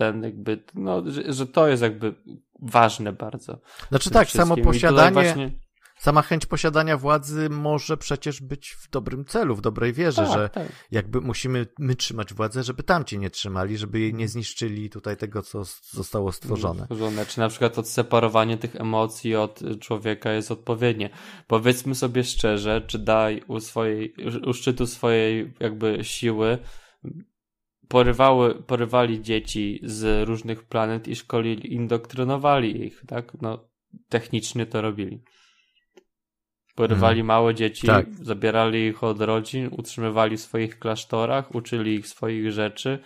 ten 0.00 0.22
jakby, 0.22 0.64
no, 0.74 1.02
że, 1.06 1.32
że 1.32 1.46
to 1.46 1.68
jest 1.68 1.82
jakby 1.82 2.14
ważne 2.62 3.12
bardzo. 3.12 3.60
Znaczy 3.88 4.10
tak, 4.10 4.30
samo 4.30 4.56
posiadanie, 4.56 5.12
właśnie... 5.12 5.50
Sama 5.98 6.22
chęć 6.22 6.46
posiadania 6.46 6.96
władzy 6.96 7.50
może 7.50 7.96
przecież 7.96 8.42
być 8.42 8.70
w 8.70 8.90
dobrym 8.90 9.24
celu, 9.24 9.56
w 9.56 9.60
dobrej 9.60 9.92
wierze, 9.92 10.22
tak, 10.22 10.32
że 10.32 10.48
tak. 10.48 10.66
jakby 10.90 11.20
musimy 11.20 11.66
my 11.78 11.94
trzymać 11.94 12.34
władzę, 12.34 12.62
żeby 12.62 12.82
tamci 12.82 13.18
nie 13.18 13.30
trzymali, 13.30 13.78
żeby 13.78 14.00
jej 14.00 14.14
nie 14.14 14.28
zniszczyli 14.28 14.90
tutaj 14.90 15.16
tego, 15.16 15.42
co 15.42 15.62
zostało 15.90 16.32
stworzone. 16.32 16.82
stworzone. 16.82 17.26
Czy 17.26 17.38
na 17.38 17.48
przykład 17.48 17.78
odseparowanie 17.78 18.56
tych 18.56 18.76
emocji 18.76 19.36
od 19.36 19.60
człowieka 19.80 20.32
jest 20.32 20.50
odpowiednie. 20.50 21.10
Powiedzmy 21.46 21.94
sobie 21.94 22.24
szczerze, 22.24 22.82
czy 22.86 22.98
daj 22.98 23.42
u 23.48 23.60
swojej, 23.60 24.14
u 24.46 24.52
szczytu 24.52 24.86
swojej 24.86 25.52
jakby 25.60 25.98
siły 26.04 26.58
porywały, 27.90 28.54
porywali 28.54 29.22
dzieci 29.22 29.80
z 29.82 30.28
różnych 30.28 30.64
planet 30.64 31.08
i 31.08 31.16
szkolili, 31.16 31.74
indoktrynowali 31.74 32.86
ich, 32.86 33.02
tak? 33.06 33.42
No, 33.42 33.68
technicznie 34.08 34.66
to 34.66 34.82
robili. 34.82 35.22
Porywali 36.74 37.16
hmm. 37.16 37.26
małe 37.26 37.54
dzieci, 37.54 37.86
tak. 37.86 38.06
zabierali 38.22 38.86
ich 38.86 39.04
od 39.04 39.20
rodzin, 39.20 39.68
utrzymywali 39.78 40.36
w 40.36 40.40
swoich 40.40 40.78
klasztorach, 40.78 41.54
uczyli 41.54 41.94
ich 41.94 42.08
swoich 42.08 42.52
rzeczy. 42.52 42.98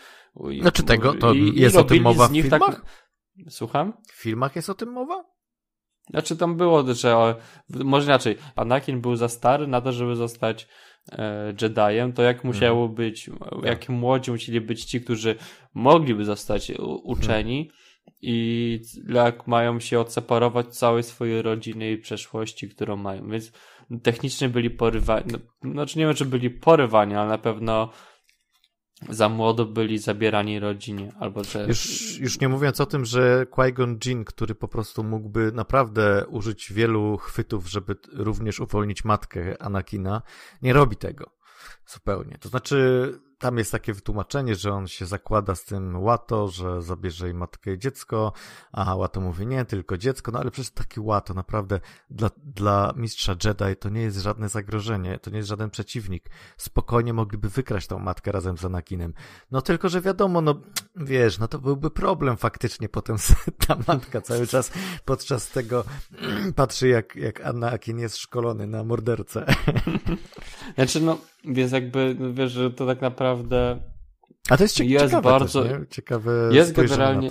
Znaczy 0.60 0.82
tego, 0.82 1.14
to 1.14 1.32
i, 1.32 1.60
jest 1.60 1.76
i 1.76 1.78
o 1.78 1.84
tym 1.84 2.02
mowa 2.02 2.28
w 2.28 2.32
tak- 2.32 2.42
filmach? 2.42 2.60
Tak... 2.60 2.84
Słucham? 3.48 3.92
W 4.12 4.22
filmach 4.22 4.56
jest 4.56 4.70
o 4.70 4.74
tym 4.74 4.92
mowa? 4.92 5.24
Znaczy 6.10 6.36
tam 6.36 6.56
było, 6.56 6.94
że 6.94 7.34
może 7.68 8.06
inaczej, 8.06 8.36
Anakin 8.56 9.00
był 9.00 9.16
za 9.16 9.28
stary 9.28 9.66
na 9.66 9.80
to, 9.80 9.92
żeby 9.92 10.16
zostać 10.16 10.68
Jediem, 11.62 12.12
to 12.12 12.22
jak 12.22 12.44
musiało 12.44 12.80
hmm. 12.80 12.94
być, 12.94 13.30
tak. 13.40 13.64
jak 13.64 13.88
młodzi 13.88 14.30
musieli 14.30 14.60
być 14.60 14.84
ci, 14.84 15.00
którzy 15.00 15.34
mogliby 15.74 16.24
zostać 16.24 16.72
uczeni, 17.02 17.68
hmm 17.68 17.84
i 18.26 18.80
jak 19.08 19.46
mają 19.46 19.80
się 19.80 20.00
odseparować 20.00 20.76
całej 20.76 21.02
swojej 21.02 21.42
rodziny 21.42 21.90
i 21.90 21.98
przeszłości, 21.98 22.68
którą 22.68 22.96
mają. 22.96 23.30
Więc 23.30 23.52
technicznie 24.02 24.48
byli 24.48 24.70
porywani, 24.70 25.24
no, 25.32 25.72
znaczy 25.72 25.98
nie 25.98 26.06
wiem, 26.06 26.14
czy 26.14 26.24
byli 26.24 26.50
porywani, 26.50 27.14
ale 27.14 27.28
na 27.28 27.38
pewno 27.38 27.90
za 29.10 29.28
młodo 29.28 29.66
byli 29.66 29.98
zabierani 29.98 30.60
rodzinie, 30.60 31.12
albo 31.20 31.44
że... 31.44 31.66
Już, 31.68 32.18
już 32.18 32.40
nie 32.40 32.48
mówiąc 32.48 32.80
o 32.80 32.86
tym, 32.86 33.04
że 33.04 33.46
Qui-Gon 33.50 33.96
Jinn, 34.06 34.24
który 34.24 34.54
po 34.54 34.68
prostu 34.68 35.04
mógłby 35.04 35.52
naprawdę 35.52 36.26
użyć 36.28 36.72
wielu 36.72 37.16
chwytów, 37.16 37.70
żeby 37.70 37.96
również 38.12 38.60
uwolnić 38.60 39.04
matkę 39.04 39.62
Anakina, 39.62 40.22
nie 40.62 40.72
robi 40.72 40.96
tego 40.96 41.30
zupełnie. 41.86 42.38
To 42.40 42.48
znaczy, 42.48 43.12
tam 43.44 43.58
jest 43.58 43.72
takie 43.72 43.94
wytłumaczenie, 43.94 44.54
że 44.54 44.72
on 44.72 44.88
się 44.88 45.06
zakłada 45.06 45.54
z 45.54 45.64
tym 45.64 46.02
Łato, 46.02 46.48
że 46.48 46.82
zabierze 46.82 47.26
jej 47.26 47.34
matkę 47.34 47.72
i 47.74 47.78
dziecko, 47.78 48.32
a 48.72 48.94
Łato 48.94 49.20
mówi 49.20 49.46
nie, 49.46 49.64
tylko 49.64 49.98
dziecko, 49.98 50.32
no 50.32 50.38
ale 50.38 50.50
przecież 50.50 50.70
taki 50.70 51.00
Łato 51.00 51.34
naprawdę 51.34 51.80
dla, 52.10 52.30
dla 52.44 52.92
mistrza 52.96 53.36
Jedi 53.44 53.76
to 53.78 53.88
nie 53.88 54.02
jest 54.02 54.18
żadne 54.18 54.48
zagrożenie, 54.48 55.18
to 55.18 55.30
nie 55.30 55.36
jest 55.36 55.48
żaden 55.48 55.70
przeciwnik. 55.70 56.30
Spokojnie 56.56 57.12
mogliby 57.12 57.48
wykraść 57.48 57.86
tą 57.86 57.98
matkę 57.98 58.32
razem 58.32 58.58
z 58.58 58.64
Anakinem. 58.64 59.14
No 59.50 59.62
tylko, 59.62 59.88
że 59.88 60.00
wiadomo, 60.00 60.40
no 60.40 60.60
wiesz, 60.96 61.38
no 61.38 61.48
to 61.48 61.58
byłby 61.58 61.90
problem 61.90 62.36
faktycznie 62.36 62.88
potem 62.88 63.16
ta 63.66 63.76
matka 63.88 64.20
cały 64.20 64.46
czas 64.46 64.70
podczas 65.04 65.50
tego 65.50 65.84
patrzy 66.56 66.88
jak, 66.88 67.16
jak 67.16 67.40
Anakin 67.40 67.98
jest 67.98 68.16
szkolony 68.16 68.66
na 68.66 68.84
mordercę. 68.84 69.46
Znaczy 70.76 71.00
no, 71.00 71.18
więc 71.44 71.72
jakby, 71.72 72.16
no 72.18 72.32
wiesz, 72.32 72.52
że 72.52 72.70
to 72.70 72.86
tak 72.86 73.00
naprawdę 73.00 73.78
a 74.50 74.56
to 74.56 74.64
jest, 74.64 74.76
cie 74.76 74.84
jest 74.84 75.04
ciekawe 75.04 75.30
bardzo 75.30 75.62
też, 75.62 75.72
ciekawe 75.90 76.32
jest 76.52 76.72
generalnie 76.72 77.30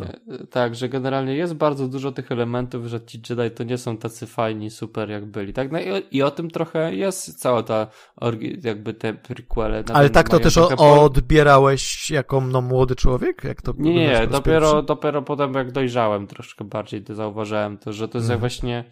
tak, 0.49 0.75
że 0.75 0.89
generalnie 0.89 1.35
jest 1.35 1.53
bardzo 1.53 1.87
dużo 1.87 2.11
tych 2.11 2.31
elementów, 2.31 2.85
że 2.85 3.05
ci 3.05 3.21
Jedi 3.29 3.55
to 3.55 3.63
nie 3.63 3.77
są 3.77 3.97
tacy 3.97 4.27
fajni, 4.27 4.69
super 4.69 5.09
jak 5.09 5.25
byli, 5.25 5.53
tak? 5.53 5.71
No 5.71 5.79
i, 5.79 6.03
i 6.11 6.21
o 6.21 6.31
tym 6.31 6.51
trochę 6.51 6.95
jest 6.95 7.39
cała 7.39 7.63
ta 7.63 7.87
jakby 8.63 8.93
te 8.93 9.13
prequele. 9.13 9.83
Ale 9.93 10.09
tak 10.09 10.29
to 10.29 10.39
też 10.39 10.57
o, 10.57 11.03
odbierałeś 11.03 12.11
jako 12.11 12.41
no, 12.41 12.61
młody 12.61 12.95
człowiek? 12.95 13.43
Jak 13.43 13.61
to 13.61 13.73
nie, 13.77 13.93
nie, 13.93 14.27
dopiero, 14.27 14.81
dopiero 14.81 15.21
potem 15.21 15.53
jak 15.53 15.71
dojrzałem 15.71 16.27
troszkę 16.27 16.65
bardziej, 16.65 17.03
to 17.03 17.15
zauważyłem 17.15 17.77
to, 17.77 17.93
że 17.93 18.07
to 18.07 18.17
jest 18.17 18.27
hmm. 18.27 18.39
właśnie 18.39 18.83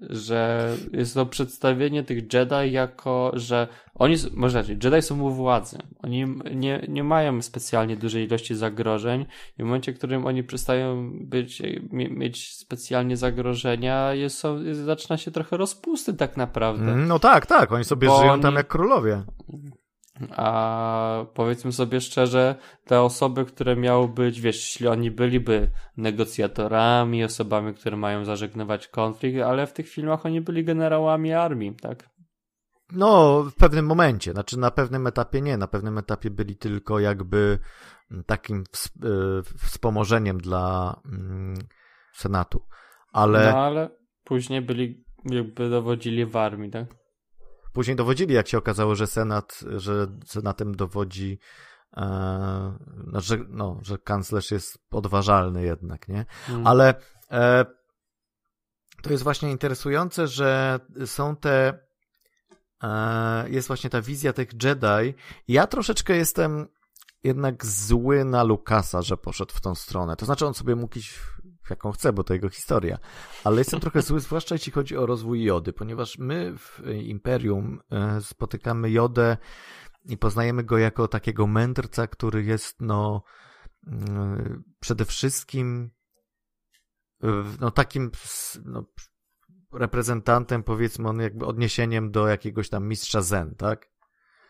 że 0.00 0.70
jest 0.92 1.14
to 1.14 1.26
przedstawienie 1.26 2.04
tych 2.04 2.32
Jedi 2.32 2.72
jako, 2.72 3.32
że 3.34 3.68
oni, 3.94 4.16
może 4.34 4.58
raczej, 4.58 4.78
Jedi 4.84 5.02
są 5.02 5.20
u 5.20 5.30
władzy. 5.30 5.78
Oni 6.02 6.26
nie, 6.54 6.86
nie 6.88 7.04
mają 7.04 7.42
specjalnie 7.42 7.96
dużej 7.96 8.26
ilości 8.26 8.54
zagrożeń 8.54 9.26
i 9.58 9.62
w 9.62 9.64
momencie, 9.64 9.92
w 9.92 9.98
którym 9.98 10.26
oni 10.26 10.44
przestają 10.44 11.10
być, 11.12 11.62
mieć 11.92 12.54
specjalnie 12.54 13.16
zagrożenia, 13.16 14.14
jest, 14.14 14.38
są, 14.38 14.58
zaczyna 14.72 15.16
się 15.16 15.30
trochę 15.30 15.56
rozpusty 15.56 16.14
tak 16.14 16.36
naprawdę. 16.36 16.92
Mm, 16.92 17.08
no 17.08 17.18
tak, 17.18 17.46
tak, 17.46 17.72
oni 17.72 17.84
sobie 17.84 18.08
Bo 18.08 18.20
żyją 18.20 18.40
tam 18.40 18.54
jak 18.54 18.68
królowie. 18.68 19.22
A 20.30 21.26
powiedzmy 21.34 21.72
sobie 21.72 22.00
szczerze, 22.00 22.54
te 22.84 23.00
osoby, 23.00 23.44
które 23.44 23.76
miały 23.76 24.08
być, 24.08 24.40
wiesz, 24.40 24.56
jeśli 24.56 24.88
oni 24.88 25.10
byliby 25.10 25.70
negocjatorami, 25.96 27.24
osobami, 27.24 27.74
które 27.74 27.96
mają 27.96 28.24
zażegnywać 28.24 28.88
konflikt, 28.88 29.40
ale 29.40 29.66
w 29.66 29.72
tych 29.72 29.88
filmach 29.88 30.26
oni 30.26 30.40
byli 30.40 30.64
generałami 30.64 31.32
armii, 31.32 31.74
tak? 31.74 32.12
No, 32.92 33.42
w 33.42 33.54
pewnym 33.54 33.86
momencie, 33.86 34.32
znaczy 34.32 34.58
na 34.58 34.70
pewnym 34.70 35.06
etapie 35.06 35.40
nie, 35.40 35.56
na 35.56 35.66
pewnym 35.66 35.98
etapie 35.98 36.30
byli 36.30 36.56
tylko 36.56 36.98
jakby 36.98 37.58
takim 38.26 38.64
y, 39.04 39.42
wspomożeniem 39.58 40.38
dla 40.38 40.96
mm, 41.06 41.54
Senatu. 42.12 42.62
Ale... 43.12 43.52
No 43.52 43.58
ale 43.58 43.90
później 44.24 44.62
byli, 44.62 45.04
jakby 45.24 45.70
dowodzili 45.70 46.26
w 46.26 46.36
armii, 46.36 46.70
tak? 46.70 47.01
Później 47.72 47.96
dowodzili, 47.96 48.34
jak 48.34 48.48
się 48.48 48.58
okazało, 48.58 48.94
że 48.94 49.06
Senat, 49.06 49.60
że 49.76 50.06
Senatem 50.26 50.74
dowodzi 50.74 51.38
e, 51.96 52.02
no, 53.06 53.20
że, 53.20 53.38
no, 53.48 53.80
że 53.82 53.98
kanclerz 53.98 54.50
jest 54.50 54.78
odważalny 54.90 55.62
jednak, 55.62 56.08
nie? 56.08 56.26
Hmm. 56.46 56.66
Ale 56.66 56.94
e, 57.30 57.64
to 59.02 59.10
jest 59.10 59.22
właśnie 59.22 59.50
interesujące, 59.50 60.26
że 60.26 60.80
są 61.06 61.36
te 61.36 61.78
e, 62.82 63.50
jest 63.50 63.68
właśnie 63.68 63.90
ta 63.90 64.02
wizja 64.02 64.32
tych 64.32 64.48
Jedi. 64.62 65.14
Ja 65.48 65.66
troszeczkę 65.66 66.16
jestem 66.16 66.68
jednak 67.24 67.66
zły 67.66 68.24
na 68.24 68.42
Lukasa, 68.42 69.02
że 69.02 69.16
poszedł 69.16 69.54
w 69.54 69.60
tą 69.60 69.74
stronę. 69.74 70.16
To 70.16 70.26
znaczy 70.26 70.46
on 70.46 70.54
sobie 70.54 70.76
mógł 70.76 70.98
iść 70.98 71.20
jaką 71.70 71.92
chce, 71.92 72.12
bo 72.12 72.24
to 72.24 72.34
jego 72.34 72.48
historia. 72.48 72.98
Ale 73.44 73.58
jestem 73.58 73.80
trochę 73.80 74.02
zły, 74.02 74.20
zwłaszcza 74.30 74.54
jeśli 74.54 74.72
chodzi 74.72 74.96
o 74.96 75.06
rozwój 75.06 75.44
Jody, 75.44 75.72
ponieważ 75.72 76.18
my 76.18 76.58
w 76.58 76.80
Imperium 77.02 77.80
e, 77.90 78.20
spotykamy 78.20 78.90
Jodę 78.90 79.36
i 80.04 80.18
poznajemy 80.18 80.64
go 80.64 80.78
jako 80.78 81.08
takiego 81.08 81.46
mędrca, 81.46 82.06
który 82.06 82.44
jest 82.44 82.80
no 82.80 83.22
mm, 83.86 84.64
przede 84.80 85.04
wszystkim 85.04 85.90
no 87.60 87.70
takim 87.70 88.10
no, 88.64 88.84
reprezentantem, 89.72 90.62
powiedzmy 90.62 91.08
on 91.08 91.20
jakby 91.20 91.46
odniesieniem 91.46 92.10
do 92.10 92.28
jakiegoś 92.28 92.68
tam 92.68 92.88
mistrza 92.88 93.22
Zen, 93.22 93.54
tak? 93.54 93.90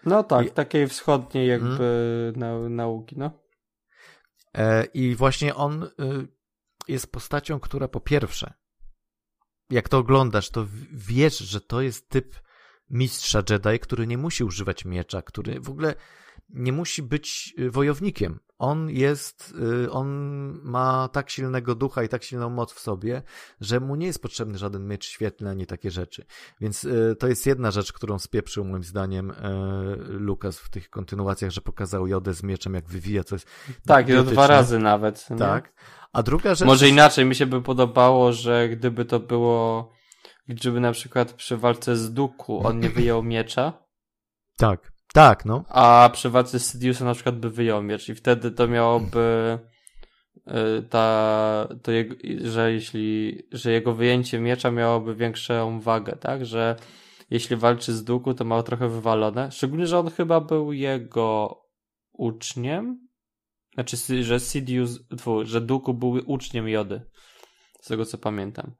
No 0.06 0.24
tak, 0.24 0.46
I... 0.46 0.50
takiej 0.50 0.88
wschodniej 0.88 1.48
jakby 1.48 2.32
hmm. 2.34 2.76
nauki, 2.76 3.18
no. 3.18 3.30
E, 4.54 4.84
I 4.84 5.14
właśnie 5.14 5.54
on 5.54 5.88
jest 6.88 7.12
postacią, 7.12 7.60
która 7.60 7.88
po 7.88 8.00
pierwsze, 8.00 8.54
jak 9.70 9.88
to 9.88 9.98
oglądasz, 9.98 10.50
to 10.50 10.66
wiesz, 10.92 11.38
że 11.38 11.60
to 11.60 11.80
jest 11.80 12.08
typ 12.08 12.40
mistrza 12.90 13.42
Jedi, 13.50 13.78
który 13.80 14.06
nie 14.06 14.18
musi 14.18 14.44
używać 14.44 14.84
miecza, 14.84 15.22
który 15.22 15.60
w 15.60 15.70
ogóle 15.70 15.94
nie 16.52 16.72
musi 16.72 17.02
być 17.02 17.54
y, 17.58 17.70
wojownikiem. 17.70 18.40
On 18.58 18.90
jest, 18.90 19.54
y, 19.84 19.90
on 19.90 20.08
ma 20.62 21.08
tak 21.08 21.30
silnego 21.30 21.74
ducha 21.74 22.02
i 22.02 22.08
tak 22.08 22.24
silną 22.24 22.50
moc 22.50 22.72
w 22.72 22.80
sobie, 22.80 23.22
że 23.60 23.80
mu 23.80 23.94
nie 23.96 24.06
jest 24.06 24.22
potrzebny 24.22 24.58
żaden 24.58 24.88
miecz 24.88 25.04
świetlny 25.04 25.50
ani 25.50 25.66
takie 25.66 25.90
rzeczy. 25.90 26.24
Więc 26.60 26.84
y, 26.84 27.16
to 27.18 27.28
jest 27.28 27.46
jedna 27.46 27.70
rzecz, 27.70 27.92
którą 27.92 28.18
spieprzył 28.18 28.64
moim 28.64 28.84
zdaniem 28.84 29.32
Lukas 30.08 30.58
w 30.58 30.70
tych 30.70 30.90
kontynuacjach, 30.90 31.50
że 31.50 31.60
pokazał 31.60 32.06
Jodę 32.06 32.34
z 32.34 32.42
mieczem, 32.42 32.74
jak 32.74 32.88
wywija, 32.88 33.24
co 33.24 33.34
jest 33.34 33.48
Tak, 33.86 34.08
i 34.08 34.12
dwa 34.12 34.46
razy 34.46 34.78
nawet. 34.78 35.30
Nie? 35.30 35.36
Tak. 35.36 35.72
A 36.12 36.22
druga 36.22 36.54
rzecz... 36.54 36.66
Może 36.66 36.88
inaczej, 36.88 37.24
mi 37.24 37.34
się 37.34 37.46
by 37.46 37.62
podobało, 37.62 38.32
że 38.32 38.68
gdyby 38.68 39.04
to 39.04 39.20
było, 39.20 39.92
gdyby 40.48 40.80
na 40.80 40.92
przykład 40.92 41.32
przy 41.32 41.56
walce 41.56 41.96
z 41.96 42.12
Duku 42.12 42.66
on 42.66 42.80
nie 42.80 42.90
wyjął 42.90 43.22
miecza. 43.22 43.72
Tak, 44.56 44.92
tak, 45.12 45.44
no. 45.44 45.64
A 45.68 46.10
przy 46.12 46.30
walce 46.30 46.58
z 46.58 46.72
Sidiousa 46.72 47.04
na 47.04 47.14
przykład 47.14 47.38
by 47.38 47.50
wyjął 47.50 47.82
miecz 47.82 48.08
i 48.08 48.14
wtedy 48.14 48.50
to 48.50 48.68
miałoby 48.68 49.58
y, 50.36 50.82
ta, 50.82 51.68
to 51.82 51.92
jego, 51.92 52.14
że 52.44 52.72
jeśli, 52.72 53.38
że 53.52 53.72
jego 53.72 53.94
wyjęcie 53.94 54.40
miecza 54.40 54.70
miałoby 54.70 55.14
większą 55.14 55.80
wagę, 55.80 56.16
tak, 56.16 56.46
że 56.46 56.76
jeśli 57.30 57.56
walczy 57.56 57.92
z 57.92 58.04
Duku, 58.04 58.34
to 58.34 58.44
ma 58.44 58.62
trochę 58.62 58.88
wywalone, 58.88 59.52
szczególnie, 59.52 59.86
że 59.86 59.98
on 59.98 60.10
chyba 60.10 60.40
był 60.40 60.72
jego 60.72 61.58
uczniem, 62.12 63.08
znaczy, 63.74 63.96
że 64.24 64.40
Sidious, 64.40 64.98
że 65.42 65.60
Duku 65.60 65.94
był 65.94 66.20
uczniem 66.26 66.68
Jody. 66.68 67.02
Z 67.80 67.88
tego 67.88 68.04
co 68.04 68.18
pamiętam. 68.18 68.74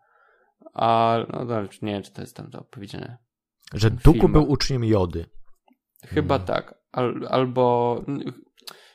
A, 0.75 1.19
no 1.33 1.63
nie 1.83 1.93
wiem, 1.93 2.03
czy 2.03 2.13
to 2.13 2.21
jest 2.21 2.37
tam 2.37 2.51
to 2.51 2.65
powiedziane. 2.65 3.19
Że 3.75 3.91
Duku 3.91 4.29
był 4.29 4.51
uczniem 4.51 4.85
Jody. 4.85 5.27
Chyba 6.07 6.35
hmm. 6.35 6.47
tak. 6.47 6.75
Al, 6.93 7.27
albo. 7.29 8.05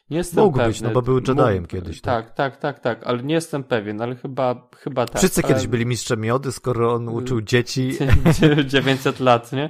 Nie 0.10 0.18
jestem 0.18 0.44
Mógł 0.44 0.58
pewny. 0.58 0.72
być, 0.72 0.82
no 0.82 0.90
bo 0.90 1.02
był 1.02 1.16
Jediem 1.16 1.64
Mógł, 1.64 1.68
kiedyś. 1.68 2.02
Tak. 2.02 2.26
tak, 2.26 2.36
tak, 2.36 2.58
tak, 2.58 2.80
tak, 2.80 3.08
ale 3.08 3.24
nie 3.24 3.36
jestem 3.36 3.64
pewien, 3.64 4.02
ale 4.02 4.16
chyba, 4.16 4.70
chyba 4.78 5.06
tak. 5.06 5.18
Wszyscy 5.18 5.42
ale... 5.44 5.48
kiedyś 5.54 5.68
byli 5.68 5.86
mistrzem 5.86 6.26
Jody, 6.26 6.52
skoro 6.52 6.94
on 6.94 7.10
uczył 7.10 7.42
dzieci. 7.42 7.92
900 8.66 9.20
lat, 9.20 9.52
nie? 9.52 9.70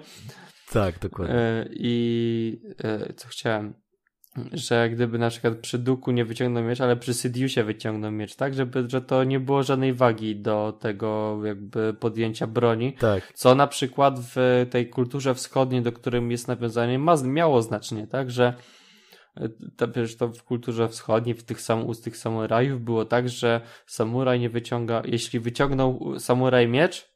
Tak, 0.71 0.99
dokładnie. 0.99 1.35
E, 1.35 1.65
I 1.71 2.61
e, 2.83 3.13
co 3.13 3.27
chciałem? 3.27 3.73
Że 4.53 4.89
gdyby 4.89 5.17
na 5.17 5.29
przykład 5.29 5.57
przy 5.57 5.77
Duku 5.77 6.11
nie 6.11 6.25
wyciągnął 6.25 6.63
miecz, 6.63 6.81
ale 6.81 6.95
przy 6.95 7.13
Sidiusie 7.13 7.63
wyciągnął 7.63 8.11
miecz, 8.11 8.35
tak? 8.35 8.53
Żeby, 8.53 8.89
że 8.89 9.01
to 9.01 9.23
nie 9.23 9.39
było 9.39 9.63
żadnej 9.63 9.93
wagi 9.93 10.35
do 10.35 10.77
tego 10.81 11.39
jakby 11.45 11.93
podjęcia 11.93 12.47
broni. 12.47 12.93
Tak. 12.93 13.33
Co 13.33 13.55
na 13.55 13.67
przykład 13.67 14.19
w 14.19 14.65
tej 14.69 14.89
kulturze 14.89 15.35
wschodniej, 15.35 15.81
do 15.81 15.91
którym 15.91 16.31
jest 16.31 16.47
nawiązanie, 16.47 16.99
ma, 16.99 17.15
miało 17.23 17.61
znaczenie, 17.61 18.07
tak? 18.07 18.31
Że 18.31 18.53
e, 19.37 19.49
to, 19.77 19.87
wiesz, 19.87 20.17
to 20.17 20.27
w 20.27 20.43
kulturze 20.43 20.89
wschodniej, 20.89 21.35
w 21.35 21.43
tych 21.43 21.61
sam, 21.61 21.87
u 21.87 21.95
tych 21.95 22.17
samurajów 22.17 22.81
było 22.81 23.05
tak, 23.05 23.29
że 23.29 23.61
samuraj 23.85 24.39
nie 24.39 24.49
wyciąga, 24.49 25.01
jeśli 25.05 25.39
wyciągnął 25.39 26.19
samuraj 26.19 26.67
miecz, 26.67 27.11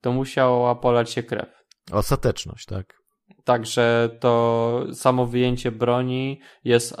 to 0.00 0.12
musiała 0.12 0.74
polać 0.74 1.10
się 1.10 1.22
krew. 1.22 1.64
Ostateczność, 1.92 2.66
tak. 2.66 3.03
Także 3.44 4.16
to 4.20 4.84
samo 4.92 5.26
wyjęcie 5.26 5.72
broni 5.72 6.40
jest 6.64 6.96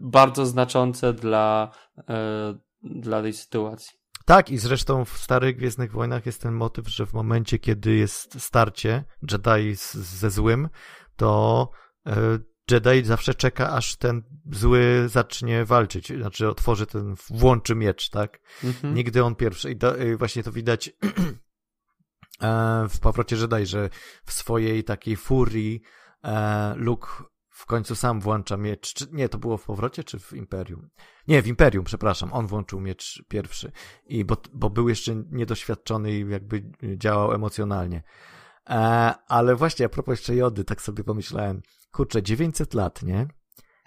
bardzo 0.00 0.46
znaczące 0.46 1.12
dla, 1.12 1.70
e, 2.08 2.54
dla 2.82 3.22
tej 3.22 3.32
sytuacji. 3.32 4.02
Tak, 4.24 4.50
i 4.50 4.58
zresztą 4.58 5.04
w 5.04 5.18
starych 5.18 5.56
Gwiezdnych 5.56 5.92
Wojnach 5.92 6.26
jest 6.26 6.42
ten 6.42 6.52
motyw, 6.52 6.88
że 6.88 7.06
w 7.06 7.12
momencie, 7.12 7.58
kiedy 7.58 7.94
jest 7.94 8.40
starcie 8.40 9.04
Jedi 9.30 9.76
z, 9.76 9.94
ze 9.94 10.30
złym, 10.30 10.68
to 11.16 11.68
e, 12.06 12.38
Jedi 12.70 13.04
zawsze 13.04 13.34
czeka, 13.34 13.70
aż 13.70 13.96
ten 13.96 14.22
zły 14.52 15.04
zacznie 15.08 15.64
walczyć, 15.64 16.12
znaczy 16.12 16.48
otworzy 16.48 16.86
ten, 16.86 17.14
włączy 17.30 17.74
miecz, 17.74 18.10
tak? 18.10 18.40
Mhm. 18.64 18.94
Nigdy 18.94 19.24
on 19.24 19.34
pierwszy. 19.34 19.70
I, 19.70 19.76
do, 19.76 19.96
i 19.96 20.16
właśnie 20.16 20.42
to 20.42 20.52
widać 20.52 20.90
E, 20.92 21.51
w 22.88 22.98
powrocie 23.00 23.36
Jedi, 23.36 23.66
że 23.66 23.90
w 24.24 24.32
swojej 24.32 24.84
takiej 24.84 25.16
furii 25.16 25.82
e, 26.24 26.74
Luke 26.76 27.08
w 27.50 27.66
końcu 27.66 27.94
sam 27.94 28.20
włącza 28.20 28.56
miecz. 28.56 28.94
Czy, 28.94 29.06
nie, 29.12 29.28
to 29.28 29.38
było 29.38 29.56
w 29.56 29.64
powrocie 29.64 30.04
czy 30.04 30.18
w 30.18 30.32
Imperium? 30.32 30.88
Nie, 31.28 31.42
w 31.42 31.46
Imperium, 31.46 31.84
przepraszam. 31.84 32.32
On 32.32 32.46
włączył 32.46 32.80
miecz 32.80 33.24
pierwszy. 33.28 33.72
I 34.06 34.24
bo, 34.24 34.36
bo 34.52 34.70
był 34.70 34.88
jeszcze 34.88 35.14
niedoświadczony 35.30 36.12
i 36.12 36.30
jakby 36.30 36.70
działał 36.96 37.32
emocjonalnie. 37.32 38.02
E, 38.70 38.74
ale 39.28 39.56
właśnie 39.56 39.86
a 39.86 39.88
propos 39.88 40.12
jeszcze 40.18 40.34
Jody, 40.34 40.64
tak 40.64 40.82
sobie 40.82 41.04
pomyślałem. 41.04 41.62
Kurczę, 41.92 42.22
900 42.22 42.74
lat, 42.74 43.02
nie? 43.02 43.26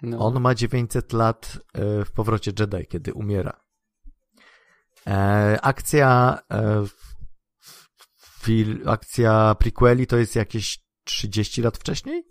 No. 0.02 0.18
On 0.18 0.40
ma 0.40 0.54
900 0.54 1.12
lat 1.12 1.58
e, 1.74 2.04
w 2.04 2.12
powrocie 2.12 2.52
Jedi, 2.58 2.86
kiedy 2.86 3.14
umiera. 3.14 3.60
E, 5.06 5.58
akcja 5.62 6.38
e, 6.50 6.84
fil, 8.46 8.88
akcja 8.88 9.54
prequeli 9.58 10.06
to 10.06 10.16
jest 10.16 10.36
jakieś 10.36 10.78
30 11.04 11.62
lat 11.62 11.78
wcześniej? 11.78 12.24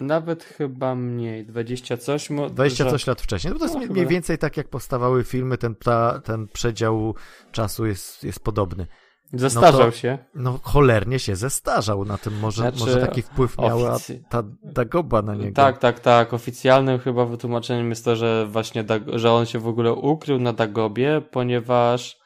Nawet 0.00 0.44
chyba 0.44 0.94
mniej, 0.94 1.46
20 1.46 1.96
coś. 1.96 2.28
20 2.50 2.90
coś 2.90 3.06
lat 3.06 3.20
wcześniej. 3.20 3.52
No 3.52 3.58
to 3.58 3.64
jest 3.64 3.74
no, 3.74 3.86
mniej 3.86 4.06
więcej 4.06 4.38
tak, 4.38 4.56
jak 4.56 4.68
powstawały 4.68 5.24
filmy, 5.24 5.58
ten, 5.58 5.74
ta, 5.74 6.20
ten 6.24 6.48
przedział 6.48 7.14
czasu 7.52 7.86
jest, 7.86 8.24
jest 8.24 8.40
podobny. 8.40 8.86
Zestarzał 9.32 9.80
no 9.80 9.86
to, 9.86 9.92
się. 9.92 10.18
No 10.34 10.60
cholernie 10.62 11.18
się 11.18 11.36
zestarzał 11.36 12.04
na 12.04 12.18
tym. 12.18 12.38
Może, 12.38 12.62
znaczy, 12.62 12.78
może 12.78 13.00
taki 13.00 13.22
wpływ 13.22 13.58
miała 13.58 13.98
ta 14.28 14.42
Dagoba 14.62 15.22
na 15.22 15.34
niego. 15.34 15.54
Tak, 15.54 15.78
tak, 15.78 16.00
tak. 16.00 16.34
Oficjalnym 16.34 16.98
chyba 16.98 17.24
wytłumaczeniem 17.24 17.90
jest 17.90 18.04
to, 18.04 18.16
że 18.16 18.46
właśnie 18.46 18.84
Dag 18.84 19.02
że 19.14 19.32
on 19.32 19.46
się 19.46 19.58
w 19.58 19.66
ogóle 19.66 19.92
ukrył 19.92 20.38
na 20.38 20.52
Dagobie, 20.52 21.22
ponieważ 21.30 22.21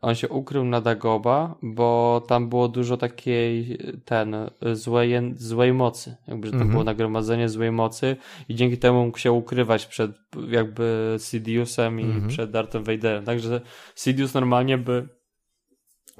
on 0.00 0.14
się 0.14 0.28
ukrył 0.28 0.64
na 0.64 0.80
Dagoba, 0.80 1.54
bo 1.62 2.22
tam 2.28 2.48
było 2.48 2.68
dużo 2.68 2.96
takiej 2.96 3.78
ten 4.04 4.36
złej, 4.72 5.34
złej 5.36 5.72
mocy, 5.72 6.16
jakby 6.28 6.46
że 6.46 6.50
to 6.50 6.56
mm 6.56 6.68
-hmm. 6.68 6.70
było 6.70 6.84
nagromadzenie 6.84 7.48
złej 7.48 7.72
mocy 7.72 8.16
i 8.48 8.54
dzięki 8.54 8.78
temu 8.78 9.04
mógł 9.04 9.18
się 9.18 9.32
ukrywać 9.32 9.86
przed 9.86 10.12
jakby 10.48 11.16
Sidiousem 11.18 12.00
i 12.00 12.04
mm 12.04 12.20
-hmm. 12.20 12.28
przed 12.28 12.50
Darthem 12.50 12.84
Vaderem. 12.84 13.24
Także 13.24 13.60
Sidious 13.94 14.34
normalnie 14.34 14.78
by 14.78 15.08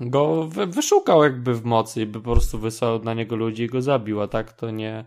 go 0.01 0.47
wy, 0.47 0.67
wyszukał 0.67 1.23
jakby 1.23 1.55
w 1.55 1.65
mocy 1.65 2.03
i 2.03 2.07
by 2.07 2.21
po 2.21 2.33
prostu 2.33 2.59
wysłał 2.59 3.03
na 3.03 3.15
niego 3.15 3.37
ludzi 3.37 3.63
i 3.63 3.67
go 3.67 3.83
zabił, 3.83 4.21
a 4.21 4.29
tak 4.29 4.53
to 4.53 4.71
nie, 4.71 5.05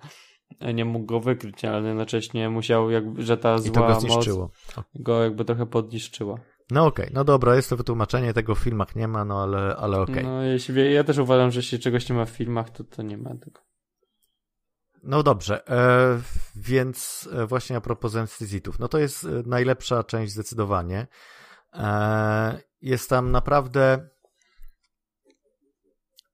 nie 0.73 0.85
mógł 0.85 1.05
go 1.05 1.19
wykryć, 1.19 1.65
ale 1.65 1.88
jednocześnie 1.88 2.49
musiał, 2.49 2.91
jakby, 2.91 3.23
że 3.23 3.38
ta 3.38 3.57
zła 3.57 3.69
I 3.69 3.72
to 3.72 3.80
go 3.81 4.15
moc 4.15 4.51
go 4.95 5.23
jakby 5.23 5.45
trochę 5.45 5.65
podniszczyła. 5.65 6.39
No 6.72 6.85
okej, 6.85 7.10
no 7.14 7.23
dobra, 7.23 7.56
jest 7.56 7.69
to 7.69 7.77
wytłumaczenie, 7.77 8.34
tego 8.34 8.56
w 8.56 8.60
filmach 8.60 8.95
nie 8.95 9.07
ma, 9.07 9.26
no 9.26 9.44
ale, 9.44 9.76
ale 9.76 9.99
okej. 9.99 10.23
No 10.23 10.44
jeśli, 10.44 10.94
ja 10.94 11.03
też 11.03 11.18
uważam, 11.18 11.52
że 11.52 11.60
jeśli 11.60 11.80
czegoś 11.80 12.10
nie 12.10 12.15
ma 12.15 12.26
w 12.26 12.30
filmach, 12.30 12.69
to 12.69 12.84
to 12.84 13.02
nie 13.02 13.18
ma 13.18 13.30
tego. 13.30 13.61
No 15.03 15.23
dobrze, 15.23 15.68
e, 15.68 16.22
więc 16.56 17.30
e, 17.34 17.45
właśnie 17.45 17.76
a 17.77 17.81
propos 17.81 18.11
zemsty 18.11 18.48
Zitów, 18.48 18.80
no 18.80 18.88
to 18.88 18.98
jest 18.99 19.23
e, 19.23 19.27
najlepsza 19.45 20.03
część 20.03 20.34
zdecydowanie. 20.34 21.07
E, 21.73 22.61
jest 22.81 23.10
tam 23.10 23.31
naprawdę 23.31 24.10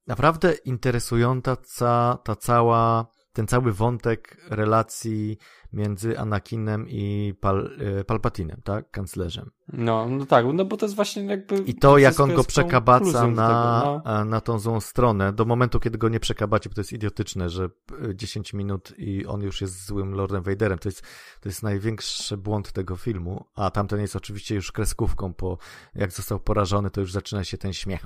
naprawdę 0.06 0.52
interesująca 0.52 1.56
ca, 1.56 2.18
ta 2.24 2.36
cała, 2.36 3.06
ten 3.32 3.46
cały 3.46 3.72
wątek 3.72 4.36
relacji 4.50 5.38
między 5.72 6.18
Anakinem 6.18 6.88
i 6.88 7.34
Pal, 7.40 7.70
e, 8.00 8.04
Palpatinem, 8.04 8.60
tak? 8.64 8.90
Kanclerzem. 8.90 9.50
No, 9.72 10.08
no 10.08 10.26
tak, 10.26 10.46
no 10.54 10.64
bo 10.64 10.76
to 10.76 10.86
jest 10.86 10.96
właśnie 10.96 11.24
jakby... 11.24 11.58
I 11.58 11.74
to, 11.74 11.98
jak 11.98 12.20
on 12.20 12.34
go 12.34 12.44
przekabaca 12.44 13.26
na, 13.26 13.48
tego, 13.48 14.02
no. 14.04 14.20
e, 14.20 14.24
na 14.24 14.40
tą 14.40 14.58
złą 14.58 14.80
stronę, 14.80 15.32
do 15.32 15.44
momentu, 15.44 15.80
kiedy 15.80 15.98
go 15.98 16.08
nie 16.08 16.20
przekabacie, 16.20 16.68
bo 16.68 16.74
to 16.74 16.80
jest 16.80 16.92
idiotyczne, 16.92 17.50
że 17.50 17.68
e, 18.10 18.16
10 18.16 18.52
minut 18.52 18.94
i 18.98 19.26
on 19.26 19.42
już 19.42 19.60
jest 19.60 19.86
złym 19.86 20.14
Lordem 20.14 20.42
Vaderem. 20.42 20.78
To 20.78 20.88
jest, 20.88 21.02
to 21.40 21.48
jest 21.48 21.62
największy 21.62 22.36
błąd 22.36 22.72
tego 22.72 22.96
filmu, 22.96 23.44
a 23.54 23.70
tamten 23.70 24.00
jest 24.00 24.16
oczywiście 24.16 24.54
już 24.54 24.72
kreskówką, 24.72 25.34
po 25.34 25.58
jak 25.94 26.12
został 26.12 26.40
porażony, 26.40 26.90
to 26.90 27.00
już 27.00 27.12
zaczyna 27.12 27.44
się 27.44 27.58
ten 27.58 27.72
śmiech. 27.72 28.04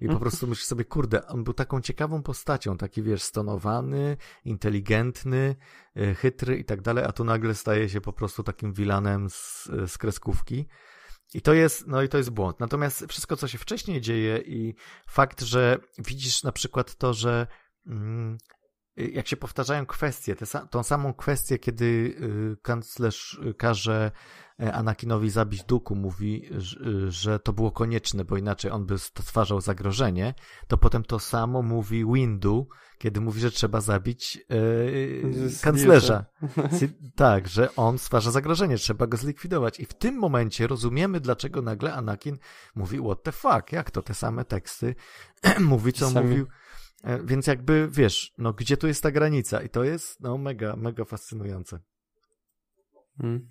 I 0.00 0.08
po 0.08 0.18
prostu 0.18 0.46
myślisz 0.46 0.66
sobie, 0.66 0.84
kurde, 0.84 1.26
on 1.26 1.44
był 1.44 1.54
taką 1.54 1.80
ciekawą 1.80 2.22
postacią, 2.22 2.76
taki 2.76 3.02
wiesz, 3.02 3.22
stonowany, 3.22 4.16
inteligentny, 4.44 5.38
e, 5.38 5.87
chytry 6.18 6.56
i 6.58 6.64
tak 6.64 6.80
dalej, 6.80 7.04
a 7.04 7.12
tu 7.12 7.24
nagle 7.24 7.54
staje 7.54 7.88
się 7.88 8.00
po 8.00 8.12
prostu 8.12 8.42
takim 8.42 8.72
wilanem 8.72 9.30
z, 9.30 9.68
z 9.86 9.98
kreskówki. 9.98 10.66
I 11.34 11.40
to 11.40 11.54
jest, 11.54 11.86
no 11.86 12.02
i 12.02 12.08
to 12.08 12.18
jest 12.18 12.30
błąd. 12.30 12.60
Natomiast 12.60 13.06
wszystko, 13.08 13.36
co 13.36 13.48
się 13.48 13.58
wcześniej 13.58 14.00
dzieje 14.00 14.38
i 14.38 14.74
fakt, 15.08 15.40
że 15.40 15.78
widzisz 15.98 16.42
na 16.42 16.52
przykład 16.52 16.96
to, 16.96 17.14
że 17.14 17.46
mm, 17.86 18.38
jak 18.98 19.28
się 19.28 19.36
powtarzają 19.36 19.86
kwestie, 19.86 20.36
te, 20.36 20.46
tą 20.70 20.82
samą 20.82 21.14
kwestię, 21.14 21.58
kiedy 21.58 21.84
y, 21.84 22.56
kanclerz 22.62 23.40
y, 23.50 23.54
każe 23.54 24.10
e, 24.60 24.72
Anakinowi 24.72 25.30
zabić 25.30 25.64
Duku, 25.64 25.96
mówi, 25.96 26.48
że, 26.50 26.80
y, 26.80 27.10
że 27.10 27.38
to 27.38 27.52
było 27.52 27.72
konieczne, 27.72 28.24
bo 28.24 28.36
inaczej 28.36 28.70
on 28.70 28.86
by 28.86 28.98
stwarzał 28.98 29.60
zagrożenie, 29.60 30.34
to 30.68 30.78
potem 30.78 31.04
to 31.04 31.18
samo 31.18 31.62
mówi 31.62 32.04
Windu, 32.12 32.68
kiedy 32.98 33.20
mówi, 33.20 33.40
że 33.40 33.50
trzeba 33.50 33.80
zabić 33.80 34.38
Z- 35.46 35.60
kanclerza. 35.62 36.24
Tak, 37.16 37.48
że 37.48 37.74
on 37.76 37.98
stwarza 37.98 38.30
zagrożenie, 38.30 38.76
trzeba 38.76 39.06
go 39.06 39.16
zlikwidować. 39.16 39.80
I 39.80 39.86
w 39.86 39.94
tym 39.94 40.14
momencie 40.14 40.66
rozumiemy, 40.66 41.20
dlaczego 41.20 41.62
nagle 41.62 41.94
Anakin 41.94 42.38
mówi 42.74 42.98
what 42.98 43.22
the 43.22 43.32
fuck, 43.32 43.72
jak 43.72 43.90
to 43.90 44.02
te 44.02 44.14
same 44.14 44.44
teksty 44.44 44.94
mówi, 45.60 45.92
co 45.92 46.10
mówił. 46.10 46.46
E, 47.04 47.26
Więc 47.26 47.46
jakby, 47.46 47.88
wiesz, 47.92 48.32
no 48.38 48.52
gdzie 48.52 48.76
tu 48.76 48.86
jest 48.86 49.02
ta 49.02 49.10
granica? 49.10 49.62
I 49.62 49.68
to 49.68 49.84
jest, 49.84 50.20
no 50.20 50.38
mega, 50.38 50.76
mega 50.76 51.04
fascynujące. 51.04 51.78
Mm. 53.22 53.50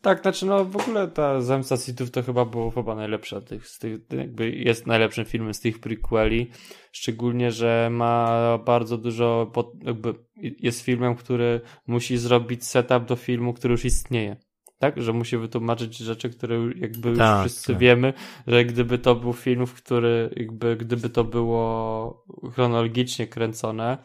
Tak, 0.00 0.22
znaczy 0.22 0.46
no 0.46 0.64
w 0.64 0.76
ogóle 0.76 1.08
ta 1.08 1.40
Zemsta 1.40 1.76
Sithów 1.76 2.10
to 2.10 2.22
chyba 2.22 2.44
było 2.44 2.70
chyba 2.70 2.94
najlepsza 2.94 3.40
tych, 3.40 3.68
z 3.68 3.78
tych, 3.78 4.00
jakby 4.10 4.50
jest 4.50 4.86
najlepszym 4.86 5.24
filmem 5.24 5.54
z 5.54 5.60
tych 5.60 5.80
prequeli, 5.80 6.50
szczególnie, 6.92 7.50
że 7.50 7.88
ma 7.92 8.58
bardzo 8.58 8.98
dużo, 8.98 9.50
pod, 9.54 9.72
jakby 9.82 10.14
jest 10.36 10.80
filmem, 10.80 11.14
który 11.14 11.60
musi 11.86 12.18
zrobić 12.18 12.66
setup 12.66 13.04
do 13.04 13.16
filmu, 13.16 13.52
który 13.52 13.72
już 13.72 13.84
istnieje. 13.84 14.36
Tak, 14.78 15.02
że 15.02 15.12
musi 15.12 15.36
wytłumaczyć 15.38 15.96
rzeczy, 15.98 16.30
które 16.30 16.56
jakby 16.76 17.08
już 17.08 17.18
Tak, 17.18 17.40
wszyscy 17.40 17.72
tak. 17.72 17.78
wiemy, 17.80 18.12
że 18.46 18.64
gdyby 18.64 18.98
to 18.98 19.14
był 19.14 19.32
film, 19.32 19.66
w 19.66 19.74
który 19.74 20.30
jakby 20.36 20.76
gdyby 20.76 21.08
to 21.10 21.24
było 21.24 22.24
chronologicznie 22.54 23.26
kręcone, 23.26 23.98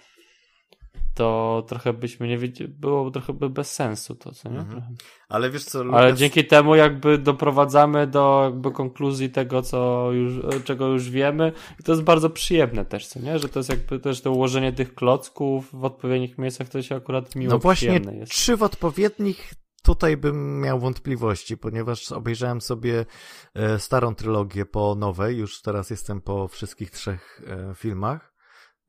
to 1.16 1.64
trochę 1.68 1.94
byśmy 1.94 2.28
nie 2.28 2.38
wiedzieli, 2.38 2.74
było 2.74 3.12
trochę 3.12 3.34
by 3.34 3.50
bez 3.50 3.72
sensu 3.74 4.16
to, 4.16 4.32
co 4.32 4.50
nie? 4.50 4.60
Mhm. 4.60 4.82
Ale 5.30 5.50
wiesz 5.50 5.64
co, 5.64 5.80
Ale 5.80 5.88
Lucas- 6.12 6.20
dzięki 6.20 6.46
temu 6.46 6.76
jakby 6.76 7.18
doprowadzamy 7.18 8.08
do 8.08 8.42
jakby 8.44 8.72
konkluzji 8.72 9.30
tego, 9.30 9.62
co 9.62 10.10
już, 10.12 10.34
czego 10.64 10.88
już 10.88 11.10
wiemy 11.10 11.52
i 11.80 11.84
to 11.84 11.92
jest 11.92 12.04
bardzo 12.04 12.30
przyjemne 12.30 12.86
też, 12.86 13.08
co 13.08 13.20
nie? 13.20 13.40
Że 13.40 13.50
to 13.50 13.60
jest 13.60 13.70
jakby 13.70 14.00
też 14.00 14.22
to 14.22 14.32
ułożenie 14.32 14.74
tych 14.74 14.96
klocków 14.96 15.70
w 15.74 15.86
odpowiednich 15.86 16.38
miejscach, 16.38 16.70
to 16.70 16.82
się 16.82 16.96
akurat 16.96 17.36
miło 17.36 17.54
No 17.54 17.60
właśnie, 17.60 17.88
przyjemne 17.88 18.16
jest. 18.16 18.32
czy 18.32 18.58
w 18.58 18.64
odpowiednich 18.64 19.54
tutaj 19.82 20.18
bym 20.18 20.62
miał 20.62 20.80
wątpliwości, 20.80 21.58
ponieważ 21.58 22.12
obejrzałem 22.12 22.62
sobie 22.62 23.06
e, 23.54 23.80
starą 23.80 24.16
trylogię 24.16 24.66
po 24.66 24.96
nowej, 24.96 25.38
już 25.38 25.62
teraz 25.62 25.90
jestem 25.90 26.22
po 26.22 26.48
wszystkich 26.48 26.92
trzech 26.92 27.42
e, 27.48 27.76
filmach 27.76 28.34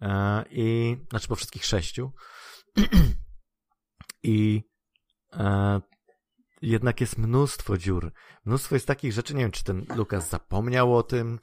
e, 0.01 0.45
i, 0.51 0.97
znaczy 1.11 1.29
po 1.29 1.37
wszystkich 1.37 1.65
sześciu. 1.65 2.13
I 4.23 4.63
jednak 6.63 7.01
jest 7.01 7.19
mnóstwo 7.19 7.79
dziur. 7.79 8.13
Mnóstwo 8.45 8.75
jest 8.75 8.87
takich 8.87 9.13
rzeczy, 9.13 9.35
nie 9.35 9.43
wiem, 9.43 9.51
czy 9.51 9.65
ten 9.65 9.87
Lukas 9.97 10.31
zapomniał 10.31 10.97
o 10.97 11.03
tym, 11.03 11.39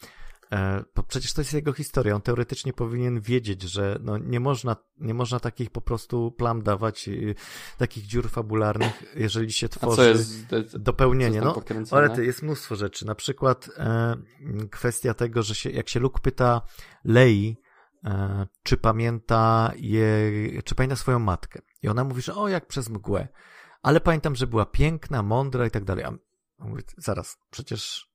Bo 0.96 1.04
przecież 1.04 1.34
to 1.34 1.42
jest 1.42 1.54
jego 1.54 1.74
historia. 1.74 2.16
On 2.16 2.22
teoretycznie 2.22 2.74
powinien 2.74 3.22
wiedzieć, 3.22 3.62
że 3.62 4.00
no 4.02 4.18
nie, 4.18 4.40
można, 4.40 4.76
nie 4.98 5.14
można 5.14 5.40
takich 5.40 5.70
po 5.70 5.82
prostu 5.82 6.32
plam 6.32 6.64
dawać, 6.64 7.08
y, 7.08 7.36
takich 7.78 8.06
dziur 8.06 8.30
fabularnych, 8.30 9.04
jeżeli 9.16 9.52
się 9.52 9.70
tworzy 9.70 10.10
jest, 10.10 10.56
dopełnienie. 10.78 11.42
No, 11.42 11.62
ale 11.92 12.10
to 12.10 12.22
jest 12.22 12.44
mnóstwo 12.44 12.76
rzeczy. 12.76 13.06
Na 13.06 13.16
przykład 13.16 13.70
e, 13.78 14.16
kwestia 14.72 15.14
tego, 15.14 15.44
że 15.44 15.56
się, 15.56 15.70
jak 15.70 15.90
się 15.90 16.00
Luke 16.00 16.22
pyta 16.22 16.62
Lei, 17.04 17.58
e, 18.04 18.48
czy 18.64 18.78
pamięta 18.78 19.72
jej, 19.76 20.64
czy 20.64 20.76
pamięta 20.76 20.96
swoją 20.96 21.20
matkę. 21.20 21.62
I 21.82 21.88
ona 21.88 22.04
mówi, 22.04 22.22
że 22.22 22.36
o, 22.36 22.48
jak 22.48 22.68
przez 22.68 22.90
mgłę. 22.90 23.28
Ale 23.82 24.02
pamiętam, 24.02 24.36
że 24.36 24.48
była 24.48 24.66
piękna, 24.66 25.24
mądra 25.24 25.66
i 25.66 25.72
tak 25.72 25.84
dalej. 25.84 26.04
A 26.04 26.08
on 26.08 26.20
mówi, 26.70 26.84
zaraz, 26.98 27.38
przecież 27.50 28.09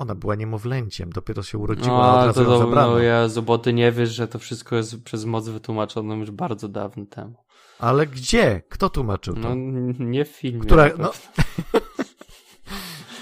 ona 0.00 0.14
była 0.14 0.34
niemowlęciem, 0.34 1.10
dopiero 1.10 1.42
się 1.42 1.58
urodziła, 1.58 1.98
No, 1.98 2.04
a 2.04 2.20
od 2.20 2.26
razu 2.26 2.44
to, 2.44 2.50
ją 2.52 2.58
to 2.58 2.58
zabrano. 2.58 2.92
no 2.92 2.98
Jezu, 2.98 3.42
bo 3.42 3.58
ty 3.58 3.72
nie 3.72 3.92
wiesz, 3.92 4.10
że 4.10 4.28
to 4.28 4.38
wszystko 4.38 4.76
jest 4.76 5.02
przez 5.02 5.24
moc 5.24 5.48
wytłumaczone 5.48 6.14
już 6.16 6.30
bardzo 6.30 6.68
dawno 6.68 7.06
temu. 7.06 7.34
Ale 7.78 8.06
gdzie? 8.06 8.62
Kto 8.68 8.90
tłumaczył 8.90 9.34
to? 9.34 9.40
No, 9.40 9.54
nie 9.98 10.24
w 10.24 10.28
filmie. 10.28 10.60
Która, 10.60 10.84
no, 10.84 10.90
pewno. 10.90 11.12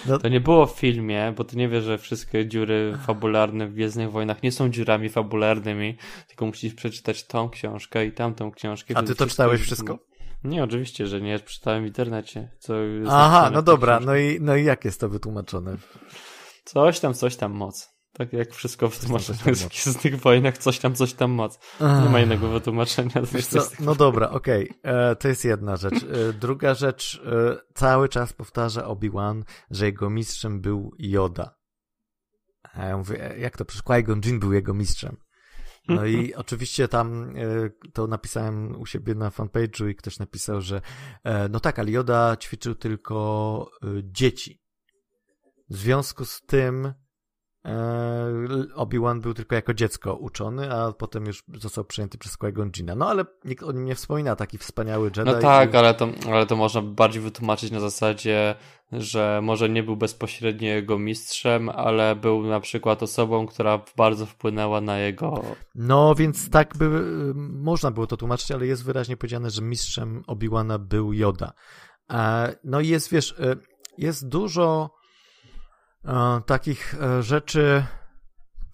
To 0.22 0.28
nie 0.28 0.40
było 0.40 0.66
w 0.66 0.72
filmie, 0.78 1.34
bo 1.36 1.44
ty 1.44 1.56
nie 1.56 1.68
wiesz, 1.68 1.84
że 1.84 1.98
wszystkie 1.98 2.46
dziury 2.46 2.98
fabularne 3.06 3.66
w 3.66 3.72
Gwiezdnych 3.72 4.10
Wojnach 4.10 4.42
nie 4.42 4.52
są 4.52 4.68
dziurami 4.68 5.08
fabularnymi, 5.08 5.96
tylko 6.28 6.46
musisz 6.46 6.74
przeczytać 6.74 7.24
tą 7.24 7.50
książkę 7.50 8.06
i 8.06 8.12
tamtą 8.12 8.50
książkę. 8.50 8.94
A 8.96 9.02
ty 9.02 9.14
to 9.14 9.26
czytałeś 9.26 9.60
wszystko? 9.60 9.98
Nie, 10.44 10.64
oczywiście, 10.64 11.06
że 11.06 11.20
nie. 11.20 11.40
Czytałem 11.40 11.84
w 11.84 11.86
internecie. 11.86 12.48
Co 12.58 12.74
aha, 13.08 13.50
no 13.52 13.62
dobra, 13.62 14.00
no 14.00 14.16
i, 14.16 14.38
no 14.40 14.56
i 14.56 14.64
jak 14.64 14.84
jest 14.84 15.00
to 15.00 15.08
wytłumaczone? 15.08 15.76
Coś 16.68 17.00
tam, 17.00 17.14
coś 17.14 17.36
tam 17.36 17.52
moc. 17.52 17.98
Tak 18.12 18.32
jak 18.32 18.54
wszystko 18.54 18.88
w 18.88 18.98
tłumaczeniu 18.98 19.54
z. 19.54 19.66
Gwiezdnych 19.66 20.20
Wojnach, 20.20 20.58
coś 20.58 20.78
tam, 20.78 20.94
coś 20.94 21.12
tam 21.12 21.30
moc. 21.30 21.58
Nie 21.80 22.10
ma 22.10 22.20
innego 22.20 22.48
wytłumaczenia. 22.48 23.12
Co, 23.48 23.68
no 23.80 23.94
dobra, 23.94 24.30
okej, 24.30 24.72
e, 24.82 25.16
to 25.16 25.28
jest 25.28 25.44
jedna 25.44 25.76
rzecz. 25.76 25.94
E, 25.94 26.32
druga 26.32 26.74
rzecz, 26.74 27.22
e, 27.26 27.56
cały 27.74 28.08
czas 28.08 28.32
powtarza 28.32 28.82
Obi-Wan, 28.82 29.42
że 29.70 29.86
jego 29.86 30.10
mistrzem 30.10 30.60
był 30.60 30.94
Yoda. 30.98 31.54
A 32.72 32.84
ja 32.84 32.98
mówię, 32.98 33.34
jak 33.38 33.56
to? 33.56 33.64
Przecież 33.64 33.84
Qui-Gon 33.84 34.26
Jinn 34.26 34.38
był 34.38 34.52
jego 34.52 34.74
mistrzem. 34.74 35.16
No 35.88 36.06
i 36.06 36.34
oczywiście 36.44 36.88
tam 36.88 37.34
to 37.92 38.06
napisałem 38.06 38.80
u 38.80 38.86
siebie 38.86 39.14
na 39.14 39.30
fanpage'u 39.30 39.88
i 39.88 39.94
ktoś 39.94 40.18
napisał, 40.18 40.60
że 40.60 40.80
no 41.50 41.60
tak, 41.60 41.78
ale 41.78 41.90
Yoda 41.90 42.36
ćwiczył 42.36 42.74
tylko 42.74 43.70
dzieci. 44.02 44.67
W 45.70 45.76
związku 45.76 46.24
z 46.24 46.42
tym 46.46 46.92
e, 47.64 48.32
Obi-Wan 48.74 49.20
był 49.20 49.34
tylko 49.34 49.54
jako 49.54 49.74
dziecko 49.74 50.14
uczony, 50.14 50.74
a 50.74 50.92
potem 50.92 51.26
już 51.26 51.44
został 51.54 51.84
przyjęty 51.84 52.18
przez 52.18 52.38
Qui-Gon. 52.38 52.96
No 52.96 53.08
ale 53.08 53.24
nikt 53.44 53.62
o 53.62 53.72
nim 53.72 53.84
nie 53.84 53.94
wspomina, 53.94 54.36
taki 54.36 54.58
wspaniały 54.58 55.06
Jedi. 55.16 55.30
No 55.30 55.38
tak, 55.40 55.74
ale 55.74 55.94
to, 55.94 56.08
ale 56.32 56.46
to 56.46 56.56
można 56.56 56.82
bardziej 56.82 57.22
wytłumaczyć 57.22 57.70
na 57.70 57.80
zasadzie, 57.80 58.54
że 58.92 59.40
może 59.42 59.68
nie 59.68 59.82
był 59.82 59.96
bezpośrednio 59.96 60.68
jego 60.68 60.98
mistrzem, 60.98 61.68
ale 61.68 62.16
był 62.16 62.42
na 62.42 62.60
przykład 62.60 63.02
osobą, 63.02 63.46
która 63.46 63.82
bardzo 63.96 64.26
wpłynęła 64.26 64.80
na 64.80 64.98
jego. 64.98 65.44
No, 65.74 66.14
więc 66.14 66.50
tak 66.50 66.76
by 66.76 66.84
y, 66.84 67.34
można 67.34 67.90
było 67.90 68.06
to 68.06 68.16
tłumaczyć, 68.16 68.50
ale 68.50 68.66
jest 68.66 68.84
wyraźnie 68.84 69.16
powiedziane, 69.16 69.50
że 69.50 69.62
mistrzem 69.62 70.22
Obi-Wana 70.26 70.78
był 70.78 71.12
Yoda. 71.12 71.52
E, 72.10 72.56
No 72.64 72.80
i 72.80 72.88
jest, 72.88 73.10
wiesz, 73.10 73.30
y, 73.30 73.56
jest 73.98 74.28
dużo 74.28 74.97
takich 76.46 76.94
e, 76.94 77.22
rzeczy, 77.22 77.84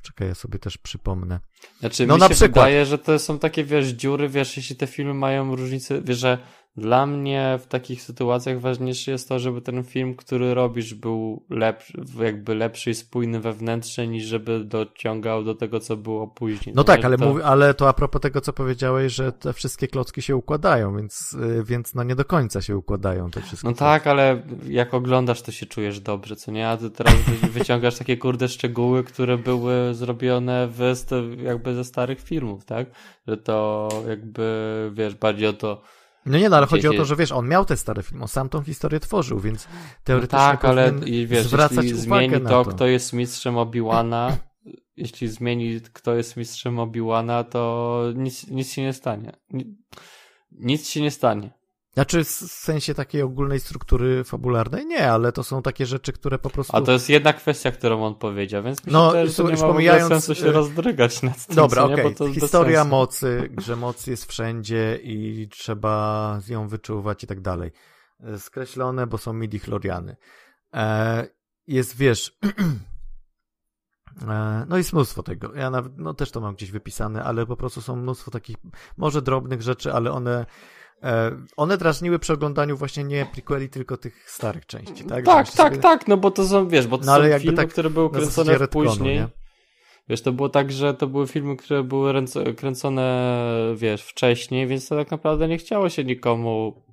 Czekaj, 0.05 0.29
ja 0.29 0.35
sobie 0.35 0.59
też 0.59 0.79
przypomnę. 0.79 1.41
Znaczy, 1.81 2.07
no 2.07 2.15
mi 2.15 2.21
na 2.21 2.29
się 2.29 2.35
przykład... 2.35 2.65
wydaje, 2.65 2.87
że 2.87 2.99
to 2.99 3.19
są 3.19 3.39
takie, 3.39 3.65
wiesz, 3.65 3.89
dziury, 3.89 4.29
wiesz, 4.29 4.57
jeśli 4.57 4.77
te 4.77 4.87
filmy 4.87 5.15
mają 5.15 5.57
różnicę, 5.57 6.01
wiesz, 6.01 6.19
że 6.19 6.39
dla 6.77 7.07
mnie 7.07 7.59
w 7.63 7.67
takich 7.67 8.03
sytuacjach 8.03 8.61
ważniejsze 8.61 9.11
jest 9.11 9.29
to, 9.29 9.39
żeby 9.39 9.61
ten 9.61 9.85
film, 9.85 10.15
który 10.15 10.55
robisz, 10.55 10.95
był 10.95 11.43
lepszy, 11.51 12.05
jakby 12.21 12.55
lepszy 12.55 12.91
i 12.91 12.95
spójny 12.95 13.41
wewnętrznie, 13.41 14.07
niż 14.07 14.25
żeby 14.25 14.65
dociągał 14.65 15.45
do 15.45 15.55
tego, 15.55 15.81
co 15.81 15.97
było 15.97 16.27
później. 16.27 16.75
No, 16.75 16.81
no 16.81 16.85
tak, 16.85 17.05
ale, 17.05 17.19
to... 17.19 17.27
Mów, 17.27 17.43
ale 17.45 17.75
to 17.75 17.89
a 17.89 17.93
propos 17.93 18.23
tego, 18.23 18.41
co 18.41 18.53
powiedziałeś, 18.53 19.13
że 19.13 19.33
te 19.33 19.53
wszystkie 19.53 19.89
klocki 19.89 20.23
się 20.23 20.37
układają, 20.37 20.97
więc, 20.97 21.33
y, 21.33 21.65
więc 21.65 21.95
no 21.95 22.03
nie 22.03 22.15
do 22.15 22.25
końca 22.25 22.63
się 22.63 22.77
układają 22.77 23.31
te 23.31 23.41
wszystkie. 23.41 23.69
No 23.69 23.75
klocki. 23.75 23.85
tak, 23.85 24.07
ale 24.07 24.43
jak 24.69 24.95
oglądasz, 24.95 25.43
to 25.43 25.53
się 25.53 25.67
czujesz 25.67 26.01
dobrze, 26.01 26.37
co 26.37 26.53
nie? 26.53 26.69
A 26.69 26.77
ty 26.77 26.91
teraz 26.91 27.15
wyciągasz 27.53 27.99
takie 27.99 28.17
kurde 28.17 28.49
szczegóły, 28.49 29.05
które 29.05 29.39
były 29.39 29.95
zrobione 29.95 30.69
w, 30.69 30.95
jakby 31.55 31.75
ze 31.75 31.85
starych 31.85 32.21
filmów, 32.21 32.65
tak? 32.65 32.87
Że 33.29 33.37
to 33.37 33.89
jakby, 34.09 34.91
wiesz, 34.95 35.15
bardziej 35.15 35.49
o 35.49 35.53
to 35.53 35.83
no 36.27 36.39
nie, 36.39 36.49
no 36.49 36.57
ale 36.57 36.67
chodzi 36.67 36.89
o 36.89 36.93
to, 36.93 37.05
że 37.05 37.17
wiesz, 37.17 37.33
on 37.33 37.49
miał 37.49 37.65
te 37.65 37.77
stare 37.77 38.03
filmy, 38.03 38.23
on 38.23 38.29
sam 38.29 38.49
tą 38.49 38.63
historię 38.63 39.01
tworzył, 39.01 39.41
więc 39.41 39.69
teoretycznie 40.05 40.39
no 40.39 40.45
tak, 40.45 40.65
ale 40.65 40.93
wiesz, 41.27 41.53
jeśli 41.71 41.95
zmieni 41.95 42.41
to, 42.41 42.65
to, 42.65 42.65
kto 42.65 42.87
jest 42.87 43.13
mistrzem 43.13 43.55
Obi-Wana, 43.55 44.37
jeśli 44.97 45.29
zmieni 45.29 45.81
kto 45.93 46.15
jest 46.15 46.37
mistrzem 46.37 46.77
Obi-Wana, 46.77 47.45
to 47.45 48.05
nic, 48.15 48.47
nic 48.49 48.73
się 48.73 48.83
nie 48.83 48.93
stanie. 48.93 49.33
Nic 50.53 50.89
się 50.89 51.01
nie 51.01 51.11
stanie. 51.11 51.51
Znaczy 51.95 52.25
w 52.25 52.29
sensie 52.29 52.95
takiej 52.95 53.23
ogólnej 53.23 53.61
struktury 53.61 54.25
fabularnej? 54.25 54.87
Nie, 54.87 55.11
ale 55.11 55.33
to 55.33 55.45
są 55.45 55.63
takie 55.63 55.87
rzeczy, 55.87 56.13
które 56.13 56.39
po 56.39 56.51
prostu... 56.51 56.77
A 56.77 56.81
to 56.81 56.93
jest 56.93 57.09
jedna 57.09 57.33
kwestia, 57.33 57.71
którą 57.71 58.05
on 58.05 58.15
powiedział, 58.15 58.63
więc 58.63 58.85
myślę, 58.85 58.99
no, 58.99 59.13
też, 59.13 59.37
że 59.37 59.45
nie 59.45 59.53
ma 59.53 59.59
pomijając... 59.59 60.09
sensu 60.09 60.35
się 60.35 60.47
y, 60.47 60.53
rozdrygać 60.53 61.23
nad 61.23 61.47
tym. 61.47 61.57
Dobra, 61.57 61.85
okej. 61.85 62.15
Okay. 62.15 62.35
Historia 62.35 62.85
mocy, 62.85 63.51
że 63.59 63.77
moc 63.77 64.07
jest 64.07 64.31
wszędzie 64.31 64.99
i 65.03 65.49
trzeba 65.51 66.41
ją 66.49 66.69
wyczuwać 66.69 67.25
i 67.25 67.27
tak 67.27 67.41
dalej. 67.41 67.73
E, 68.21 68.39
skreślone, 68.39 69.07
bo 69.07 69.19
są 69.19 69.33
midi-chloriany. 69.33 70.17
E, 70.75 71.27
jest, 71.67 71.97
wiesz... 71.97 72.33
E, 74.29 74.67
no 74.69 74.77
jest 74.77 74.93
mnóstwo 74.93 75.23
tego. 75.23 75.55
Ja 75.55 75.71
nawet, 75.71 75.99
no 75.99 76.15
też 76.15 76.31
to 76.31 76.41
mam 76.41 76.55
gdzieś 76.55 76.71
wypisane, 76.71 77.25
ale 77.25 77.47
po 77.47 77.57
prostu 77.57 77.81
są 77.81 77.97
mnóstwo 77.97 78.31
takich, 78.31 78.57
może 78.97 79.23
drobnych 79.23 79.63
rzeczy, 79.63 79.93
ale 79.93 80.13
one 80.13 80.47
one 81.57 81.79
drażniły 81.79 82.19
przy 82.19 82.33
oglądaniu 82.33 82.77
właśnie 82.77 83.05
nie 83.05 83.27
prequeli, 83.33 83.69
tylko 83.69 83.97
tych 83.97 84.31
starych 84.31 84.67
części, 84.67 85.05
tak? 85.05 85.25
Tak, 85.25 85.47
tak, 85.47 85.49
sobie... 85.49 85.77
tak, 85.77 86.09
no 86.09 86.17
bo 86.17 86.31
to 86.31 86.47
są, 86.47 86.69
wiesz, 86.69 86.87
bo 86.87 86.99
to 86.99 87.05
no, 87.05 87.17
są 87.17 87.39
filmy, 87.39 87.57
tak 87.57 87.69
które 87.69 87.91
były 87.91 88.11
kręcone 88.11 88.69
później. 88.69 89.17
Nie? 89.17 89.29
Wiesz, 90.09 90.23
to 90.23 90.33
było 90.33 90.49
tak, 90.49 90.73
że 90.73 90.95
to 90.95 91.07
były 91.07 91.27
filmy, 91.27 91.57
które 91.57 91.83
były 91.83 92.15
kręcone, 92.57 93.47
wiesz, 93.77 94.03
wcześniej, 94.03 94.67
więc 94.67 94.89
to 94.89 94.97
tak 94.97 95.11
naprawdę 95.11 95.49
nie 95.49 95.59
chciało 95.59 95.89
się 95.89 96.05
nikomu 96.05 96.85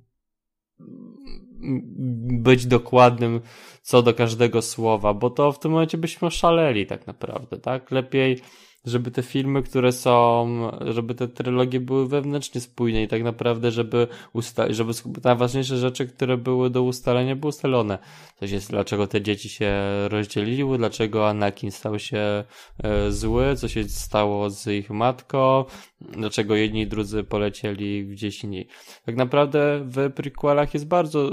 być 2.42 2.66
dokładnym 2.66 3.40
co 3.82 4.02
do 4.02 4.14
każdego 4.14 4.62
słowa, 4.62 5.14
bo 5.14 5.30
to 5.30 5.52
w 5.52 5.58
tym 5.58 5.70
momencie 5.70 5.98
byśmy 5.98 6.30
szaleli 6.30 6.86
tak 6.86 7.06
naprawdę, 7.06 7.58
tak? 7.58 7.90
Lepiej 7.90 8.40
żeby 8.84 9.10
te 9.10 9.22
filmy, 9.22 9.62
które 9.62 9.92
są, 9.92 10.46
żeby 10.86 11.14
te 11.14 11.28
trylogie 11.28 11.80
były 11.80 12.08
wewnętrznie 12.08 12.60
spójne 12.60 13.02
i 13.02 13.08
tak 13.08 13.22
naprawdę, 13.22 13.70
żeby 13.70 14.08
ustalić, 14.32 14.76
żeby 14.76 14.92
najważniejsze 15.24 15.76
rzeczy, 15.76 16.06
które 16.06 16.36
były 16.36 16.70
do 16.70 16.82
ustalenia, 16.82 17.36
były 17.36 17.48
ustalone. 17.48 17.98
Coś 18.40 18.50
jest, 18.50 18.70
dlaczego 18.70 19.06
te 19.06 19.22
dzieci 19.22 19.48
się 19.48 19.72
rozdzieliły, 20.08 20.78
dlaczego 20.78 21.28
Anakin 21.28 21.70
stał 21.70 21.98
się 21.98 22.44
e, 22.82 23.12
zły, 23.12 23.56
co 23.56 23.68
się 23.68 23.84
stało 23.84 24.50
z 24.50 24.66
ich 24.66 24.90
matką, 24.90 25.64
dlaczego 26.00 26.54
jedni 26.54 26.80
i 26.80 26.86
drudzy 26.86 27.24
polecieli 27.24 28.06
gdzieś 28.06 28.44
indziej. 28.44 28.68
Tak 29.04 29.16
naprawdę 29.16 29.80
w 29.84 30.12
prequelach 30.12 30.74
jest 30.74 30.86
bardzo, 30.86 31.30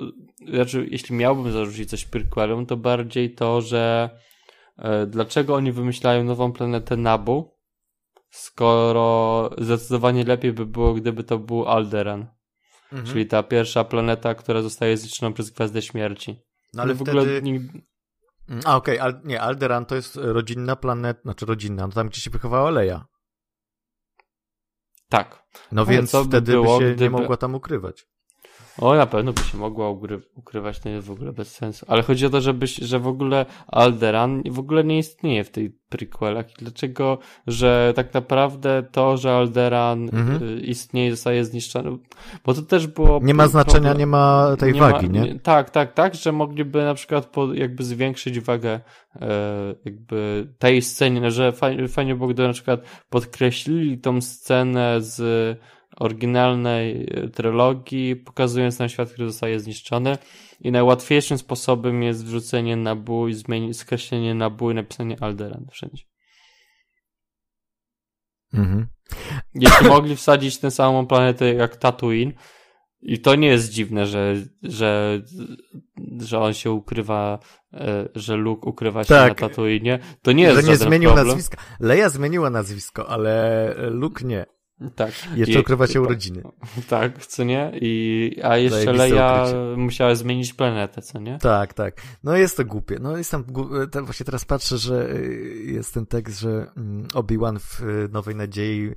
znaczy, 0.53 0.87
jeśli 0.91 1.15
miałbym 1.15 1.51
zarzucić 1.51 1.89
coś 1.89 2.05
prequelom, 2.05 2.65
to 2.65 2.77
bardziej 2.77 3.31
to, 3.31 3.61
że 3.61 4.09
dlaczego 5.07 5.55
oni 5.55 5.71
wymyślają 5.71 6.23
nową 6.23 6.51
planetę 6.51 6.97
Nabu, 6.97 7.59
skoro 8.29 9.49
zdecydowanie 9.57 10.23
lepiej 10.23 10.53
by 10.53 10.65
było, 10.65 10.93
gdyby 10.93 11.23
to 11.23 11.39
był 11.39 11.67
Alderan. 11.67 12.27
Mhm. 12.91 13.05
Czyli 13.07 13.27
ta 13.27 13.43
pierwsza 13.43 13.83
planeta, 13.83 14.35
która 14.35 14.61
zostaje 14.61 14.97
zniszczona 14.97 15.31
przez 15.31 15.49
Gwiazdę 15.49 15.81
Śmierci. 15.81 16.41
No 16.73 16.83
ale 16.83 16.93
w 16.93 16.97
wtedy... 16.97 17.19
ogóle 17.19 17.41
nigdy... 17.41 17.81
Mm, 18.49 18.61
a 18.65 18.75
okej, 18.75 18.99
okay, 18.99 19.21
nie, 19.23 19.41
Alderan 19.41 19.85
to 19.85 19.95
jest 19.95 20.15
rodzinna 20.15 20.75
planeta, 20.75 21.21
znaczy 21.21 21.45
rodzinna, 21.45 21.87
no 21.87 21.93
tam 21.93 22.09
gdzie 22.09 22.21
się 22.21 22.29
wychowała 22.29 22.69
Leia. 22.69 23.05
Tak. 25.09 25.43
No 25.71 25.85
więc 25.85 26.09
wtedy 26.09 26.41
by, 26.41 26.41
było, 26.41 26.79
by 26.79 26.85
się 26.85 26.91
gdyby... 26.91 27.03
nie 27.03 27.09
mogła 27.09 27.37
tam 27.37 27.55
ukrywać. 27.55 28.07
O, 28.81 28.95
na 28.95 29.05
pewno 29.05 29.33
by 29.33 29.41
się 29.41 29.57
mogła 29.57 29.89
ukry 29.89 30.21
ukrywać, 30.35 30.79
to 30.79 30.89
jest 30.89 31.07
w 31.07 31.11
ogóle 31.11 31.33
bez 31.33 31.55
sensu. 31.55 31.85
Ale 31.89 32.03
chodzi 32.03 32.25
o 32.25 32.29
to, 32.29 32.41
żebyś, 32.41 32.75
że 32.75 32.99
w 32.99 33.07
ogóle 33.07 33.45
Alderan 33.67 34.43
w 34.51 34.59
ogóle 34.59 34.83
nie 34.83 34.97
istnieje 34.97 35.43
w 35.43 35.49
tej 35.49 35.69
prequelach. 35.89 36.45
Dlaczego, 36.59 37.17
że 37.47 37.93
tak 37.95 38.13
naprawdę 38.13 38.83
to, 38.91 39.17
że 39.17 39.35
Alderan 39.35 40.03
mhm. 40.03 40.43
Y, 40.43 40.59
istnieje, 40.59 41.11
zostaje 41.11 41.45
zniszczony, 41.45 41.97
bo 42.45 42.53
to 42.53 42.61
też 42.61 42.87
było... 42.87 43.19
Nie 43.23 43.33
ma 43.33 43.47
znaczenia, 43.47 43.79
problem, 43.79 43.97
nie 43.97 44.07
ma 44.07 44.55
tej 44.59 44.73
nie 44.73 44.79
wagi, 44.79 45.07
ma, 45.07 45.13
nie? 45.13 45.21
nie? 45.21 45.39
Tak, 45.39 45.69
tak, 45.69 45.93
tak, 45.93 46.15
że 46.15 46.31
mogliby 46.31 46.83
na 46.83 46.93
przykład 46.93 47.25
po, 47.25 47.53
jakby 47.53 47.83
zwiększyć 47.83 48.39
wagę 48.39 48.79
e, 49.15 49.29
jakby 49.85 50.47
tej 50.59 50.81
scenie, 50.81 51.31
że 51.31 51.51
fajnie, 51.51 51.87
fajnie 51.87 52.15
było, 52.15 52.27
gdyby 52.27 52.47
na 52.47 52.53
przykład 52.53 52.81
podkreślili 53.09 53.97
tą 53.97 54.21
scenę 54.21 55.01
z 55.01 55.19
oryginalnej 55.99 57.07
e, 57.11 57.27
trylogii, 57.27 58.15
pokazując 58.15 58.79
nam 58.79 58.89
świat, 58.89 59.11
który 59.11 59.27
zostaje 59.27 59.59
zniszczony. 59.59 60.17
I 60.61 60.71
najłatwiejszym 60.71 61.37
sposobem 61.37 62.03
jest 62.03 62.25
wrzucenie 62.25 62.75
na 62.75 62.95
bój, 62.95 63.33
zmienić, 63.33 63.77
skreślenie 63.77 64.35
na 64.35 64.49
bój, 64.49 64.75
napisanie 64.75 65.17
Alderan 65.19 65.65
wszędzie. 65.71 66.03
Mhm. 68.53 68.87
Jeśli 69.53 69.87
mogli 69.95 70.15
wsadzić 70.15 70.57
tę 70.57 70.71
samą 70.71 71.07
planetę 71.07 71.53
jak 71.53 71.77
Tatooine, 71.77 72.33
i 73.01 73.19
to 73.19 73.35
nie 73.35 73.47
jest 73.47 73.71
dziwne, 73.71 74.05
że, 74.05 74.35
że, 74.63 75.21
że 76.21 76.39
on 76.39 76.53
się 76.53 76.71
ukrywa, 76.71 77.39
e, 77.73 78.09
że 78.15 78.35
Luke 78.35 78.69
ukrywa 78.69 79.03
się 79.03 79.07
tak, 79.09 79.41
na 79.41 79.47
Tatooine. 79.47 79.99
To 80.21 80.31
nie 80.31 80.43
jest 80.43 80.61
Że 80.61 80.71
nie 80.71 80.77
zmienił 80.77 81.09
problem. 81.09 81.27
nazwiska. 81.27 81.57
Leia 81.79 82.09
zmieniła 82.09 82.49
nazwisko, 82.49 83.09
ale 83.09 83.75
Luke 83.89 84.25
nie. 84.25 84.45
Tak. 84.95 85.11
Jeszcze 85.35 85.59
ukrywa 85.59 85.87
się 85.87 86.01
urodziny. 86.01 86.41
Tak, 86.89 87.25
co 87.25 87.43
nie? 87.43 87.71
I, 87.81 88.35
a 88.43 88.57
jeszcze 88.57 88.93
Leia 88.93 89.45
musiała 89.77 90.15
zmienić 90.15 90.53
planetę, 90.53 91.01
co 91.01 91.19
nie? 91.19 91.37
Tak, 91.37 91.73
tak. 91.73 92.01
No 92.23 92.35
jest 92.35 92.57
to 92.57 92.65
głupie. 92.65 92.97
No 93.01 93.17
jest 93.17 93.31
tam, 93.31 93.45
właśnie 94.03 94.25
teraz 94.25 94.45
patrzę, 94.45 94.77
że 94.77 95.09
y, 95.09 95.63
jest 95.65 95.93
ten 95.93 96.05
tekst, 96.05 96.39
że 96.39 96.71
mm, 96.77 97.07
Obi-Wan 97.13 97.59
w 97.59 97.81
y, 97.81 98.09
Nowej 98.11 98.35
Nadziei 98.35 98.91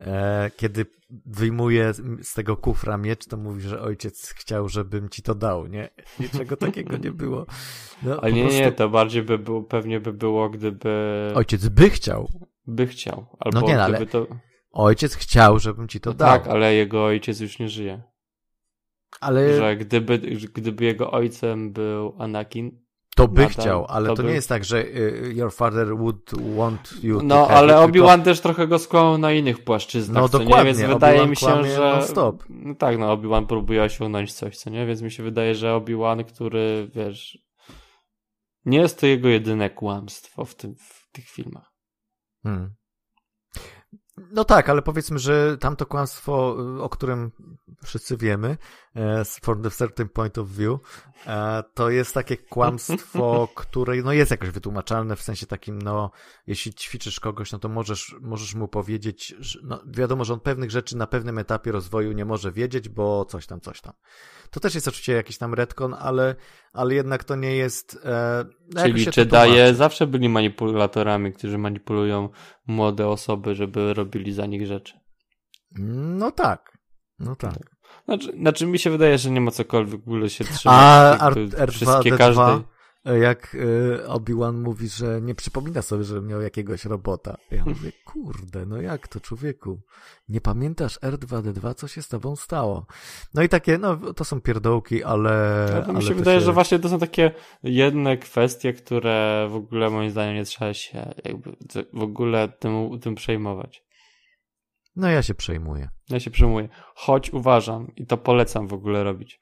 e, 0.00 0.50
kiedy 0.56 0.86
wyjmuje 1.26 1.92
z 2.22 2.34
tego 2.34 2.56
kufra 2.56 2.96
miecz, 2.96 3.26
to 3.26 3.36
mówi, 3.36 3.60
że 3.60 3.82
ojciec 3.82 4.34
chciał, 4.36 4.68
żebym 4.68 5.08
ci 5.08 5.22
to 5.22 5.34
dał, 5.34 5.66
nie? 5.66 5.88
Niczego 6.20 6.56
takiego 6.56 6.96
nie 6.96 7.12
było. 7.12 7.46
No, 8.02 8.20
Ale 8.20 8.32
nie, 8.32 8.42
prostu... 8.42 8.60
nie, 8.60 8.72
to 8.72 8.88
bardziej 8.88 9.22
by 9.22 9.38
było, 9.38 9.62
pewnie 9.62 10.00
by 10.00 10.12
było, 10.12 10.50
gdyby... 10.50 11.32
Ojciec 11.34 11.68
by 11.68 11.90
chciał. 11.90 12.28
By 12.66 12.86
chciał. 12.86 13.26
Albo 13.40 13.60
no 13.60 13.66
nie, 13.66 13.76
no, 13.76 13.82
ale... 13.82 14.06
to 14.06 14.26
Ojciec 14.70 15.14
chciał, 15.14 15.58
żebym 15.58 15.88
ci 15.88 16.00
to 16.00 16.10
no 16.10 16.14
dał. 16.14 16.28
Tak, 16.28 16.48
ale 16.48 16.74
jego 16.74 17.04
ojciec 17.04 17.40
już 17.40 17.58
nie 17.58 17.68
żyje. 17.68 18.02
Ale... 19.20 19.56
Że 19.56 19.76
gdyby, 19.76 20.18
gdyby 20.54 20.84
jego 20.84 21.10
ojcem 21.10 21.72
był 21.72 22.14
Anakin, 22.18 22.88
to 23.18 23.28
by 23.28 23.42
nadal, 23.42 23.52
chciał, 23.52 23.86
ale 23.88 24.08
to, 24.08 24.14
to 24.14 24.22
by... 24.22 24.28
nie 24.28 24.34
jest 24.34 24.48
tak, 24.48 24.64
że 24.64 24.84
y, 24.84 25.32
your 25.36 25.52
father 25.52 25.96
would 25.96 26.30
want 26.56 26.94
you 27.02 27.20
No, 27.22 27.46
to 27.46 27.50
ale 27.50 27.76
Obi-Wan 27.76 28.16
tylko... 28.16 28.24
też 28.24 28.40
trochę 28.40 28.66
go 28.66 28.78
skłamał 28.78 29.18
na 29.18 29.32
innych 29.32 29.64
płaszczyznach, 29.64 30.22
no, 30.22 30.28
dokładnie. 30.28 30.56
Nie? 30.56 30.64
Więc 30.64 30.92
wydaje 30.92 31.26
mi 31.26 31.36
się, 31.36 31.64
że... 31.64 32.02
Stop. 32.02 32.44
No 32.48 32.74
tak, 32.74 32.98
no 32.98 33.12
Obi-Wan 33.12 33.46
próbuje 33.46 33.82
osiągnąć 33.82 34.32
coś, 34.32 34.56
co 34.56 34.70
nie? 34.70 34.86
Więc 34.86 35.02
mi 35.02 35.10
się 35.10 35.22
wydaje, 35.22 35.54
że 35.54 35.74
Obi-Wan, 35.74 36.24
który, 36.24 36.90
wiesz... 36.94 37.38
Nie 38.64 38.78
jest 38.78 39.00
to 39.00 39.06
jego 39.06 39.28
jedyne 39.28 39.70
kłamstwo 39.70 40.44
w, 40.44 40.54
tym, 40.54 40.74
w 40.74 41.12
tych 41.12 41.28
filmach. 41.28 41.72
Hmm. 42.42 42.74
No 44.32 44.44
tak, 44.44 44.68
ale 44.68 44.82
powiedzmy, 44.82 45.18
że 45.18 45.58
tamto 45.58 45.86
kłamstwo, 45.86 46.56
o 46.80 46.88
którym 46.88 47.30
wszyscy 47.84 48.16
wiemy, 48.16 48.56
e, 48.96 49.24
from 49.24 49.62
the 49.62 49.70
certain 49.70 50.08
point 50.08 50.38
of 50.38 50.48
view, 50.48 50.78
e, 51.26 51.62
to 51.74 51.90
jest 51.90 52.14
takie 52.14 52.36
kłamstwo, 52.36 53.48
które 53.56 53.96
no 53.96 54.12
jest 54.12 54.30
jakoś 54.30 54.50
wytłumaczalne 54.50 55.16
w 55.16 55.22
sensie 55.22 55.46
takim, 55.46 55.82
no 55.82 56.10
jeśli 56.46 56.74
ćwiczysz 56.74 57.20
kogoś, 57.20 57.52
no 57.52 57.58
to 57.58 57.68
możesz, 57.68 58.16
możesz 58.20 58.54
mu 58.54 58.68
powiedzieć, 58.68 59.34
że, 59.38 59.58
no 59.62 59.82
wiadomo, 59.86 60.24
że 60.24 60.32
on 60.32 60.40
pewnych 60.40 60.70
rzeczy 60.70 60.96
na 60.96 61.06
pewnym 61.06 61.38
etapie 61.38 61.72
rozwoju 61.72 62.12
nie 62.12 62.24
może 62.24 62.52
wiedzieć, 62.52 62.88
bo 62.88 63.24
coś 63.24 63.46
tam, 63.46 63.60
coś 63.60 63.80
tam. 63.80 63.92
To 64.50 64.60
też 64.60 64.74
jest 64.74 64.88
oczywiście 64.88 65.12
jakiś 65.12 65.38
tam 65.38 65.54
retcon, 65.54 65.94
ale, 65.98 66.36
ale 66.72 66.94
jednak 66.94 67.24
to 67.24 67.36
nie 67.36 67.56
jest... 67.56 67.98
E, 68.04 68.44
no 68.74 68.82
Czyli 68.82 69.06
Jedi 69.16 69.74
zawsze 69.74 70.06
byli 70.06 70.28
manipulatorami, 70.28 71.32
którzy 71.32 71.58
manipulują 71.58 72.28
młode 72.66 73.08
osoby, 73.08 73.54
żeby 73.54 73.94
robili 73.94 74.32
za 74.32 74.46
nich 74.46 74.66
rzeczy. 74.66 75.00
No 76.18 76.30
tak. 76.30 76.77
No 77.20 77.36
tak. 77.36 77.58
Znaczy, 78.04 78.32
znaczy 78.40 78.66
mi 78.66 78.78
się 78.78 78.90
wydaje, 78.90 79.18
że 79.18 79.30
nie 79.30 79.40
ma 79.40 79.50
cokolwiek 79.50 80.00
w 80.00 80.08
ogóle 80.08 80.30
się 80.30 80.44
trzymać. 80.44 81.18
A 81.20 81.30
R2, 81.30 81.70
wszystkie 81.70 82.12
D2, 82.12 82.16
każdej... 82.16 82.64
jak 83.20 83.54
y, 83.54 84.06
Obi-Wan 84.06 84.62
mówi, 84.62 84.88
że 84.88 85.20
nie 85.20 85.34
przypomina 85.34 85.82
sobie, 85.82 86.04
że 86.04 86.20
miał 86.20 86.40
jakiegoś 86.40 86.84
robota. 86.84 87.36
Ja 87.50 87.64
mówię, 87.64 87.92
kurde, 88.04 88.66
no 88.66 88.80
jak 88.80 89.08
to 89.08 89.20
człowieku? 89.20 89.80
Nie 90.28 90.40
pamiętasz 90.40 90.98
R2D2, 91.00 91.74
co 91.74 91.88
się 91.88 92.02
z 92.02 92.08
tobą 92.08 92.36
stało? 92.36 92.86
No 93.34 93.42
i 93.42 93.48
takie, 93.48 93.78
no 93.78 93.96
to 93.96 94.24
są 94.24 94.40
pierdołki, 94.40 95.04
ale... 95.04 95.66
Ja 95.74 95.82
to 95.82 95.92
mi 95.92 96.02
się 96.02 96.14
wydaje, 96.14 96.40
się... 96.40 96.46
że 96.46 96.52
właśnie 96.52 96.78
to 96.78 96.88
są 96.88 96.98
takie 96.98 97.30
jedne 97.62 98.16
kwestie, 98.16 98.72
które 98.72 99.48
w 99.50 99.54
ogóle 99.54 99.90
moim 99.90 100.10
zdaniem 100.10 100.34
nie 100.34 100.44
trzeba 100.44 100.74
się 100.74 101.14
jakby 101.24 101.56
w 101.92 102.02
ogóle 102.02 102.48
tym, 102.48 103.00
tym 103.00 103.14
przejmować. 103.14 103.87
No 104.98 105.08
ja 105.08 105.22
się 105.22 105.34
przejmuję. 105.34 105.88
Ja 106.08 106.20
się 106.20 106.30
przejmuję. 106.30 106.68
Choć 106.94 107.30
uważam, 107.30 107.94
i 107.96 108.06
to 108.06 108.16
polecam 108.16 108.68
w 108.68 108.72
ogóle 108.72 109.04
robić, 109.04 109.40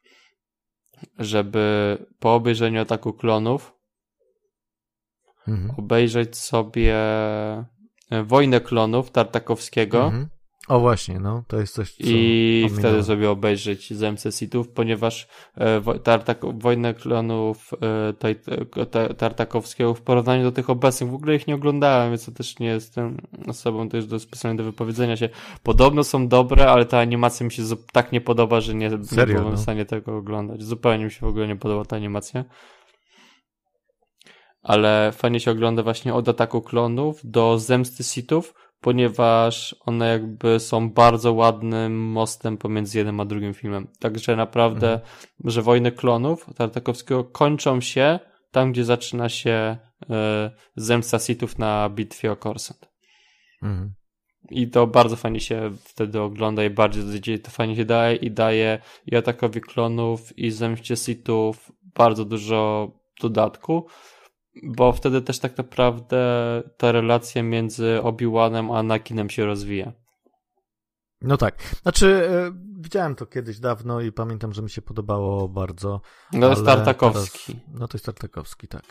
żeby 1.19 1.99
po 2.19 2.35
obejrzeniu 2.35 2.81
ataku 2.81 3.13
klonów 3.13 3.75
mhm. 5.49 5.71
obejrzeć 5.79 6.37
sobie 6.37 6.95
e, 6.95 7.67
Wojnę 8.25 8.61
klonów 8.61 9.11
Tartakowskiego. 9.11 10.05
Mhm. 10.05 10.29
O 10.69 10.81
właśnie, 10.81 11.21
no, 11.21 11.43
to 11.49 11.61
jest 11.61 11.75
coś, 11.75 11.93
co 11.93 12.03
I 12.05 12.71
wtedy 12.79 13.03
sobie 13.05 13.31
obejrzeć 13.31 13.95
Zemstę 13.95 14.33
Sithów, 14.33 14.69
ponieważ 14.69 15.29
e, 15.55 15.99
Tartak, 15.99 16.59
Wojnę 16.59 16.95
Klonów 16.95 17.71
e, 18.21 19.15
Tartakowskiego 19.15 19.95
w 19.95 20.03
porównaniu 20.03 20.43
do 20.43 20.53
tych 20.53 20.71
obecnych, 20.71 21.11
w 21.11 21.15
ogóle 21.15 21.35
ich 21.35 21.47
nie 21.47 21.55
oglądałem, 21.55 22.11
więc 22.11 22.27
to 22.27 22.33
też 22.33 22.59
nie 22.59 22.67
jestem 22.67 23.17
osobą 23.49 23.89
też 23.89 24.07
do, 24.07 24.19
specjalnie 24.19 24.59
do 24.59 24.65
wypowiedzenia 24.65 25.17
się. 25.17 25.29
Podobno 25.63 26.05
są 26.05 26.29
dobre, 26.29 26.71
ale 26.71 26.85
ta 26.85 26.99
animacja 26.99 27.45
mi 27.45 27.53
się 27.53 27.63
tak 27.93 28.13
nie 28.13 28.21
podoba, 28.21 28.61
że 28.61 28.75
nie, 28.75 28.91
Serio, 28.91 29.27
nie 29.27 29.27
byłem 29.27 29.51
no? 29.51 29.57
w 29.57 29.63
stanie 29.63 29.85
tego 29.85 30.17
oglądać. 30.17 30.63
Zupełnie 30.63 31.05
mi 31.05 31.11
się 31.11 31.21
w 31.21 31.29
ogóle 31.29 31.49
nie 31.49 31.57
podoba 31.57 31.85
ta 31.85 31.97
animacja. 31.97 32.45
Ale 34.63 35.13
fajnie 35.13 35.41
się 35.41 35.51
ogląda 35.51 35.83
właśnie 35.83 36.15
od 36.15 36.29
ataku 36.29 36.63
klonów 36.63 37.21
do 37.25 37.59
Zemsty 37.59 38.05
Sithów, 38.05 38.55
ponieważ 38.81 39.77
one 39.81 40.09
jakby 40.09 40.61
są 40.61 40.91
bardzo 40.91 41.33
ładnym 41.33 42.11
mostem 42.11 42.57
pomiędzy 42.57 42.99
jednym 42.99 43.21
a 43.21 43.25
drugim 43.25 43.55
filmem. 43.55 43.89
Także 43.99 44.37
naprawdę, 44.37 44.93
mhm. 44.93 45.11
że 45.45 45.63
Wojny 45.63 45.93
Klonów 45.93 46.47
Tartakowskiego 46.55 47.25
kończą 47.25 47.81
się 47.81 48.19
tam, 48.51 48.73
gdzie 48.73 48.85
zaczyna 48.85 49.29
się 49.29 49.77
e, 50.11 50.51
zemsta 50.77 51.19
Sithów 51.19 51.59
na 51.59 51.91
bitwie 51.91 52.33
o 52.33 52.37
Korsant. 52.37 52.89
Mhm. 53.63 53.95
I 54.51 54.69
to 54.71 54.87
bardzo 54.87 55.17
fajnie 55.17 55.41
się 55.41 55.71
wtedy 55.85 56.21
ogląda 56.21 56.65
i 56.65 56.71
bardziej 56.71 57.41
to 57.41 57.51
fajnie 57.51 57.77
się 57.77 57.85
daje 57.85 58.17
i 58.17 58.31
daje 58.31 58.79
i 59.07 59.17
atakowi 59.17 59.61
klonów 59.61 60.39
i 60.39 60.51
zemście 60.51 60.97
Sithów 60.97 61.73
bardzo 61.95 62.25
dużo 62.25 62.91
dodatku 63.21 63.87
bo 64.63 64.93
wtedy 64.93 65.23
też 65.23 65.39
tak 65.39 65.59
naprawdę 65.59 66.19
ta 66.77 66.93
relacja 66.93 67.43
między 67.43 68.01
Obi-Wanem 68.03 68.75
a 68.75 68.79
Anakinem 68.79 69.31
się 69.31 69.47
rozwija. 69.47 69.93
No 71.21 71.37
tak. 71.37 71.63
Znaczy, 71.83 72.29
e, 72.31 72.53
widziałem 72.81 73.15
to 73.15 73.27
kiedyś 73.27 73.59
dawno 73.59 74.01
i 74.01 74.13
pamiętam, 74.13 74.53
że 74.53 74.63
mi 74.63 74.71
się 74.71 74.83
podobało 74.83 75.49
bardzo. 75.49 76.01
No 76.33 76.41
to 76.41 76.51
jest 76.51 76.65
Tartakowski. 76.65 77.55
Teraz, 77.55 77.81
no 77.81 77.89
to 77.89 77.97
jest 77.97 78.07
Tartakowski, 78.07 78.69
tak. 78.69 78.83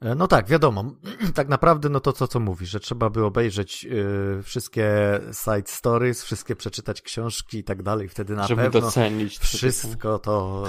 E, 0.00 0.14
no 0.14 0.28
tak, 0.28 0.46
wiadomo. 0.46 0.84
Tak 1.34 1.48
naprawdę, 1.48 1.88
no 1.88 2.00
to 2.00 2.12
co, 2.12 2.28
co 2.28 2.40
mówisz, 2.40 2.70
że 2.70 2.80
trzeba 2.80 3.10
by 3.10 3.24
obejrzeć 3.24 3.86
y, 3.90 4.42
wszystkie 4.42 5.20
side 5.32 5.66
stories, 5.66 6.22
wszystkie 6.22 6.56
przeczytać 6.56 7.02
książki 7.02 7.58
i 7.58 7.64
tak 7.64 7.82
dalej, 7.82 8.08
wtedy 8.08 8.34
na 8.34 8.46
Żeby 8.46 8.62
pewno 8.62 8.80
docenić 8.80 9.38
wszystko 9.38 10.18
to 10.18 10.64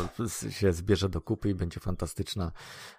się 0.49 0.73
zbierze 0.73 1.09
do 1.09 1.21
kupy 1.21 1.49
i 1.49 1.55
będzie 1.55 1.79
fantastyczna 1.79 2.51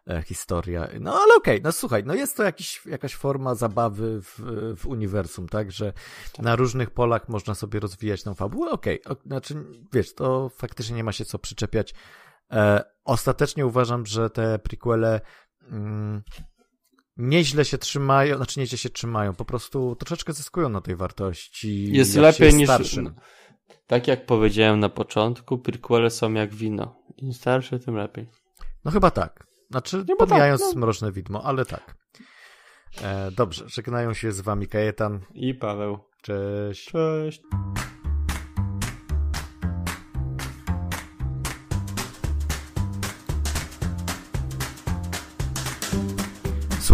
e, 0.06 0.22
historia. 0.22 0.88
No 1.00 1.14
ale 1.14 1.34
okej, 1.34 1.54
okay, 1.54 1.60
no 1.64 1.72
słuchaj, 1.72 2.04
no 2.04 2.14
jest 2.14 2.36
to 2.36 2.42
jakiś, 2.42 2.86
jakaś 2.86 3.14
forma 3.14 3.54
zabawy 3.54 4.20
w, 4.22 4.40
w 4.76 4.86
uniwersum, 4.86 5.48
tak, 5.48 5.72
że 5.72 5.92
tak. 6.32 6.44
na 6.44 6.56
różnych 6.56 6.90
polach 6.90 7.28
można 7.28 7.54
sobie 7.54 7.80
rozwijać 7.80 8.22
tą 8.22 8.34
fabułę, 8.34 8.70
okej, 8.70 9.04
okay, 9.04 9.22
znaczy, 9.26 9.54
wiesz, 9.92 10.14
to 10.14 10.48
faktycznie 10.48 10.96
nie 10.96 11.04
ma 11.04 11.12
się 11.12 11.24
co 11.24 11.38
przyczepiać. 11.38 11.94
E, 12.52 12.84
ostatecznie 13.04 13.66
uważam, 13.66 14.06
że 14.06 14.30
te 14.30 14.58
prequele 14.58 15.20
mm, 15.70 16.22
nieźle 17.16 17.64
się 17.64 17.78
trzymają, 17.78 18.36
znaczy 18.36 18.60
nieźle 18.60 18.78
się 18.78 18.90
trzymają, 18.90 19.34
po 19.34 19.44
prostu 19.44 19.96
troszeczkę 19.96 20.32
zyskują 20.32 20.68
na 20.68 20.80
tej 20.80 20.96
wartości. 20.96 21.92
Jest 21.92 22.16
lepiej 22.16 22.54
niż. 22.54 22.68
Starszym. 22.68 23.14
Tak 23.86 24.08
jak 24.08 24.26
powiedziałem 24.26 24.80
na 24.80 24.88
początku, 24.88 25.58
prequele 25.58 26.10
są 26.10 26.32
jak 26.32 26.54
wino. 26.54 26.96
Im 27.16 27.32
starsze, 27.32 27.78
tym 27.78 27.96
lepiej. 27.96 28.28
No 28.84 28.90
chyba 28.90 29.10
tak. 29.10 29.46
Znaczy, 29.70 30.04
nie 30.08 30.16
pomijając 30.16 30.60
tak, 30.60 30.74
no. 30.74 30.80
Mroczne 30.80 31.12
Widmo, 31.12 31.42
ale 31.44 31.64
tak. 31.64 31.96
E, 33.02 33.30
dobrze, 33.30 33.64
żegnają 33.68 34.14
się 34.14 34.32
z 34.32 34.40
wami 34.40 34.66
Kajetan 34.66 35.20
i 35.34 35.54
Paweł. 35.54 35.98
Cześć. 36.22 36.90
Cześć. 36.90 37.42